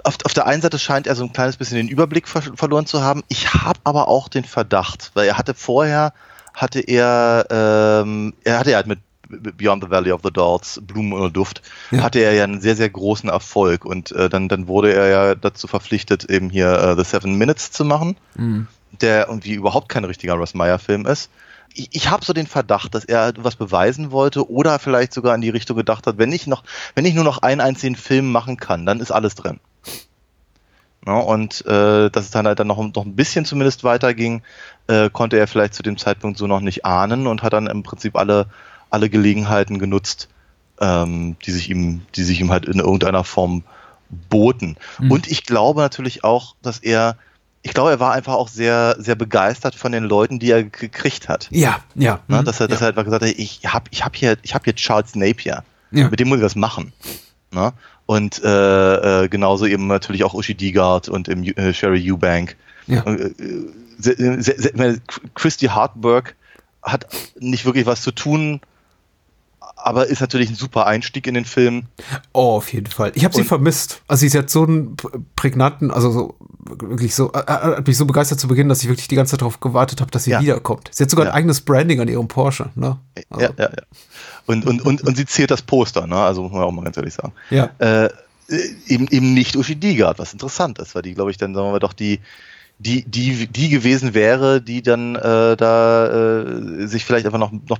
auf, 0.03 0.17
auf 0.23 0.33
der 0.33 0.47
einen 0.47 0.61
Seite 0.61 0.79
scheint 0.79 1.07
er 1.07 1.15
so 1.15 1.23
ein 1.23 1.33
kleines 1.33 1.57
bisschen 1.57 1.77
den 1.77 1.87
Überblick 1.87 2.27
ver 2.27 2.41
verloren 2.41 2.85
zu 2.85 3.01
haben. 3.01 3.23
Ich 3.27 3.53
habe 3.53 3.79
aber 3.83 4.07
auch 4.07 4.27
den 4.27 4.43
Verdacht, 4.43 5.11
weil 5.13 5.27
er 5.27 5.37
hatte 5.37 5.53
vorher, 5.53 6.13
hatte 6.53 6.79
er, 6.79 7.45
ähm, 7.49 8.33
er 8.43 8.59
hatte 8.59 8.71
ja 8.71 8.77
halt 8.77 8.87
mit 8.87 8.99
Beyond 9.29 9.83
the 9.83 9.89
Valley 9.91 10.11
of 10.11 10.21
the 10.23 10.31
Dolls, 10.31 10.81
Blumen 10.83 11.13
oder 11.13 11.29
Duft, 11.29 11.61
ja. 11.91 12.01
hatte 12.01 12.19
er 12.19 12.33
ja 12.33 12.43
einen 12.43 12.61
sehr, 12.61 12.75
sehr 12.75 12.89
großen 12.89 13.29
Erfolg 13.29 13.85
und 13.85 14.11
äh, 14.11 14.27
dann, 14.27 14.47
dann 14.47 14.67
wurde 14.67 14.93
er 14.93 15.07
ja 15.07 15.35
dazu 15.35 15.67
verpflichtet, 15.67 16.25
eben 16.25 16.49
hier 16.49 16.71
äh, 16.71 16.95
The 16.95 17.03
Seven 17.03 17.35
Minutes 17.35 17.71
zu 17.71 17.85
machen, 17.85 18.17
mhm. 18.35 18.67
der 19.01 19.27
irgendwie 19.27 19.53
überhaupt 19.53 19.89
kein 19.89 20.03
richtiger 20.03 20.33
Russ 20.33 20.55
Meyer-Film 20.55 21.05
ist. 21.05 21.29
Ich, 21.73 21.89
ich 21.91 22.09
habe 22.09 22.25
so 22.25 22.33
den 22.33 22.47
Verdacht, 22.47 22.95
dass 22.95 23.05
er 23.05 23.33
was 23.37 23.55
beweisen 23.55 24.11
wollte 24.11 24.49
oder 24.49 24.79
vielleicht 24.79 25.13
sogar 25.13 25.35
in 25.35 25.41
die 25.41 25.49
Richtung 25.49 25.77
gedacht 25.77 26.07
hat, 26.07 26.17
wenn 26.17 26.31
ich 26.31 26.47
noch, 26.47 26.63
wenn 26.95 27.05
ich 27.05 27.13
nur 27.13 27.23
noch 27.23 27.39
einen 27.39 27.61
einzigen 27.61 27.95
Film 27.95 28.31
machen 28.31 28.57
kann, 28.57 28.85
dann 28.85 28.99
ist 28.99 29.11
alles 29.11 29.35
drin. 29.35 29.59
Ja, 31.05 31.17
und 31.17 31.65
äh, 31.65 32.09
dass 32.09 32.25
es 32.25 32.31
dann 32.31 32.45
halt 32.45 32.59
dann 32.59 32.67
noch, 32.67 32.77
noch 32.77 33.05
ein 33.05 33.15
bisschen 33.15 33.45
zumindest 33.45 33.83
weiterging, 33.83 34.41
äh, 34.87 35.09
konnte 35.09 35.37
er 35.37 35.47
vielleicht 35.47 35.73
zu 35.73 35.83
dem 35.83 35.97
Zeitpunkt 35.97 36.37
so 36.37 36.45
noch 36.45 36.59
nicht 36.59 36.85
ahnen 36.85 37.25
und 37.25 37.41
hat 37.41 37.53
dann 37.53 37.67
im 37.67 37.83
Prinzip 37.83 38.17
alle, 38.17 38.47
alle 38.89 39.09
Gelegenheiten 39.09 39.79
genutzt, 39.79 40.27
ähm, 40.81 41.37
die 41.45 41.51
sich 41.51 41.69
ihm, 41.69 42.01
die 42.15 42.23
sich 42.23 42.41
ihm 42.41 42.51
halt 42.51 42.65
in 42.65 42.79
irgendeiner 42.79 43.23
Form 43.23 43.63
boten. 44.29 44.75
Mhm. 44.99 45.11
Und 45.11 45.27
ich 45.27 45.45
glaube 45.45 45.81
natürlich 45.81 46.23
auch, 46.23 46.55
dass 46.61 46.79
er, 46.79 47.15
ich 47.61 47.73
glaube, 47.73 47.91
er 47.91 47.99
war 47.99 48.13
einfach 48.13 48.33
auch 48.33 48.47
sehr, 48.47 48.95
sehr 48.99 49.15
begeistert 49.15 49.75
von 49.75 49.91
den 49.91 50.05
Leuten, 50.05 50.39
die 50.39 50.51
er 50.51 50.63
gekriegt 50.63 51.27
hat. 51.27 51.47
Ja, 51.51 51.79
ja. 51.95 52.21
Na, 52.27 52.37
ne, 52.37 52.43
dass 52.43 52.59
er, 52.59 52.67
dass 52.67 52.81
er 52.81 52.89
einfach 52.89 53.03
gesagt 53.03 53.23
hat, 53.23 53.33
ich 53.37 53.61
habe, 53.65 53.85
ich 53.91 54.03
habe 54.05 54.17
hier, 54.17 54.37
ich 54.43 54.53
habe 54.53 54.63
hier 54.63 54.75
Charles 54.75 55.15
Napier. 55.15 55.63
Ja. 55.91 56.09
Mit 56.09 56.19
dem 56.19 56.29
muss 56.29 56.37
ich 56.37 56.43
was 56.43 56.55
machen. 56.55 56.93
Na? 57.51 57.73
Und 58.05 58.41
äh, 58.43 59.23
äh, 59.23 59.27
genauso 59.27 59.65
eben 59.65 59.87
natürlich 59.87 60.23
auch 60.23 60.33
Uschi 60.33 60.55
Diegard 60.55 61.09
und 61.09 61.27
im, 61.27 61.43
äh, 61.43 61.73
Sherry 61.73 62.09
Eubank. 62.11 62.55
Ja. 62.87 63.03
Äh, 63.03 63.33
äh 64.03 64.99
Christy 65.35 65.67
Hartberg 65.67 66.35
hat 66.81 67.07
nicht 67.39 67.65
wirklich 67.65 67.85
was 67.85 68.01
zu 68.01 68.11
tun, 68.11 68.61
aber 69.75 70.07
ist 70.07 70.21
natürlich 70.21 70.49
ein 70.49 70.55
super 70.55 70.87
Einstieg 70.87 71.27
in 71.27 71.33
den 71.33 71.45
Film. 71.45 71.83
Oh, 72.33 72.55
auf 72.55 72.71
jeden 72.71 72.87
Fall. 72.87 73.11
Ich 73.15 73.25
habe 73.25 73.35
sie 73.35 73.43
vermisst. 73.43 74.01
Also 74.07 74.21
sie 74.21 74.27
ist 74.27 74.33
jetzt 74.33 74.53
so 74.53 74.63
einen 74.63 74.95
prägnanten, 75.35 75.91
also 75.91 76.11
so 76.11 76.35
wirklich 76.69 77.15
so, 77.15 77.31
äh, 77.33 77.43
hat 77.45 77.87
mich 77.87 77.97
so 77.97 78.05
begeistert 78.05 78.39
zu 78.39 78.47
Beginn, 78.47 78.69
dass 78.69 78.81
ich 78.81 78.89
wirklich 78.89 79.07
die 79.07 79.15
ganze 79.15 79.31
Zeit 79.31 79.41
darauf 79.41 79.59
gewartet 79.59 80.01
habe, 80.01 80.11
dass 80.11 80.23
sie 80.23 80.31
ja. 80.31 80.41
wiederkommt. 80.41 80.89
Sie 80.91 81.03
hat 81.03 81.09
sogar 81.09 81.25
ja. 81.25 81.31
ein 81.31 81.37
eigenes 81.37 81.61
Branding 81.61 81.99
an 81.99 82.07
ihrem 82.07 82.27
Porsche. 82.27 82.69
Ne? 82.75 82.97
Also. 83.29 83.45
Ja, 83.45 83.51
ja, 83.57 83.69
ja. 83.69 83.83
Und, 84.45 84.65
und, 84.65 84.81
und, 84.85 85.01
und 85.01 85.17
sie 85.17 85.25
zählt 85.25 85.51
das 85.51 85.61
Poster, 85.61 86.07
ne? 86.07 86.15
also 86.15 86.43
muss 86.43 86.51
man 86.51 86.61
auch 86.61 86.71
mal 86.71 86.83
ganz 86.83 86.97
ehrlich 86.97 87.13
sagen. 87.13 87.33
Ja. 87.49 87.69
Äh, 87.79 88.09
eben, 88.87 89.07
eben 89.09 89.33
nicht 89.33 89.55
Uschi 89.55 89.75
Digard, 89.75 90.19
was 90.19 90.33
interessant 90.33 90.79
ist, 90.79 90.95
weil 90.95 91.03
die, 91.03 91.13
glaube 91.13 91.31
ich, 91.31 91.37
dann 91.37 91.53
sagen 91.53 91.71
wir 91.71 91.79
doch 91.79 91.93
die, 91.93 92.19
die, 92.79 93.03
die, 93.03 93.47
die 93.47 93.69
gewesen 93.69 94.13
wäre, 94.13 94.61
die 94.61 94.81
dann 94.81 95.15
äh, 95.15 95.55
da 95.55 96.41
äh, 96.41 96.87
sich 96.87 97.05
vielleicht 97.05 97.25
einfach 97.25 97.39
noch, 97.39 97.51
noch 97.51 97.79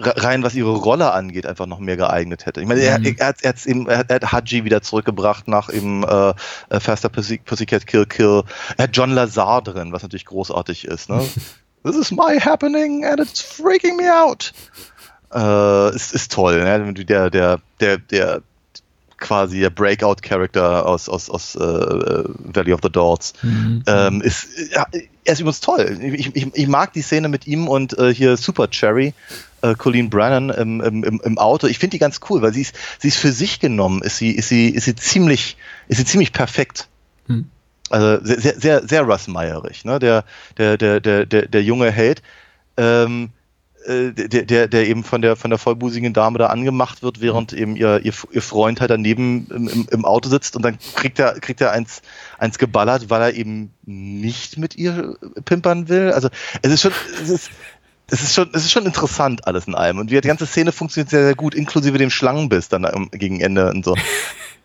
rein, 0.00 0.42
was 0.42 0.54
ihre 0.54 0.74
Rolle 0.76 1.12
angeht, 1.12 1.46
einfach 1.46 1.66
noch 1.66 1.78
mehr 1.78 1.96
geeignet 1.96 2.46
hätte. 2.46 2.60
Ich 2.60 2.66
meine, 2.66 2.80
er, 2.80 2.98
mhm. 2.98 3.16
er, 3.18 3.34
er, 3.40 3.48
hat, 3.48 3.66
eben, 3.66 3.88
er, 3.88 3.98
hat 3.98 4.32
Haji 4.32 4.64
wieder 4.64 4.82
zurückgebracht 4.82 5.48
nach 5.48 5.72
eben 5.72 6.04
äh, 6.04 6.34
äh 6.70 6.80
Faster 6.80 7.08
Pussycat 7.08 7.86
Kill 7.86 8.06
Kill. 8.06 8.42
Er 8.76 8.84
hat 8.84 8.96
John 8.96 9.10
Lazar 9.10 9.62
drin, 9.62 9.92
was 9.92 10.02
natürlich 10.02 10.26
großartig 10.26 10.86
ist. 10.86 11.08
Ne? 11.08 11.26
This 11.84 11.96
is 11.96 12.10
my 12.10 12.40
happening 12.40 13.04
and 13.04 13.20
it's 13.20 13.40
freaking 13.40 13.96
me 13.96 14.12
out 14.12 14.52
äh, 15.34 15.94
ist, 15.94 16.12
ist 16.12 16.32
toll. 16.32 16.62
Ne? 16.62 16.94
Der, 17.04 17.30
der, 17.30 17.60
der, 17.80 17.98
der 17.98 18.42
quasi 19.18 19.60
der 19.60 19.70
Breakout-Character 19.70 20.86
aus, 20.86 21.08
aus, 21.08 21.30
aus 21.30 21.56
äh, 21.56 21.58
Valley 21.58 22.72
of 22.72 22.80
the 22.82 22.90
Dolls. 22.90 23.32
Mhm. 23.42 23.82
Ähm, 23.86 24.20
ist, 24.20 24.48
er 25.26 25.32
ist 25.32 25.40
übrigens 25.40 25.60
toll. 25.60 25.98
Ich, 26.00 26.34
ich, 26.34 26.54
ich 26.54 26.68
mag 26.68 26.92
die 26.92 27.02
Szene 27.02 27.28
mit 27.28 27.46
ihm 27.46 27.68
und 27.68 27.98
äh, 27.98 28.14
hier 28.14 28.36
Super 28.36 28.70
Cherry, 28.70 29.12
äh, 29.62 29.74
Colleen 29.74 30.08
Brennan 30.08 30.50
im, 30.50 30.80
im, 30.80 31.20
im 31.22 31.38
Auto. 31.38 31.66
Ich 31.66 31.78
finde 31.78 31.92
die 31.92 31.98
ganz 31.98 32.20
cool, 32.30 32.42
weil 32.42 32.52
sie 32.52 32.62
ist, 32.62 32.76
sie 32.98 33.08
ist 33.08 33.18
für 33.18 33.32
sich 33.32 33.60
genommen, 33.60 34.02
ist 34.02 34.18
sie, 34.18 34.30
ist 34.30 34.48
sie, 34.48 34.68
ist 34.68 34.84
sie 34.84 34.94
ziemlich, 34.94 35.56
ist 35.88 35.98
sie 35.98 36.04
ziemlich 36.04 36.32
perfekt. 36.32 36.88
Mhm. 37.26 37.50
Also 37.90 38.24
sehr, 38.24 38.58
sehr, 38.58 38.88
sehr 38.88 39.02
Russ 39.02 39.28
Meyerig, 39.28 39.84
ne? 39.84 39.98
Der, 39.98 40.24
der, 40.58 40.76
der, 40.76 41.00
der, 41.00 41.26
der, 41.26 41.46
der 41.46 41.62
junge 41.62 41.90
Held. 41.90 42.22
Ähm, 42.76 43.30
äh, 43.86 44.12
der, 44.12 44.44
der, 44.44 44.68
der 44.68 44.88
eben 44.88 45.04
von 45.04 45.22
der 45.22 45.36
von 45.36 45.50
der 45.50 45.58
vollbusigen 45.58 46.12
Dame 46.12 46.38
da 46.38 46.46
angemacht 46.46 47.02
wird, 47.02 47.20
während 47.20 47.52
eben 47.52 47.76
ihr, 47.76 48.00
ihr, 48.04 48.12
ihr 48.32 48.42
Freund 48.42 48.80
halt 48.80 48.90
daneben 48.90 49.46
im, 49.50 49.86
im, 49.90 50.04
Auto 50.04 50.28
sitzt 50.28 50.56
und 50.56 50.62
dann 50.62 50.78
kriegt 50.94 51.18
er, 51.18 51.38
kriegt 51.40 51.60
er 51.60 51.72
eins, 51.72 52.02
eins 52.38 52.58
geballert, 52.58 53.10
weil 53.10 53.22
er 53.22 53.34
eben 53.34 53.72
nicht 53.84 54.58
mit 54.58 54.76
ihr 54.76 55.16
pimpern 55.44 55.88
will. 55.88 56.12
Also 56.12 56.28
es 56.62 56.72
ist 56.72 56.82
schon, 56.82 56.92
es 57.22 57.30
ist, 57.30 57.50
es 58.10 58.22
ist 58.22 58.34
schon, 58.34 58.50
es 58.52 58.64
ist 58.64 58.72
schon 58.72 58.86
interessant 58.86 59.46
alles 59.46 59.66
in 59.66 59.74
allem. 59.74 59.98
Und 59.98 60.10
die 60.10 60.20
ganze 60.20 60.46
Szene 60.46 60.72
funktioniert 60.72 61.10
sehr, 61.10 61.24
sehr 61.24 61.34
gut, 61.34 61.54
inklusive 61.54 61.98
dem 61.98 62.10
Schlangenbiss 62.10 62.68
dann 62.68 63.08
gegen 63.12 63.40
Ende 63.40 63.70
und 63.70 63.84
so. 63.84 63.94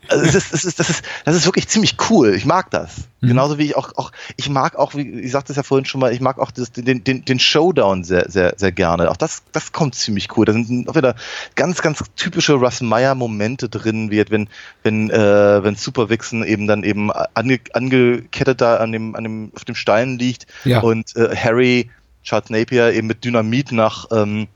Also 0.08 0.26
es 0.26 0.36
ist, 0.36 0.54
es 0.54 0.66
ist, 0.66 0.80
das, 0.80 0.90
ist, 0.90 1.06
das 1.26 1.36
ist 1.36 1.46
wirklich 1.46 1.68
ziemlich 1.68 1.98
cool. 2.10 2.34
Ich 2.34 2.46
mag 2.46 2.72
das. 2.72 3.08
Mhm. 3.22 3.30
Genauso 3.30 3.58
wie 3.58 3.66
ich 3.66 3.78
auch, 3.78 3.96
auch, 3.98 4.12
ich 4.36 4.50
mag 4.50 4.76
auch, 4.76 4.96
wie 4.96 5.22
ich 5.22 5.32
sagte 5.32 5.54
es 5.54 5.58
ja 5.58 5.64
vorhin 5.64 5.86
schon 5.86 6.02
mal, 6.02 6.12
ich 6.12 6.22
mag 6.22 6.40
auch 6.40 6.52
das, 6.52 6.72
den, 6.72 7.04
den, 7.04 7.24
den 7.24 7.40
Showdown 7.40 8.04
sehr, 8.04 8.30
sehr, 8.30 8.54
sehr 8.58 8.72
gerne. 8.72 9.12
Auch 9.12 9.18
das, 9.18 9.44
das 9.52 9.72
kommt 9.72 9.96
ziemlich 9.96 10.36
cool. 10.36 10.46
Da 10.46 10.54
sind 10.54 10.90
auch 10.90 10.96
wieder 10.96 11.16
ganz, 11.56 11.82
ganz 11.82 12.04
typische 12.16 12.54
Russ 12.54 12.82
Meyer 12.82 13.16
Momente 13.16 13.70
drin, 13.70 14.12
wie 14.12 14.24
wenn, 14.30 14.50
wenn, 14.84 15.10
äh, 15.10 15.64
wenn 15.64 15.76
Superwixen 15.76 16.44
eben 16.44 16.68
dann 16.68 16.84
eben 16.84 17.12
ange, 17.12 17.60
angekettet 17.74 18.62
da 18.62 18.78
an 18.78 18.92
dem, 18.92 19.16
an 19.16 19.24
dem, 19.24 19.52
auf 19.56 19.66
dem 19.66 19.76
Stein 19.76 20.18
liegt 20.18 20.48
ja. 20.66 20.80
und 20.80 21.16
äh, 21.16 21.36
Harry, 21.36 21.90
Charles 22.24 22.50
Napier 22.50 22.94
eben 22.94 23.08
mit 23.08 23.24
Dynamit 23.24 23.72
nach, 23.72 24.06
ähm, 24.12 24.48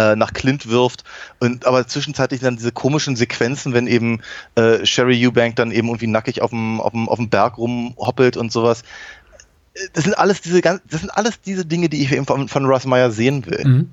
äh, 0.00 0.16
nach 0.16 0.32
Clint 0.32 0.68
wirft. 0.68 1.04
Und 1.38 1.66
aber 1.66 1.86
zwischenzeitlich 1.86 2.40
dann 2.40 2.56
diese 2.56 2.72
komischen 2.72 3.16
Sequenzen, 3.16 3.72
wenn 3.74 3.86
eben 3.86 4.20
äh, 4.54 4.84
Sherry 4.86 5.26
Eubank 5.26 5.56
dann 5.56 5.70
eben 5.70 5.88
irgendwie 5.88 6.06
nackig 6.06 6.42
auf 6.42 6.50
dem, 6.50 6.80
auf 6.80 6.92
dem, 6.92 7.08
auf 7.08 7.18
dem 7.18 7.28
Berg 7.28 7.58
rumhoppelt 7.58 8.36
und 8.36 8.50
sowas. 8.50 8.82
Das 9.92 10.04
sind 10.04 10.14
alles 10.18 10.40
diese 10.40 10.60
das 10.62 11.00
sind 11.00 11.10
alles 11.10 11.40
diese 11.40 11.64
Dinge, 11.64 11.88
die 11.88 12.02
ich 12.02 12.12
eben 12.12 12.26
von, 12.26 12.48
von 12.48 12.64
Russ 12.64 12.86
Meyer 12.86 13.10
sehen 13.10 13.46
will. 13.46 13.64
Mhm. 13.64 13.90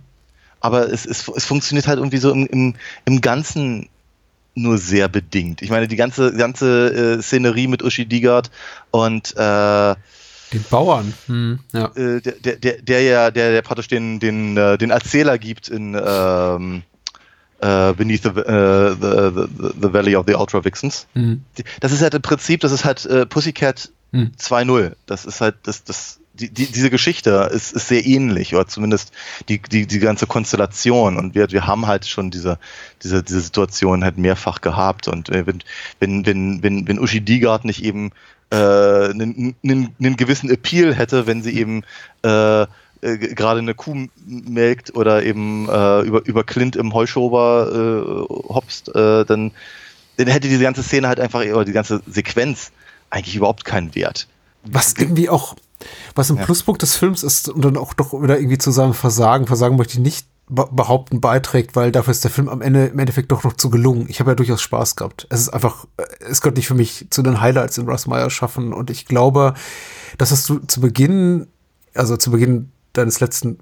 Aber 0.59 0.91
es, 0.91 1.05
es, 1.05 1.27
es 1.27 1.45
funktioniert 1.45 1.87
halt 1.87 1.99
irgendwie 1.99 2.17
so 2.17 2.31
im, 2.31 2.47
im, 2.47 2.73
im 3.05 3.21
Ganzen 3.21 3.89
nur 4.55 4.79
sehr 4.79 5.07
bedingt. 5.07 5.61
Ich 5.61 5.69
meine, 5.69 5.87
die 5.87 5.95
ganze, 5.95 6.33
ganze 6.33 7.17
äh, 7.17 7.21
Szenerie 7.21 7.67
mit 7.67 7.83
Uschi 7.83 8.05
Digard 8.07 8.49
und 8.89 9.35
äh, 9.37 9.95
den 10.53 10.63
Bauern, 10.69 11.13
hm, 11.25 11.59
ja. 11.73 11.85
Äh, 11.95 12.21
der, 12.21 12.33
der, 12.33 12.55
der, 12.55 12.81
der 12.81 13.01
ja, 13.01 13.31
der, 13.31 13.51
der 13.51 13.61
praktisch 13.61 13.87
den, 13.87 14.19
den, 14.19 14.55
äh, 14.55 14.77
den 14.77 14.91
Erzähler 14.91 15.37
gibt 15.37 15.67
in 15.67 15.93
ähm, 15.93 16.83
äh, 17.59 17.93
Beneath 17.93 18.23
the, 18.23 18.29
äh, 18.29 18.95
the, 18.95 19.47
the, 19.57 19.69
the, 19.81 19.93
Valley 19.93 20.15
of 20.15 20.25
the 20.27 20.35
Ultra 20.35 20.63
Vixens. 20.63 21.07
Mhm. 21.13 21.43
Das 21.79 21.91
ist 21.91 22.01
halt 22.01 22.13
im 22.13 22.21
Prinzip, 22.21 22.61
das 22.61 22.71
ist 22.71 22.85
halt 22.85 23.05
äh, 23.05 23.25
Pussycat 23.25 23.91
mhm. 24.11 24.31
2.0. 24.39 24.93
Das 25.05 25.25
ist 25.25 25.41
halt, 25.41 25.55
das, 25.63 25.83
das, 25.83 26.19
die, 26.33 26.49
die, 26.49 26.67
diese 26.67 26.89
Geschichte 26.89 27.49
ist, 27.51 27.73
ist 27.73 27.87
sehr 27.87 28.05
ähnlich, 28.05 28.53
oder 28.53 28.67
zumindest 28.67 29.11
die, 29.49 29.59
die, 29.59 29.87
die 29.87 29.99
ganze 29.99 30.27
Konstellation. 30.27 31.17
Und 31.17 31.35
wir, 31.35 31.51
wir 31.51 31.65
haben 31.65 31.87
halt 31.87 32.05
schon 32.05 32.29
diese, 32.29 32.59
diese, 33.03 33.23
diese 33.23 33.41
Situation 33.41 34.03
halt 34.03 34.17
mehrfach 34.17 34.61
gehabt. 34.61 35.07
Und 35.07 35.29
wenn, 35.29 35.63
wenn, 35.99 36.25
wenn, 36.25 36.63
wenn, 36.63 36.87
wenn 36.87 36.99
Uschi 36.99 37.21
Diegard 37.21 37.65
nicht 37.65 37.83
eben 37.83 38.11
einen, 38.55 39.55
äh, 39.63 39.87
einen, 39.99 40.17
gewissen 40.17 40.49
Appeal 40.49 40.93
hätte, 40.93 41.27
wenn 41.27 41.43
sie 41.43 41.57
eben 41.57 41.83
äh, 42.23 42.65
äh, 43.01 43.17
gerade 43.17 43.59
eine 43.59 43.75
Kuh 43.75 44.07
melkt 44.25 44.95
oder 44.95 45.23
eben 45.23 45.67
äh, 45.69 46.01
über, 46.01 46.25
über 46.25 46.43
Clint 46.43 46.75
im 46.75 46.93
Heuschober 46.93 48.25
äh, 48.29 48.33
hopst, 48.53 48.89
äh, 48.89 49.25
dann, 49.25 49.51
dann 50.17 50.27
hätte 50.27 50.47
diese 50.47 50.63
ganze 50.63 50.83
Szene 50.83 51.07
halt 51.07 51.19
einfach, 51.19 51.41
oder 51.41 51.65
die 51.65 51.73
ganze 51.73 52.01
Sequenz 52.07 52.71
eigentlich 53.09 53.35
überhaupt 53.35 53.65
keinen 53.65 53.93
Wert. 53.95 54.27
Was 54.63 54.93
irgendwie 54.97 55.29
auch, 55.29 55.55
was 56.15 56.31
ein 56.31 56.37
ja. 56.37 56.45
Pluspunkt 56.45 56.81
des 56.81 56.95
Films 56.95 57.23
ist, 57.23 57.49
und 57.49 57.63
dann 57.63 57.77
auch 57.77 57.93
doch 57.93 58.13
wieder 58.13 58.39
irgendwie 58.39 58.57
zu 58.57 58.71
sagen, 58.71 58.93
Versagen, 58.93 59.47
Versagen 59.47 59.77
möchte 59.77 59.93
ich 59.93 59.99
nicht 59.99 60.27
behaupten 60.49 61.19
beiträgt, 61.19 61.75
weil 61.75 61.91
dafür 61.91 62.11
ist 62.11 62.23
der 62.23 62.31
Film 62.31 62.47
am 62.47 62.61
Ende 62.61 62.87
im 62.87 62.99
Endeffekt 62.99 63.31
doch 63.31 63.43
noch 63.43 63.53
zu 63.53 63.69
gelungen. 63.69 64.05
Ich 64.07 64.21
habe 64.21 64.31
ja 64.31 64.35
durchaus 64.35 64.61
Spaß 64.61 64.95
gehabt. 64.95 65.27
Es 65.29 65.41
ist 65.41 65.49
einfach, 65.49 65.85
äh, 65.97 66.03
es 66.29 66.41
könnte 66.41 66.59
nicht 66.59 66.67
für 66.67 66.73
mich 66.73 67.07
zu 67.09 67.21
den 67.21 67.41
Highlights 67.41 67.77
in 67.77 67.87
Russ 67.87 68.07
Meyer 68.07 68.29
schaffen 68.29 68.71
und 68.71 68.89
ich 68.89 69.05
glaube, 69.05 69.53
dass 70.17 70.31
hast 70.31 70.47
du 70.47 70.59
zu 70.59 70.79
Beginn, 70.79 71.47
also 71.93 72.15
zu 72.15 72.31
Beginn 72.31 72.71
deines 72.93 73.19
letzten 73.19 73.59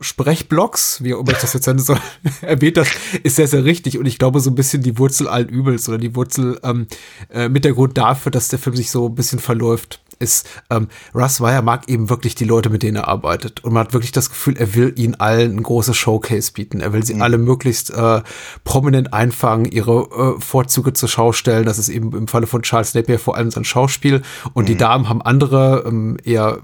Sprechblocks, 0.00 1.02
wie 1.02 1.14
auch 1.14 1.20
immer 1.20 1.32
ich 1.32 1.38
das 1.38 1.52
jetzt 1.52 1.64
soll, 1.64 2.00
erwähnt 2.40 2.76
das, 2.76 2.88
ist 3.22 3.36
sehr, 3.36 3.48
sehr 3.48 3.64
richtig. 3.64 3.98
Und 3.98 4.06
ich 4.06 4.18
glaube, 4.18 4.40
so 4.40 4.50
ein 4.50 4.54
bisschen 4.54 4.82
die 4.82 4.98
Wurzel 4.98 5.28
allen 5.28 5.48
Übels 5.48 5.88
oder 5.88 5.98
die 5.98 6.14
Wurzel 6.16 6.58
ähm, 6.62 6.86
äh, 7.30 7.48
mit 7.48 7.64
der 7.64 7.74
Grund 7.74 7.96
dafür, 7.96 8.32
dass 8.32 8.48
der 8.48 8.58
Film 8.58 8.76
sich 8.76 8.90
so 8.90 9.08
ein 9.08 9.14
bisschen 9.14 9.38
verläuft 9.38 10.00
ist, 10.18 10.48
ähm, 10.70 10.88
Russ 11.14 11.40
Meyer 11.40 11.62
mag 11.62 11.88
eben 11.88 12.10
wirklich 12.10 12.34
die 12.34 12.44
Leute, 12.44 12.70
mit 12.70 12.82
denen 12.82 12.96
er 12.96 13.08
arbeitet. 13.08 13.64
Und 13.64 13.72
man 13.72 13.84
hat 13.84 13.92
wirklich 13.92 14.12
das 14.12 14.30
Gefühl, 14.30 14.56
er 14.56 14.74
will 14.74 14.92
ihnen 14.96 15.14
allen 15.14 15.56
ein 15.56 15.62
großes 15.62 15.96
Showcase 15.96 16.52
bieten. 16.52 16.80
Er 16.80 16.92
will 16.92 17.04
sie 17.04 17.14
mhm. 17.14 17.22
alle 17.22 17.38
möglichst 17.38 17.90
äh, 17.90 18.22
prominent 18.64 19.12
einfangen, 19.12 19.66
ihre 19.66 20.36
äh, 20.36 20.40
Vorzüge 20.40 20.92
zur 20.92 21.08
Schau 21.08 21.32
stellen. 21.32 21.66
Das 21.66 21.78
ist 21.78 21.88
eben 21.88 22.12
im 22.12 22.28
Falle 22.28 22.46
von 22.46 22.62
Charles 22.62 22.94
Napier 22.94 23.18
vor 23.18 23.36
allem 23.36 23.50
sein 23.50 23.64
Schauspiel. 23.64 24.22
Und 24.52 24.64
mhm. 24.64 24.66
die 24.66 24.76
Damen 24.76 25.08
haben 25.08 25.22
andere, 25.22 25.84
ähm, 25.86 26.16
eher 26.24 26.60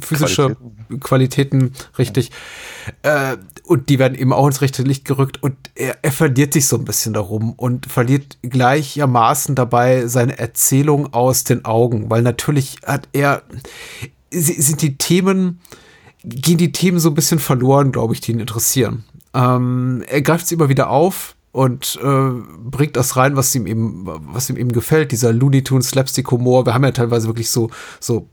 physische 0.00 0.56
Qualitäten, 1.00 1.00
Qualitäten 1.00 1.72
richtig. 1.98 2.30
Äh, 3.02 3.36
und 3.66 3.88
die 3.88 3.98
werden 3.98 4.16
eben 4.16 4.32
auch 4.32 4.46
ins 4.46 4.60
rechte 4.60 4.82
Licht 4.82 5.04
gerückt 5.04 5.42
und 5.42 5.56
er, 5.74 5.96
er 6.02 6.12
verliert 6.12 6.52
sich 6.52 6.66
so 6.66 6.76
ein 6.76 6.84
bisschen 6.84 7.14
darum 7.14 7.52
und 7.52 7.86
verliert 7.86 8.38
gleichermaßen 8.42 9.54
dabei 9.54 10.06
seine 10.06 10.38
Erzählung 10.38 11.12
aus 11.12 11.44
den 11.44 11.64
Augen, 11.64 12.10
weil 12.10 12.22
natürlich 12.22 12.76
hat 12.84 13.08
er, 13.12 13.42
sind 14.30 14.82
die 14.82 14.98
Themen, 14.98 15.60
gehen 16.24 16.58
die 16.58 16.72
Themen 16.72 16.98
so 16.98 17.10
ein 17.10 17.14
bisschen 17.14 17.38
verloren, 17.38 17.92
glaube 17.92 18.14
ich, 18.14 18.20
die 18.20 18.32
ihn 18.32 18.40
interessieren. 18.40 19.04
Ähm, 19.32 20.04
er 20.08 20.22
greift 20.22 20.46
sie 20.46 20.54
immer 20.54 20.68
wieder 20.68 20.90
auf, 20.90 21.34
und 21.54 22.00
äh, 22.02 22.30
bringt 22.64 22.96
das 22.96 23.16
rein, 23.16 23.36
was 23.36 23.54
ihm 23.54 23.68
eben, 23.68 24.04
was 24.04 24.50
ihm 24.50 24.56
eben 24.56 24.72
gefällt, 24.72 25.12
dieser 25.12 25.32
Looney 25.32 25.62
Tunes 25.62 25.90
Slapstick 25.90 26.32
Humor. 26.32 26.66
Wir 26.66 26.74
haben 26.74 26.82
ja 26.82 26.90
teilweise 26.90 27.28
wirklich 27.28 27.48
so 27.48 27.70
so 28.00 28.28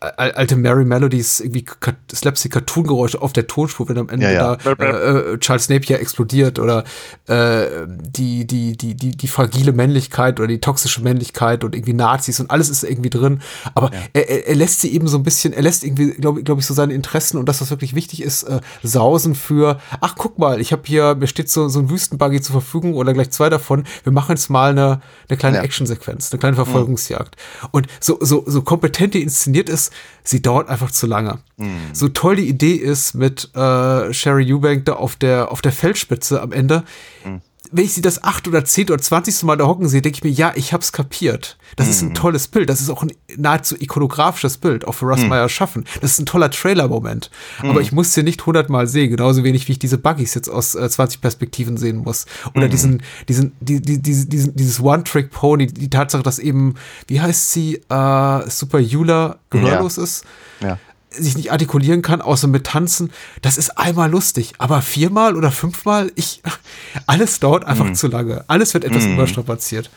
alte 0.00 0.56
Mary 0.56 0.84
Melodies, 0.84 1.40
irgendwie 1.40 1.64
slapstick 2.12 2.52
Cartoon-Geräusche 2.52 3.20
auf 3.20 3.32
der 3.32 3.46
Tonspur, 3.46 3.88
wenn 3.88 3.96
am 3.96 4.08
Ende 4.10 4.26
ja, 4.26 4.32
ja. 4.32 4.56
da 4.56 4.72
äh, 4.72 5.32
äh, 5.32 5.38
Charles 5.38 5.68
Napier 5.68 6.00
explodiert 6.00 6.58
oder 6.58 6.84
äh, 7.26 7.86
die, 7.88 8.46
die, 8.46 8.76
die, 8.76 8.94
die, 8.94 9.16
die 9.16 9.28
fragile 9.28 9.72
Männlichkeit 9.72 10.38
oder 10.38 10.48
die 10.48 10.60
toxische 10.60 11.02
Männlichkeit 11.02 11.64
und 11.64 11.74
irgendwie 11.74 11.94
Nazis 11.94 12.40
und 12.40 12.50
alles 12.50 12.68
ist 12.68 12.84
irgendwie 12.84 13.10
drin. 13.10 13.40
Aber 13.74 13.90
ja. 13.92 14.00
er, 14.12 14.48
er 14.48 14.54
lässt 14.54 14.80
sie 14.80 14.92
eben 14.92 15.08
so 15.08 15.16
ein 15.16 15.22
bisschen, 15.22 15.54
er 15.54 15.62
lässt 15.62 15.82
irgendwie, 15.82 16.12
glaube 16.12 16.42
glaub 16.42 16.58
ich, 16.58 16.66
so 16.66 16.74
seine 16.74 16.92
Interessen 16.92 17.38
und 17.38 17.48
das, 17.48 17.60
was 17.62 17.70
wirklich 17.70 17.94
wichtig 17.94 18.22
ist, 18.22 18.42
äh, 18.44 18.60
sausen 18.82 19.34
für, 19.34 19.80
ach 20.00 20.14
guck 20.16 20.38
mal, 20.38 20.60
ich 20.60 20.72
habe 20.72 20.82
hier, 20.84 21.14
mir 21.14 21.26
steht 21.26 21.48
so, 21.48 21.68
so 21.68 21.78
ein 21.78 21.88
Wüstenbuggy 21.88 22.42
zur 22.42 22.52
Verfügung 22.52 22.94
oder 22.94 23.14
gleich 23.14 23.30
zwei 23.30 23.48
davon, 23.48 23.84
wir 24.04 24.12
machen 24.12 24.32
jetzt 24.32 24.50
mal 24.50 24.70
eine, 24.70 25.00
eine 25.28 25.38
kleine 25.38 25.60
Actionsequenz, 25.60 26.32
eine 26.32 26.38
kleine 26.38 26.56
Verfolgungsjagd. 26.56 27.36
Mhm. 27.36 27.68
Und 27.72 27.86
so, 28.00 28.18
so, 28.20 28.44
so 28.46 28.60
kompetent 28.60 29.14
die 29.14 29.22
inszeniert 29.22 29.68
ist, 29.68 29.85
sie 30.22 30.42
dauert 30.42 30.68
einfach 30.68 30.90
zu 30.90 31.06
lange. 31.06 31.38
Mhm. 31.56 31.80
So 31.92 32.08
toll 32.08 32.36
die 32.36 32.48
Idee 32.48 32.74
ist 32.74 33.14
mit 33.14 33.50
äh, 33.54 34.12
Sherry 34.12 34.52
Eubank 34.52 34.84
da 34.84 34.94
auf 34.94 35.16
der, 35.16 35.52
auf 35.52 35.62
der 35.62 35.72
Feldspitze 35.72 36.40
am 36.40 36.52
Ende. 36.52 36.84
Mhm 37.24 37.40
wenn 37.72 37.84
ich 37.84 37.94
sie 37.94 38.02
das 38.02 38.22
acht 38.22 38.46
oder 38.48 38.64
zehn 38.64 38.86
oder 38.88 38.98
zwanzigste 38.98 39.46
Mal 39.46 39.56
da 39.56 39.66
hocken 39.66 39.88
sehe, 39.88 40.02
denke 40.02 40.18
ich 40.18 40.24
mir, 40.24 40.30
ja, 40.30 40.52
ich 40.54 40.72
hab's 40.72 40.92
kapiert. 40.92 41.56
Das 41.76 41.86
mm. 41.86 41.90
ist 41.90 42.02
ein 42.02 42.08
mhm. 42.08 42.14
tolles 42.14 42.48
Bild. 42.48 42.68
Das 42.68 42.80
ist 42.80 42.90
auch 42.90 43.02
ein 43.02 43.12
nahezu 43.36 43.76
ikonografisches 43.76 44.58
Bild, 44.58 44.86
auch 44.86 44.92
für 44.92 45.06
Russ 45.06 45.22
mm. 45.22 45.28
Meyer 45.28 45.48
schaffen. 45.48 45.84
Das 46.00 46.12
ist 46.12 46.18
ein 46.18 46.26
toller 46.26 46.50
Trailer-Moment. 46.50 47.30
Mm. 47.62 47.70
Aber 47.70 47.80
ich 47.80 47.92
muss 47.92 48.14
sie 48.14 48.22
nicht 48.22 48.44
hundertmal 48.46 48.86
sehen, 48.86 49.10
genauso 49.10 49.44
wenig 49.44 49.68
wie 49.68 49.72
ich 49.72 49.78
diese 49.78 49.98
Buggies 49.98 50.34
jetzt 50.34 50.48
aus 50.48 50.74
äh, 50.74 50.88
20 50.88 51.20
Perspektiven 51.20 51.76
sehen 51.76 51.98
muss. 51.98 52.26
Oder 52.54 52.66
mhm. 52.66 52.70
diesen, 52.70 53.02
diesen, 53.28 53.52
die, 53.60 53.80
die, 53.80 54.00
die, 54.00 54.28
diesen, 54.28 54.56
dieses 54.56 54.80
One-Trick-Pony, 54.80 55.68
die 55.68 55.90
Tatsache, 55.90 56.22
dass 56.22 56.38
eben, 56.38 56.74
wie 57.06 57.20
heißt 57.20 57.52
sie, 57.52 57.82
äh, 57.88 58.50
Super 58.50 58.78
Yula 58.78 59.38
gehörlos 59.50 59.96
ja. 59.96 60.02
ist. 60.02 60.24
Ja 60.60 60.78
sich 61.18 61.36
nicht 61.36 61.52
artikulieren 61.52 62.02
kann, 62.02 62.20
außer 62.20 62.48
mit 62.48 62.64
Tanzen, 62.64 63.10
das 63.42 63.58
ist 63.58 63.78
einmal 63.78 64.10
lustig. 64.10 64.54
Aber 64.58 64.82
viermal 64.82 65.36
oder 65.36 65.50
fünfmal, 65.50 66.12
ich, 66.14 66.42
alles 67.06 67.40
dauert 67.40 67.64
einfach 67.64 67.86
mm. 67.86 67.94
zu 67.94 68.08
lange. 68.08 68.44
Alles 68.48 68.74
wird 68.74 68.84
etwas 68.84 69.04
mm. 69.04 69.14
überstrapaziert. 69.14 69.90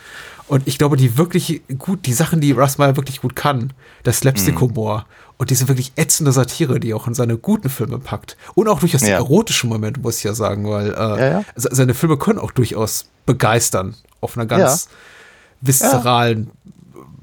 Und 0.48 0.68
ich 0.68 0.78
glaube, 0.80 0.98
die 0.98 1.18
wirklich 1.18 1.62
gut, 1.78 2.06
die 2.08 2.14
Sachen, 2.14 2.42
die 2.42 2.52
Russ 2.52 2.80
Meyer 2.80 2.96
wirklich 2.96 3.22
gut 3.22 3.36
kann, 3.36 3.72
der 4.06 4.14
Slapstick-Humor 4.14 5.02
mm. 5.02 5.06
und 5.38 5.50
diese 5.50 5.68
wirklich 5.68 5.94
ätzende 5.96 6.32
Satire, 6.32 6.80
die 6.80 6.92
er 6.92 6.98
auch 6.98 7.08
in 7.08 7.14
seine 7.14 7.38
guten 7.38 7.70
Filme 7.70 8.00
packt. 8.00 8.36
Und 8.56 8.68
auch 8.68 8.80
durchaus 8.80 9.02
ja. 9.02 9.10
erotische 9.10 9.68
Momente, 9.68 10.00
muss 10.00 10.18
ich 10.18 10.24
ja 10.24 10.34
sagen, 10.34 10.68
weil 10.68 10.92
äh, 10.92 10.96
ja, 10.96 11.30
ja. 11.40 11.44
seine 11.56 11.94
Filme 11.94 12.18
können 12.18 12.40
auch 12.40 12.52
durchaus 12.52 13.06
begeistern 13.26 13.96
auf 14.22 14.38
einer 14.38 14.48
ganz 14.48 14.90
viszeralen, 15.62 16.50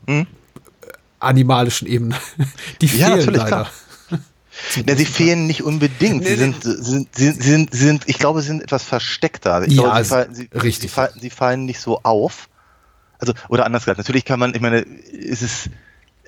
hm? 0.07 0.27
animalischen 1.19 1.89
Ebene. 1.89 2.15
Die 2.81 2.89
fehlen 2.89 3.35
leider. 3.35 3.47
Klar. 3.47 3.71
Ja, 4.87 4.97
sie 4.97 5.07
fehlen 5.07 5.47
nicht 5.47 5.63
unbedingt. 5.63 6.25
Sie 6.27 6.35
sind, 6.35 6.63
sie 6.63 6.83
sind, 6.83 7.15
sie 7.15 7.31
sind, 7.31 7.73
sie 7.73 7.85
sind, 7.85 8.05
ich 8.07 8.19
glaube, 8.19 8.41
sie 8.41 8.49
sind 8.49 8.63
etwas 8.63 8.83
versteckter. 8.83 9.63
Ich 9.67 9.75
ja, 9.75 9.83
glaube, 9.83 10.05
sie, 10.05 10.09
fallen, 10.09 10.35
sie, 10.35 10.49
richtig. 10.55 10.83
Sie 10.83 10.89
fallen, 10.89 11.13
sie 11.21 11.31
fallen 11.31 11.65
nicht 11.65 11.81
so 11.81 12.01
auf. 12.03 12.49
Also, 13.19 13.33
oder 13.49 13.65
anders 13.65 13.85
gesagt, 13.85 13.99
natürlich 13.99 14.25
kann 14.25 14.39
man, 14.39 14.55
ich 14.55 14.61
meine, 14.61 14.81
ist 14.81 15.43
es, 15.43 15.71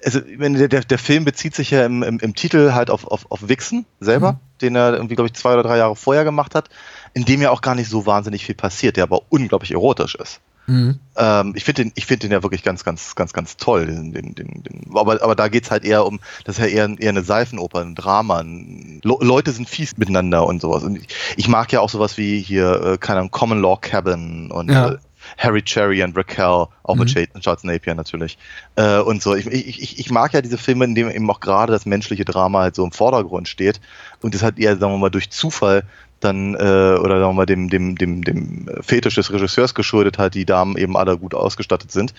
also, 0.05 0.21
ich 0.21 0.39
meine, 0.39 0.69
der, 0.69 0.81
der 0.81 0.99
Film 0.99 1.25
bezieht 1.25 1.55
sich 1.55 1.71
ja 1.71 1.85
im, 1.85 2.03
im, 2.03 2.19
im 2.19 2.35
Titel 2.35 2.73
halt 2.73 2.91
auf, 2.91 3.07
auf, 3.07 3.31
auf 3.31 3.49
Wixen 3.49 3.85
selber, 4.01 4.33
mhm. 4.33 4.39
den 4.61 4.77
er 4.77 4.95
irgendwie, 4.95 5.15
glaube 5.15 5.29
ich, 5.29 5.35
zwei 5.35 5.55
oder 5.55 5.63
drei 5.63 5.79
Jahre 5.79 5.97
vorher 5.97 6.25
gemacht 6.25 6.55
hat, 6.55 6.69
in 7.15 7.25
dem 7.25 7.43
ja 7.43 7.51
auch 7.51 7.61
gar 7.61 7.75
nicht 7.75 7.91
so 7.91 8.07
wahnsinnig 8.07 8.45
viel 8.45 8.55
passiert, 8.55 8.97
der 8.97 9.05
aber 9.05 9.23
unglaublich 9.29 9.73
erotisch 9.73 10.15
ist. 10.15 10.41
Mhm. 10.69 11.01
Ähm, 11.17 11.55
ich 11.57 11.65
finde 11.65 11.85
den, 11.85 11.93
ich 11.95 12.05
finde 12.05 12.29
den 12.29 12.33
ja 12.33 12.43
wirklich 12.43 12.63
ganz, 12.63 12.85
ganz, 12.85 13.15
ganz, 13.15 13.33
ganz 13.33 13.57
toll. 13.57 13.87
Den, 13.87 14.13
den, 14.13 14.35
den, 14.35 14.63
den, 14.63 14.85
aber, 14.95 15.23
aber 15.23 15.35
da 15.35 15.49
geht's 15.49 15.71
halt 15.71 15.83
eher 15.83 16.05
um, 16.05 16.21
das 16.45 16.59
ist 16.59 16.65
ja 16.65 16.69
eher, 16.69 16.95
eher 16.99 17.09
eine 17.09 17.23
Seifenoper, 17.23 17.81
ein 17.81 17.95
Drama. 17.95 18.39
Ein, 18.41 19.01
Leute 19.03 19.53
sind 19.53 19.69
fies 19.69 19.97
miteinander 19.97 20.47
und 20.47 20.61
sowas. 20.61 20.83
Und 20.83 20.99
ich, 20.99 21.09
ich 21.37 21.49
mag 21.49 21.73
ja 21.73 21.81
auch 21.81 21.89
sowas 21.89 22.19
wie 22.19 22.41
hier, 22.41 22.83
äh, 22.83 22.99
keine 22.99 23.21
Ahnung, 23.21 23.31
Common 23.31 23.63
Law 23.63 23.79
Cabin 23.81 24.51
und 24.51 24.71
ja. 24.71 24.91
äh, 24.91 24.99
Harry 25.39 25.63
Cherry 25.63 26.03
und 26.03 26.17
Raquel, 26.17 26.67
auch 26.83 26.95
mhm. 26.95 27.01
mit 27.01 27.41
Charles 27.41 27.65
Napier 27.65 27.95
natürlich. 27.95 28.37
Äh, 28.77 28.99
und 28.99 29.23
so. 29.23 29.35
Ich, 29.35 29.47
ich, 29.47 29.99
ich 29.99 30.11
mag 30.11 30.35
ja 30.35 30.43
diese 30.43 30.59
Filme, 30.59 30.85
in 30.85 30.95
denen 30.95 31.11
eben 31.11 31.31
auch 31.31 31.41
gerade 31.41 31.73
das 31.73 31.87
menschliche 31.87 32.25
Drama 32.25 32.61
halt 32.61 32.75
so 32.75 32.85
im 32.85 32.93
Vordergrund 32.93 33.49
steht. 33.49 33.81
Und 34.21 34.35
das 34.35 34.43
hat 34.43 34.59
eher, 34.59 34.77
sagen 34.77 34.93
wir 34.93 34.99
mal, 34.99 35.11
durch 35.11 35.31
Zufall 35.31 35.85
dann 36.21 36.55
äh, 36.55 36.59
oder 36.59 37.21
sagen 37.21 37.31
wir 37.31 37.33
mal 37.33 37.47
dem 37.47 37.69
dem 37.69 37.97
dem 37.97 38.23
dem 38.23 38.69
Fetisch 38.81 39.15
des 39.15 39.33
Regisseurs 39.33 39.75
geschuldet 39.75 40.19
hat, 40.19 40.35
die 40.35 40.45
Damen 40.45 40.77
eben 40.77 40.97
alle 40.97 41.17
gut 41.19 41.35
ausgestattet 41.35 41.93
sind. 41.93 42.15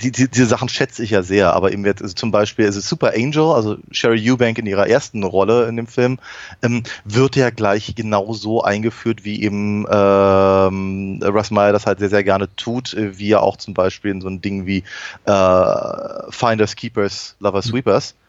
Die, 0.00 0.12
die, 0.12 0.28
diese 0.28 0.46
Sachen 0.46 0.68
schätze 0.68 1.02
ich 1.02 1.10
ja 1.10 1.24
sehr, 1.24 1.54
aber 1.54 1.72
eben 1.72 1.84
jetzt 1.84 2.02
also 2.02 2.14
zum 2.14 2.30
Beispiel 2.30 2.66
ist 2.66 2.76
es 2.76 2.88
Super 2.88 3.14
Angel, 3.16 3.50
also 3.50 3.78
Sherry 3.90 4.30
Eubank 4.30 4.58
in 4.58 4.66
ihrer 4.66 4.86
ersten 4.86 5.24
Rolle 5.24 5.66
in 5.66 5.76
dem 5.76 5.88
Film, 5.88 6.20
ähm, 6.62 6.84
wird 7.04 7.34
ja 7.34 7.50
gleich 7.50 7.96
genau 7.96 8.32
so 8.32 8.62
eingeführt, 8.62 9.24
wie 9.24 9.42
eben 9.42 9.86
ähm, 9.90 11.20
Russ 11.24 11.50
Meyer 11.50 11.72
das 11.72 11.86
halt 11.86 11.98
sehr, 11.98 12.10
sehr 12.10 12.22
gerne 12.22 12.48
tut, 12.54 12.94
äh, 12.94 13.18
wie 13.18 13.32
er 13.32 13.42
auch 13.42 13.56
zum 13.56 13.74
Beispiel 13.74 14.12
in 14.12 14.20
so 14.20 14.28
ein 14.28 14.40
Ding 14.40 14.66
wie 14.66 14.84
äh, 15.24 16.30
Finders, 16.30 16.76
Keepers, 16.76 17.34
Lovers, 17.40 17.66
Sweepers. 17.66 18.14
Mhm 18.14 18.27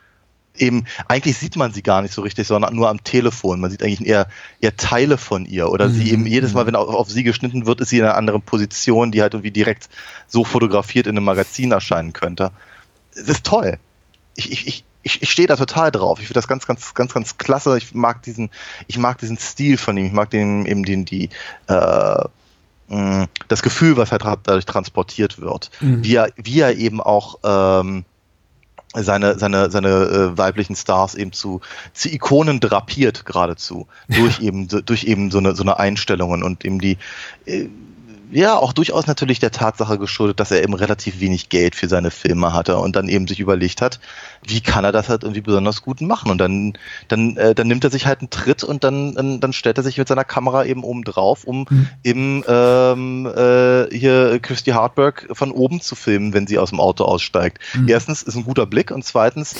eben, 0.59 0.85
eigentlich 1.07 1.37
sieht 1.37 1.55
man 1.55 1.71
sie 1.73 1.83
gar 1.83 2.01
nicht 2.01 2.13
so 2.13 2.21
richtig, 2.21 2.47
sondern 2.47 2.75
nur 2.75 2.89
am 2.89 3.03
Telefon. 3.03 3.59
Man 3.59 3.71
sieht 3.71 3.83
eigentlich 3.83 4.07
eher, 4.07 4.27
eher 4.61 4.75
Teile 4.75 5.17
von 5.17 5.45
ihr. 5.45 5.71
Oder 5.71 5.89
mhm. 5.89 5.93
sie 5.93 6.11
eben 6.11 6.25
jedes 6.25 6.53
Mal, 6.53 6.65
wenn 6.67 6.75
auf, 6.75 6.89
auf, 6.89 7.09
sie 7.09 7.23
geschnitten 7.23 7.65
wird, 7.65 7.81
ist 7.81 7.89
sie 7.89 7.99
in 7.99 8.05
einer 8.05 8.15
anderen 8.15 8.41
Position, 8.41 9.11
die 9.11 9.21
halt 9.21 9.33
irgendwie 9.33 9.51
direkt 9.51 9.89
so 10.27 10.43
fotografiert 10.43 11.07
in 11.07 11.17
einem 11.17 11.25
Magazin 11.25 11.71
erscheinen 11.71 12.13
könnte. 12.13 12.51
Das 13.15 13.27
ist 13.27 13.45
toll. 13.45 13.77
Ich, 14.35 14.51
ich, 14.51 14.67
ich, 14.67 14.83
ich, 15.03 15.21
ich 15.21 15.29
stehe 15.31 15.47
da 15.47 15.55
total 15.55 15.91
drauf. 15.91 16.19
Ich 16.19 16.27
finde 16.27 16.39
das 16.39 16.47
ganz, 16.47 16.65
ganz, 16.67 16.93
ganz, 16.93 17.13
ganz 17.13 17.37
klasse. 17.37 17.77
Ich 17.77 17.93
mag 17.93 18.21
diesen, 18.23 18.49
ich 18.87 18.97
mag 18.97 19.17
diesen 19.17 19.37
Stil 19.37 19.77
von 19.77 19.97
ihm. 19.97 20.05
Ich 20.05 20.13
mag 20.13 20.29
den, 20.29 20.65
eben 20.65 20.83
den, 20.83 21.05
die, 21.05 21.29
äh, 21.67 22.23
das 23.47 23.61
Gefühl, 23.61 23.97
was 23.97 24.11
halt 24.11 24.23
dadurch 24.23 24.65
transportiert 24.65 25.39
wird. 25.39 25.69
Mhm. 25.79 26.03
Wie, 26.03 26.15
er, 26.15 26.29
wie 26.37 26.59
er 26.59 26.75
eben 26.75 27.01
auch 27.01 27.37
ähm, 27.43 28.03
seine, 28.93 29.37
seine, 29.37 29.69
seine 29.69 29.89
äh, 29.89 30.37
weiblichen 30.37 30.75
Stars 30.75 31.15
eben 31.15 31.31
zu, 31.31 31.61
zu 31.93 32.09
Ikonen 32.09 32.59
drapiert 32.59 33.25
geradezu. 33.25 33.87
Durch 34.07 34.39
eben 34.39 34.67
durch 34.67 35.03
eben 35.03 35.31
so 35.31 35.37
eine 35.37 35.55
so 35.55 35.63
eine 35.63 35.79
Einstellungen 35.79 36.43
und 36.43 36.65
eben 36.65 36.79
die 36.79 36.97
äh, 37.45 37.67
ja 38.31 38.57
auch 38.57 38.73
durchaus 38.73 39.07
natürlich 39.07 39.39
der 39.39 39.51
Tatsache 39.51 39.97
geschuldet, 39.97 40.39
dass 40.39 40.51
er 40.51 40.63
eben 40.63 40.73
relativ 40.73 41.19
wenig 41.19 41.49
Geld 41.49 41.75
für 41.75 41.87
seine 41.87 42.11
Filme 42.11 42.53
hatte 42.53 42.77
und 42.77 42.95
dann 42.95 43.07
eben 43.07 43.27
sich 43.27 43.39
überlegt 43.39 43.81
hat, 43.81 43.99
wie 44.45 44.61
kann 44.61 44.83
er 44.83 44.91
das 44.91 45.09
halt 45.09 45.23
irgendwie 45.23 45.41
besonders 45.41 45.81
gut 45.81 46.01
machen 46.01 46.31
und 46.31 46.37
dann 46.37 46.73
dann 47.07 47.37
äh, 47.37 47.55
dann 47.55 47.67
nimmt 47.67 47.83
er 47.83 47.89
sich 47.89 48.05
halt 48.05 48.19
einen 48.19 48.29
Tritt 48.29 48.63
und 48.63 48.83
dann 48.83 49.15
dann, 49.15 49.39
dann 49.39 49.53
stellt 49.53 49.77
er 49.77 49.83
sich 49.83 49.97
mit 49.97 50.07
seiner 50.07 50.23
Kamera 50.23 50.65
eben 50.65 50.83
oben 50.83 51.03
drauf, 51.03 51.43
um 51.43 51.65
mhm. 51.69 51.87
eben 52.03 52.43
ähm, 52.47 53.25
äh, 53.25 53.95
hier 53.95 54.39
Christy 54.39 54.71
Hartberg 54.71 55.27
von 55.31 55.51
oben 55.51 55.81
zu 55.81 55.95
filmen, 55.95 56.33
wenn 56.33 56.47
sie 56.47 56.59
aus 56.59 56.69
dem 56.69 56.79
Auto 56.79 57.05
aussteigt. 57.05 57.59
Mhm. 57.73 57.87
Erstens 57.87 58.23
ist 58.23 58.35
ein 58.35 58.43
guter 58.43 58.65
Blick 58.65 58.91
und 58.91 59.03
zweitens 59.03 59.55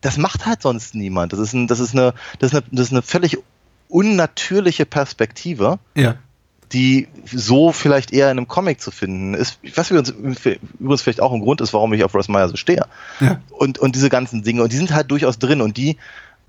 das 0.00 0.16
macht 0.16 0.46
halt 0.46 0.62
sonst 0.62 0.94
niemand. 0.94 1.34
Das 1.34 1.38
ist 1.38 1.52
ein, 1.52 1.66
das 1.66 1.78
ist 1.78 1.94
eine, 1.94 2.14
das 2.38 2.52
ist 2.52 2.56
eine, 2.56 2.64
das 2.70 2.86
ist 2.86 2.92
eine 2.92 3.02
völlig 3.02 3.36
unnatürliche 3.88 4.86
Perspektive. 4.86 5.78
Ja 5.94 6.16
die 6.72 7.08
so 7.24 7.72
vielleicht 7.72 8.12
eher 8.12 8.30
in 8.30 8.38
einem 8.38 8.48
Comic 8.48 8.80
zu 8.80 8.90
finden 8.90 9.34
ist, 9.34 9.58
was 9.74 9.90
übrigens, 9.90 10.10
übrigens 10.10 11.02
vielleicht 11.02 11.20
auch 11.20 11.32
ein 11.32 11.40
Grund 11.40 11.60
ist, 11.60 11.72
warum 11.72 11.92
ich 11.92 12.04
auf 12.04 12.14
Ross 12.14 12.28
Meyer 12.28 12.48
so 12.48 12.56
stehe. 12.56 12.86
Ja. 13.18 13.40
Und, 13.50 13.78
und 13.78 13.96
diese 13.96 14.08
ganzen 14.08 14.42
Dinge, 14.42 14.62
und 14.62 14.72
die 14.72 14.76
sind 14.76 14.94
halt 14.94 15.10
durchaus 15.10 15.38
drin 15.38 15.60
und 15.60 15.76
die 15.76 15.96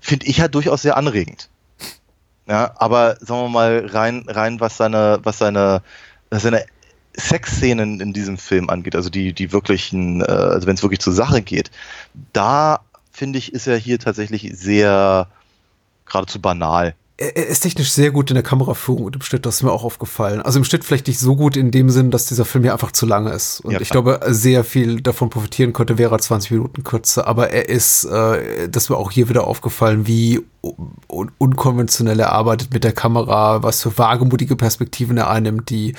finde 0.00 0.26
ich 0.26 0.40
halt 0.40 0.54
durchaus 0.54 0.82
sehr 0.82 0.96
anregend. 0.96 1.48
Ja, 2.46 2.72
aber 2.76 3.16
sagen 3.20 3.42
wir 3.42 3.48
mal 3.48 3.86
rein, 3.86 4.24
rein 4.28 4.60
was 4.60 4.76
seine, 4.76 5.20
was 5.22 5.38
seine, 5.38 5.82
seine 6.30 6.64
Sexszenen 7.14 8.00
in 8.00 8.12
diesem 8.12 8.38
Film 8.38 8.70
angeht, 8.70 8.96
also 8.96 9.10
die, 9.10 9.32
die 9.32 9.52
wirklichen, 9.52 10.22
äh, 10.22 10.24
also 10.24 10.66
wenn 10.66 10.74
es 10.74 10.82
wirklich 10.82 11.00
zur 11.00 11.12
Sache 11.12 11.42
geht, 11.42 11.70
da 12.32 12.80
finde 13.10 13.38
ich, 13.38 13.52
ist 13.52 13.66
er 13.66 13.76
hier 13.76 13.98
tatsächlich 13.98 14.50
sehr 14.54 15.28
geradezu 16.06 16.40
banal 16.40 16.94
er 17.22 17.46
ist 17.46 17.60
technisch 17.60 17.92
sehr 17.92 18.10
gut 18.10 18.30
in 18.30 18.34
der 18.34 18.42
Kameraführung 18.42 19.04
und 19.04 19.16
im 19.16 19.22
Schnitt, 19.22 19.46
das 19.46 19.56
ist 19.56 19.62
mir 19.62 19.72
auch 19.72 19.84
aufgefallen. 19.84 20.40
Also 20.42 20.58
im 20.58 20.64
Schnitt 20.64 20.84
vielleicht 20.84 21.06
nicht 21.06 21.18
so 21.18 21.36
gut 21.36 21.56
in 21.56 21.70
dem 21.70 21.90
Sinn, 21.90 22.10
dass 22.10 22.26
dieser 22.26 22.44
Film 22.44 22.64
ja 22.64 22.72
einfach 22.72 22.92
zu 22.92 23.06
lange 23.06 23.30
ist. 23.30 23.60
Und 23.60 23.72
ja, 23.72 23.80
ich 23.80 23.90
glaube, 23.90 24.20
sehr 24.28 24.64
viel 24.64 25.00
davon 25.00 25.30
profitieren 25.30 25.72
konnte, 25.72 25.98
wäre 25.98 26.18
20 26.18 26.50
Minuten 26.50 26.84
kürzer. 26.84 27.26
Aber 27.26 27.50
er 27.50 27.68
ist, 27.68 28.04
äh, 28.04 28.68
das 28.68 28.88
mir 28.88 28.96
auch 28.96 29.10
hier 29.10 29.28
wieder 29.28 29.46
aufgefallen, 29.46 30.06
wie 30.06 30.40
un 30.62 31.30
unkonventionell 31.38 32.20
er 32.20 32.32
arbeitet 32.32 32.72
mit 32.72 32.84
der 32.84 32.92
Kamera, 32.92 33.62
was 33.62 33.82
für 33.82 33.98
wagemutige 33.98 34.54
Perspektiven 34.54 35.16
er 35.16 35.28
einnimmt, 35.28 35.70
die 35.70 35.94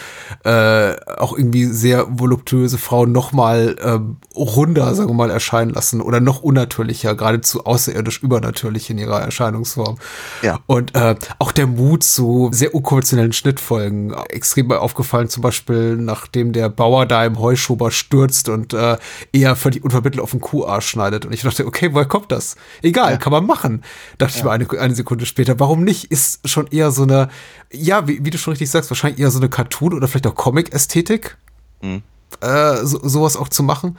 äh, 0.46 0.96
auch 1.18 1.38
irgendwie 1.38 1.66
sehr 1.66 2.08
voluptuöse 2.10 2.78
Frauen 2.78 3.12
noch 3.12 3.34
mal 3.34 3.76
äh, 3.80 4.38
runder, 4.38 4.96
sagen 4.96 5.10
wir 5.10 5.16
mal, 5.16 5.30
erscheinen 5.30 5.72
lassen 5.72 6.02
oder 6.02 6.22
noch 6.22 6.42
unnatürlicher, 6.42 7.16
geradezu 7.16 7.66
außerirdisch 7.66 8.24
übernatürlich 8.24 8.90
in 8.90 8.98
ihrer 8.98 9.20
Erscheinungsform. 9.22 9.98
Ja. 10.42 10.60
Und 10.66 10.96
äh, 10.96 11.16
auch 11.40 11.52
der 11.52 11.68
Mut 11.68 12.04
zu 12.04 12.50
sehr 12.54 12.74
unkonventionellen 12.74 13.34
Schnittfolgen 13.34 14.14
extrem 14.30 14.72
aufgefallen, 14.72 15.28
zum 15.28 15.44
Beispiel 15.44 15.98
nachdem 15.98 16.54
der 16.54 16.70
Bauer 16.70 17.06
da 17.06 17.26
im 17.26 17.38
Heuschober 17.38 17.92
stürzt 17.92 18.48
und 18.48 18.74
äh, 18.74 18.98
eher 19.34 19.58
völlig 19.58 19.84
unvermittelt 19.84 20.24
auf 20.24 20.32
den 20.32 20.40
Kuharsch 20.40 20.88
schneidet. 20.88 21.26
Und 21.26 21.34
ich 21.34 21.42
dachte, 21.42 21.66
okay, 21.68 21.90
woher 21.92 22.06
kommt 22.06 22.32
das? 22.32 22.56
Egal, 22.82 23.12
ja. 23.12 23.18
kann 23.18 23.32
man 23.32 23.46
machen. 23.46 23.84
Dachte 24.18 24.34
ja. 24.34 24.40
ich 24.40 24.44
mal 24.46 24.53
eine, 24.54 24.70
eine 24.80 24.96
Sekunde 24.96 25.26
später. 25.26 25.60
Warum 25.60 25.84
nicht? 25.84 26.06
Ist 26.06 26.48
schon 26.48 26.68
eher 26.68 26.92
so 26.92 27.04
eine, 27.04 27.30
ja, 27.72 28.08
wie, 28.08 28.24
wie 28.24 28.30
du 28.30 28.38
schon 28.38 28.52
richtig 28.52 28.70
sagst, 28.70 28.90
wahrscheinlich 28.90 29.20
eher 29.20 29.32
so 29.32 29.40
eine 29.40 29.50
Cartoon- 29.50 29.94
oder 29.94 30.08
vielleicht 30.08 30.28
auch 30.28 30.36
Comic-Ästhetik. 30.36 31.38
Mhm. 31.82 32.04
Äh, 32.42 32.78
so, 32.86 33.00
sowas 33.08 33.38
auch 33.38 33.50
zu 33.50 33.64
machen. 33.64 33.98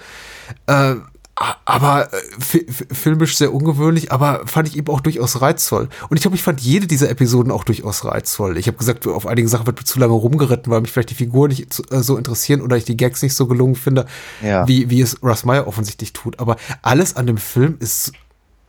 Äh, 0.66 0.96
aber 1.36 2.12
äh, 2.12 2.60
filmisch 2.94 3.36
sehr 3.36 3.52
ungewöhnlich, 3.52 4.12
aber 4.12 4.46
fand 4.46 4.68
ich 4.68 4.76
eben 4.76 4.92
auch 4.92 5.00
durchaus 5.00 5.40
reizvoll. 5.40 5.88
Und 6.08 6.16
ich 6.16 6.22
glaube, 6.22 6.36
ich 6.36 6.44
fand 6.44 6.60
jede 6.60 6.86
dieser 6.86 7.10
Episoden 7.10 7.50
auch 7.50 7.64
durchaus 7.64 8.04
reizvoll. 8.04 8.56
Ich 8.56 8.68
habe 8.68 8.76
gesagt, 8.76 9.06
auf 9.08 9.26
einigen 9.26 9.48
Sachen 9.48 9.66
wird 9.66 9.78
mir 9.78 9.84
zu 9.84 9.98
lange 9.98 10.12
rumgeritten, 10.12 10.70
weil 10.70 10.80
mich 10.80 10.92
vielleicht 10.92 11.10
die 11.10 11.16
Figuren 11.16 11.48
nicht 11.48 11.92
äh, 11.92 12.02
so 12.02 12.16
interessieren 12.16 12.60
oder 12.60 12.76
ich 12.76 12.84
die 12.84 12.96
Gags 12.96 13.22
nicht 13.22 13.34
so 13.34 13.46
gelungen 13.46 13.74
finde, 13.74 14.06
ja. 14.42 14.68
wie, 14.68 14.90
wie 14.90 15.00
es 15.00 15.22
Russ 15.24 15.44
Meyer 15.44 15.66
offensichtlich 15.66 16.12
tut. 16.12 16.38
Aber 16.38 16.56
alles 16.82 17.16
an 17.16 17.26
dem 17.26 17.38
Film 17.38 17.76
ist 17.80 18.12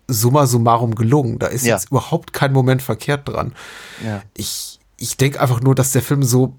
summa 0.08 0.48
summarum 0.48 0.96
gelungen. 0.96 1.40
Da 1.40 1.48
ist 1.48 1.66
ja. 1.66 1.76
jetzt 1.76 1.90
überhaupt 1.90 2.34
kein 2.34 2.54
Moment 2.54 2.82
verkehrt 2.82 3.28
dran. 3.28 3.54
Ja. 4.04 4.22
Ich, 4.36 4.80
ich 4.98 5.18
denke 5.18 5.42
einfach 5.42 5.62
nur, 5.62 5.76
dass 5.76 5.92
der 5.92 6.02
Film 6.02 6.24
so 6.24 6.56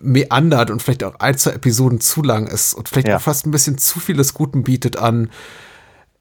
meandert 0.00 0.70
und 0.70 0.82
vielleicht 0.82 1.04
auch 1.04 1.18
ein, 1.20 1.38
zwei 1.38 1.52
Episoden 1.52 2.00
zu 2.00 2.22
lang 2.22 2.46
ist 2.46 2.74
und 2.74 2.88
vielleicht 2.88 3.08
ja. 3.08 3.16
auch 3.16 3.20
fast 3.20 3.46
ein 3.46 3.50
bisschen 3.50 3.78
zu 3.78 3.98
vieles 4.00 4.34
Guten 4.34 4.62
bietet 4.62 4.98
an, 4.98 5.30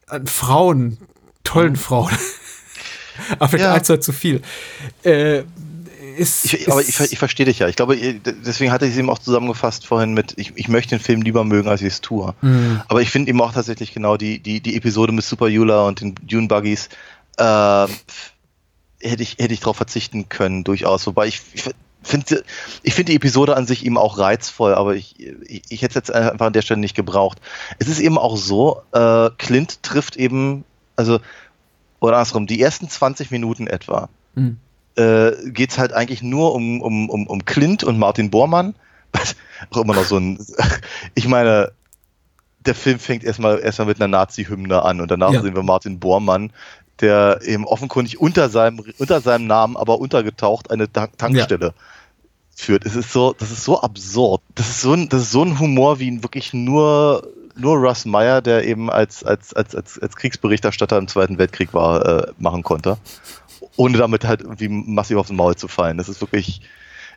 an 0.08 0.28
Frauen, 0.28 0.98
tollen 1.44 1.74
mhm. 1.74 1.78
Frauen. 1.78 2.14
aber 3.40 3.50
vielleicht 3.50 3.70
ein, 3.70 3.84
zwei 3.84 3.98
zu 3.98 4.14
viel. 4.14 4.42
Äh, 5.04 5.44
ist, 6.16 6.54
ich, 6.54 6.72
aber 6.72 6.82
ich, 6.82 7.00
ich 7.00 7.18
verstehe 7.18 7.46
dich 7.46 7.60
ja. 7.60 7.68
Ich 7.68 7.76
glaube, 7.76 7.98
deswegen 7.98 8.72
hatte 8.72 8.86
ich 8.86 8.94
es 8.94 8.98
eben 8.98 9.10
auch 9.10 9.20
zusammengefasst 9.20 9.86
vorhin 9.86 10.14
mit, 10.14 10.34
ich, 10.38 10.54
ich 10.56 10.68
möchte 10.68 10.96
den 10.96 11.02
Film 11.02 11.22
lieber 11.22 11.44
mögen, 11.44 11.68
als 11.68 11.82
ich 11.82 11.88
es 11.88 12.02
tue. 12.02 12.34
Mhm. 12.42 12.82
Aber 12.88 13.02
ich 13.02 13.10
finde 13.10 13.30
eben 13.30 13.42
auch 13.42 13.54
tatsächlich 13.54 13.94
genau 13.94 14.18
die, 14.18 14.40
die, 14.40 14.62
die 14.62 14.76
Episode 14.76 15.12
mit 15.12 15.24
Super 15.24 15.48
Yula 15.48 15.84
und 15.88 16.02
den 16.02 16.16
Dune 16.24 16.48
Buggies, 16.48 16.90
äh, 17.38 17.88
hätte 19.02 19.24
ich, 19.24 19.38
hätte 19.40 19.54
ich 19.54 19.60
darauf 19.60 19.78
verzichten 19.78 20.30
können, 20.30 20.64
durchaus. 20.64 21.06
Wobei 21.08 21.28
ich, 21.28 21.42
ich 21.54 21.64
finde 22.04 22.44
ich 22.84 22.94
finde 22.94 23.12
die 23.12 23.18
Episode 23.18 23.56
an 23.56 23.68
sich 23.68 23.86
eben 23.86 23.98
auch 23.98 24.18
reizvoll, 24.18 24.74
aber 24.74 24.96
ich, 24.96 25.20
ich, 25.20 25.64
ich 25.70 25.82
hätte 25.82 26.00
es 26.00 26.08
jetzt 26.08 26.14
einfach 26.14 26.48
an 26.48 26.54
der 26.54 26.62
Stelle 26.62 26.80
nicht 26.80 26.96
gebraucht. 26.96 27.40
Es 27.80 27.88
ist 27.88 28.00
eben 28.00 28.18
auch 28.18 28.38
so, 28.38 28.82
äh, 28.94 29.30
Clint 29.38 29.84
trifft 29.84 30.16
eben, 30.16 30.64
also, 30.96 31.20
oder 32.00 32.18
andersrum, 32.18 32.48
die 32.48 32.62
ersten 32.62 32.90
20 32.90 33.32
Minuten 33.32 33.68
etwa. 33.68 34.10
Mhm 34.36 34.58
äh, 34.96 35.32
geht 35.46 35.72
es 35.72 35.78
halt 35.78 35.94
eigentlich 35.94 36.22
nur 36.22 36.54
um, 36.54 36.82
um, 36.82 37.10
um, 37.10 37.28
um 37.28 37.46
Clint 37.46 37.84
und 37.84 37.98
Martin 37.98 38.30
Bormann. 38.30 38.76
auch 39.70 39.78
immer 39.78 39.94
noch 39.94 40.06
so 40.06 40.18
ein. 40.18 40.40
Ich 41.16 41.28
meine, 41.28 41.72
der 42.66 42.76
Film 42.76 43.00
fängt 43.00 43.24
erstmal 43.24 43.60
erstmal 43.60 43.88
mit 43.88 44.02
einer 44.02 44.08
Nazi-Hymne 44.08 44.84
an 44.84 45.02
und 45.02 45.12
danach 45.12 45.32
ja. 45.32 45.42
sehen 45.42 45.56
wir 45.56 45.64
Martin 45.64 46.00
Bormann, 46.00 46.52
der 47.00 47.40
eben 47.44 47.66
offenkundig 47.66 48.20
unter 48.20 48.50
seinem, 48.50 48.84
unter 48.98 49.22
seinem 49.22 49.48
Namen, 49.48 49.78
aber 49.78 50.00
untergetaucht 50.00 50.72
eine 50.72 50.92
Tankstelle 50.92 51.68
ja. 51.68 51.74
führt. 52.56 52.86
Es 52.86 52.96
ist 52.96 53.12
so, 53.12 53.34
das 53.38 53.52
ist 53.52 53.64
so 53.64 53.82
absurd. 53.82 54.42
Das 54.56 54.70
ist 54.70 54.82
so 54.82 54.94
ein, 54.94 55.10
das 55.10 55.24
ist 55.24 55.32
so 55.32 55.44
ein 55.44 55.60
Humor, 55.60 56.00
wie 56.00 56.08
ihn 56.08 56.24
wirklich 56.24 56.54
nur, 56.54 57.28
nur 57.56 57.78
Russ 57.78 58.06
Meyer, 58.06 58.42
der 58.42 58.66
eben 58.66 58.90
als, 58.90 59.24
als, 59.24 59.54
als, 59.54 59.76
als, 59.76 60.00
als 60.00 60.16
Kriegsberichterstatter 60.16 60.98
im 60.98 61.08
Zweiten 61.08 61.38
Weltkrieg 61.38 61.74
war, 61.74 62.06
äh, 62.06 62.32
machen 62.40 62.64
konnte 62.64 62.98
ohne 63.78 63.98
damit 63.98 64.26
halt 64.26 64.42
irgendwie 64.42 64.68
massiv 64.70 65.18
aufs 65.18 65.32
Maul 65.32 65.56
zu 65.56 65.68
fallen. 65.68 65.98
Das 65.98 66.10
ist 66.10 66.22
wirklich, 66.22 66.62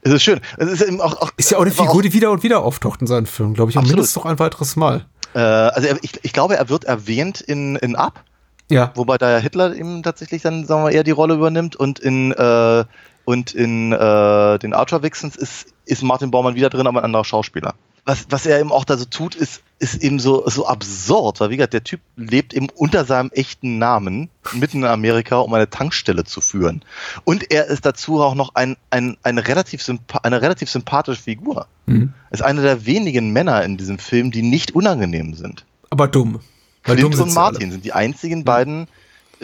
es 0.02 0.12
ist 0.12 0.22
schön. 0.22 0.40
Es 0.56 0.68
ist, 0.68 0.82
eben 0.82 1.00
auch, 1.00 1.20
auch, 1.20 1.30
ist 1.36 1.50
ja 1.50 1.58
auch 1.58 1.62
eine 1.62 1.70
Figur, 1.70 1.90
auch, 1.96 2.02
die 2.02 2.12
wieder 2.12 2.30
und 2.30 2.42
wieder 2.42 2.62
auftaucht 2.62 3.00
in 3.00 3.06
seinen 3.06 3.26
Filmen, 3.26 3.54
glaube 3.54 3.70
ich. 3.70 3.76
Und 3.76 3.86
mindestens 3.86 4.16
noch 4.16 4.26
ein 4.26 4.38
weiteres 4.38 4.76
Mal. 4.76 5.04
Äh, 5.34 5.38
also 5.38 5.88
er, 5.88 5.98
ich, 6.02 6.12
ich 6.22 6.32
glaube, 6.32 6.56
er 6.56 6.68
wird 6.68 6.84
erwähnt 6.84 7.40
in, 7.40 7.76
in 7.76 7.96
Up. 7.96 8.24
Ja. 8.70 8.92
Wobei 8.94 9.16
da 9.16 9.30
ja 9.30 9.38
Hitler 9.38 9.74
eben 9.74 10.02
tatsächlich 10.02 10.42
dann, 10.42 10.66
sagen 10.66 10.84
wir, 10.84 10.90
eher 10.90 11.04
die 11.04 11.10
Rolle 11.10 11.34
übernimmt 11.34 11.74
und 11.74 11.98
in, 11.98 12.32
äh, 12.32 12.84
und 13.24 13.54
in 13.54 13.92
äh, 13.92 14.58
den 14.58 14.74
Archer 14.74 15.02
Vixens 15.02 15.36
ist, 15.36 15.68
ist 15.86 16.02
Martin 16.02 16.30
Baumann 16.30 16.54
wieder 16.54 16.68
drin, 16.68 16.86
aber 16.86 17.00
ein 17.00 17.04
anderer 17.04 17.24
Schauspieler 17.24 17.74
was, 18.08 18.26
was 18.30 18.46
er 18.46 18.58
eben 18.58 18.72
auch 18.72 18.86
da 18.86 18.96
so 18.96 19.04
tut, 19.04 19.34
ist, 19.34 19.62
ist 19.78 20.02
eben 20.02 20.18
so, 20.18 20.48
so 20.48 20.66
absurd, 20.66 21.40
weil 21.40 21.50
wie 21.50 21.58
gesagt, 21.58 21.74
der 21.74 21.84
Typ 21.84 22.00
lebt 22.16 22.54
eben 22.54 22.68
unter 22.74 23.04
seinem 23.04 23.30
echten 23.32 23.76
Namen 23.76 24.30
mitten 24.54 24.78
in 24.78 24.84
Amerika, 24.86 25.36
um 25.36 25.52
eine 25.52 25.68
Tankstelle 25.68 26.24
zu 26.24 26.40
führen. 26.40 26.82
Und 27.24 27.50
er 27.52 27.66
ist 27.66 27.84
dazu 27.84 28.22
auch 28.22 28.34
noch 28.34 28.54
ein, 28.54 28.78
ein, 28.88 29.18
ein 29.22 29.36
relativ 29.36 29.86
eine 30.22 30.40
relativ 30.40 30.70
sympathische 30.70 31.22
Figur. 31.22 31.66
Mhm. 31.84 32.14
Ist 32.30 32.42
einer 32.42 32.62
der 32.62 32.86
wenigen 32.86 33.30
Männer 33.34 33.62
in 33.62 33.76
diesem 33.76 33.98
Film, 33.98 34.30
die 34.30 34.42
nicht 34.42 34.74
unangenehm 34.74 35.34
sind. 35.34 35.66
Aber 35.90 36.08
dumm. 36.08 36.40
Clint 36.84 37.14
dumm 37.14 37.20
und 37.20 37.34
Martin 37.34 37.70
sind 37.70 37.84
die 37.84 37.92
einzigen 37.92 38.44
beiden 38.44 38.88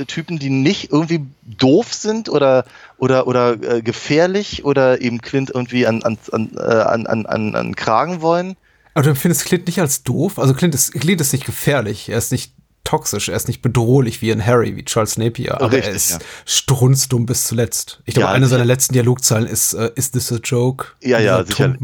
Typen, 0.06 0.38
die 0.38 0.50
nicht 0.50 0.92
irgendwie 0.92 1.26
doof 1.42 1.92
sind 1.92 2.28
oder 2.28 2.64
oder 2.98 3.26
oder 3.26 3.52
äh, 3.62 3.82
gefährlich 3.82 4.64
oder 4.64 5.00
eben 5.00 5.20
Clint 5.20 5.50
irgendwie 5.54 5.86
an 5.86 6.02
an 6.02 6.18
an, 6.32 6.50
äh, 6.56 6.60
an, 6.60 7.06
an, 7.06 7.26
an, 7.26 7.54
an 7.54 7.76
Kragen 7.76 8.20
wollen. 8.20 8.56
Aber 8.94 9.04
du 9.04 9.10
empfindest 9.10 9.44
Clint 9.44 9.66
nicht 9.66 9.80
als 9.80 10.02
doof? 10.02 10.38
Also 10.38 10.54
Clint 10.54 10.74
ist 10.74 10.92
Clint 10.92 11.20
ist 11.20 11.32
nicht 11.32 11.46
gefährlich, 11.46 12.08
er 12.08 12.18
ist 12.18 12.32
nicht 12.32 12.52
toxisch, 12.84 13.28
er 13.28 13.36
ist 13.36 13.48
nicht 13.48 13.62
bedrohlich 13.62 14.22
wie 14.22 14.30
ein 14.30 14.44
Harry, 14.44 14.76
wie 14.76 14.84
Charles 14.84 15.16
Napier, 15.16 15.54
aber 15.54 15.72
Richtig, 15.72 15.88
er 15.88 15.94
ist 15.94 16.10
ja. 16.10 16.18
strunzdumm 16.44 17.26
bis 17.26 17.44
zuletzt. 17.44 18.02
Ich 18.04 18.14
glaube, 18.14 18.28
ja, 18.28 18.34
eine 18.34 18.46
seiner 18.46 18.64
letzten 18.64 18.92
Dialogzeilen 18.92 19.48
ist 19.48 19.74
uh, 19.74 19.88
Is 19.96 20.10
this 20.10 20.30
a 20.30 20.36
joke? 20.36 20.88
Ja, 21.02 21.18
ja, 21.18 21.44
sicher. 21.44 21.74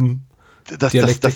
Das, 0.79 0.93
das, 0.93 1.21
das, 1.21 1.35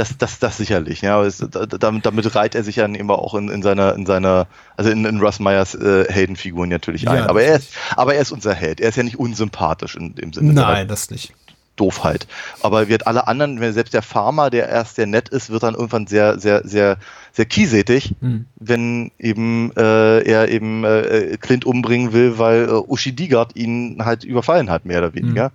das, 0.00 0.16
das, 0.16 0.38
das 0.38 0.56
sicherlich, 0.56 1.02
ja. 1.02 1.22
Es, 1.22 1.44
damit, 1.46 2.06
damit 2.06 2.34
reiht 2.34 2.54
er 2.54 2.64
sich 2.64 2.76
dann 2.76 2.94
eben 2.94 3.10
auch 3.10 3.34
in, 3.34 3.50
in 3.50 3.62
seiner, 3.62 3.94
in 3.94 4.06
seiner, 4.06 4.46
also 4.76 4.90
in, 4.90 5.04
in 5.04 5.20
Russ 5.20 5.40
Meyers 5.40 5.74
äh, 5.74 6.06
Heldenfiguren 6.10 6.70
natürlich 6.70 7.06
ein. 7.06 7.18
Ja, 7.18 7.28
aber 7.28 7.42
er 7.42 7.56
ist, 7.56 7.74
aber 7.96 8.14
er 8.14 8.22
ist 8.22 8.32
unser 8.32 8.54
Held. 8.54 8.80
Er 8.80 8.88
ist 8.88 8.96
ja 8.96 9.02
nicht 9.02 9.18
unsympathisch 9.18 9.96
in 9.96 10.14
dem 10.14 10.32
Sinne. 10.32 10.54
Nein, 10.54 10.88
das 10.88 11.10
nicht. 11.10 11.34
Doofheit. 11.76 12.26
Aber 12.62 12.88
wird 12.88 13.06
alle 13.06 13.26
anderen, 13.26 13.72
selbst 13.72 13.94
der 13.94 14.02
Farmer, 14.02 14.50
der 14.50 14.68
erst 14.68 14.96
sehr 14.96 15.06
nett 15.06 15.28
ist, 15.28 15.50
wird 15.50 15.62
dann 15.62 15.74
irgendwann 15.74 16.06
sehr, 16.06 16.38
sehr, 16.38 16.66
sehr, 16.66 16.98
sehr 17.32 17.46
kiesätig, 17.46 18.14
mhm. 18.20 18.46
wenn 18.56 19.10
eben 19.18 19.72
äh, 19.76 20.20
er 20.20 20.48
eben 20.48 20.84
äh, 20.84 21.38
Clint 21.40 21.64
umbringen 21.64 22.12
will, 22.12 22.38
weil 22.38 22.68
äh, 22.68 22.72
Uschi 22.72 23.12
Digard 23.12 23.56
ihn 23.56 24.04
halt 24.04 24.24
überfallen 24.24 24.70
hat, 24.70 24.84
mehr 24.84 24.98
oder 24.98 25.14
weniger. 25.14 25.48
Mhm. 25.48 25.52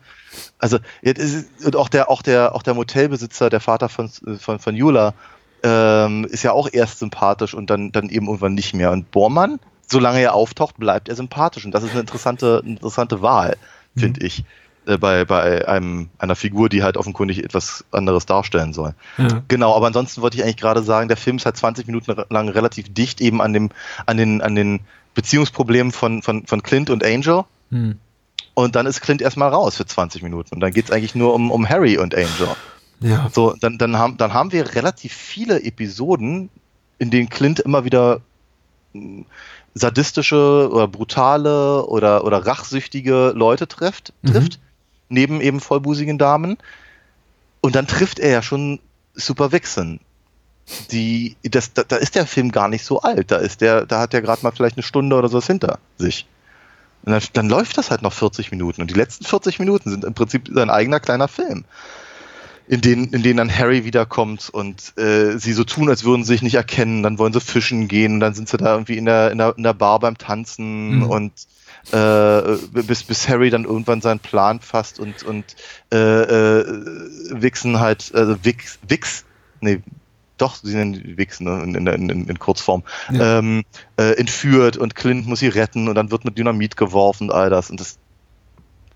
Also 0.57 0.79
und 1.63 1.75
auch 1.75 1.89
der, 1.89 2.09
auch 2.09 2.21
der, 2.21 2.55
auch 2.55 2.63
der 2.63 2.73
Motelbesitzer, 2.73 3.49
der 3.49 3.59
Vater 3.59 3.89
von, 3.89 4.09
von, 4.39 4.59
von 4.59 4.75
Jula, 4.75 5.13
ähm, 5.63 6.25
ist 6.25 6.43
ja 6.43 6.51
auch 6.51 6.69
erst 6.71 6.99
sympathisch 6.99 7.53
und 7.53 7.69
dann, 7.69 7.91
dann 7.91 8.09
eben 8.09 8.25
irgendwann 8.27 8.53
nicht 8.53 8.73
mehr. 8.73 8.91
Und 8.91 9.11
Bormann, 9.11 9.59
solange 9.87 10.19
er 10.21 10.33
auftaucht, 10.33 10.77
bleibt 10.77 11.09
er 11.09 11.15
sympathisch. 11.15 11.65
Und 11.65 11.71
das 11.71 11.83
ist 11.83 11.91
eine 11.91 12.01
interessante, 12.01 12.61
interessante 12.65 13.21
Wahl, 13.21 13.57
mhm. 13.93 13.99
finde 13.99 14.25
ich 14.25 14.43
äh, 14.85 14.97
bei, 14.97 15.25
bei 15.25 15.67
einem, 15.67 16.09
einer 16.17 16.35
Figur, 16.35 16.69
die 16.69 16.83
halt 16.83 16.97
offenkundig 16.97 17.43
etwas 17.43 17.85
anderes 17.91 18.25
darstellen 18.25 18.73
soll. 18.73 18.93
Ja. 19.17 19.43
Genau, 19.47 19.75
aber 19.75 19.87
ansonsten 19.87 20.21
wollte 20.21 20.37
ich 20.37 20.43
eigentlich 20.43 20.57
gerade 20.57 20.83
sagen, 20.83 21.07
der 21.07 21.17
Film 21.17 21.37
ist 21.37 21.45
halt 21.45 21.57
20 21.57 21.87
Minuten 21.87 22.15
lang 22.29 22.49
relativ 22.49 22.93
dicht 22.93 23.21
eben 23.21 23.41
an 23.41 23.53
dem, 23.53 23.69
an 24.05 24.17
den, 24.17 24.41
an 24.41 24.55
den 24.55 24.81
Beziehungsproblemen 25.13 25.91
von, 25.91 26.21
von, 26.21 26.45
von 26.45 26.63
Clint 26.63 26.89
und 26.89 27.03
Angel. 27.03 27.43
Hm. 27.71 27.97
und 28.53 28.75
dann 28.75 28.85
ist 28.85 29.01
Clint 29.01 29.23
erstmal 29.23 29.49
raus 29.49 29.77
für 29.77 29.87
20 29.87 30.21
Minuten 30.21 30.53
und 30.53 30.59
dann 30.59 30.71
geht 30.71 30.85
es 30.85 30.91
eigentlich 30.91 31.15
nur 31.15 31.33
um, 31.33 31.49
um 31.49 31.67
Harry 31.67 31.97
und 31.97 32.13
Angel. 32.13 32.55
Ja. 32.99 33.29
So, 33.33 33.55
dann, 33.59 33.79
dann, 33.79 33.97
haben, 33.97 34.17
dann 34.17 34.33
haben 34.33 34.51
wir 34.51 34.75
relativ 34.75 35.13
viele 35.13 35.63
Episoden, 35.63 36.51
in 36.99 37.09
denen 37.09 37.29
Clint 37.29 37.59
immer 37.59 37.85
wieder 37.85 38.21
hm, 38.93 39.25
sadistische 39.73 40.69
oder 40.71 40.87
brutale 40.87 41.85
oder, 41.85 42.23
oder 42.23 42.45
rachsüchtige 42.45 43.33
Leute 43.35 43.67
trifft, 43.67 44.13
mhm. 44.21 44.47
Neben 45.10 45.41
eben 45.41 45.60
vollbusigen 45.60 46.18
Damen. 46.18 46.57
Und 47.61 47.76
dann 47.76 47.88
trifft 47.88 48.19
er 48.19 48.30
ja 48.30 48.41
schon 48.41 48.80
Super 49.14 49.52
Vixen. 49.52 49.99
Die, 50.91 51.36
das, 51.44 51.73
da, 51.73 51.84
da 51.84 51.95
ist 51.95 52.15
der 52.15 52.26
Film 52.26 52.52
gar 52.52 52.68
nicht 52.68 52.84
so 52.84 53.02
alt. 53.02 53.32
Da 53.32 53.38
ist 53.38 53.61
der, 53.61 53.86
da 53.86 53.99
hat 53.99 54.14
er 54.14 54.22
gerade 54.22 54.41
mal 54.44 54.52
vielleicht 54.52 54.77
eine 54.77 54.84
Stunde 54.84 55.15
oder 55.15 55.30
sowas 55.30 55.48
hinter 55.48 55.80
sich. 55.98 56.26
Und 57.03 57.11
dann, 57.11 57.22
dann, 57.34 57.49
läuft 57.49 57.77
das 57.77 57.91
halt 57.91 58.02
noch 58.02 58.14
40 58.14 58.52
Minuten. 58.52 58.82
Und 58.82 58.90
die 58.90 58.95
letzten 58.95 59.26
40 59.26 59.60
Minuten 59.60 59.91
sind 59.91 60.03
im 60.03 60.15
Prinzip 60.15 60.49
sein 60.52 60.72
eigener 60.72 60.99
kleiner 60.99 61.27
Film. 61.27 61.65
In 62.68 62.82
denen, 62.82 63.14
in 63.14 63.22
denen 63.22 63.38
dann 63.38 63.56
Harry 63.56 63.86
wiederkommt 63.86 64.49
und 64.49 64.98
äh, 64.98 65.38
sie 65.38 65.53
so 65.53 65.64
tun, 65.64 65.88
als 65.88 66.03
würden 66.03 66.23
sie 66.23 66.34
sich 66.34 66.41
nicht 66.41 66.56
erkennen. 66.56 67.03
Dann 67.03 67.19
wollen 67.19 67.32
sie 67.32 67.41
fischen 67.41 67.88
gehen 67.88 68.15
und 68.15 68.19
dann 68.22 68.34
sind 68.34 68.49
sie 68.49 68.57
da 68.57 68.73
irgendwie 68.73 68.98
in 68.98 69.06
der, 69.06 69.30
in 69.30 69.38
der, 69.38 69.53
in 69.56 69.61
der 69.61 69.73
Bar 69.73 69.99
beim 69.99 70.18
Tanzen 70.18 70.95
mhm. 70.98 71.03
und 71.03 71.32
äh, 71.91 72.57
bis, 72.83 73.03
bis 73.03 73.27
Harry 73.29 73.49
dann 73.49 73.65
irgendwann 73.65 74.01
seinen 74.01 74.19
Plan 74.19 74.59
fasst 74.59 74.99
und, 74.99 75.23
und 75.23 75.43
äh, 75.91 75.97
äh, 75.97 76.65
Wixen 77.31 77.79
halt, 77.79 78.11
also 78.13 78.35
Wix, 78.43 78.79
Wix, 78.87 79.25
nee, 79.61 79.81
doch, 80.37 80.55
sie 80.55 80.75
nennen 80.75 81.17
Wix 81.17 81.39
ne, 81.39 81.63
in, 81.63 81.75
in, 81.75 81.87
in, 81.87 82.27
in 82.27 82.39
Kurzform, 82.39 82.83
ja. 83.11 83.39
ähm, 83.39 83.63
äh, 83.97 84.17
entführt 84.17 84.77
und 84.77 84.95
Clint 84.95 85.27
muss 85.27 85.39
sie 85.39 85.47
retten 85.47 85.87
und 85.87 85.95
dann 85.95 86.11
wird 86.11 86.25
mit 86.25 86.37
Dynamit 86.37 86.77
geworfen 86.77 87.29
und 87.29 87.35
all 87.35 87.49
das 87.49 87.69
und 87.69 87.79
das 87.79 87.97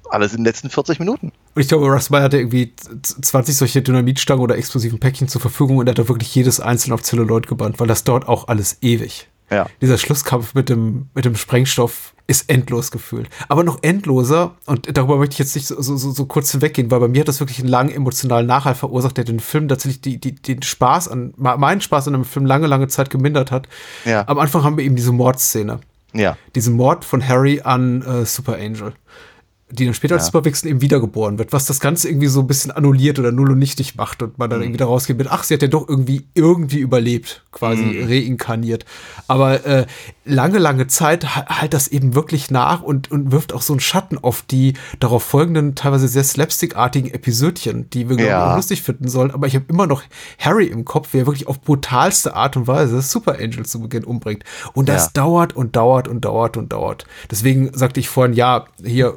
alles 0.10 0.32
in 0.32 0.40
den 0.40 0.46
letzten 0.46 0.70
40 0.70 1.00
Minuten. 1.00 1.32
Und 1.56 1.62
ich 1.62 1.68
glaube, 1.68 1.86
Russ 1.88 2.10
Meyer 2.10 2.24
hatte 2.24 2.38
irgendwie 2.38 2.74
20 2.76 3.56
solche 3.56 3.82
Dynamitstangen 3.82 4.44
oder 4.44 4.58
explosiven 4.58 5.00
Päckchen 5.00 5.28
zur 5.28 5.40
Verfügung 5.40 5.78
und 5.78 5.88
er 5.88 5.92
hat 5.92 6.00
da 6.00 6.08
wirklich 6.08 6.34
jedes 6.34 6.60
einzelne 6.60 6.96
auf 6.96 7.04
Zelluloid 7.04 7.48
gebannt, 7.48 7.80
weil 7.80 7.88
das 7.88 8.04
dauert 8.04 8.28
auch 8.28 8.48
alles 8.48 8.78
ewig. 8.82 9.28
Ja. 9.50 9.68
Dieser 9.82 9.98
Schlusskampf 9.98 10.54
mit 10.54 10.70
dem, 10.70 11.10
mit 11.14 11.26
dem 11.26 11.36
Sprengstoff 11.36 12.14
ist 12.28 12.50
endlos 12.50 12.92
gefühlt. 12.92 13.28
Aber 13.48 13.64
noch 13.64 13.80
endloser, 13.82 14.56
und 14.68 14.96
darüber 14.96 15.18
möchte 15.18 15.34
ich 15.34 15.40
jetzt 15.40 15.56
nicht 15.56 15.66
so, 15.66 15.82
so, 15.82 15.98
so 15.98 16.26
kurz 16.26 16.52
hinweggehen, 16.52 16.92
weil 16.92 17.00
bei 17.00 17.08
mir 17.08 17.22
hat 17.22 17.28
das 17.28 17.40
wirklich 17.40 17.60
einen 17.60 17.70
langen 17.70 17.90
emotionalen 17.90 18.46
Nachhall 18.46 18.76
verursacht, 18.76 19.18
der 19.18 19.24
den 19.24 19.40
Film 19.40 19.68
tatsächlich 19.68 20.02
die, 20.02 20.20
die, 20.20 20.36
den 20.36 20.62
Spaß 20.62 21.08
an, 21.08 21.34
meinen 21.38 21.82
Spaß 21.82 22.08
an 22.08 22.14
dem 22.14 22.26
Film 22.26 22.46
lange, 22.46 22.68
lange 22.68 22.88
Zeit 22.88 23.10
gemindert 23.10 23.50
hat. 23.50 23.68
Ja. 24.06 24.28
Am 24.28 24.38
Anfang 24.38 24.64
haben 24.64 24.78
wir 24.78 24.86
eben 24.86 24.96
diese 24.96 25.12
Mordszene. 25.12 25.80
Ja. 26.14 26.38
Diesen 26.54 26.76
Mord 26.76 27.04
von 27.04 27.28
Harry 27.28 27.62
an 27.64 28.04
äh, 28.04 28.26
Super 28.26 28.56
Angel 28.56 28.94
die 29.72 29.86
dann 29.86 29.94
später 29.94 30.16
ja. 30.16 30.18
als 30.18 30.28
Superwechsel 30.28 30.70
eben 30.70 30.82
wiedergeboren 30.82 31.38
wird, 31.38 31.54
was 31.54 31.66
das 31.66 31.80
Ganze 31.80 32.10
irgendwie 32.10 32.28
so 32.28 32.40
ein 32.40 32.48
bisschen 32.48 32.72
annulliert 32.72 33.20
oder 33.20 33.32
null 33.32 33.52
und 33.52 33.60
nichtig 33.60 33.96
macht 33.96 34.24
und 34.24 34.40
man 34.40 34.50
dann 34.50 34.60
mhm. 34.60 34.66
irgendwie 34.66 34.80
da 34.80 34.86
rausgeht 34.86 35.18
mit, 35.18 35.28
ach, 35.30 35.44
sie 35.44 35.54
hat 35.54 35.62
ja 35.62 35.68
doch 35.68 35.88
irgendwie, 35.88 36.26
irgendwie 36.34 36.80
überlebt, 36.80 37.44
quasi 37.52 37.84
mhm. 37.84 38.08
reinkarniert. 38.08 38.86
Aber 39.28 39.66
äh, 39.66 39.86
lange, 40.26 40.58
lange 40.58 40.88
Zeit 40.88 41.36
halt 41.36 41.74
das 41.74 41.88
eben 41.88 42.16
wirklich 42.16 42.50
nach 42.50 42.82
und, 42.82 43.12
und 43.12 43.32
wirft 43.32 43.54
auch 43.54 43.62
so 43.62 43.74
einen 43.74 43.80
Schatten 43.80 44.18
auf 44.18 44.42
die 44.42 44.74
darauf 45.00 45.24
folgenden, 45.24 45.76
teilweise 45.76 46.08
sehr 46.08 46.24
slapstickartigen 46.24 47.14
Episödchen, 47.14 47.90
die 47.92 48.10
wir 48.10 48.18
ja. 48.18 48.56
lustig 48.56 48.82
finden 48.82 49.08
sollen. 49.08 49.30
Aber 49.30 49.46
ich 49.46 49.56
habe 49.56 49.66
immer 49.68 49.86
noch 49.86 50.02
Harry 50.40 50.66
im 50.66 50.84
Kopf, 50.84 51.14
wie 51.14 51.20
er 51.20 51.26
wirklich 51.28 51.48
auf 51.48 51.62
brutalste 51.62 52.36
Art 52.36 52.58
und 52.58 52.68
Weise 52.68 53.02
Super 53.02 53.38
Angel 53.40 53.66
zu 53.66 53.82
Beginn 53.82 54.04
umbringt. 54.04 54.44
Und 54.74 54.90
das 54.90 55.06
ja. 55.06 55.12
dauert 55.14 55.56
und 55.56 55.76
dauert 55.76 56.08
und 56.08 56.26
dauert 56.26 56.58
und 56.58 56.74
dauert. 56.74 57.06
Deswegen 57.30 57.72
sagte 57.74 58.00
ich 58.00 58.10
vorhin, 58.10 58.34
ja, 58.34 58.66
hier 58.84 59.16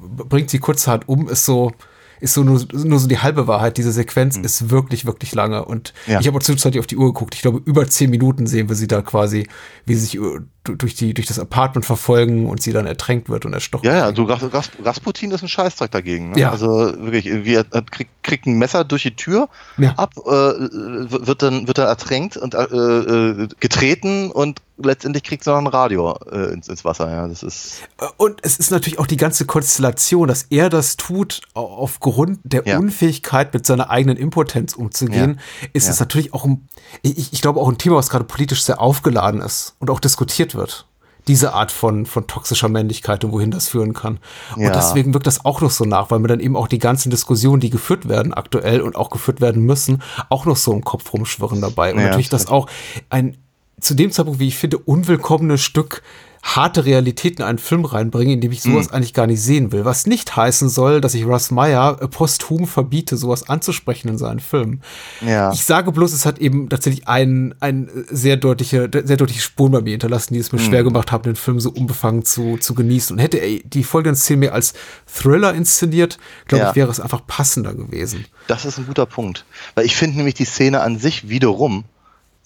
bringt 0.00 0.50
sie 0.50 0.58
kurzhand 0.58 1.08
um, 1.08 1.28
ist 1.28 1.44
so, 1.44 1.72
ist 2.20 2.34
so 2.34 2.42
nur, 2.44 2.64
nur 2.72 2.98
so 2.98 3.08
die 3.08 3.18
halbe 3.18 3.46
Wahrheit. 3.46 3.76
Diese 3.76 3.92
Sequenz 3.92 4.36
mhm. 4.36 4.44
ist 4.44 4.70
wirklich, 4.70 5.06
wirklich 5.06 5.34
lange. 5.34 5.64
Und 5.64 5.94
ja. 6.06 6.20
ich 6.20 6.26
habe 6.26 6.38
zwischenzeitlich 6.40 6.80
auf 6.80 6.86
die 6.86 6.96
Uhr 6.96 7.12
geguckt. 7.12 7.34
Ich 7.34 7.42
glaube, 7.42 7.62
über 7.64 7.86
zehn 7.88 8.10
Minuten 8.10 8.46
sehen 8.46 8.68
wir 8.68 8.76
sie 8.76 8.88
da 8.88 9.02
quasi, 9.02 9.48
wie 9.86 9.94
sie 9.94 10.00
sich 10.00 10.18
durch, 10.64 10.94
die, 10.94 11.14
durch 11.14 11.26
das 11.26 11.38
Apartment 11.38 11.86
verfolgen 11.86 12.46
und 12.46 12.62
sie 12.62 12.72
dann 12.72 12.86
ertränkt 12.86 13.28
wird 13.28 13.46
und 13.46 13.54
erstochen. 13.54 13.86
Ja, 13.86 13.96
ja, 13.96 14.04
also 14.04 14.24
Ras 14.24 14.70
Rasputin 14.82 15.30
ist 15.30 15.42
ein 15.42 15.48
Scheißdreck 15.48 15.90
dagegen. 15.90 16.32
Ne? 16.32 16.40
Ja. 16.40 16.50
Also 16.50 16.68
wirklich, 16.68 17.26
wie 17.26 17.54
er 17.54 17.64
kriegt, 17.64 18.10
kriegt 18.22 18.46
ein 18.46 18.58
Messer 18.58 18.84
durch 18.84 19.02
die 19.02 19.16
Tür 19.16 19.48
ja. 19.78 19.94
ab, 19.96 20.12
äh, 20.16 20.30
wird, 20.30 21.42
dann, 21.42 21.66
wird 21.66 21.78
dann 21.78 21.86
ertränkt 21.86 22.36
und 22.36 22.54
äh, 22.54 22.62
äh, 22.62 23.48
getreten 23.58 24.30
und 24.30 24.60
letztendlich 24.82 25.24
kriegt 25.24 25.44
sie 25.44 25.50
noch 25.50 25.58
ein 25.58 25.66
Radio 25.66 26.16
äh, 26.30 26.52
ins, 26.52 26.68
ins, 26.68 26.84
Wasser. 26.84 27.10
Ja, 27.10 27.28
das 27.28 27.42
ist 27.42 27.82
und 28.16 28.40
es 28.42 28.58
ist 28.58 28.70
natürlich 28.70 28.98
auch 28.98 29.06
die 29.06 29.16
ganze 29.16 29.46
Konstellation, 29.46 30.28
dass 30.28 30.46
er 30.50 30.68
das 30.68 30.96
tut 30.96 31.42
aufgrund 31.54 32.40
der 32.44 32.66
ja. 32.66 32.78
Unfähigkeit, 32.78 33.52
mit 33.52 33.66
seiner 33.66 33.90
eigenen 33.90 34.16
Impotenz 34.16 34.74
umzugehen, 34.74 35.40
ist 35.72 35.88
es 35.88 36.00
natürlich 36.00 36.32
auch 36.32 36.44
ein, 36.44 36.68
ich, 37.02 37.32
ich 37.32 37.42
glaube 37.42 37.60
auch 37.60 37.68
ein 37.68 37.78
Thema, 37.78 37.96
was 37.96 38.10
gerade 38.10 38.24
politisch 38.24 38.62
sehr 38.62 38.80
aufgeladen 38.80 39.40
ist 39.40 39.74
und 39.78 39.90
auch 39.90 40.00
diskutiert 40.00 40.49
wird 40.54 40.86
diese 41.28 41.52
Art 41.52 41.70
von, 41.70 42.06
von 42.06 42.26
toxischer 42.26 42.68
Männlichkeit 42.68 43.24
und 43.24 43.32
wohin 43.32 43.50
das 43.50 43.68
führen 43.68 43.92
kann. 43.92 44.18
Und 44.56 44.62
ja. 44.62 44.72
deswegen 44.72 45.14
wirkt 45.14 45.26
das 45.26 45.44
auch 45.44 45.60
noch 45.60 45.70
so 45.70 45.84
nach, 45.84 46.10
weil 46.10 46.18
mir 46.18 46.28
dann 46.28 46.40
eben 46.40 46.56
auch 46.56 46.66
die 46.66 46.78
ganzen 46.78 47.10
Diskussionen, 47.10 47.60
die 47.60 47.70
geführt 47.70 48.08
werden 48.08 48.32
aktuell 48.34 48.80
und 48.80 48.96
auch 48.96 49.10
geführt 49.10 49.40
werden 49.40 49.64
müssen, 49.64 50.02
auch 50.28 50.46
noch 50.46 50.56
so 50.56 50.72
im 50.72 50.82
Kopf 50.82 51.12
rumschwirren 51.12 51.60
dabei. 51.60 51.92
Und 51.92 52.00
ja, 52.00 52.06
natürlich 52.06 52.30
das 52.30 52.46
auch 52.46 52.68
ein 53.10 53.36
zu 53.80 53.94
dem 53.94 54.10
Zeitpunkt, 54.10 54.40
wie 54.40 54.48
ich 54.48 54.56
finde, 54.56 54.78
unwillkommenes 54.78 55.62
Stück 55.62 56.02
harte 56.42 56.84
Realität 56.84 57.38
in 57.38 57.44
einen 57.44 57.58
Film 57.58 57.84
reinbringen, 57.84 58.34
in 58.34 58.40
dem 58.40 58.52
ich 58.52 58.62
sowas 58.62 58.88
mhm. 58.88 58.94
eigentlich 58.94 59.14
gar 59.14 59.26
nicht 59.26 59.42
sehen 59.42 59.72
will. 59.72 59.84
Was 59.84 60.06
nicht 60.06 60.34
heißen 60.34 60.68
soll, 60.68 61.00
dass 61.00 61.14
ich 61.14 61.24
Russ 61.26 61.50
Meyer 61.50 61.98
äh, 62.00 62.08
posthum 62.08 62.66
verbiete, 62.66 63.16
sowas 63.16 63.48
anzusprechen 63.48 64.08
in 64.08 64.18
seinen 64.18 64.40
Filmen. 64.40 64.82
Ja. 65.20 65.52
Ich 65.52 65.64
sage 65.64 65.92
bloß, 65.92 66.12
es 66.12 66.24
hat 66.24 66.38
eben 66.38 66.68
tatsächlich 66.68 67.06
ein, 67.08 67.54
ein 67.60 67.90
sehr 68.08 68.36
deutliche, 68.36 68.88
sehr 69.04 69.16
deutliche 69.16 69.40
Spuren 69.40 69.72
bei 69.72 69.80
mir 69.82 69.90
hinterlassen, 69.90 70.34
die 70.34 70.40
es 70.40 70.52
mir 70.52 70.60
mhm. 70.60 70.64
schwer 70.64 70.84
gemacht 70.84 71.12
haben, 71.12 71.24
den 71.24 71.36
Film 71.36 71.60
so 71.60 71.70
unbefangen 71.70 72.24
zu, 72.24 72.56
zu 72.56 72.74
genießen. 72.74 73.16
Und 73.16 73.22
hätte 73.22 73.38
er 73.38 73.60
die 73.60 73.84
folgenden 73.84 74.16
Szenen 74.16 74.40
mehr 74.40 74.54
als 74.54 74.72
Thriller 75.06 75.54
inszeniert, 75.54 76.18
glaube 76.46 76.64
ja. 76.64 76.70
ich, 76.70 76.76
wäre 76.76 76.90
es 76.90 77.00
einfach 77.00 77.26
passender 77.26 77.74
gewesen. 77.74 78.24
Das 78.46 78.64
ist 78.64 78.78
ein 78.78 78.86
guter 78.86 79.06
Punkt. 79.06 79.44
Weil 79.74 79.84
ich 79.84 79.94
finde 79.94 80.16
nämlich 80.16 80.34
die 80.34 80.44
Szene 80.44 80.80
an 80.80 80.98
sich 80.98 81.28
wiederum 81.28 81.84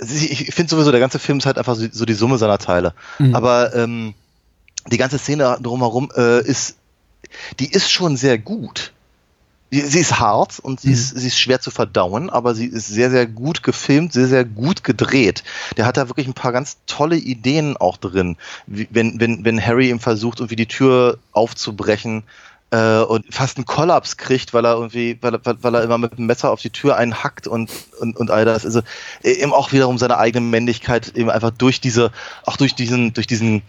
ich 0.00 0.54
finde 0.54 0.70
sowieso, 0.70 0.90
der 0.90 1.00
ganze 1.00 1.18
Film 1.18 1.38
ist 1.38 1.46
halt 1.46 1.58
einfach 1.58 1.76
so, 1.76 1.86
so 1.90 2.04
die 2.04 2.14
Summe 2.14 2.38
seiner 2.38 2.58
Teile. 2.58 2.94
Mhm. 3.18 3.34
Aber 3.34 3.74
ähm, 3.74 4.14
die 4.90 4.98
ganze 4.98 5.18
Szene 5.18 5.58
drumherum 5.60 6.10
äh, 6.16 6.44
ist, 6.44 6.76
die 7.58 7.70
ist 7.70 7.90
schon 7.90 8.16
sehr 8.16 8.38
gut. 8.38 8.92
Sie, 9.70 9.80
sie 9.80 10.00
ist 10.00 10.20
hart 10.20 10.60
und 10.60 10.80
sie, 10.80 10.88
mhm. 10.88 10.94
ist, 10.94 11.18
sie 11.18 11.26
ist 11.26 11.38
schwer 11.38 11.60
zu 11.60 11.70
verdauen, 11.70 12.30
aber 12.30 12.54
sie 12.54 12.66
ist 12.66 12.86
sehr, 12.88 13.10
sehr 13.10 13.26
gut 13.26 13.62
gefilmt, 13.62 14.12
sehr, 14.12 14.28
sehr 14.28 14.44
gut 14.44 14.84
gedreht. 14.84 15.42
Der 15.76 15.86
hat 15.86 15.96
da 15.96 16.08
wirklich 16.08 16.26
ein 16.26 16.34
paar 16.34 16.52
ganz 16.52 16.78
tolle 16.86 17.16
Ideen 17.16 17.76
auch 17.76 17.96
drin. 17.96 18.36
Wie, 18.66 18.88
wenn, 18.90 19.18
wenn, 19.20 19.44
wenn 19.44 19.64
Harry 19.64 19.90
ihm 19.90 20.00
versucht, 20.00 20.40
irgendwie 20.40 20.56
die 20.56 20.66
Tür 20.66 21.18
aufzubrechen, 21.32 22.24
äh, 22.74 23.04
und 23.04 23.32
fast 23.32 23.56
einen 23.56 23.66
Kollaps 23.66 24.16
kriegt, 24.16 24.52
weil 24.52 24.64
er 24.66 24.74
irgendwie, 24.74 25.16
weil, 25.20 25.38
weil, 25.44 25.74
er 25.74 25.82
immer 25.84 25.98
mit 25.98 26.18
dem 26.18 26.26
Messer 26.26 26.50
auf 26.50 26.60
die 26.60 26.70
Tür 26.70 26.96
einhackt 26.96 27.46
und, 27.46 27.70
und, 28.00 28.16
und 28.16 28.30
all 28.30 28.44
das. 28.44 28.64
Also 28.64 28.80
äh, 29.22 29.32
eben 29.32 29.52
auch 29.52 29.72
wiederum 29.72 29.96
seine 29.96 30.18
eigene 30.18 30.44
Männlichkeit 30.44 31.16
eben 31.16 31.30
einfach 31.30 31.50
durch 31.50 31.80
diese, 31.80 32.10
auch 32.44 32.56
durch 32.56 32.74
diesen, 32.74 33.12
durch 33.12 33.28
diesen, 33.28 33.62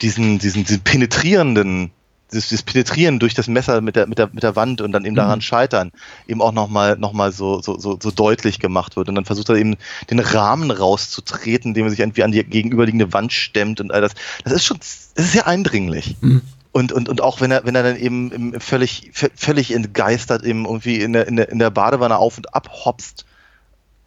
diesen, 0.00 0.38
diesen, 0.38 0.64
diesen 0.64 0.80
penetrierenden 0.82 1.90
dieses, 2.32 2.48
dieses 2.48 2.62
Penetrieren 2.64 3.20
durch 3.20 3.34
das 3.34 3.46
Messer 3.46 3.80
mit 3.80 3.94
der, 3.94 4.08
mit 4.08 4.18
der, 4.18 4.28
mit 4.32 4.42
der 4.42 4.56
Wand 4.56 4.80
und 4.80 4.90
dann 4.90 5.04
eben 5.04 5.14
daran 5.14 5.38
mhm. 5.38 5.42
scheitern, 5.42 5.92
eben 6.26 6.42
auch 6.42 6.50
nochmal 6.50 6.96
noch 6.98 7.12
mal 7.12 7.30
so, 7.30 7.62
so, 7.62 7.78
so, 7.78 7.96
so 8.00 8.10
deutlich 8.10 8.58
gemacht 8.58 8.96
wird. 8.96 9.08
Und 9.08 9.14
dann 9.14 9.24
versucht 9.24 9.48
er 9.48 9.54
eben 9.54 9.76
den 10.10 10.18
Rahmen 10.18 10.72
rauszutreten, 10.72 11.70
indem 11.70 11.86
er 11.86 11.90
sich 11.90 12.00
irgendwie 12.00 12.24
an 12.24 12.32
die 12.32 12.42
gegenüberliegende 12.42 13.12
Wand 13.12 13.32
stemmt 13.32 13.80
und 13.80 13.92
all 13.92 14.00
das. 14.00 14.12
Das 14.42 14.52
ist 14.52 14.64
schon, 14.64 14.78
das 14.78 15.12
ist 15.14 15.32
sehr 15.32 15.46
eindringlich. 15.46 16.16
Mhm. 16.20 16.42
Und, 16.76 16.92
und, 16.92 17.08
und 17.08 17.22
auch 17.22 17.40
wenn 17.40 17.50
er, 17.50 17.64
wenn 17.64 17.74
er 17.74 17.82
dann 17.82 17.96
eben 17.96 18.60
völlig, 18.60 19.10
völlig 19.14 19.72
entgeistert 19.72 20.44
eben 20.44 20.66
irgendwie 20.66 21.00
in 21.00 21.14
der, 21.14 21.26
in 21.26 21.36
der, 21.36 21.48
in 21.48 21.58
der 21.58 21.70
Badewanne 21.70 22.18
auf 22.18 22.36
und 22.36 22.54
ab 22.54 22.68
hopst. 22.70 23.24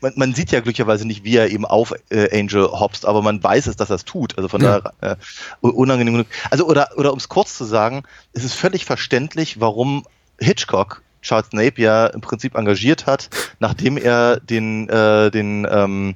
Man, 0.02 0.14
man 0.18 0.36
sieht 0.36 0.52
ja 0.52 0.60
glücklicherweise 0.60 1.08
nicht, 1.08 1.24
wie 1.24 1.36
er 1.36 1.50
eben 1.50 1.66
auf 1.66 1.96
äh, 2.12 2.30
Angel 2.40 2.68
hopst, 2.68 3.08
aber 3.08 3.24
man 3.24 3.42
weiß 3.44 3.66
es, 3.66 3.76
dass 3.76 3.90
er 3.90 3.96
es 3.96 4.06
tut. 4.06 4.38
Also 4.38 4.50
von 4.50 4.62
ja. 4.62 4.82
daher 4.82 5.18
äh, 5.64 5.68
unangenehm 5.68 6.14
genug. 6.14 6.28
Also, 6.52 6.68
oder, 6.68 6.90
oder 6.96 7.12
um 7.12 7.18
es 7.18 7.28
kurz 7.28 7.58
zu 7.58 7.66
sagen, 7.66 8.04
es 8.34 8.44
ist 8.44 8.54
völlig 8.54 8.86
verständlich, 8.86 9.60
warum 9.60 10.06
Hitchcock 10.40 11.02
Charles 11.24 11.52
Napier 11.54 12.12
im 12.14 12.22
Prinzip 12.22 12.54
engagiert 12.54 13.08
hat, 13.08 13.32
nachdem 13.58 13.98
er 13.98 14.40
den, 14.42 14.88
äh, 14.90 15.32
den, 15.32 15.68
ähm, 15.68 16.14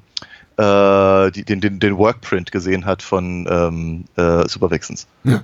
äh, 0.58 1.32
die, 1.32 1.46
den, 1.46 1.62
den, 1.62 1.80
den 1.80 1.98
Workprint 1.98 2.52
gesehen 2.52 2.86
hat 2.86 3.02
von 3.02 3.48
ähm, 3.50 4.06
äh, 4.18 4.48
Super 4.48 4.70
Vixens. 4.70 5.08
Ja 5.24 5.44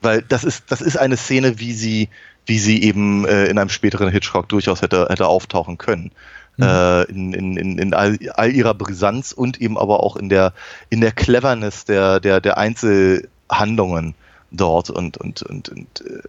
weil 0.00 0.22
das 0.22 0.44
ist, 0.44 0.64
das 0.68 0.80
ist 0.80 0.96
eine 0.96 1.16
Szene, 1.16 1.58
wie 1.58 1.72
sie, 1.72 2.08
wie 2.46 2.58
sie 2.58 2.82
eben 2.82 3.26
äh, 3.26 3.46
in 3.46 3.58
einem 3.58 3.70
späteren 3.70 4.10
Hitchcock 4.10 4.48
durchaus 4.48 4.82
hätte, 4.82 5.06
hätte 5.08 5.26
auftauchen 5.26 5.78
können. 5.78 6.12
Mhm. 6.56 6.64
Äh, 6.64 7.02
in, 7.04 7.32
in, 7.34 7.56
in, 7.56 7.78
in 7.78 7.94
all, 7.94 8.18
all, 8.34 8.50
ihrer 8.50 8.74
Brisanz 8.74 9.32
und 9.32 9.60
eben 9.60 9.78
aber 9.78 10.02
auch 10.02 10.16
in 10.16 10.28
der, 10.28 10.52
in 10.90 11.00
der 11.00 11.12
Cleverness 11.12 11.84
der, 11.84 12.20
der, 12.20 12.40
der 12.40 12.58
Einzelhandlungen 12.58 14.14
dort 14.50 14.90
und, 14.90 15.16
und, 15.18 15.42
und, 15.42 15.68
und 15.68 16.00
äh, 16.00 16.22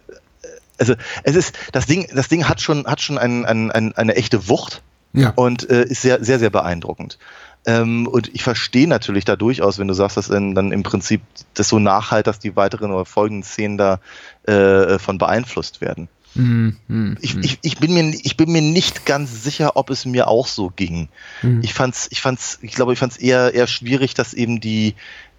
also 0.78 0.94
es 1.24 1.36
ist, 1.36 1.58
das 1.72 1.86
Ding, 1.86 2.08
das 2.14 2.28
Ding 2.28 2.48
hat 2.48 2.60
schon, 2.60 2.86
hat 2.86 3.00
schon 3.00 3.18
ein, 3.18 3.44
ein, 3.44 3.70
ein, 3.70 3.94
eine 3.96 4.16
echte 4.16 4.48
Wucht 4.48 4.82
Ja. 5.12 5.30
und 5.36 5.68
äh, 5.68 5.84
ist 5.84 6.02
sehr, 6.02 6.24
sehr, 6.24 6.38
sehr 6.38 6.50
beeindruckend. 6.50 7.18
Ähm, 7.66 8.06
und 8.06 8.34
ich 8.34 8.42
verstehe 8.42 8.88
natürlich 8.88 9.24
da 9.24 9.36
durchaus, 9.36 9.78
wenn 9.78 9.88
du 9.88 9.94
sagst, 9.94 10.16
dass 10.16 10.28
dann, 10.28 10.54
dann 10.54 10.72
im 10.72 10.82
Prinzip 10.82 11.20
das 11.54 11.68
so 11.68 11.78
nachhalt, 11.78 12.26
dass 12.26 12.38
die 12.38 12.56
weiteren 12.56 12.90
oder 12.90 13.04
folgenden 13.04 13.42
Szenen 13.42 13.76
da 13.76 14.00
äh, 14.44 14.98
von 14.98 15.18
beeinflusst 15.18 15.80
werden. 15.80 16.08
Mhm, 16.34 16.76
mhm, 16.88 17.18
Ich, 17.20 17.34
mhm. 17.34 17.42
ich, 17.42 17.58
ich, 17.62 17.78
bin 17.78 17.92
mir, 17.92 18.14
ich 18.22 18.36
bin 18.36 18.50
mir 18.52 18.62
nicht 18.62 19.04
ganz 19.04 19.42
sicher, 19.42 19.76
ob 19.76 19.90
es 19.90 20.06
mir 20.06 20.28
auch 20.28 20.46
so 20.46 20.70
ging. 20.74 21.08
Mhm. 21.42 21.60
Ich 21.62 21.74
fand's, 21.74 22.08
ich 22.10 22.20
fand's, 22.20 22.58
ich 22.62 22.72
glaube, 22.72 22.92
ich 22.92 22.98
fand's 22.98 23.16
eher, 23.16 23.52
eher 23.52 23.66
schwierig, 23.66 24.14
dass 24.14 24.32
eben 24.32 24.60
die, 24.60 24.94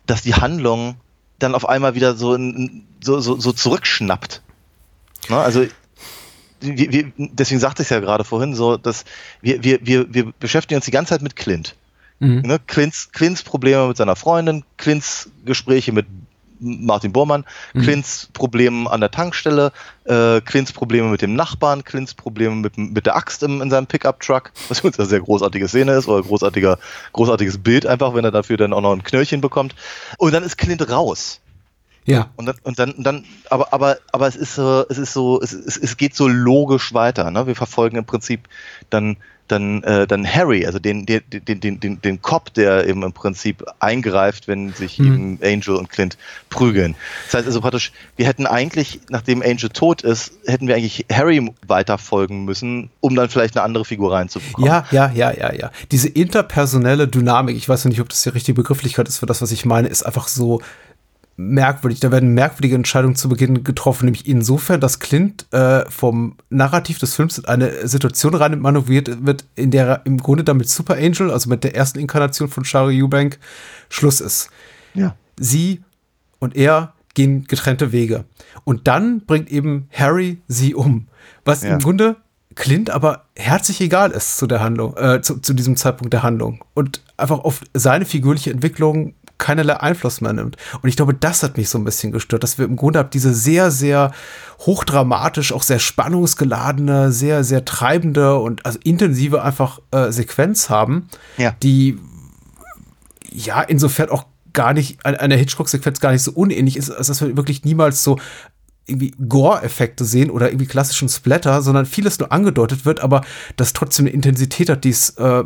dass 0.06 0.22
die 0.22 0.36
Handlung 0.36 0.96
dann 1.40 1.56
auf 1.56 1.68
einmal 1.68 1.96
wieder 1.96 2.16
so, 2.16 2.36
in- 2.36 2.84
so, 3.04 3.20
so, 3.20 3.40
so 3.40 3.52
zurückschnappt. 3.52 4.42
Ne? 5.30 5.38
Also, 5.38 5.66
wir, 6.60 6.92
wir, 6.92 7.12
deswegen 7.18 7.60
sagte 7.60 7.82
ich 7.82 7.90
ja 7.90 8.00
gerade 8.00 8.24
vorhin 8.24 8.54
so, 8.54 8.78
dass 8.78 9.06
wir, 9.42 9.64
wir, 9.64 9.80
wir, 9.82 10.14
wir 10.14 10.32
beschäftigen 10.40 10.78
uns 10.78 10.86
die 10.86 10.92
ganze 10.92 11.10
Zeit 11.10 11.24
mit 11.24 11.36
Clint. 11.36 11.76
Mhm. 12.22 12.42
Ne? 12.46 12.60
Clint's, 12.68 13.12
Clint's 13.12 13.42
Probleme 13.42 13.88
mit 13.88 13.98
seiner 13.98 14.16
Freundin, 14.16 14.64
Clint's 14.78 15.30
Gespräche 15.44 15.92
mit 15.92 16.06
Martin 16.60 17.12
Bormann, 17.12 17.44
Mhm. 17.74 17.82
Clint's 17.82 18.30
Probleme 18.34 18.90
an 18.90 19.02
der 19.02 19.10
Tankstelle, 19.10 19.72
äh, 20.04 20.42
Clint's 20.42 20.72
Probleme 20.72 21.08
mit 21.10 21.24
dem 21.24 21.36
Nachbarn, 21.36 21.84
Clint's 21.84 22.14
Probleme 22.14 22.56
mit, 22.56 22.78
mit 22.78 23.08
der 23.08 23.16
Axt 23.16 23.42
im, 23.42 23.64
in 23.64 23.72
seinem 23.72 23.88
Pickup-Truck, 23.88 24.52
was 24.70 24.78
übrigens 24.80 25.00
eine 25.00 25.10
sehr 25.10 25.22
großartige 25.22 25.68
Szene 25.68 25.94
ist 25.94 26.08
oder 26.08 26.22
großartiger, 26.22 26.78
großartiges 27.14 27.58
Bild 27.58 27.88
einfach, 27.88 28.14
wenn 28.14 28.24
er 28.24 28.32
dafür 28.32 28.58
dann 28.58 28.74
auch 28.74 28.82
noch 28.82 28.94
ein 28.94 29.04
Knöllchen 29.04 29.42
bekommt. 29.42 29.74
Und 30.20 30.34
dann 30.34 30.44
ist 30.44 30.60
Clint 30.60 30.88
raus. 30.88 31.42
Ja. 32.06 32.30
Und 32.36 32.46
dann, 32.46 32.56
und 32.64 32.78
dann, 32.80 32.92
und 32.92 33.04
dann 33.04 33.26
aber, 33.50 33.74
aber, 33.74 33.98
aber 34.12 34.28
es 34.28 34.36
ist 34.36 34.56
so, 34.56 34.86
es 34.88 35.00
ist 35.00 35.14
so, 35.14 35.42
es, 35.42 35.54
es, 35.54 35.78
es 35.78 35.98
geht 35.98 36.16
so 36.16 36.28
logisch 36.28 36.94
weiter. 36.94 37.32
Ne? 37.32 37.48
Wir 37.48 37.56
verfolgen 37.56 37.96
im 37.98 38.06
Prinzip 38.06 38.48
dann, 38.92 39.18
dann, 39.52 39.84
äh, 39.84 40.08
dann 40.08 40.26
Harry, 40.26 40.66
also 40.66 40.80
den, 40.80 41.06
den, 41.06 41.22
den, 41.30 41.60
den, 41.60 41.80
den, 41.80 42.02
den 42.02 42.22
Cop, 42.22 42.54
der 42.54 42.88
eben 42.88 43.04
im 43.04 43.14
Prinzip 43.14 43.64
eingreift, 43.80 44.48
wenn 44.48 44.74
sich 44.74 45.02
Hm. 45.02 45.06
eben 45.06 45.40
Angel 45.44 45.76
und 45.76 45.90
Clint 45.90 46.18
prügeln. 46.50 46.96
Das 47.26 47.36
heißt 47.36 47.48
also 47.48 47.62
praktisch, 47.62 47.92
wir 48.16 48.26
hätten 48.26 48.46
eigentlich, 48.46 49.02
nachdem 49.10 49.42
Angel 49.42 49.70
tot 49.70 50.02
ist, 50.02 50.34
hätten 50.46 50.68
wir 50.68 50.76
eigentlich 50.76 51.06
Harry 51.12 51.52
weiterfolgen 51.68 52.46
müssen, 52.46 52.90
um 53.00 53.16
dann 53.16 53.30
vielleicht 53.30 53.58
eine 53.58 53.64
andere 53.64 53.86
Figur 53.86 54.14
reinzubekommen. 54.14 54.68
Ja, 54.68 54.86
ja, 54.92 55.12
ja, 55.14 55.32
ja, 55.32 55.54
ja. 55.54 55.72
Diese 55.92 56.08
interpersonelle 56.08 57.08
Dynamik, 57.08 57.56
ich 57.56 57.68
weiß 57.68 57.86
noch 57.86 57.90
nicht, 57.90 58.02
ob 58.02 58.10
das 58.10 58.24
die 58.24 58.30
richtige 58.30 58.56
Begrifflichkeit 58.56 59.08
ist 59.08 59.18
für 59.18 59.26
das, 59.26 59.42
was 59.42 59.52
ich 59.52 59.66
meine, 59.66 59.88
ist 59.88 60.04
einfach 60.04 60.28
so 60.28 60.62
merkwürdig. 61.50 62.00
Da 62.00 62.12
werden 62.12 62.34
merkwürdige 62.34 62.76
Entscheidungen 62.76 63.16
zu 63.16 63.30
Beginn 63.30 63.64
getroffen, 63.64 64.06
nämlich 64.06 64.28
insofern, 64.28 64.80
dass 64.80 65.00
Clint 65.00 65.46
äh, 65.52 65.90
vom 65.90 66.36
Narrativ 66.50 67.00
des 67.00 67.16
Films 67.16 67.38
in 67.38 67.46
eine 67.46 67.88
Situation 67.88 68.36
rein 68.36 68.60
manövriert 68.60 69.26
wird, 69.26 69.46
in 69.56 69.72
der 69.72 69.88
er 69.88 70.06
im 70.06 70.18
Grunde 70.18 70.44
damit 70.44 70.70
Super 70.70 70.96
Angel, 70.96 71.32
also 71.32 71.50
mit 71.50 71.64
der 71.64 71.76
ersten 71.76 72.00
Inkarnation 72.00 72.50
von 72.50 72.66
Shari 72.66 73.02
Eubank, 73.02 73.40
Schluss 73.90 74.22
ist. 74.22 74.50
ja. 74.94 75.16
sie 75.40 75.82
und 76.40 76.56
er 76.56 76.94
gehen 77.14 77.46
getrennte 77.46 77.92
Wege. 77.92 78.26
Und 78.64 78.88
dann 78.88 79.22
bringt 79.26 79.52
eben 79.52 79.88
Harry 79.92 80.42
sie 80.48 80.76
um. 80.76 81.08
Was 81.46 81.64
Ja. 81.64 81.74
im 81.74 81.80
Grunde 81.80 82.16
Clint 82.56 82.90
aber 82.90 83.26
herzlich 83.36 83.80
egal 83.82 84.12
ist 84.12 84.38
zu 84.38 84.46
der 84.46 84.60
Handlung, 84.60 84.96
äh, 84.98 85.22
zu, 85.22 85.40
zu 85.40 85.54
diesem 85.54 85.78
Zeitpunkt 85.78 86.14
der 86.14 86.24
Handlung. 86.24 86.64
Und 86.74 87.02
einfach 87.18 87.40
auf 87.40 87.62
seine 87.74 88.06
figürliche 88.06 88.52
Entwicklung 88.52 89.14
keinerlei 89.42 89.76
Einfluss 89.78 90.22
mehr 90.22 90.32
nimmt. 90.32 90.56
Und 90.82 90.88
ich 90.88 90.96
glaube, 90.96 91.14
das 91.14 91.44
hat 91.44 91.58
mich 91.58 91.68
so 91.68 91.78
ein 91.78 91.84
bisschen 91.84 92.14
gestört, 92.14 92.44
dass 92.44 92.58
wir 92.58 92.66
im 92.66 92.78
Grunde 92.78 93.00
ab 93.00 93.12
diese 93.12 93.34
sehr, 93.34 93.72
sehr 93.72 94.12
hochdramatisch, 94.60 95.52
auch 95.52 95.64
sehr 95.64 95.80
spannungsgeladene, 95.80 97.12
sehr, 97.12 97.44
sehr 97.44 97.66
treibende 97.66 98.38
und 98.38 98.66
also 98.66 98.80
intensive 98.84 99.42
einfach 99.44 99.80
äh, 99.92 100.12
Sequenz 100.12 100.70
haben, 100.70 101.10
Ja. 101.38 101.56
die 101.64 101.98
ja 103.30 103.62
insofern 103.62 104.10
auch 104.10 104.26
gar 104.54 104.74
nicht 104.74 105.06
an 105.06 105.16
einer 105.16 105.36
Hitchcock-Sequenz 105.38 106.00
gar 106.00 106.12
nicht 106.12 106.24
so 106.24 106.32
unähnlich 106.32 106.78
ist, 106.78 106.92
als 106.92 107.08
dass 107.08 107.22
wir 107.22 107.36
wirklich 107.38 107.64
niemals 107.64 108.04
so 108.04 108.20
irgendwie 108.86 109.12
Gore-Effekte 109.30 110.04
sehen 110.06 110.30
oder 110.30 110.50
irgendwie 110.50 110.66
klassischen 110.66 111.08
Splatter, 111.08 111.62
sondern 111.62 111.86
vieles 111.86 112.20
nur 112.20 112.32
angedeutet 112.32 112.86
wird, 112.86 113.00
aber 113.00 113.22
das 113.56 113.74
trotzdem 113.74 114.06
eine 114.06 114.14
Intensität 114.14 114.70
hat, 114.70 114.84
die 114.84 114.90
es 114.90 115.12
äh, 115.12 115.44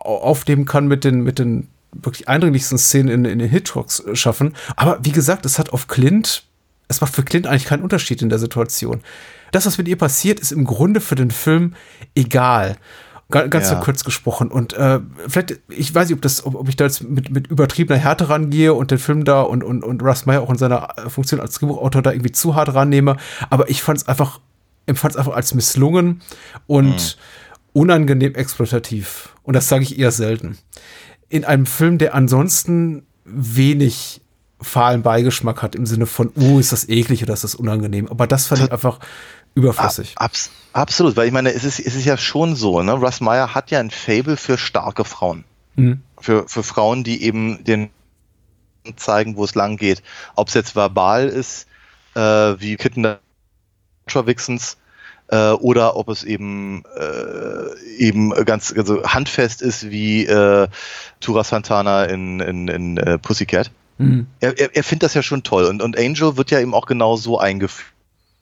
aufnehmen 0.00 0.64
kann 0.64 0.88
mit 0.88 1.04
den, 1.04 1.20
mit 1.22 1.38
den 1.38 1.68
wirklich 1.92 2.28
eindringlichsten 2.28 2.78
Szenen 2.78 3.08
in, 3.08 3.24
in 3.24 3.38
den 3.38 3.48
Hitchcocks 3.48 4.00
äh, 4.00 4.14
schaffen. 4.16 4.54
Aber 4.76 4.98
wie 5.02 5.12
gesagt, 5.12 5.44
es 5.46 5.58
hat 5.58 5.70
auf 5.72 5.86
Clint, 5.88 6.44
es 6.88 7.00
macht 7.00 7.14
für 7.14 7.22
Clint 7.22 7.46
eigentlich 7.46 7.64
keinen 7.66 7.82
Unterschied 7.82 8.22
in 8.22 8.28
der 8.28 8.38
Situation. 8.38 9.00
Das, 9.52 9.66
was 9.66 9.78
mit 9.78 9.88
ihr 9.88 9.98
passiert, 9.98 10.38
ist 10.40 10.52
im 10.52 10.64
Grunde 10.64 11.00
für 11.00 11.14
den 11.16 11.30
Film 11.30 11.74
egal. 12.14 12.76
Ga- 13.30 13.46
Ganz 13.48 13.70
Ja. 13.70 13.76
kurz 13.80 14.02
gesprochen. 14.04 14.48
Und 14.48 14.72
äh, 14.72 15.00
vielleicht, 15.28 15.60
ich 15.68 15.94
weiß 15.94 16.08
nicht, 16.08 16.16
ob, 16.16 16.22
das, 16.22 16.44
ob, 16.44 16.54
ob 16.56 16.68
ich 16.68 16.76
da 16.76 16.84
jetzt 16.84 17.02
mit, 17.02 17.30
mit 17.30 17.46
übertriebener 17.48 17.98
Härte 17.98 18.28
rangehe 18.28 18.74
und 18.74 18.90
den 18.90 18.98
Film 18.98 19.24
da 19.24 19.42
und, 19.42 19.62
und, 19.64 19.82
und 19.84 20.02
Russ 20.02 20.26
Meyer 20.26 20.42
auch 20.42 20.50
in 20.50 20.58
seiner 20.58 20.88
äh, 20.98 21.08
Funktion 21.10 21.40
als 21.40 21.54
Drehbuchautor 21.54 22.02
da 22.02 22.12
irgendwie 22.12 22.32
zu 22.32 22.54
hart 22.56 22.74
rannehme. 22.74 23.16
Aber 23.50 23.68
ich 23.70 23.82
fand 23.82 23.98
es 23.98 24.08
einfach, 24.08 24.40
empfand 24.86 25.14
es 25.14 25.16
einfach 25.18 25.34
als 25.34 25.54
misslungen 25.54 26.22
und 26.66 27.18
unangenehm 27.72 28.34
exploitativ. 28.34 29.30
Und 29.44 29.54
das 29.54 29.68
sage 29.68 29.84
ich 29.84 29.98
eher 29.98 30.10
selten. 30.10 30.58
In 31.30 31.46
einem 31.46 31.64
Film, 31.64 31.96
der 31.96 32.14
ansonsten 32.14 33.06
wenig 33.24 34.20
fahlen 34.60 35.02
Beigeschmack 35.02 35.62
hat, 35.62 35.74
im 35.74 35.86
Sinne 35.86 36.04
von, 36.04 36.32
uh, 36.36 36.58
ist 36.58 36.72
das 36.72 36.88
eklig 36.88 37.22
oder 37.22 37.32
ist 37.32 37.44
das 37.44 37.54
unangenehm. 37.54 38.08
Aber 38.08 38.26
das 38.26 38.46
fand 38.46 38.62
ich 38.62 38.72
einfach 38.72 38.98
überflüssig. 39.54 40.14
Abs 40.16 40.50
absolut, 40.72 41.16
weil 41.16 41.26
ich 41.26 41.32
meine, 41.32 41.52
es 41.52 41.64
ist, 41.64 41.80
es 41.80 41.94
ist 41.94 42.04
ja 42.04 42.16
schon 42.16 42.54
so, 42.56 42.82
ne? 42.82 42.92
Russ 42.92 43.20
Meyer 43.20 43.54
hat 43.54 43.70
ja 43.70 43.80
ein 43.80 43.90
Fable 43.90 44.36
für 44.36 44.58
starke 44.58 45.04
Frauen. 45.04 45.44
Mhm. 45.76 46.02
Für, 46.20 46.46
für 46.46 46.62
Frauen, 46.62 47.04
die 47.04 47.22
eben 47.22 47.64
den 47.64 47.90
zeigen, 48.96 49.36
wo 49.36 49.44
es 49.44 49.54
lang 49.54 49.76
geht. 49.76 50.02
Ob 50.36 50.48
es 50.48 50.54
jetzt 50.54 50.76
verbal 50.76 51.28
ist, 51.28 51.66
äh, 52.14 52.20
wie 52.20 52.76
Kitten 52.76 53.16
Wixens, 54.06 54.76
äh, 55.30 55.52
oder 55.52 55.96
ob 55.96 56.08
es 56.08 56.24
eben 56.24 56.82
äh, 56.96 57.96
eben 57.96 58.30
ganz 58.44 58.74
also 58.76 59.02
handfest 59.04 59.62
ist 59.62 59.90
wie 59.90 60.26
äh, 60.26 60.68
Tura 61.20 61.44
Santana 61.44 62.04
in, 62.04 62.40
in, 62.40 62.68
in 62.68 62.96
äh, 62.98 63.18
Pussycat. 63.18 63.70
Mhm. 63.98 64.26
Er, 64.40 64.58
er, 64.58 64.74
er 64.74 64.84
findet 64.84 65.04
das 65.04 65.14
ja 65.14 65.22
schon 65.22 65.42
toll 65.42 65.64
und, 65.64 65.82
und 65.82 65.98
Angel 65.98 66.36
wird 66.36 66.50
ja 66.50 66.60
eben 66.60 66.74
auch 66.74 66.86
genau 66.86 67.16
so 67.16 67.38
eingeführt. 67.38 67.92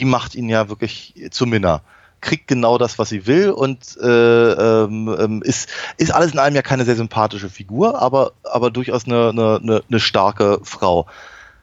Die 0.01 0.05
macht 0.05 0.35
ihn 0.35 0.49
ja 0.49 0.69
wirklich 0.69 1.15
zu 1.31 1.47
Minna. 1.47 1.83
Kriegt 2.21 2.49
genau 2.49 2.79
das, 2.79 2.99
was 2.99 3.11
sie 3.11 3.27
will 3.27 3.51
und 3.51 3.97
äh, 4.03 4.07
ähm, 4.07 5.15
ähm, 5.19 5.43
ist, 5.43 5.69
ist 5.99 6.13
alles 6.13 6.33
in 6.33 6.39
allem 6.39 6.55
ja 6.55 6.63
keine 6.63 6.85
sehr 6.85 6.97
sympathische 6.97 7.49
Figur, 7.49 8.01
aber, 8.01 8.33
aber 8.43 8.71
durchaus 8.71 9.07
eine, 9.07 9.29
eine, 9.29 9.61
eine, 9.63 9.83
eine 9.89 10.01
starke 10.01 10.59
Frau. 10.65 11.07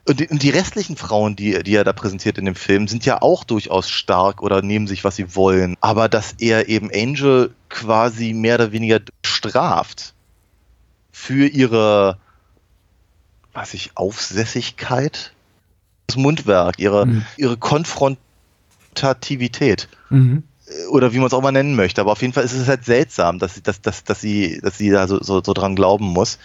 Und 0.08 0.20
die, 0.20 0.28
und 0.28 0.44
die 0.44 0.52
restlichen 0.52 0.98
Frauen, 0.98 1.36
die, 1.36 1.64
die 1.64 1.74
er 1.74 1.84
da 1.84 1.92
präsentiert 1.92 2.38
in 2.38 2.46
dem 2.46 2.54
Film, 2.54 2.88
sind 2.88 3.06
ja 3.06 3.24
auch 3.24 3.44
durchaus 3.44 3.90
stark 3.90 4.44
oder 4.44 4.62
nehmen 4.62 4.86
sich, 4.86 5.04
was 5.04 5.16
sie 5.16 5.36
wollen. 5.36 5.76
Aber 5.82 6.10
dass 6.10 6.36
er 6.38 6.70
eben 6.70 6.92
Angel 6.94 7.56
quasi 7.70 8.34
mehr 8.34 8.54
oder 8.56 8.72
weniger 8.72 9.00
straft 9.26 10.14
für 11.12 11.48
ihre, 11.48 12.20
weiß 13.54 13.74
ich, 13.74 13.94
Aufsässigkeit, 13.96 15.34
das 16.06 16.18
Mundwerk, 16.18 16.78
ihre, 16.78 17.08
Mhm. 17.08 17.26
ihre 17.38 17.58
Konfrontativität 17.58 19.88
Mhm. 20.12 20.44
oder 20.92 21.14
wie 21.14 21.18
man 21.18 21.26
es 21.28 21.34
auch 21.34 21.42
mal 21.42 21.52
nennen 21.52 21.76
möchte. 21.76 22.02
Aber 22.02 22.12
auf 22.12 22.22
jeden 22.22 22.34
Fall 22.34 22.44
ist 22.44 22.54
es 22.54 22.68
halt 22.68 22.86
seltsam, 22.86 23.40
dass, 23.40 23.60
dass, 23.64 23.82
dass, 23.82 24.04
dass, 24.04 24.22
sie, 24.22 24.60
dass 24.62 24.78
sie 24.78 24.92
da 24.92 25.08
so, 25.08 25.20
so, 25.24 25.42
so 25.44 25.54
dran 25.54 25.76
glauben 25.76 26.06
muss. 26.06 26.38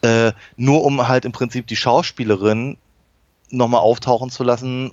Äh, 0.00 0.32
nur 0.56 0.82
um 0.84 1.08
halt 1.08 1.26
im 1.26 1.32
Prinzip 1.32 1.66
die 1.66 1.76
Schauspielerin 1.76 2.78
nochmal 3.52 3.80
auftauchen 3.80 4.30
zu 4.30 4.42
lassen 4.42 4.92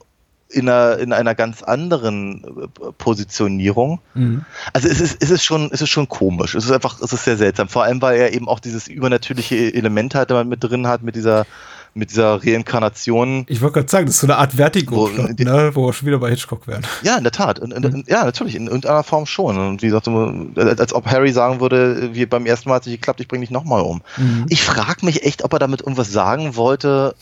in 0.52 0.68
einer, 0.68 0.98
in 0.98 1.14
einer 1.14 1.36
ganz 1.36 1.62
anderen 1.62 2.44
äh, 2.44 2.92
Positionierung. 2.98 4.00
Mhm. 4.16 4.46
Also 4.74 4.88
es 4.88 5.00
ist, 5.00 5.22
es 5.22 5.30
ist 5.30 5.44
schon, 5.44 5.70
es 5.72 5.82
ist 5.82 5.90
schon 5.90 6.10
komisch. 6.10 6.56
Es 6.56 6.66
ist 6.66 6.72
einfach, 6.72 7.00
es 7.02 7.14
ist 7.14 7.24
sehr 7.24 7.38
seltsam. 7.38 7.70
Vor 7.70 7.84
allem, 7.84 8.02
weil 8.02 8.20
er 8.20 8.34
eben 8.34 8.48
auch 8.48 8.60
dieses 8.60 8.88
übernatürliche 8.88 9.74
Element 9.74 10.16
halt 10.16 10.32
damit 10.32 10.48
mit 10.48 10.64
drin 10.64 10.88
hat, 10.88 11.04
mit 11.04 11.16
dieser, 11.16 11.46
mit 11.94 12.10
dieser 12.10 12.44
Reinkarnation. 12.44 13.46
Ich 13.48 13.62
wollte 13.62 13.76
gerade 13.76 13.90
sagen, 13.90 14.06
das 14.08 14.16
ist 14.16 14.22
so 14.22 14.28
eine 14.28 14.38
Art 14.38 14.54
Vertigo, 14.54 14.96
Wo- 14.96 15.08
plot 15.10 15.40
ne? 15.40 15.72
wo 15.76 15.86
wir 15.86 15.94
schon 15.94 16.08
wieder 16.08 16.18
bei 16.18 16.32
Hitchcock 16.32 16.66
wären. 16.68 16.82
Ja, 17.04 17.18
in 17.18 17.24
der 17.24 17.32
Tat. 17.32 17.60
Und, 17.60 17.72
und, 17.72 18.08
ja, 18.08 18.26
natürlich, 18.26 18.56
in 18.56 18.66
irgendeiner 18.66 19.04
Form 19.04 19.28
schon. 19.28 19.56
Und 19.56 19.84
wie 19.84 19.88
gesagt, 19.88 20.08
als, 20.08 20.80
als 20.80 20.94
ob 20.94 21.06
Harry 21.06 21.32
sagen 21.32 21.62
würde, 21.62 22.16
wie 22.16 22.26
beim 22.26 22.48
ersten 22.48 22.70
Mal 22.70 22.76
hat 22.76 22.84
es 22.84 22.88
nicht 22.88 23.02
geklappt, 23.02 23.22
ich 23.22 23.28
bringe 23.28 23.42
dich 23.42 23.52
nochmal 23.52 23.82
um. 23.82 24.02
Mhm. 24.18 24.48
Ich 24.50 24.64
frage 24.64 25.06
mich 25.06 25.24
echt, 25.24 25.44
ob 25.44 25.54
er 25.54 25.60
damit 25.60 25.82
irgendwas 25.82 26.12
sagen 26.12 26.56
wollte 26.56 27.14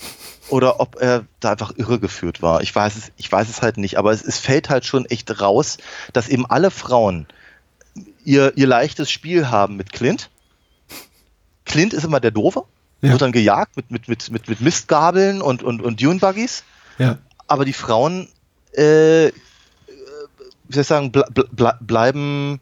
oder 0.49 0.79
ob 0.79 0.95
er 1.01 1.25
da 1.39 1.51
einfach 1.51 1.73
irregeführt 1.75 2.41
war. 2.41 2.61
Ich 2.61 2.73
weiß 2.73 2.95
es, 2.95 3.11
ich 3.17 3.31
weiß 3.31 3.49
es 3.49 3.61
halt 3.61 3.77
nicht, 3.77 3.97
aber 3.97 4.11
es, 4.11 4.23
es 4.23 4.39
fällt 4.39 4.69
halt 4.69 4.85
schon 4.85 5.05
echt 5.05 5.41
raus, 5.41 5.77
dass 6.13 6.29
eben 6.29 6.45
alle 6.45 6.71
Frauen 6.71 7.27
ihr, 8.23 8.53
ihr 8.57 8.67
leichtes 8.67 9.09
Spiel 9.11 9.49
haben 9.49 9.75
mit 9.75 9.91
Clint. 9.91 10.29
Clint 11.65 11.93
ist 11.93 12.03
immer 12.05 12.19
der 12.19 12.31
Doofe, 12.31 12.63
Ja. 13.01 13.11
wird 13.11 13.21
dann 13.21 13.31
gejagt 13.31 13.75
mit, 13.77 13.91
mit, 13.91 14.07
mit, 14.07 14.31
mit, 14.31 14.47
mit 14.47 14.61
Mistgabeln 14.61 15.41
und, 15.41 15.63
und, 15.63 15.81
und 15.81 16.01
Dune-Buggies 16.01 16.63
Ja. 16.97 17.17
aber 17.47 17.65
die 17.65 17.73
Frauen 17.73 18.27
äh, 18.73 19.31
wie 20.69 20.73
soll 20.73 20.81
ich 20.81 20.87
sagen, 20.87 21.11
ble 21.13 21.23
ble 21.31 21.73
bleiben, 21.79 22.59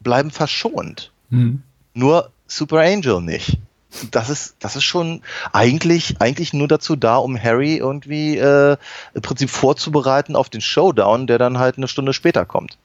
bleiben 0.00 0.30
verschont. 0.30 1.10
Mhm. 1.30 1.62
Nur 1.94 2.30
Super 2.46 2.80
Angel 2.80 3.22
nicht. 3.22 3.56
Das 4.10 4.30
ist, 4.30 4.56
das 4.60 4.76
ist 4.76 4.84
schon 4.84 5.22
eigentlich, 5.52 6.16
eigentlich 6.20 6.52
nur 6.52 6.68
dazu 6.68 6.96
da, 6.96 7.16
um 7.16 7.40
Harry 7.40 7.76
irgendwie 7.76 8.38
äh, 8.38 8.76
im 9.14 9.22
Prinzip 9.22 9.50
vorzubereiten 9.50 10.34
auf 10.34 10.48
den 10.48 10.60
Showdown, 10.60 11.26
der 11.26 11.38
dann 11.38 11.58
halt 11.58 11.76
eine 11.76 11.88
Stunde 11.88 12.12
später 12.12 12.44
kommt. 12.44 12.78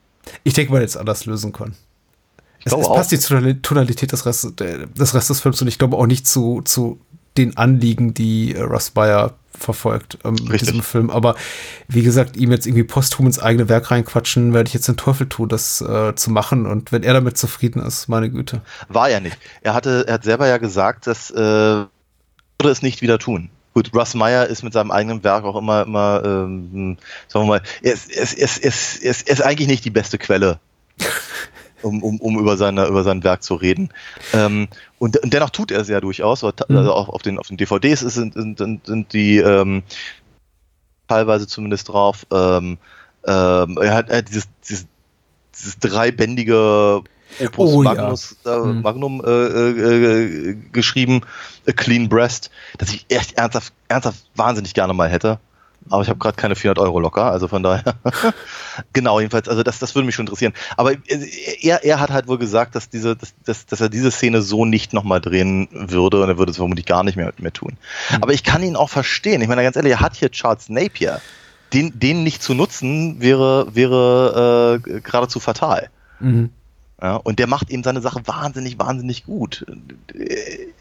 Ich 0.44 0.54
denke, 0.54 0.72
man 0.72 0.82
jetzt 0.82 0.96
anders 0.96 1.24
lösen 1.24 1.52
können. 1.52 1.76
Es, 2.64 2.72
es 2.72 2.88
passt 2.88 3.12
die 3.12 3.60
Tonalität 3.62 4.12
des 4.12 4.26
Restes, 4.26 4.54
des 4.56 5.14
Restes 5.14 5.28
des 5.28 5.40
Films 5.40 5.62
und 5.62 5.68
ich 5.68 5.78
glaube 5.78 5.96
auch 5.96 6.06
nicht 6.06 6.26
zu, 6.26 6.60
zu 6.62 7.00
den 7.38 7.56
Anliegen, 7.56 8.14
die 8.14 8.54
äh, 8.54 8.62
Russ 8.62 8.90
Bayer 8.90 9.34
verfolgt 9.56 10.18
ähm, 10.24 10.36
mit 10.48 10.60
diesem 10.60 10.82
Film. 10.82 11.10
Aber 11.10 11.34
wie 11.88 12.02
gesagt, 12.02 12.36
ihm 12.36 12.52
jetzt 12.52 12.66
irgendwie 12.66 12.84
posthum 12.84 13.26
ins 13.26 13.38
eigene 13.38 13.68
Werk 13.68 13.90
reinquatschen, 13.90 14.52
werde 14.54 14.68
ich 14.68 14.74
jetzt 14.74 14.88
den 14.88 14.96
Teufel 14.96 15.28
tun, 15.28 15.48
das 15.48 15.80
äh, 15.80 16.14
zu 16.14 16.30
machen. 16.30 16.66
Und 16.66 16.92
wenn 16.92 17.02
er 17.02 17.14
damit 17.14 17.36
zufrieden 17.36 17.82
ist, 17.82 18.08
meine 18.08 18.30
Güte. 18.30 18.62
War 18.88 19.08
er 19.08 19.20
nicht. 19.20 19.38
Er 19.62 19.74
hatte, 19.74 20.04
er 20.06 20.14
hat 20.14 20.24
selber 20.24 20.46
ja 20.46 20.58
gesagt, 20.58 21.06
dass 21.06 21.30
äh, 21.30 21.34
würde 22.60 22.72
es 22.72 22.82
nicht 22.82 23.02
wieder 23.02 23.18
tun. 23.18 23.50
Gut, 23.74 23.94
Russ 23.94 24.14
Meyer 24.14 24.46
ist 24.46 24.64
mit 24.64 24.72
seinem 24.72 24.90
eigenen 24.90 25.22
Werk 25.22 25.44
auch 25.44 25.56
immer, 25.56 25.82
immer, 25.82 26.22
ähm, 26.24 26.96
sagen 27.28 27.44
wir 27.44 27.48
mal, 27.48 27.62
er 27.82 27.92
ist, 27.92 28.10
er, 28.10 28.22
ist, 28.22 28.34
er, 28.34 28.44
ist, 28.44 29.02
er, 29.02 29.10
ist, 29.10 29.28
er 29.28 29.32
ist 29.34 29.42
eigentlich 29.42 29.68
nicht 29.68 29.84
die 29.84 29.90
beste 29.90 30.18
Quelle 30.18 30.58
um, 31.82 32.02
um, 32.02 32.20
um 32.20 32.38
über, 32.38 32.56
seine, 32.56 32.86
über 32.86 33.04
sein 33.04 33.24
Werk 33.24 33.42
zu 33.42 33.54
reden. 33.54 33.90
Ähm, 34.32 34.68
und, 34.98 35.16
und 35.18 35.32
dennoch 35.32 35.50
tut 35.50 35.70
er 35.70 35.80
es 35.80 35.88
ja 35.88 36.00
durchaus. 36.00 36.42
Mhm. 36.42 36.52
Also 36.68 36.92
auch 36.92 37.08
auf 37.08 37.22
den, 37.22 37.38
auf 37.38 37.48
den 37.48 37.56
DVDs 37.56 38.00
sind, 38.00 38.34
sind, 38.34 38.58
sind, 38.58 38.86
sind 38.86 39.12
die 39.12 39.38
ähm, 39.38 39.82
teilweise 41.08 41.46
zumindest 41.46 41.88
drauf. 41.88 42.26
Ähm, 42.32 42.78
ähm, 43.26 43.78
er, 43.80 43.94
hat, 43.94 44.10
er 44.10 44.18
hat 44.18 44.28
dieses, 44.28 44.48
dieses, 44.68 44.86
dieses 45.54 45.78
dreibändige 45.78 47.02
Opus 47.40 47.72
oh, 47.72 47.82
Magnus, 47.82 48.36
ja. 48.44 48.56
äh, 48.56 48.66
mhm. 48.66 48.82
Magnum 48.82 49.22
äh, 49.24 49.30
äh, 49.30 50.54
geschrieben, 50.72 51.20
A 51.68 51.72
Clean 51.72 52.08
Breast, 52.08 52.50
das 52.78 52.92
ich 52.92 53.04
echt 53.10 53.36
ernsthaft, 53.36 53.72
ernsthaft 53.88 54.24
wahnsinnig 54.34 54.72
gerne 54.72 54.94
mal 54.94 55.08
hätte 55.08 55.38
aber 55.90 56.02
ich 56.02 56.08
habe 56.08 56.18
gerade 56.18 56.36
keine 56.36 56.56
400 56.56 56.84
Euro 56.84 57.00
locker, 57.00 57.30
also 57.30 57.48
von 57.48 57.62
daher. 57.62 57.94
genau, 58.92 59.20
jedenfalls, 59.20 59.48
also 59.48 59.62
das, 59.62 59.78
das 59.78 59.94
würde 59.94 60.06
mich 60.06 60.14
schon 60.14 60.26
interessieren. 60.26 60.52
Aber 60.76 60.92
er, 61.60 61.84
er 61.84 62.00
hat 62.00 62.10
halt 62.10 62.28
wohl 62.28 62.38
gesagt, 62.38 62.74
dass, 62.74 62.88
diese, 62.88 63.16
dass, 63.16 63.34
dass, 63.44 63.66
dass 63.66 63.80
er 63.80 63.88
diese 63.88 64.10
Szene 64.10 64.42
so 64.42 64.64
nicht 64.64 64.92
nochmal 64.92 65.20
drehen 65.20 65.68
würde 65.72 66.22
und 66.22 66.28
er 66.28 66.38
würde 66.38 66.50
es 66.50 66.56
vermutlich 66.56 66.86
gar 66.86 67.04
nicht 67.04 67.16
mehr, 67.16 67.32
mehr 67.38 67.52
tun. 67.52 67.76
Mhm. 68.10 68.22
Aber 68.22 68.32
ich 68.32 68.44
kann 68.44 68.62
ihn 68.62 68.76
auch 68.76 68.90
verstehen. 68.90 69.40
Ich 69.40 69.48
meine, 69.48 69.62
ganz 69.62 69.76
ehrlich, 69.76 69.92
er 69.92 70.00
hat 70.00 70.16
hier 70.16 70.30
Charles 70.30 70.68
Napier. 70.68 71.20
Den, 71.72 71.98
den 71.98 72.22
nicht 72.22 72.42
zu 72.42 72.54
nutzen, 72.54 73.20
wäre, 73.20 73.74
wäre 73.74 74.80
äh, 74.84 75.00
geradezu 75.00 75.38
fatal. 75.40 75.90
Mhm. 76.20 76.50
Ja, 77.00 77.16
und 77.16 77.38
der 77.38 77.46
macht 77.46 77.70
eben 77.70 77.84
seine 77.84 78.00
Sache 78.00 78.22
wahnsinnig, 78.26 78.78
wahnsinnig 78.78 79.24
gut. 79.24 79.64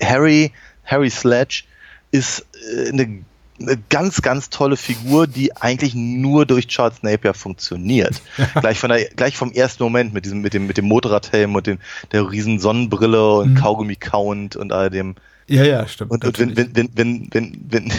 Harry, 0.02 0.52
Harry 0.84 1.10
Sledge 1.10 1.64
ist 2.11 2.45
äh, 2.74 2.90
eine 2.90 3.24
eine 3.59 3.77
ganz, 3.89 4.21
ganz 4.21 4.49
tolle 4.49 4.77
Figur, 4.77 5.27
die 5.27 5.55
eigentlich 5.55 5.95
nur 5.95 6.45
durch 6.45 6.67
Charles 6.67 7.03
Napier 7.03 7.34
funktioniert. 7.34 8.21
gleich, 8.59 8.79
von 8.79 8.89
der, 8.89 9.05
gleich 9.09 9.38
vom 9.38 9.51
ersten 9.51 9.84
Moment 9.84 10.13
mit 10.13 10.25
diesem, 10.25 10.41
mit 10.41 10.53
dem, 10.53 10.67
mit 10.67 10.77
dem 10.77 10.85
Motorradhelm 10.85 11.55
und 11.55 11.67
dem, 11.67 11.79
der 12.11 12.29
riesen 12.29 12.59
Sonnenbrille 12.59 13.35
und 13.38 13.51
mhm. 13.51 13.55
Kaugummi 13.55 13.95
count 13.95 14.55
und 14.55 14.71
all 14.71 14.89
dem. 14.89 15.15
Ja, 15.47 15.63
ja, 15.63 15.88
stimmt. 15.88 16.11
Und, 16.11 16.25
und 16.25 16.39
wenn, 16.39 16.57
wenn, 16.57 16.75
wenn, 16.75 16.89
wenn, 16.93 17.29
wenn, 17.31 17.61
wenn, 17.69 17.91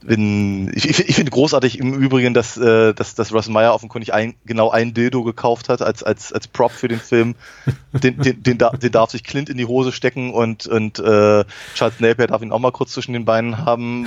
wenn, 0.00 0.72
ich, 0.74 0.86
ich 0.86 1.14
finde 1.14 1.30
großartig 1.30 1.78
im 1.78 1.92
Übrigen, 1.92 2.32
dass, 2.32 2.56
äh, 2.56 2.94
dass, 2.94 3.14
dass 3.14 3.32
Russ 3.32 3.48
Meyer 3.48 3.74
offenkundig 3.74 4.14
ein, 4.14 4.34
genau 4.46 4.70
ein 4.70 4.94
Dildo 4.94 5.22
gekauft 5.22 5.68
hat 5.68 5.82
als, 5.82 6.02
als, 6.02 6.32
als 6.32 6.48
Prop 6.48 6.72
für 6.72 6.88
den 6.88 7.00
Film. 7.00 7.34
Den, 7.92 8.18
den, 8.18 8.42
den, 8.42 8.58
den 8.58 8.92
darf 8.92 9.10
sich 9.10 9.24
Clint 9.24 9.48
in 9.48 9.56
die 9.56 9.64
Hose 9.64 9.92
stecken 9.92 10.32
und, 10.32 10.66
und 10.66 10.98
äh, 10.98 11.44
Charles 11.74 12.00
Napier 12.00 12.26
darf 12.26 12.42
ihn 12.42 12.52
auch 12.52 12.58
mal 12.58 12.70
kurz 12.70 12.92
zwischen 12.92 13.14
den 13.14 13.24
Beinen 13.24 13.64
haben 13.64 14.06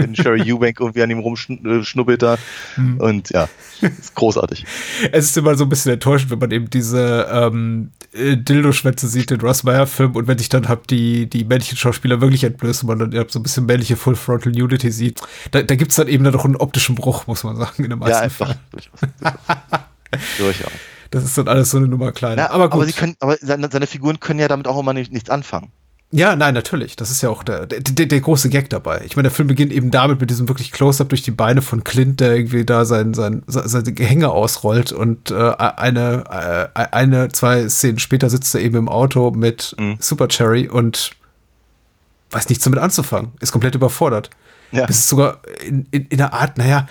wenn 0.00 0.14
Sherry 0.14 0.42
Eubank 0.52 0.80
irgendwie 0.80 1.02
an 1.02 1.10
ihm 1.10 1.18
rumschnuppelt 1.18 2.22
da. 2.22 2.36
Mhm. 2.76 2.96
Und 2.98 3.30
ja, 3.30 3.48
ist 3.80 4.14
großartig. 4.14 4.64
Es 5.12 5.26
ist 5.26 5.36
immer 5.36 5.54
so 5.54 5.64
ein 5.64 5.68
bisschen 5.68 5.92
enttäuschend, 5.92 6.30
wenn 6.30 6.38
man 6.38 6.50
eben 6.50 6.70
diese 6.70 7.26
ähm, 7.30 7.90
äh, 8.12 8.36
Dildo-Schwänze 8.36 9.08
sieht, 9.08 9.30
den 9.30 9.40
Ross 9.40 9.62
Meyer-Film, 9.62 10.16
und 10.16 10.26
wenn 10.26 10.38
ich 10.38 10.48
dann 10.48 10.68
hab 10.68 10.86
die, 10.86 11.28
die 11.28 11.44
männlichen 11.44 11.76
Schauspieler 11.76 12.20
wirklich 12.20 12.44
entblößt 12.44 12.82
und 12.82 12.88
man 12.88 13.10
dann 13.10 13.28
so 13.28 13.38
ein 13.38 13.42
bisschen 13.42 13.66
männliche 13.66 13.96
Full 13.96 14.16
Frontal 14.16 14.52
Nudity 14.52 14.90
sieht, 14.90 15.20
da, 15.50 15.62
da 15.62 15.74
gibt 15.74 15.90
es 15.90 15.96
dann 15.96 16.08
eben 16.08 16.24
dann 16.24 16.32
doch 16.32 16.44
einen 16.44 16.56
optischen 16.56 16.94
Bruch, 16.94 17.26
muss 17.26 17.44
man 17.44 17.56
sagen, 17.56 17.84
in 17.84 17.90
den 17.90 17.98
meisten 17.98 18.14
ja, 18.14 18.20
einfach. 18.20 18.54
Durchaus. 20.38 20.72
Das 21.10 21.24
ist 21.24 21.36
dann 21.36 21.48
alles 21.48 21.70
so 21.70 21.78
eine 21.78 21.88
Nummer 21.88 22.12
kleiner. 22.12 22.42
Ja, 22.42 22.50
aber 22.50 22.68
gut. 22.68 22.82
Aber, 22.82 22.86
sie 22.86 22.92
können, 22.92 23.16
aber 23.20 23.36
seine, 23.40 23.68
seine 23.70 23.86
Figuren 23.86 24.20
können 24.20 24.38
ja 24.38 24.48
damit 24.48 24.68
auch 24.68 24.78
immer 24.78 24.92
nicht, 24.92 25.12
nichts 25.12 25.30
anfangen. 25.30 25.72
Ja, 26.12 26.34
nein, 26.34 26.54
natürlich. 26.54 26.96
Das 26.96 27.10
ist 27.12 27.22
ja 27.22 27.28
auch 27.28 27.44
der, 27.44 27.66
der, 27.66 28.06
der 28.06 28.20
große 28.20 28.48
Gag 28.48 28.68
dabei. 28.68 29.02
Ich 29.06 29.14
meine, 29.14 29.28
der 29.28 29.34
Film 29.34 29.46
beginnt 29.46 29.72
eben 29.72 29.92
damit 29.92 30.20
mit 30.20 30.28
diesem 30.28 30.48
wirklich 30.48 30.72
Close-up 30.72 31.08
durch 31.08 31.22
die 31.22 31.30
Beine 31.30 31.62
von 31.62 31.84
Clint, 31.84 32.18
der 32.18 32.34
irgendwie 32.34 32.64
da 32.64 32.84
sein, 32.84 33.14
sein, 33.14 33.42
seine 33.46 33.92
Gehänge 33.92 34.30
ausrollt 34.30 34.90
und 34.90 35.30
äh, 35.30 35.34
eine, 35.56 36.70
äh, 36.74 36.80
eine, 36.90 37.28
zwei 37.28 37.68
Szenen 37.68 38.00
später 38.00 38.28
sitzt 38.28 38.52
er 38.56 38.60
eben 38.60 38.76
im 38.76 38.88
Auto 38.88 39.30
mit 39.30 39.76
mhm. 39.78 39.98
Super 40.00 40.26
Cherry 40.26 40.68
und 40.68 41.12
weiß 42.32 42.48
nichts 42.48 42.64
damit 42.64 42.80
anzufangen. 42.80 43.30
Ist 43.40 43.52
komplett 43.52 43.76
überfordert. 43.76 44.30
Ja. 44.72 44.86
Bis 44.86 44.98
es 44.98 45.08
sogar 45.08 45.38
in, 45.64 45.86
in, 45.92 46.06
in 46.06 46.20
einer 46.20 46.32
Art, 46.32 46.58
naja, 46.58 46.88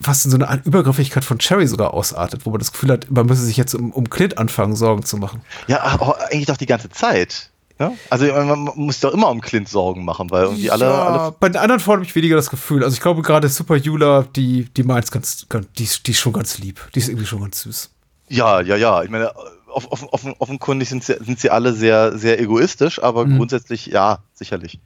fast 0.00 0.24
in 0.24 0.30
so 0.30 0.36
eine 0.36 0.48
Art 0.48 0.64
Übergriffigkeit 0.64 1.24
von 1.24 1.38
Cherry 1.38 1.66
sogar 1.66 1.92
ausartet, 1.92 2.46
wo 2.46 2.50
man 2.50 2.60
das 2.60 2.70
Gefühl 2.70 2.92
hat, 2.92 3.10
man 3.10 3.26
müsse 3.26 3.42
sich 3.42 3.56
jetzt 3.56 3.74
um, 3.74 3.90
um 3.90 4.08
Clint 4.10 4.38
anfangen, 4.38 4.76
Sorgen 4.76 5.04
zu 5.04 5.16
machen. 5.16 5.42
Ja, 5.66 5.82
eigentlich 6.30 6.46
doch 6.46 6.56
die 6.56 6.66
ganze 6.66 6.88
Zeit. 6.88 7.50
Ja? 7.80 7.92
Also 8.10 8.26
man 8.26 8.70
muss 8.76 9.00
doch 9.00 9.12
immer 9.12 9.30
um 9.30 9.40
Clint 9.40 9.68
Sorgen 9.68 10.04
machen, 10.04 10.30
weil 10.30 10.44
irgendwie 10.44 10.70
alle, 10.70 10.84
ja, 10.84 11.02
alle 11.02 11.32
Bei 11.40 11.48
den 11.48 11.56
anderen 11.56 11.80
Frauen 11.80 11.96
habe 11.96 12.04
ich 12.04 12.14
weniger 12.14 12.36
das 12.36 12.50
Gefühl. 12.50 12.84
Also 12.84 12.94
ich 12.94 13.00
glaube 13.00 13.22
gerade 13.22 13.48
Super 13.48 13.76
Yula, 13.76 14.26
die, 14.36 14.66
die 14.76 14.82
meint 14.82 15.10
ganz, 15.10 15.46
ganz 15.48 15.66
die, 15.78 15.88
die 16.06 16.10
ist 16.10 16.20
schon 16.20 16.34
ganz 16.34 16.58
lieb. 16.58 16.88
Die 16.94 16.98
ist 16.98 17.08
irgendwie 17.08 17.26
schon 17.26 17.40
ganz 17.40 17.62
süß. 17.62 17.90
Ja, 18.28 18.60
ja, 18.60 18.76
ja. 18.76 19.02
Ich 19.02 19.08
meine, 19.10 19.32
off, 19.66 19.86
off, 19.90 20.06
off, 20.12 20.26
offenkundig 20.38 20.90
sind 20.90 21.02
sie, 21.02 21.16
sind 21.20 21.40
sie 21.40 21.50
alle 21.50 21.72
sehr, 21.72 22.16
sehr 22.18 22.38
egoistisch, 22.38 23.02
aber 23.02 23.24
mhm. 23.24 23.38
grundsätzlich 23.38 23.86
ja, 23.86 24.18
sicherlich. 24.34 24.78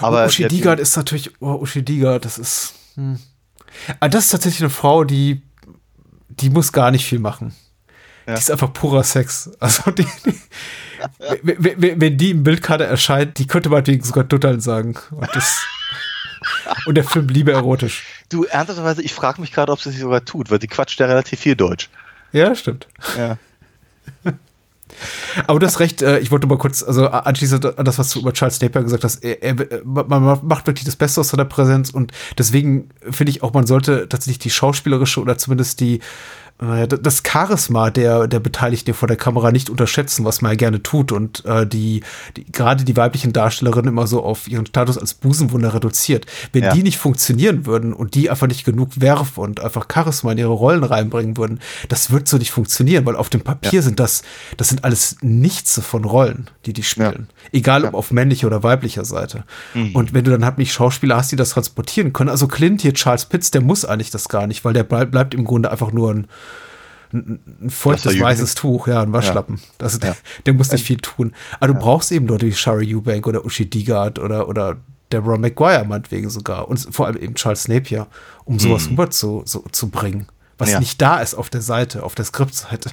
Aber 0.00 0.22
Und 0.22 0.28
Uschi 0.28 0.48
Digard 0.48 0.80
ist 0.80 0.96
natürlich, 0.96 1.30
oh, 1.40 1.54
Uschi 1.60 1.82
Digard, 1.82 2.24
das 2.24 2.38
ist, 2.38 2.74
hm. 2.94 3.18
aber 3.88 3.96
ah, 4.00 4.08
das 4.08 4.24
ist 4.24 4.30
tatsächlich 4.30 4.62
eine 4.62 4.70
Frau, 4.70 5.04
die, 5.04 5.42
die 6.28 6.50
muss 6.50 6.72
gar 6.72 6.90
nicht 6.90 7.04
viel 7.04 7.18
machen. 7.18 7.54
Ja. 8.28 8.34
Die 8.34 8.40
ist 8.40 8.50
einfach 8.50 8.74
purer 8.74 9.04
Sex. 9.04 9.50
Also 9.58 9.90
die, 9.90 10.06
die 10.26 10.34
wenn, 11.42 11.98
wenn 11.98 12.18
die 12.18 12.32
im 12.32 12.44
Bildkarte 12.44 12.84
erscheint, 12.84 13.38
die 13.38 13.46
könnte 13.46 13.70
man 13.70 13.82
sogar 14.02 14.28
total 14.28 14.60
sagen. 14.60 14.96
Und, 15.12 15.34
das, 15.34 15.64
und 16.84 16.94
der 16.94 17.04
Film 17.04 17.26
bliebe 17.26 17.52
erotisch. 17.52 18.04
Du, 18.28 18.44
ernsthafterweise, 18.44 19.00
ich 19.00 19.14
frage 19.14 19.40
mich 19.40 19.50
gerade, 19.50 19.72
ob 19.72 19.80
sie 19.80 19.92
sich 19.92 20.00
sogar 20.00 20.26
tut, 20.26 20.50
weil 20.50 20.58
die 20.58 20.66
quatscht 20.66 21.00
ja 21.00 21.06
relativ 21.06 21.40
viel 21.40 21.56
Deutsch. 21.56 21.88
Ja, 22.32 22.54
stimmt. 22.54 22.86
Ja. 23.16 23.38
Aber 25.46 25.58
du 25.58 25.66
hast 25.66 25.80
recht, 25.80 26.02
äh, 26.02 26.18
ich 26.18 26.30
wollte 26.30 26.46
mal 26.46 26.58
kurz, 26.58 26.82
also 26.82 27.08
anschließend 27.08 27.78
an 27.78 27.84
das, 27.84 27.98
was 27.98 28.10
du 28.10 28.20
über 28.20 28.32
Charles 28.32 28.60
Napier 28.60 28.82
gesagt 28.82 29.04
hast, 29.04 29.24
er, 29.24 29.42
er, 29.42 29.54
man 29.84 30.22
macht 30.42 30.66
wirklich 30.66 30.84
das 30.84 30.96
Beste 30.96 31.20
aus 31.20 31.28
seiner 31.28 31.44
Präsenz 31.44 31.90
und 31.90 32.12
deswegen 32.36 32.90
finde 33.08 33.30
ich 33.30 33.42
auch, 33.42 33.54
man 33.54 33.66
sollte 33.66 34.08
tatsächlich 34.08 34.38
die 34.38 34.50
schauspielerische 34.50 35.20
oder 35.20 35.38
zumindest 35.38 35.80
die 35.80 36.00
das 36.58 37.22
Charisma 37.24 37.90
der, 37.90 38.26
der 38.26 38.40
Beteiligten 38.40 38.92
vor 38.92 39.06
der 39.06 39.16
Kamera 39.16 39.52
nicht 39.52 39.70
unterschätzen, 39.70 40.24
was 40.24 40.42
man 40.42 40.52
ja 40.52 40.56
gerne 40.56 40.82
tut 40.82 41.12
und 41.12 41.44
äh, 41.44 41.64
die, 41.64 42.02
die 42.36 42.50
gerade 42.50 42.84
die 42.84 42.96
weiblichen 42.96 43.32
Darstellerinnen 43.32 43.88
immer 43.88 44.08
so 44.08 44.24
auf 44.24 44.48
ihren 44.48 44.66
Status 44.66 44.98
als 44.98 45.14
Busenwunder 45.14 45.72
reduziert. 45.72 46.26
Wenn 46.52 46.64
ja. 46.64 46.72
die 46.72 46.82
nicht 46.82 46.98
funktionieren 46.98 47.64
würden 47.64 47.92
und 47.92 48.16
die 48.16 48.28
einfach 48.28 48.48
nicht 48.48 48.64
genug 48.64 49.00
werfen 49.00 49.40
und 49.40 49.60
einfach 49.60 49.86
Charisma 49.92 50.32
in 50.32 50.38
ihre 50.38 50.52
Rollen 50.52 50.82
reinbringen 50.82 51.36
würden, 51.36 51.60
das 51.88 52.10
wird 52.10 52.26
so 52.26 52.38
nicht 52.38 52.50
funktionieren, 52.50 53.06
weil 53.06 53.14
auf 53.14 53.30
dem 53.30 53.42
Papier 53.42 53.74
ja. 53.74 53.82
sind 53.82 54.00
das, 54.00 54.22
das 54.56 54.68
sind 54.68 54.82
alles 54.82 55.16
Nichts 55.22 55.80
von 55.80 56.04
Rollen, 56.04 56.50
die 56.66 56.72
die 56.72 56.82
spielen. 56.82 57.28
Ja. 57.28 57.48
Egal 57.52 57.84
ob 57.84 57.94
auf 57.94 58.10
männlicher 58.10 58.48
oder 58.48 58.64
weiblicher 58.64 59.04
Seite. 59.04 59.44
Mhm. 59.74 59.94
Und 59.94 60.12
wenn 60.12 60.24
du 60.24 60.32
dann 60.32 60.44
halt 60.44 60.58
nicht 60.58 60.72
Schauspieler 60.72 61.16
hast, 61.16 61.30
die 61.30 61.36
das 61.36 61.50
transportieren 61.50 62.12
können, 62.12 62.30
also 62.30 62.48
Clint 62.48 62.82
hier, 62.82 62.94
Charles 62.94 63.26
Pitts, 63.26 63.52
der 63.52 63.60
muss 63.60 63.84
eigentlich 63.84 64.10
das 64.10 64.28
gar 64.28 64.48
nicht, 64.48 64.64
weil 64.64 64.72
der 64.72 64.82
bleibt 64.82 65.34
im 65.34 65.44
Grunde 65.44 65.70
einfach 65.70 65.92
nur 65.92 66.12
ein 66.12 66.26
ein, 67.12 67.40
ein 67.62 67.70
feuchtes 67.70 68.18
weißes 68.18 68.54
Tuch, 68.54 68.88
ja, 68.88 69.02
ein 69.02 69.12
Waschlappen. 69.12 69.56
Ja. 69.56 69.62
Das, 69.78 69.98
der, 69.98 70.16
der 70.46 70.54
muss 70.54 70.70
nicht 70.72 70.84
viel 70.84 70.98
tun. 70.98 71.32
Aber 71.60 71.72
du 71.72 71.78
brauchst 71.78 72.12
eben 72.12 72.26
Leute 72.26 72.46
wie 72.46 72.52
Shari 72.52 72.94
Eubank 72.94 73.26
oder 73.26 73.44
Uschi 73.44 73.68
Digard 73.68 74.18
oder, 74.18 74.48
oder 74.48 74.76
Deborah 75.12 75.38
McGuire 75.38 75.84
meinetwegen 75.84 76.30
sogar. 76.30 76.68
Und 76.68 76.78
vor 76.90 77.06
allem 77.06 77.16
eben 77.16 77.34
Charles 77.34 77.68
Napier, 77.68 78.06
um 78.44 78.58
sowas 78.58 78.84
hm. 78.84 78.90
rüber 78.90 79.10
zu, 79.10 79.42
so, 79.44 79.64
zu 79.72 79.88
bringen. 79.88 80.26
Was 80.58 80.72
ja. 80.72 80.80
nicht 80.80 81.00
da 81.00 81.20
ist 81.20 81.34
auf 81.34 81.50
der 81.50 81.62
Seite, 81.62 82.02
auf 82.02 82.16
der 82.16 82.24
Skriptseite. 82.24 82.90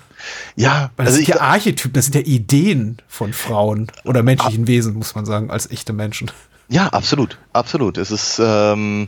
Ja, 0.55 0.91
weil 0.95 1.05
das 1.05 1.15
also 1.15 1.25
sind 1.25 1.27
ja 1.29 1.41
Archetypen, 1.41 1.93
das 1.93 2.05
sind 2.05 2.15
ja 2.15 2.21
Ideen 2.21 3.01
von 3.07 3.33
Frauen 3.33 3.91
oder 4.03 4.21
menschlichen 4.21 4.67
Wesen, 4.67 4.93
muss 4.93 5.15
man 5.15 5.25
sagen, 5.25 5.49
als 5.49 5.69
echte 5.71 5.91
Menschen. 5.91 6.29
Ja, 6.67 6.87
absolut, 6.87 7.39
absolut. 7.53 7.97
Es 7.97 8.11
ist, 8.11 8.39
ähm, 8.43 9.07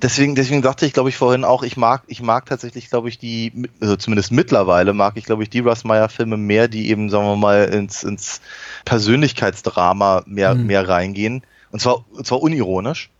deswegen, 0.00 0.34
deswegen 0.34 0.62
sagte 0.62 0.86
ich, 0.86 0.92
glaube 0.92 1.08
ich, 1.08 1.16
vorhin 1.16 1.44
auch, 1.44 1.62
ich 1.62 1.76
mag, 1.76 2.02
ich 2.06 2.22
mag 2.22 2.46
tatsächlich, 2.46 2.90
glaube 2.90 3.08
ich, 3.08 3.18
die, 3.18 3.68
also 3.80 3.96
zumindest 3.96 4.32
mittlerweile 4.32 4.92
mag 4.92 5.16
ich, 5.16 5.24
glaube 5.24 5.42
ich, 5.42 5.50
die 5.50 5.60
Russ 5.60 5.84
Meyer-Filme 5.84 6.36
mehr, 6.36 6.68
die 6.68 6.88
eben, 6.90 7.10
sagen 7.10 7.26
wir 7.26 7.36
mal, 7.36 7.64
ins, 7.64 8.02
ins 8.02 8.40
Persönlichkeitsdrama 8.84 10.22
mehr, 10.26 10.54
mhm. 10.54 10.66
mehr 10.66 10.88
reingehen. 10.88 11.42
Und 11.70 11.80
zwar, 11.80 12.04
und 12.12 12.26
zwar 12.26 12.42
unironisch. 12.42 13.10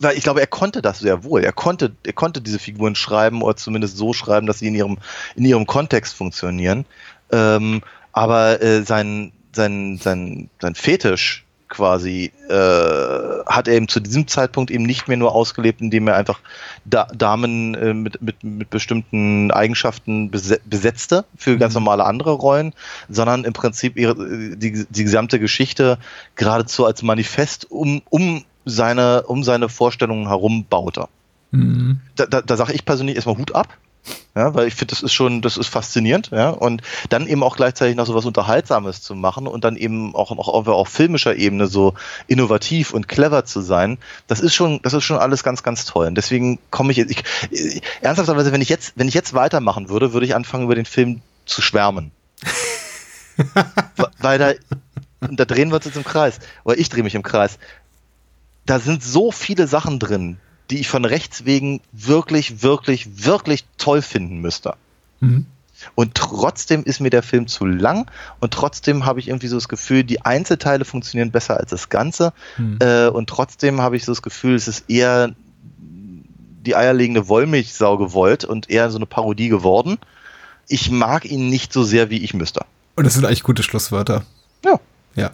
Weil 0.00 0.16
ich 0.16 0.22
glaube, 0.22 0.40
er 0.40 0.46
konnte 0.46 0.80
das 0.80 1.00
sehr 1.00 1.24
wohl. 1.24 1.42
Er 1.42 1.52
konnte, 1.52 1.92
er 2.04 2.12
konnte 2.12 2.40
diese 2.40 2.60
Figuren 2.60 2.94
schreiben 2.94 3.42
oder 3.42 3.56
zumindest 3.56 3.96
so 3.96 4.12
schreiben, 4.12 4.46
dass 4.46 4.60
sie 4.60 4.68
in 4.68 4.74
ihrem, 4.76 4.98
in 5.34 5.44
ihrem 5.44 5.66
Kontext 5.66 6.14
funktionieren. 6.14 6.84
Ähm, 7.32 7.82
aber 8.12 8.62
äh, 8.62 8.82
sein, 8.82 9.32
sein, 9.52 9.98
sein, 10.00 10.50
sein 10.60 10.74
Fetisch 10.76 11.44
quasi 11.68 12.32
äh, 12.48 13.44
hat 13.46 13.68
er 13.68 13.74
eben 13.74 13.88
zu 13.88 14.00
diesem 14.00 14.26
Zeitpunkt 14.26 14.70
eben 14.70 14.84
nicht 14.84 15.08
mehr 15.08 15.16
nur 15.16 15.34
ausgelebt, 15.34 15.80
indem 15.80 16.08
er 16.08 16.16
einfach 16.16 16.40
da 16.84 17.06
Damen 17.06 17.74
äh, 17.74 17.94
mit, 17.94 18.20
mit, 18.22 18.42
mit 18.42 18.70
bestimmten 18.70 19.50
Eigenschaften 19.50 20.30
besetzte 20.30 21.24
für 21.36 21.58
ganz 21.58 21.74
mhm. 21.74 21.84
normale 21.84 22.04
andere 22.04 22.32
Rollen, 22.32 22.74
sondern 23.08 23.44
im 23.44 23.52
Prinzip 23.52 23.96
ihre, 23.96 24.56
die, 24.56 24.86
die 24.88 25.04
gesamte 25.04 25.38
Geschichte 25.38 25.98
geradezu 26.34 26.84
als 26.84 27.02
Manifest 27.02 27.70
um, 27.70 28.02
um 28.10 28.44
seine, 28.64 29.22
um 29.24 29.44
seine 29.44 29.68
Vorstellungen 29.68 30.28
herum 30.28 30.64
baute. 30.68 31.06
Mhm. 31.50 32.00
Da, 32.16 32.26
da, 32.26 32.42
da 32.42 32.56
sage 32.56 32.72
ich 32.72 32.84
persönlich 32.84 33.16
erstmal 33.16 33.38
Hut 33.38 33.54
ab. 33.54 33.68
Ja, 34.34 34.54
weil 34.54 34.68
ich 34.68 34.74
finde, 34.74 34.94
das 34.94 35.02
ist 35.02 35.12
schon, 35.12 35.42
das 35.42 35.56
ist 35.56 35.66
faszinierend, 35.66 36.30
ja. 36.30 36.50
Und 36.50 36.82
dann 37.08 37.26
eben 37.26 37.42
auch 37.42 37.56
gleichzeitig 37.56 37.96
noch 37.96 38.06
so 38.06 38.14
was 38.14 38.24
Unterhaltsames 38.24 39.02
zu 39.02 39.16
machen 39.16 39.48
und 39.48 39.64
dann 39.64 39.76
eben 39.76 40.14
auch, 40.14 40.30
auch 40.30 40.46
auf, 40.46 40.68
auf 40.68 40.88
filmischer 40.88 41.34
Ebene 41.34 41.66
so 41.66 41.94
innovativ 42.28 42.92
und 42.92 43.08
clever 43.08 43.44
zu 43.44 43.60
sein, 43.60 43.98
das 44.28 44.38
ist 44.38 44.54
schon, 44.54 44.80
das 44.82 44.92
ist 44.92 45.02
schon 45.02 45.18
alles 45.18 45.42
ganz, 45.42 45.64
ganz 45.64 45.86
toll. 45.86 46.06
Und 46.06 46.14
deswegen 46.14 46.60
komme 46.70 46.92
ich, 46.92 46.98
ich, 46.98 47.24
ich 47.50 47.82
ernsthafterweise, 48.00 48.52
wenn 48.52 48.60
ich 48.60 48.68
jetzt, 48.68 48.92
wenn 48.94 49.08
ich 49.08 49.14
jetzt 49.14 49.34
weitermachen 49.34 49.88
würde, 49.88 50.12
würde 50.12 50.26
ich 50.26 50.36
anfangen, 50.36 50.64
über 50.64 50.76
den 50.76 50.84
Film 50.84 51.20
zu 51.44 51.60
schwärmen. 51.60 52.12
weil 54.20 54.38
da, 54.38 54.52
da 55.20 55.44
drehen 55.44 55.70
wir 55.70 55.76
uns 55.76 55.84
jetzt 55.84 55.96
im 55.96 56.04
Kreis. 56.04 56.38
Oder 56.64 56.78
ich 56.78 56.88
drehe 56.88 57.02
mich 57.02 57.16
im 57.16 57.24
Kreis. 57.24 57.58
Da 58.66 58.78
sind 58.78 59.02
so 59.02 59.32
viele 59.32 59.66
Sachen 59.66 59.98
drin, 59.98 60.38
die 60.70 60.78
ich 60.78 60.88
von 60.88 61.04
Rechts 61.04 61.44
wegen 61.44 61.80
wirklich, 61.92 62.62
wirklich, 62.62 63.24
wirklich 63.24 63.64
toll 63.78 64.02
finden 64.02 64.38
müsste. 64.40 64.74
Mhm. 65.20 65.46
Und 65.94 66.14
trotzdem 66.14 66.82
ist 66.82 67.00
mir 67.00 67.10
der 67.10 67.22
Film 67.22 67.46
zu 67.46 67.64
lang 67.64 68.10
und 68.40 68.52
trotzdem 68.52 69.06
habe 69.06 69.20
ich 69.20 69.28
irgendwie 69.28 69.46
so 69.46 69.56
das 69.56 69.68
Gefühl, 69.68 70.02
die 70.02 70.24
Einzelteile 70.24 70.84
funktionieren 70.84 71.30
besser 71.30 71.56
als 71.56 71.70
das 71.70 71.88
Ganze. 71.88 72.32
Mhm. 72.56 72.78
Äh, 72.80 73.08
und 73.08 73.28
trotzdem 73.28 73.80
habe 73.80 73.96
ich 73.96 74.04
so 74.04 74.12
das 74.12 74.22
Gefühl, 74.22 74.56
es 74.56 74.66
ist 74.66 74.90
eher 74.90 75.34
die 76.66 76.74
eierlegende 76.74 77.28
Wollmilchsau 77.28 77.96
gewollt 77.96 78.44
und 78.44 78.68
eher 78.68 78.90
so 78.90 78.98
eine 78.98 79.06
Parodie 79.06 79.48
geworden. 79.48 79.98
Ich 80.66 80.90
mag 80.90 81.24
ihn 81.24 81.48
nicht 81.48 81.72
so 81.72 81.84
sehr, 81.84 82.10
wie 82.10 82.18
ich 82.18 82.34
müsste. 82.34 82.66
Und 82.96 83.04
das 83.04 83.14
sind 83.14 83.24
eigentlich 83.24 83.44
gute 83.44 83.62
Schlusswörter. 83.62 84.24
Ja. 84.64 84.80
Ja. 85.14 85.30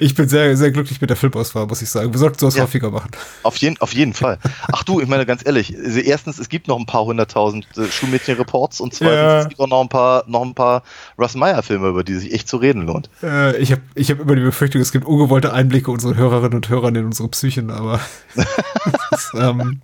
Ich 0.00 0.14
bin 0.14 0.28
sehr, 0.28 0.56
sehr 0.56 0.70
glücklich 0.70 1.00
mit 1.00 1.10
der 1.10 1.16
Filmauswahl, 1.16 1.66
muss 1.66 1.82
ich 1.82 1.90
sagen. 1.90 2.12
Wir 2.12 2.18
sollten 2.18 2.38
sowas 2.38 2.56
ja, 2.56 2.62
häufiger 2.62 2.90
machen. 2.90 3.10
Auf 3.42 3.56
jeden, 3.58 3.76
auf 3.78 3.92
jeden 3.92 4.14
Fall. 4.14 4.38
Ach 4.72 4.82
du, 4.82 5.00
ich 5.00 5.08
meine 5.08 5.26
ganz 5.26 5.44
ehrlich, 5.44 5.76
also 5.76 5.98
erstens, 5.98 6.38
es 6.38 6.48
gibt 6.48 6.68
noch 6.68 6.78
ein 6.78 6.86
paar 6.86 7.04
hunderttausend 7.04 7.66
äh, 7.76 7.86
Schulmädchen-Reports 7.86 8.80
und 8.80 8.94
zweitens, 8.94 9.16
ja. 9.16 9.40
es 9.40 9.48
gibt 9.48 9.60
auch 9.60 9.68
noch 9.68 9.82
ein 9.82 9.88
paar, 9.88 10.24
noch 10.26 10.42
ein 10.42 10.54
paar 10.54 10.82
Russ 11.18 11.34
Meyer-Filme, 11.34 11.88
über 11.88 12.04
die 12.04 12.14
sich 12.14 12.32
echt 12.32 12.48
zu 12.48 12.56
reden 12.56 12.86
lohnt. 12.86 13.10
Äh, 13.22 13.56
ich 13.58 13.72
habe 13.72 13.82
ich 13.94 14.10
hab 14.10 14.20
immer 14.20 14.36
die 14.36 14.42
Befürchtung, 14.42 14.80
es 14.80 14.92
gibt 14.92 15.04
ungewollte 15.04 15.52
Einblicke 15.52 15.90
unserer 15.90 16.16
Hörerinnen 16.16 16.54
und 16.54 16.68
Hörer 16.68 16.88
in 16.88 17.04
unsere 17.04 17.28
Psychen, 17.28 17.70
aber 17.70 18.00
ist, 19.10 19.32
ähm, 19.34 19.80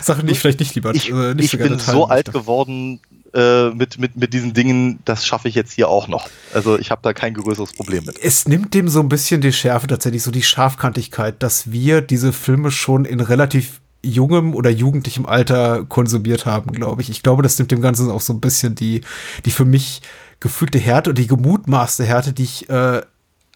Sachen, 0.00 0.26
die 0.26 0.32
ich 0.32 0.38
vielleicht 0.38 0.60
nicht 0.60 0.74
lieber 0.74 0.94
Ich, 0.94 1.10
äh, 1.10 1.34
nicht 1.34 1.44
ich 1.44 1.50
so 1.50 1.58
bin 1.58 1.78
so 1.78 2.06
alt 2.06 2.32
geworden, 2.32 3.00
äh, 3.34 3.70
mit, 3.70 3.98
mit, 3.98 4.16
mit 4.16 4.34
diesen 4.34 4.54
Dingen, 4.54 4.98
das 5.04 5.26
schaffe 5.26 5.48
ich 5.48 5.54
jetzt 5.54 5.72
hier 5.72 5.88
auch 5.88 6.08
noch. 6.08 6.28
Also 6.52 6.78
ich 6.78 6.90
habe 6.90 7.00
da 7.02 7.12
kein 7.12 7.34
größeres 7.34 7.72
Problem 7.72 8.04
mit. 8.04 8.18
Es 8.22 8.46
nimmt 8.46 8.74
dem 8.74 8.88
so 8.88 9.00
ein 9.00 9.08
bisschen 9.08 9.40
die 9.40 9.52
Schärfe 9.52 9.86
tatsächlich, 9.86 10.22
so 10.22 10.30
die 10.30 10.42
Scharfkantigkeit, 10.42 11.42
dass 11.42 11.72
wir 11.72 12.00
diese 12.00 12.32
Filme 12.32 12.70
schon 12.70 13.04
in 13.04 13.20
relativ 13.20 13.80
jungem 14.04 14.54
oder 14.54 14.70
jugendlichem 14.70 15.26
Alter 15.26 15.84
konsumiert 15.84 16.44
haben, 16.44 16.72
glaube 16.72 17.02
ich. 17.02 17.10
Ich 17.10 17.22
glaube, 17.22 17.42
das 17.42 17.58
nimmt 17.58 17.70
dem 17.70 17.80
Ganzen 17.80 18.10
auch 18.10 18.20
so 18.20 18.32
ein 18.32 18.40
bisschen 18.40 18.74
die, 18.74 19.02
die 19.44 19.50
für 19.50 19.64
mich 19.64 20.02
gefühlte 20.40 20.78
Härte 20.78 21.10
und 21.10 21.18
die 21.18 21.28
gemutmaßte 21.28 22.04
Härte, 22.04 22.32
die 22.32 22.42
ich 22.42 22.68
äh, 22.68 23.00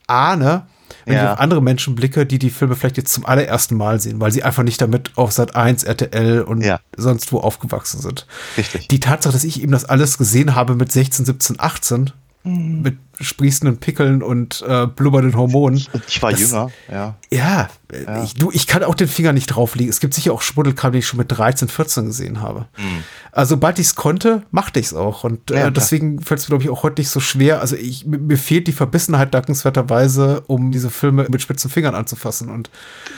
ahne, 0.06 0.66
wenn 1.06 1.14
ja. 1.14 1.24
ich 1.24 1.30
auf 1.30 1.40
andere 1.40 1.62
Menschen 1.62 1.94
blicke, 1.94 2.26
die 2.26 2.38
die 2.38 2.50
Filme 2.50 2.74
vielleicht 2.74 2.96
jetzt 2.96 3.12
zum 3.12 3.24
allerersten 3.24 3.76
Mal 3.76 4.00
sehen, 4.00 4.20
weil 4.20 4.32
sie 4.32 4.42
einfach 4.42 4.64
nicht 4.64 4.80
damit 4.80 5.12
auf 5.14 5.32
Sat 5.32 5.54
1, 5.54 5.84
RTL 5.84 6.42
und 6.42 6.62
ja. 6.62 6.80
sonst 6.96 7.32
wo 7.32 7.38
aufgewachsen 7.38 8.00
sind. 8.00 8.26
Richtig. 8.58 8.88
Die 8.88 9.00
Tatsache, 9.00 9.32
dass 9.32 9.44
ich 9.44 9.62
eben 9.62 9.72
das 9.72 9.84
alles 9.84 10.18
gesehen 10.18 10.54
habe 10.56 10.74
mit 10.74 10.90
16, 10.90 11.24
17, 11.24 11.60
18, 11.60 12.12
mhm. 12.46 12.82
mit 12.82 12.96
sprießenden 13.20 13.78
Pickeln 13.78 14.22
und 14.22 14.62
äh, 14.66 14.86
blubbernden 14.86 15.36
Hormonen. 15.36 15.82
Ich 16.06 16.22
war 16.22 16.30
das, 16.32 16.40
jünger, 16.40 16.70
ja. 16.90 17.16
Ja, 17.30 17.68
ja. 17.92 18.22
Ich, 18.22 18.34
du, 18.34 18.50
ich 18.52 18.66
kann 18.66 18.82
auch 18.84 18.94
den 18.94 19.08
Finger 19.08 19.32
nicht 19.32 19.46
drauflegen. 19.46 19.90
Es 19.90 20.00
gibt 20.00 20.14
sicher 20.14 20.32
auch 20.32 20.42
Schmuddelkram, 20.42 20.92
die 20.92 20.98
ich 20.98 21.06
schon 21.06 21.18
mit 21.18 21.32
13, 21.32 21.68
14 21.68 22.06
gesehen 22.06 22.42
habe. 22.42 22.66
Mhm. 22.76 23.04
Also, 23.32 23.54
sobald 23.54 23.78
ich 23.78 23.86
es 23.86 23.94
konnte, 23.94 24.42
machte 24.50 24.80
ich 24.80 24.86
es 24.86 24.94
auch. 24.94 25.24
Und 25.24 25.50
äh, 25.50 25.60
ja, 25.60 25.70
deswegen 25.70 26.20
fällt 26.20 26.40
es 26.40 26.46
mir, 26.46 26.50
glaube 26.50 26.64
ich, 26.64 26.70
auch 26.70 26.82
heute 26.82 27.00
nicht 27.00 27.10
so 27.10 27.20
schwer. 27.20 27.60
Also, 27.60 27.76
ich, 27.76 28.06
mir 28.06 28.38
fehlt 28.38 28.66
die 28.66 28.72
Verbissenheit 28.72 29.32
dankenswerterweise, 29.32 30.42
um 30.46 30.70
diese 30.70 30.90
Filme 30.90 31.26
mit 31.30 31.40
spitzen 31.42 31.70
Fingern 31.70 31.94
anzufassen. 31.94 32.50
Und 32.50 32.70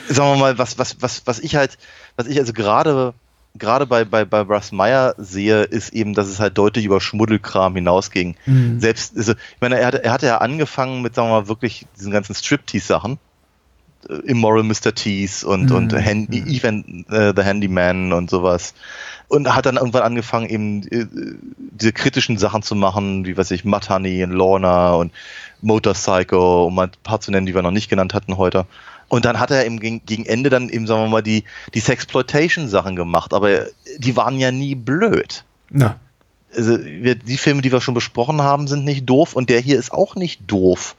sagen 0.07 0.31
wir 0.31 0.37
mal, 0.37 0.57
was, 0.57 0.77
was, 0.77 0.97
was, 1.01 1.23
was 1.25 1.39
ich 1.39 1.55
halt, 1.55 1.77
was 2.15 2.27
ich 2.27 2.39
also 2.39 2.53
gerade 2.53 3.13
gerade 3.55 3.85
bei, 3.85 4.05
bei, 4.05 4.25
bei 4.25 4.41
Russ 4.41 4.71
Meyer 4.71 5.15
sehe, 5.17 5.63
ist 5.63 5.93
eben, 5.93 6.13
dass 6.13 6.27
es 6.27 6.39
halt 6.39 6.57
deutlich 6.57 6.85
über 6.85 7.01
Schmuddelkram 7.01 7.75
hinausging. 7.75 8.35
Mhm. 8.45 8.79
Selbst, 8.79 9.17
also, 9.17 9.33
ich 9.33 9.61
meine, 9.61 9.79
er 9.79 9.87
hatte, 9.87 10.03
er 10.03 10.11
hatte 10.11 10.27
ja 10.27 10.37
angefangen 10.37 11.01
mit, 11.01 11.15
sagen 11.15 11.29
wir 11.29 11.41
mal, 11.41 11.47
wirklich 11.47 11.85
diesen 11.97 12.11
ganzen 12.11 12.35
Striptease-Sachen. 12.35 13.17
Äh, 14.07 14.13
Immoral 14.29 14.63
Mr. 14.63 14.93
Tease 14.93 15.45
und, 15.47 15.69
mhm. 15.69 15.75
und 15.75 15.93
Handy, 15.93 16.41
mhm. 16.41 16.47
Even 16.47 17.05
uh, 17.11 17.33
the 17.35 17.43
Handyman 17.43 18.13
und 18.13 18.29
sowas. 18.29 18.73
Und 19.27 19.53
hat 19.53 19.65
dann 19.65 19.77
irgendwann 19.77 20.03
angefangen, 20.03 20.49
eben 20.49 20.83
äh, 20.87 21.05
diese 21.57 21.93
kritischen 21.93 22.37
Sachen 22.37 22.63
zu 22.63 22.75
machen, 22.75 23.25
wie 23.25 23.37
weiß 23.37 23.51
ich, 23.51 23.65
Mud 23.65 23.89
Honey 23.89 24.23
und 24.23 24.31
Lorna 24.31 24.93
und 24.93 25.11
Motorcycle, 25.61 26.37
um 26.37 26.75
mal 26.75 26.87
ein 26.87 26.91
paar 27.03 27.19
zu 27.19 27.31
nennen, 27.31 27.45
die 27.45 27.53
wir 27.53 27.61
noch 27.61 27.71
nicht 27.71 27.89
genannt 27.89 28.13
hatten 28.13 28.37
heute. 28.37 28.65
Und 29.09 29.25
dann 29.25 29.39
hat 29.39 29.51
er 29.51 29.65
eben 29.65 29.79
gegen, 29.79 30.25
Ende 30.25 30.49
dann 30.49 30.69
eben, 30.69 30.87
sagen 30.87 31.01
wir 31.01 31.09
mal, 31.09 31.23
die, 31.23 31.43
die 31.73 31.79
Sexploitation-Sachen 31.79 32.95
gemacht, 32.95 33.33
aber 33.33 33.65
die 33.97 34.15
waren 34.15 34.39
ja 34.39 34.51
nie 34.51 34.75
blöd. 34.75 35.43
Na. 35.69 35.99
Also 36.55 36.79
wir, 36.83 37.15
die 37.15 37.37
Filme, 37.37 37.61
die 37.61 37.71
wir 37.71 37.81
schon 37.81 37.95
besprochen 37.95 38.41
haben, 38.41 38.67
sind 38.67 38.85
nicht 38.85 39.05
doof 39.05 39.33
und 39.33 39.49
der 39.49 39.59
hier 39.59 39.77
ist 39.77 39.91
auch 39.91 40.15
nicht 40.15 40.41
doof. 40.47 40.95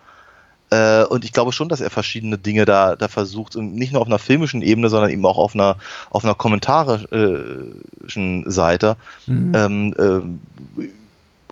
Äh, 0.70 1.05
und 1.05 1.24
ich 1.24 1.32
glaube 1.32 1.53
schon, 1.53 1.69
dass 1.69 1.81
er 1.81 1.91
verschiedene 1.91 2.39
Dinge 2.39 2.65
da, 2.65 2.97
da 2.97 3.07
versucht, 3.09 3.57
nicht 3.57 3.93
nur 3.93 4.03
auf 4.03 4.09
einer 4.09 4.20
filmischen 4.20 4.62
Ebene, 4.62 4.89
sondern 4.89 5.11
eben 5.11 5.27
auch 5.27 5.39
auf 5.39 5.55
einer, 5.55 5.77
auf 6.11 6.24
einer 6.24 6.35
kommentarischen 6.35 8.51
Seite. 8.51 8.97
Mhm. 9.27 9.53
Ähm, 9.55 9.95
äh, 9.99 10.20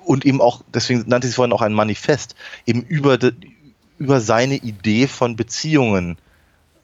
und 0.05 0.25
eben 0.25 0.41
auch, 0.41 0.63
deswegen 0.73 1.05
nannte 1.07 1.27
ich 1.27 1.33
es 1.33 1.37
vorhin 1.37 1.53
auch 1.53 1.63
ein 1.63 1.75
Manifest, 1.75 2.35
eben 2.67 2.83
über, 2.83 3.19
de, 3.19 3.33
über 3.99 4.21
seine 4.21 4.57
Idee 4.57 5.07
von 5.07 5.37
Beziehungen 5.37 6.17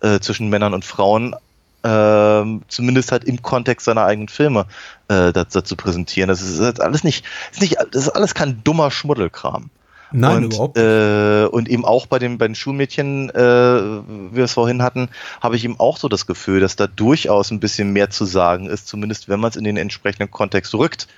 äh, 0.04 0.20
zwischen 0.20 0.48
Männern 0.50 0.74
und 0.74 0.84
Frauen, 0.84 1.34
äh, 1.82 2.44
zumindest 2.68 3.12
halt 3.12 3.24
im 3.24 3.42
Kontext 3.42 3.86
seiner 3.86 4.04
eigenen 4.04 4.28
Filme 4.28 4.66
äh, 5.08 5.32
dazu, 5.32 5.76
präsentieren. 5.76 6.28
Das 6.28 6.42
ist, 6.42 6.58
das 6.60 6.74
ist 6.74 6.80
alles 6.80 7.04
nicht, 7.04 7.24
ist 7.52 7.60
nicht, 7.60 7.76
das 7.92 8.02
ist 8.02 8.10
alles 8.10 8.34
kein 8.34 8.62
dummer 8.64 8.90
Schmuddelkram. 8.90 9.70
Nein, 10.12 10.36
und, 10.36 10.44
überhaupt. 10.44 10.78
Äh, 10.78 11.46
und 11.46 11.68
eben 11.68 11.84
auch 11.84 12.06
bei 12.06 12.20
den, 12.20 12.38
bei 12.38 12.46
den 12.46 12.54
Schulmädchen, 12.54 13.30
äh, 13.30 13.34
wie 13.34 14.36
wir 14.36 14.44
es 14.44 14.52
vorhin 14.52 14.82
hatten, 14.82 15.08
habe 15.40 15.56
ich 15.56 15.64
eben 15.64 15.80
auch 15.80 15.96
so 15.96 16.08
das 16.08 16.26
Gefühl, 16.26 16.60
dass 16.60 16.76
da 16.76 16.86
durchaus 16.86 17.50
ein 17.50 17.58
bisschen 17.58 17.92
mehr 17.92 18.10
zu 18.10 18.24
sagen 18.24 18.66
ist, 18.66 18.86
zumindest 18.86 19.28
wenn 19.28 19.40
man 19.40 19.50
es 19.50 19.56
in 19.56 19.64
den 19.64 19.76
entsprechenden 19.76 20.30
Kontext 20.30 20.72
rückt. 20.74 21.08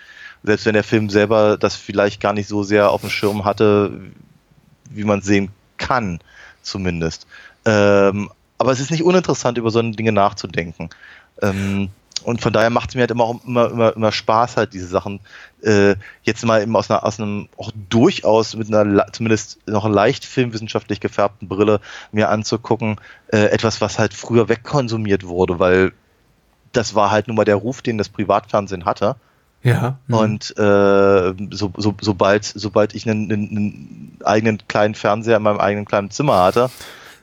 Selbst 0.43 0.65
wenn 0.65 0.75
der 0.75 0.85
Film 0.85 1.11
selber 1.11 1.59
das 1.59 1.77
vielleicht 1.77 2.21
gar 2.21 2.33
nicht 2.33 2.49
so 2.49 2.63
sehr 2.63 2.91
auf 2.91 3.03
dem 3.03 3.11
Schirm 3.11 3.45
hatte, 3.45 3.93
wie 4.91 5.05
man 5.05 5.21
sehen 5.21 5.51
kann, 5.77 6.21
zumindest. 6.63 7.27
Ähm, 7.65 8.31
aber 8.59 8.73
es 8.73 8.81
ist 8.81 8.91
nicht 8.91 9.03
uninteressant, 9.03 9.59
über 9.59 9.71
solche 9.71 9.93
Dinge 9.93 10.13
nachzudenken. 10.13 10.91
Ähm, 11.43 11.91
und 12.25 12.41
von 12.41 12.53
daher 12.53 12.71
macht 12.71 12.91
es 12.91 12.95
mir 12.95 13.03
halt 13.03 13.11
immer, 13.11 13.25
auch 13.25 13.45
immer, 13.45 13.71
immer, 13.71 13.95
immer 13.95 14.11
Spaß, 14.11 14.57
halt 14.57 14.73
diese 14.73 14.89
Sachen 14.89 15.21
äh, 15.63 15.95
jetzt 16.23 16.45
mal 16.45 16.63
eben 16.63 16.75
aus, 16.75 16.91
einer, 16.91 17.05
aus 17.05 17.21
einem 17.21 17.49
auch 17.57 17.71
durchaus 17.89 18.57
mit 18.57 18.73
einer 18.73 19.13
zumindest 19.13 19.59
noch 19.69 19.89
leicht 19.89 20.25
filmwissenschaftlich 20.25 21.01
gefärbten 21.01 21.47
Brille 21.47 21.81
mir 22.13 22.31
anzugucken. 22.31 22.97
Äh, 23.29 23.47
etwas, 23.47 23.81
was 23.81 23.99
halt 23.99 24.15
früher 24.15 24.49
wegkonsumiert 24.49 25.27
wurde, 25.27 25.59
weil 25.59 25.93
das 26.73 26.95
war 26.95 27.11
halt 27.11 27.29
nun 27.29 27.37
mal 27.37 27.45
der 27.45 27.57
Ruf, 27.57 27.83
den 27.83 27.99
das 27.99 28.09
Privatfernsehen 28.09 28.87
hatte. 28.87 29.17
Ja. 29.63 29.99
Mhm. 30.07 30.15
Und 30.15 30.59
äh, 30.59 31.35
so, 31.51 31.73
so, 31.77 31.95
sobald, 32.01 32.45
sobald 32.45 32.95
ich 32.95 33.09
einen, 33.09 33.31
einen, 33.31 33.49
einen 33.51 34.19
eigenen 34.25 34.69
kleinen 34.69 34.95
Fernseher 34.95 35.37
in 35.37 35.43
meinem 35.43 35.61
eigenen 35.61 35.85
kleinen 35.85 36.11
Zimmer 36.11 36.43
hatte, 36.43 36.71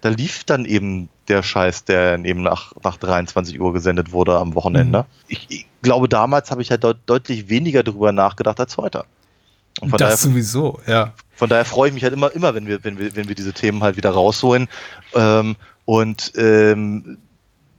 da 0.03 0.09
lief 0.09 0.43
dann 0.43 0.65
eben 0.65 1.07
der 1.29 1.43
Scheiß, 1.43 1.85
der 1.85 2.19
eben 2.25 2.43
nach, 2.43 2.73
nach 2.83 2.97
23 2.97 3.61
Uhr 3.61 3.71
gesendet 3.71 4.11
wurde 4.11 4.37
am 4.37 4.53
Wochenende. 4.53 4.99
Mhm. 4.99 5.05
Ich, 5.29 5.45
ich, 5.47 5.65
glaube, 5.81 6.09
damals 6.09 6.51
habe 6.51 6.61
ich 6.61 6.71
halt 6.71 6.83
deut 6.83 6.97
deutlich 7.05 7.47
weniger 7.47 7.83
darüber 7.83 8.11
nachgedacht 8.11 8.59
als 8.59 8.75
heute. 8.75 9.05
Und 9.79 9.91
von 9.91 9.97
das 9.97 10.21
daher, 10.21 10.31
sowieso, 10.31 10.81
ja. 10.87 11.13
Von 11.35 11.47
daher 11.47 11.63
freue 11.63 11.87
ich 11.87 11.93
mich 11.93 12.03
halt 12.03 12.13
immer, 12.13 12.31
immer, 12.33 12.53
wenn 12.53 12.67
wir, 12.67 12.83
wenn 12.83 12.99
wir, 12.99 13.15
wenn 13.15 13.29
wir 13.29 13.35
diese 13.35 13.53
Themen 13.53 13.81
halt 13.81 13.95
wieder 13.95 14.09
rausholen. 14.09 14.67
Ähm, 15.15 15.55
und 15.85 16.33
ähm, 16.35 17.17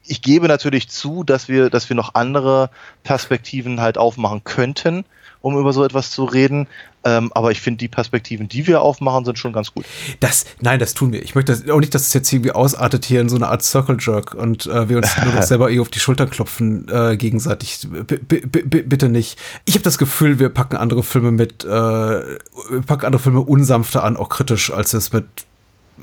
ich 0.06 0.22
gebe 0.22 0.48
natürlich 0.48 0.88
zu, 0.88 1.24
dass 1.24 1.48
wir, 1.48 1.68
dass 1.68 1.90
wir 1.90 1.96
noch 1.96 2.14
andere 2.14 2.70
Perspektiven 3.02 3.82
halt 3.82 3.98
aufmachen 3.98 4.44
könnten, 4.44 5.04
um 5.44 5.58
über 5.58 5.74
so 5.74 5.84
etwas 5.84 6.10
zu 6.10 6.24
reden. 6.24 6.66
Ähm, 7.04 7.30
aber 7.34 7.50
ich 7.50 7.60
finde, 7.60 7.76
die 7.76 7.88
Perspektiven, 7.88 8.48
die 8.48 8.66
wir 8.66 8.80
aufmachen, 8.80 9.26
sind 9.26 9.38
schon 9.38 9.52
ganz 9.52 9.74
gut. 9.74 9.84
Das, 10.20 10.46
nein, 10.62 10.78
das 10.78 10.94
tun 10.94 11.12
wir. 11.12 11.22
Ich 11.22 11.34
möchte 11.34 11.52
das, 11.52 11.68
auch 11.68 11.80
nicht, 11.80 11.94
dass 11.94 12.06
es 12.06 12.14
jetzt 12.14 12.32
irgendwie 12.32 12.52
ausartet 12.52 13.04
hier 13.04 13.20
in 13.20 13.28
so 13.28 13.36
eine 13.36 13.48
Art 13.48 13.62
Circle 13.62 13.98
Jerk 14.00 14.32
und 14.32 14.64
äh, 14.64 14.88
wir 14.88 14.96
uns 14.96 15.14
nur 15.22 15.34
noch 15.34 15.42
selber 15.42 15.70
eh 15.70 15.80
auf 15.80 15.90
die 15.90 15.98
Schultern 15.98 16.30
klopfen 16.30 16.88
äh, 16.88 17.18
gegenseitig. 17.18 17.86
B 17.90 18.40
bitte 18.40 19.10
nicht. 19.10 19.38
Ich 19.66 19.74
habe 19.74 19.84
das 19.84 19.98
Gefühl, 19.98 20.38
wir 20.38 20.48
packen 20.48 20.76
andere 20.76 21.02
Filme 21.02 21.30
mit, 21.30 21.62
äh, 21.62 21.68
wir 21.68 22.82
packen 22.86 23.04
andere 23.04 23.20
Filme 23.20 23.40
unsanfter 23.40 24.02
an, 24.02 24.16
auch 24.16 24.30
kritisch, 24.30 24.72
als 24.72 24.94
es 24.94 25.12
mit 25.12 25.26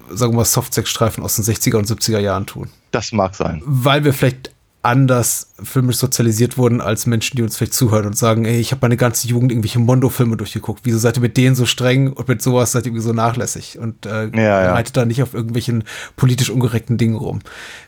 sagen 0.09 0.33
wir 0.33 0.37
mal, 0.37 0.45
Softsex-Streifen 0.45 1.23
aus 1.23 1.35
den 1.35 1.45
60er 1.45 1.77
und 1.77 1.87
70er 1.87 2.19
Jahren 2.19 2.45
tun. 2.45 2.69
Das 2.91 3.11
mag 3.11 3.35
sein. 3.35 3.61
Weil 3.65 4.03
wir 4.03 4.13
vielleicht 4.13 4.51
anders 4.83 5.51
filmisch 5.61 5.97
sozialisiert 5.97 6.57
wurden 6.57 6.81
als 6.81 7.05
Menschen, 7.05 7.37
die 7.37 7.43
uns 7.43 7.57
vielleicht 7.57 7.73
zuhören 7.73 8.05
und 8.05 8.17
sagen, 8.17 8.45
ey, 8.45 8.59
ich 8.59 8.71
habe 8.71 8.79
meine 8.81 8.97
ganze 8.97 9.27
Jugend 9.27 9.51
irgendwelche 9.51 9.79
Mondo-Filme 9.79 10.37
durchgeguckt. 10.37 10.81
Wieso 10.83 10.97
seid 10.97 11.17
ihr 11.17 11.21
mit 11.21 11.37
denen 11.37 11.55
so 11.55 11.65
streng 11.65 12.11
und 12.13 12.27
mit 12.27 12.41
sowas 12.41 12.71
seid 12.71 12.83
ihr 12.83 12.87
irgendwie 12.87 13.05
so 13.05 13.13
nachlässig 13.13 13.77
und 13.77 14.05
äh, 14.05 14.27
ja, 14.35 14.63
ja. 14.63 14.73
reitet 14.73 14.97
da 14.97 15.05
nicht 15.05 15.21
auf 15.21 15.33
irgendwelchen 15.33 15.83
politisch 16.15 16.49
unkorrekten 16.49 16.97
Dingen 16.97 17.15
rum. 17.15 17.41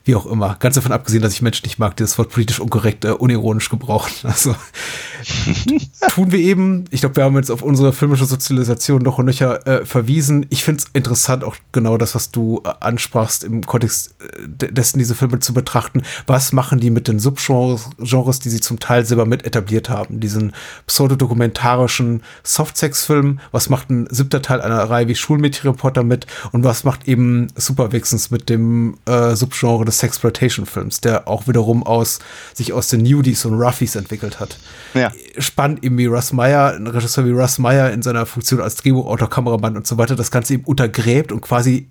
Wie 0.03 0.15
auch 0.15 0.25
immer. 0.27 0.55
Ganz 0.59 0.75
davon 0.75 0.91
abgesehen, 0.91 1.23
dass 1.23 1.33
ich 1.33 1.41
Menschen 1.41 1.65
nicht 1.65 1.79
mag, 1.79 1.95
die 1.97 2.03
das 2.03 2.17
Wort 2.17 2.29
politisch 2.29 2.59
unkorrekt 2.59 3.05
äh, 3.05 3.11
unironisch 3.11 3.69
gebrauchen. 3.69 4.13
Also 4.33 4.55
tun 6.09 6.31
wir 6.31 6.39
eben. 6.39 6.85
Ich 6.89 7.01
glaube, 7.01 7.15
wir 7.15 7.23
haben 7.23 7.35
jetzt 7.35 7.51
auf 7.51 7.61
unsere 7.61 7.93
filmische 7.93 8.25
Sozialisation 8.25 9.01
noch 9.01 9.19
und 9.19 9.25
nöcher 9.25 9.65
äh, 9.67 9.85
verwiesen. 9.85 10.45
Ich 10.49 10.63
finde 10.63 10.83
es 10.83 10.89
interessant, 10.93 11.43
auch 11.43 11.55
genau 11.71 11.97
das, 11.97 12.15
was 12.15 12.31
du 12.31 12.61
äh, 12.65 12.73
ansprachst, 12.79 13.43
im 13.43 13.63
Kontext 13.65 14.15
äh, 14.21 14.71
dessen 14.71 14.99
diese 14.99 15.15
Filme 15.15 15.39
zu 15.39 15.53
betrachten. 15.53 16.01
Was 16.25 16.51
machen 16.51 16.79
die 16.79 16.82
mit 16.89 17.07
den 17.07 17.19
Subgenres, 17.19 18.39
die 18.39 18.49
sie 18.49 18.59
zum 18.59 18.79
Teil 18.79 19.05
selber 19.05 19.25
mit 19.25 19.45
etabliert 19.45 19.89
haben. 19.89 20.19
Diesen 20.19 20.53
pseudodokumentarischen 20.87 22.23
Softsex-Film, 22.43 23.39
was 23.51 23.69
macht 23.69 23.89
ein 23.89 24.07
siebter 24.09 24.41
Teil 24.41 24.61
einer 24.61 24.77
Reihe 24.89 25.07
wie 25.07 25.15
Schulmädchenreporter 25.15 26.03
mit 26.03 26.27
und 26.51 26.63
was 26.63 26.83
macht 26.83 27.07
eben 27.07 27.47
Supervixens 27.55 28.31
mit 28.31 28.49
dem 28.49 28.97
äh, 29.05 29.35
Subgenre 29.35 29.85
des 29.85 29.99
Sexploitation-Films, 29.99 31.01
der 31.01 31.27
auch 31.27 31.47
wiederum 31.47 31.83
aus 31.83 32.19
sich 32.53 32.73
aus 32.73 32.87
den 32.87 33.01
Nudies 33.01 33.45
und 33.45 33.53
Ruffies 33.55 33.95
entwickelt 33.95 34.39
hat. 34.39 34.57
Ja. 34.93 35.11
Spannend 35.37 35.83
eben 35.83 35.97
wie 35.97 36.05
Russ 36.05 36.33
Meyer, 36.33 36.73
ein 36.73 36.87
Regisseur 36.87 37.25
wie 37.25 37.31
Russ 37.31 37.59
Meyer 37.59 37.91
in 37.91 38.01
seiner 38.01 38.25
Funktion 38.25 38.61
als 38.61 38.75
Drehbuchautor, 38.75 39.29
Kameramann 39.29 39.77
und 39.77 39.87
so 39.87 39.97
weiter, 39.97 40.15
das 40.15 40.31
Ganze 40.31 40.55
eben 40.55 40.63
untergräbt 40.63 41.31
und 41.31 41.41
quasi 41.41 41.87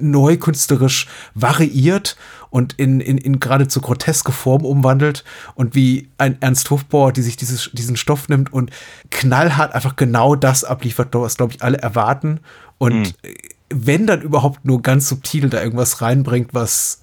neu 0.00 0.36
künstlerisch 0.36 1.06
variiert 1.34 2.16
und 2.50 2.74
in, 2.74 3.00
in, 3.00 3.18
in 3.18 3.40
geradezu 3.40 3.80
groteske 3.80 4.32
Form 4.32 4.64
umwandelt 4.64 5.24
und 5.54 5.74
wie 5.74 6.08
ein 6.18 6.36
Ernst 6.40 6.70
Hofbauer, 6.70 7.12
die 7.12 7.22
sich 7.22 7.36
dieses, 7.36 7.70
diesen 7.72 7.96
Stoff 7.96 8.28
nimmt 8.28 8.52
und 8.52 8.70
knallhart 9.10 9.74
einfach 9.74 9.96
genau 9.96 10.34
das 10.34 10.64
abliefert, 10.64 11.14
was, 11.14 11.36
glaube 11.36 11.54
ich, 11.54 11.62
alle 11.62 11.78
erwarten 11.78 12.40
und 12.78 13.14
mhm. 13.22 13.34
wenn 13.70 14.06
dann 14.06 14.22
überhaupt 14.22 14.64
nur 14.64 14.82
ganz 14.82 15.08
subtil 15.08 15.48
da 15.48 15.62
irgendwas 15.62 16.02
reinbringt, 16.02 16.52
was, 16.52 17.00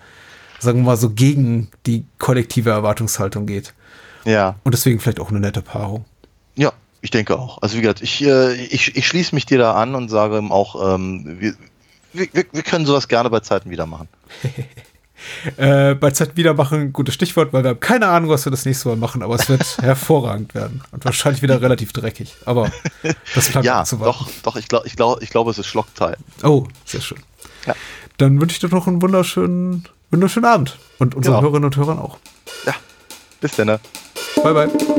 sagen 0.60 0.80
wir 0.80 0.86
mal, 0.86 0.98
so 0.98 1.12
gegen 1.12 1.70
die 1.86 2.06
kollektive 2.18 2.70
Erwartungshaltung 2.70 3.46
geht. 3.46 3.74
Ja. 4.26 4.56
Und 4.64 4.74
deswegen 4.74 5.00
vielleicht 5.00 5.20
auch 5.20 5.30
eine 5.30 5.40
nette 5.40 5.62
Paarung. 5.62 6.06
Ja, 6.56 6.74
ich 7.02 7.12
denke 7.12 7.40
auch. 7.40 7.62
Also 7.62 7.78
wie 7.78 7.82
gesagt, 7.82 8.02
ich, 8.02 8.24
äh, 8.24 8.54
ich, 8.54 8.96
ich 8.96 9.08
schließe 9.08 9.34
mich 9.34 9.46
dir 9.46 9.58
da 9.58 9.74
an 9.74 9.96
und 9.96 10.10
sage 10.10 10.38
ihm 10.38 10.52
auch, 10.52 10.96
ähm, 10.96 11.38
wir, 11.40 11.54
wir, 12.14 12.28
wir 12.34 12.64
können 12.64 12.86
sowas 12.86 13.08
gerne 13.08 13.30
bei 13.30 13.40
Zeiten 13.40 13.70
wieder 13.70 13.86
machen. 13.86 14.08
äh, 15.58 15.96
bei 15.96 16.12
Zeiten 16.12 16.38
wieder 16.38 16.54
machen, 16.54 16.94
gutes 16.94 17.14
Stichwort, 17.14 17.54
weil 17.54 17.64
wir 17.64 17.72
haben 17.72 17.80
keine 17.80 18.08
Ahnung, 18.08 18.30
was 18.30 18.46
wir 18.46 18.52
das 18.52 18.66
nächste 18.66 18.90
Mal 18.90 18.98
machen, 18.98 19.24
aber 19.24 19.36
es 19.36 19.50
wird 19.50 19.78
hervorragend 19.82 20.56
werden. 20.56 20.82
Und 20.92 21.06
wahrscheinlich 21.06 21.42
wieder 21.42 21.62
relativ 21.62 21.94
dreckig. 21.94 22.36
Aber 22.46 22.72
das 23.36 23.50
bleibt 23.52 23.66
ja, 23.66 23.84
zu 23.84 24.00
warten. 24.00 24.26
Doch, 24.26 24.54
doch, 24.54 24.56
ich 24.56 24.68
glaube, 24.68 24.88
ich 24.88 24.96
glaube, 24.96 25.24
ich 25.24 25.30
glaube, 25.30 25.52
es 25.52 25.58
ist 25.58 25.68
Schlockzeit. 25.68 26.18
Oh, 26.44 26.66
sehr 26.86 27.02
schön. 27.02 27.20
Ja. 27.66 27.76
Dann 28.18 28.40
wünsche 28.42 28.54
ich 28.54 28.60
dir 28.60 28.70
noch 28.70 28.88
einen 28.88 29.02
wunderschönen, 29.02 29.88
wunderschönen 30.12 30.46
Abend. 30.46 30.78
Und 30.98 31.16
unseren 31.16 31.36
genau. 31.36 31.44
Hörerinnen 31.44 31.66
und 31.66 31.78
Hörern 31.78 32.00
auch. 32.00 32.18
Ja. 32.66 32.74
Bis 33.42 33.56
dann. 33.56 33.68
Ne? 33.68 33.80
Bye, 34.44 34.54
bye. 34.54 34.99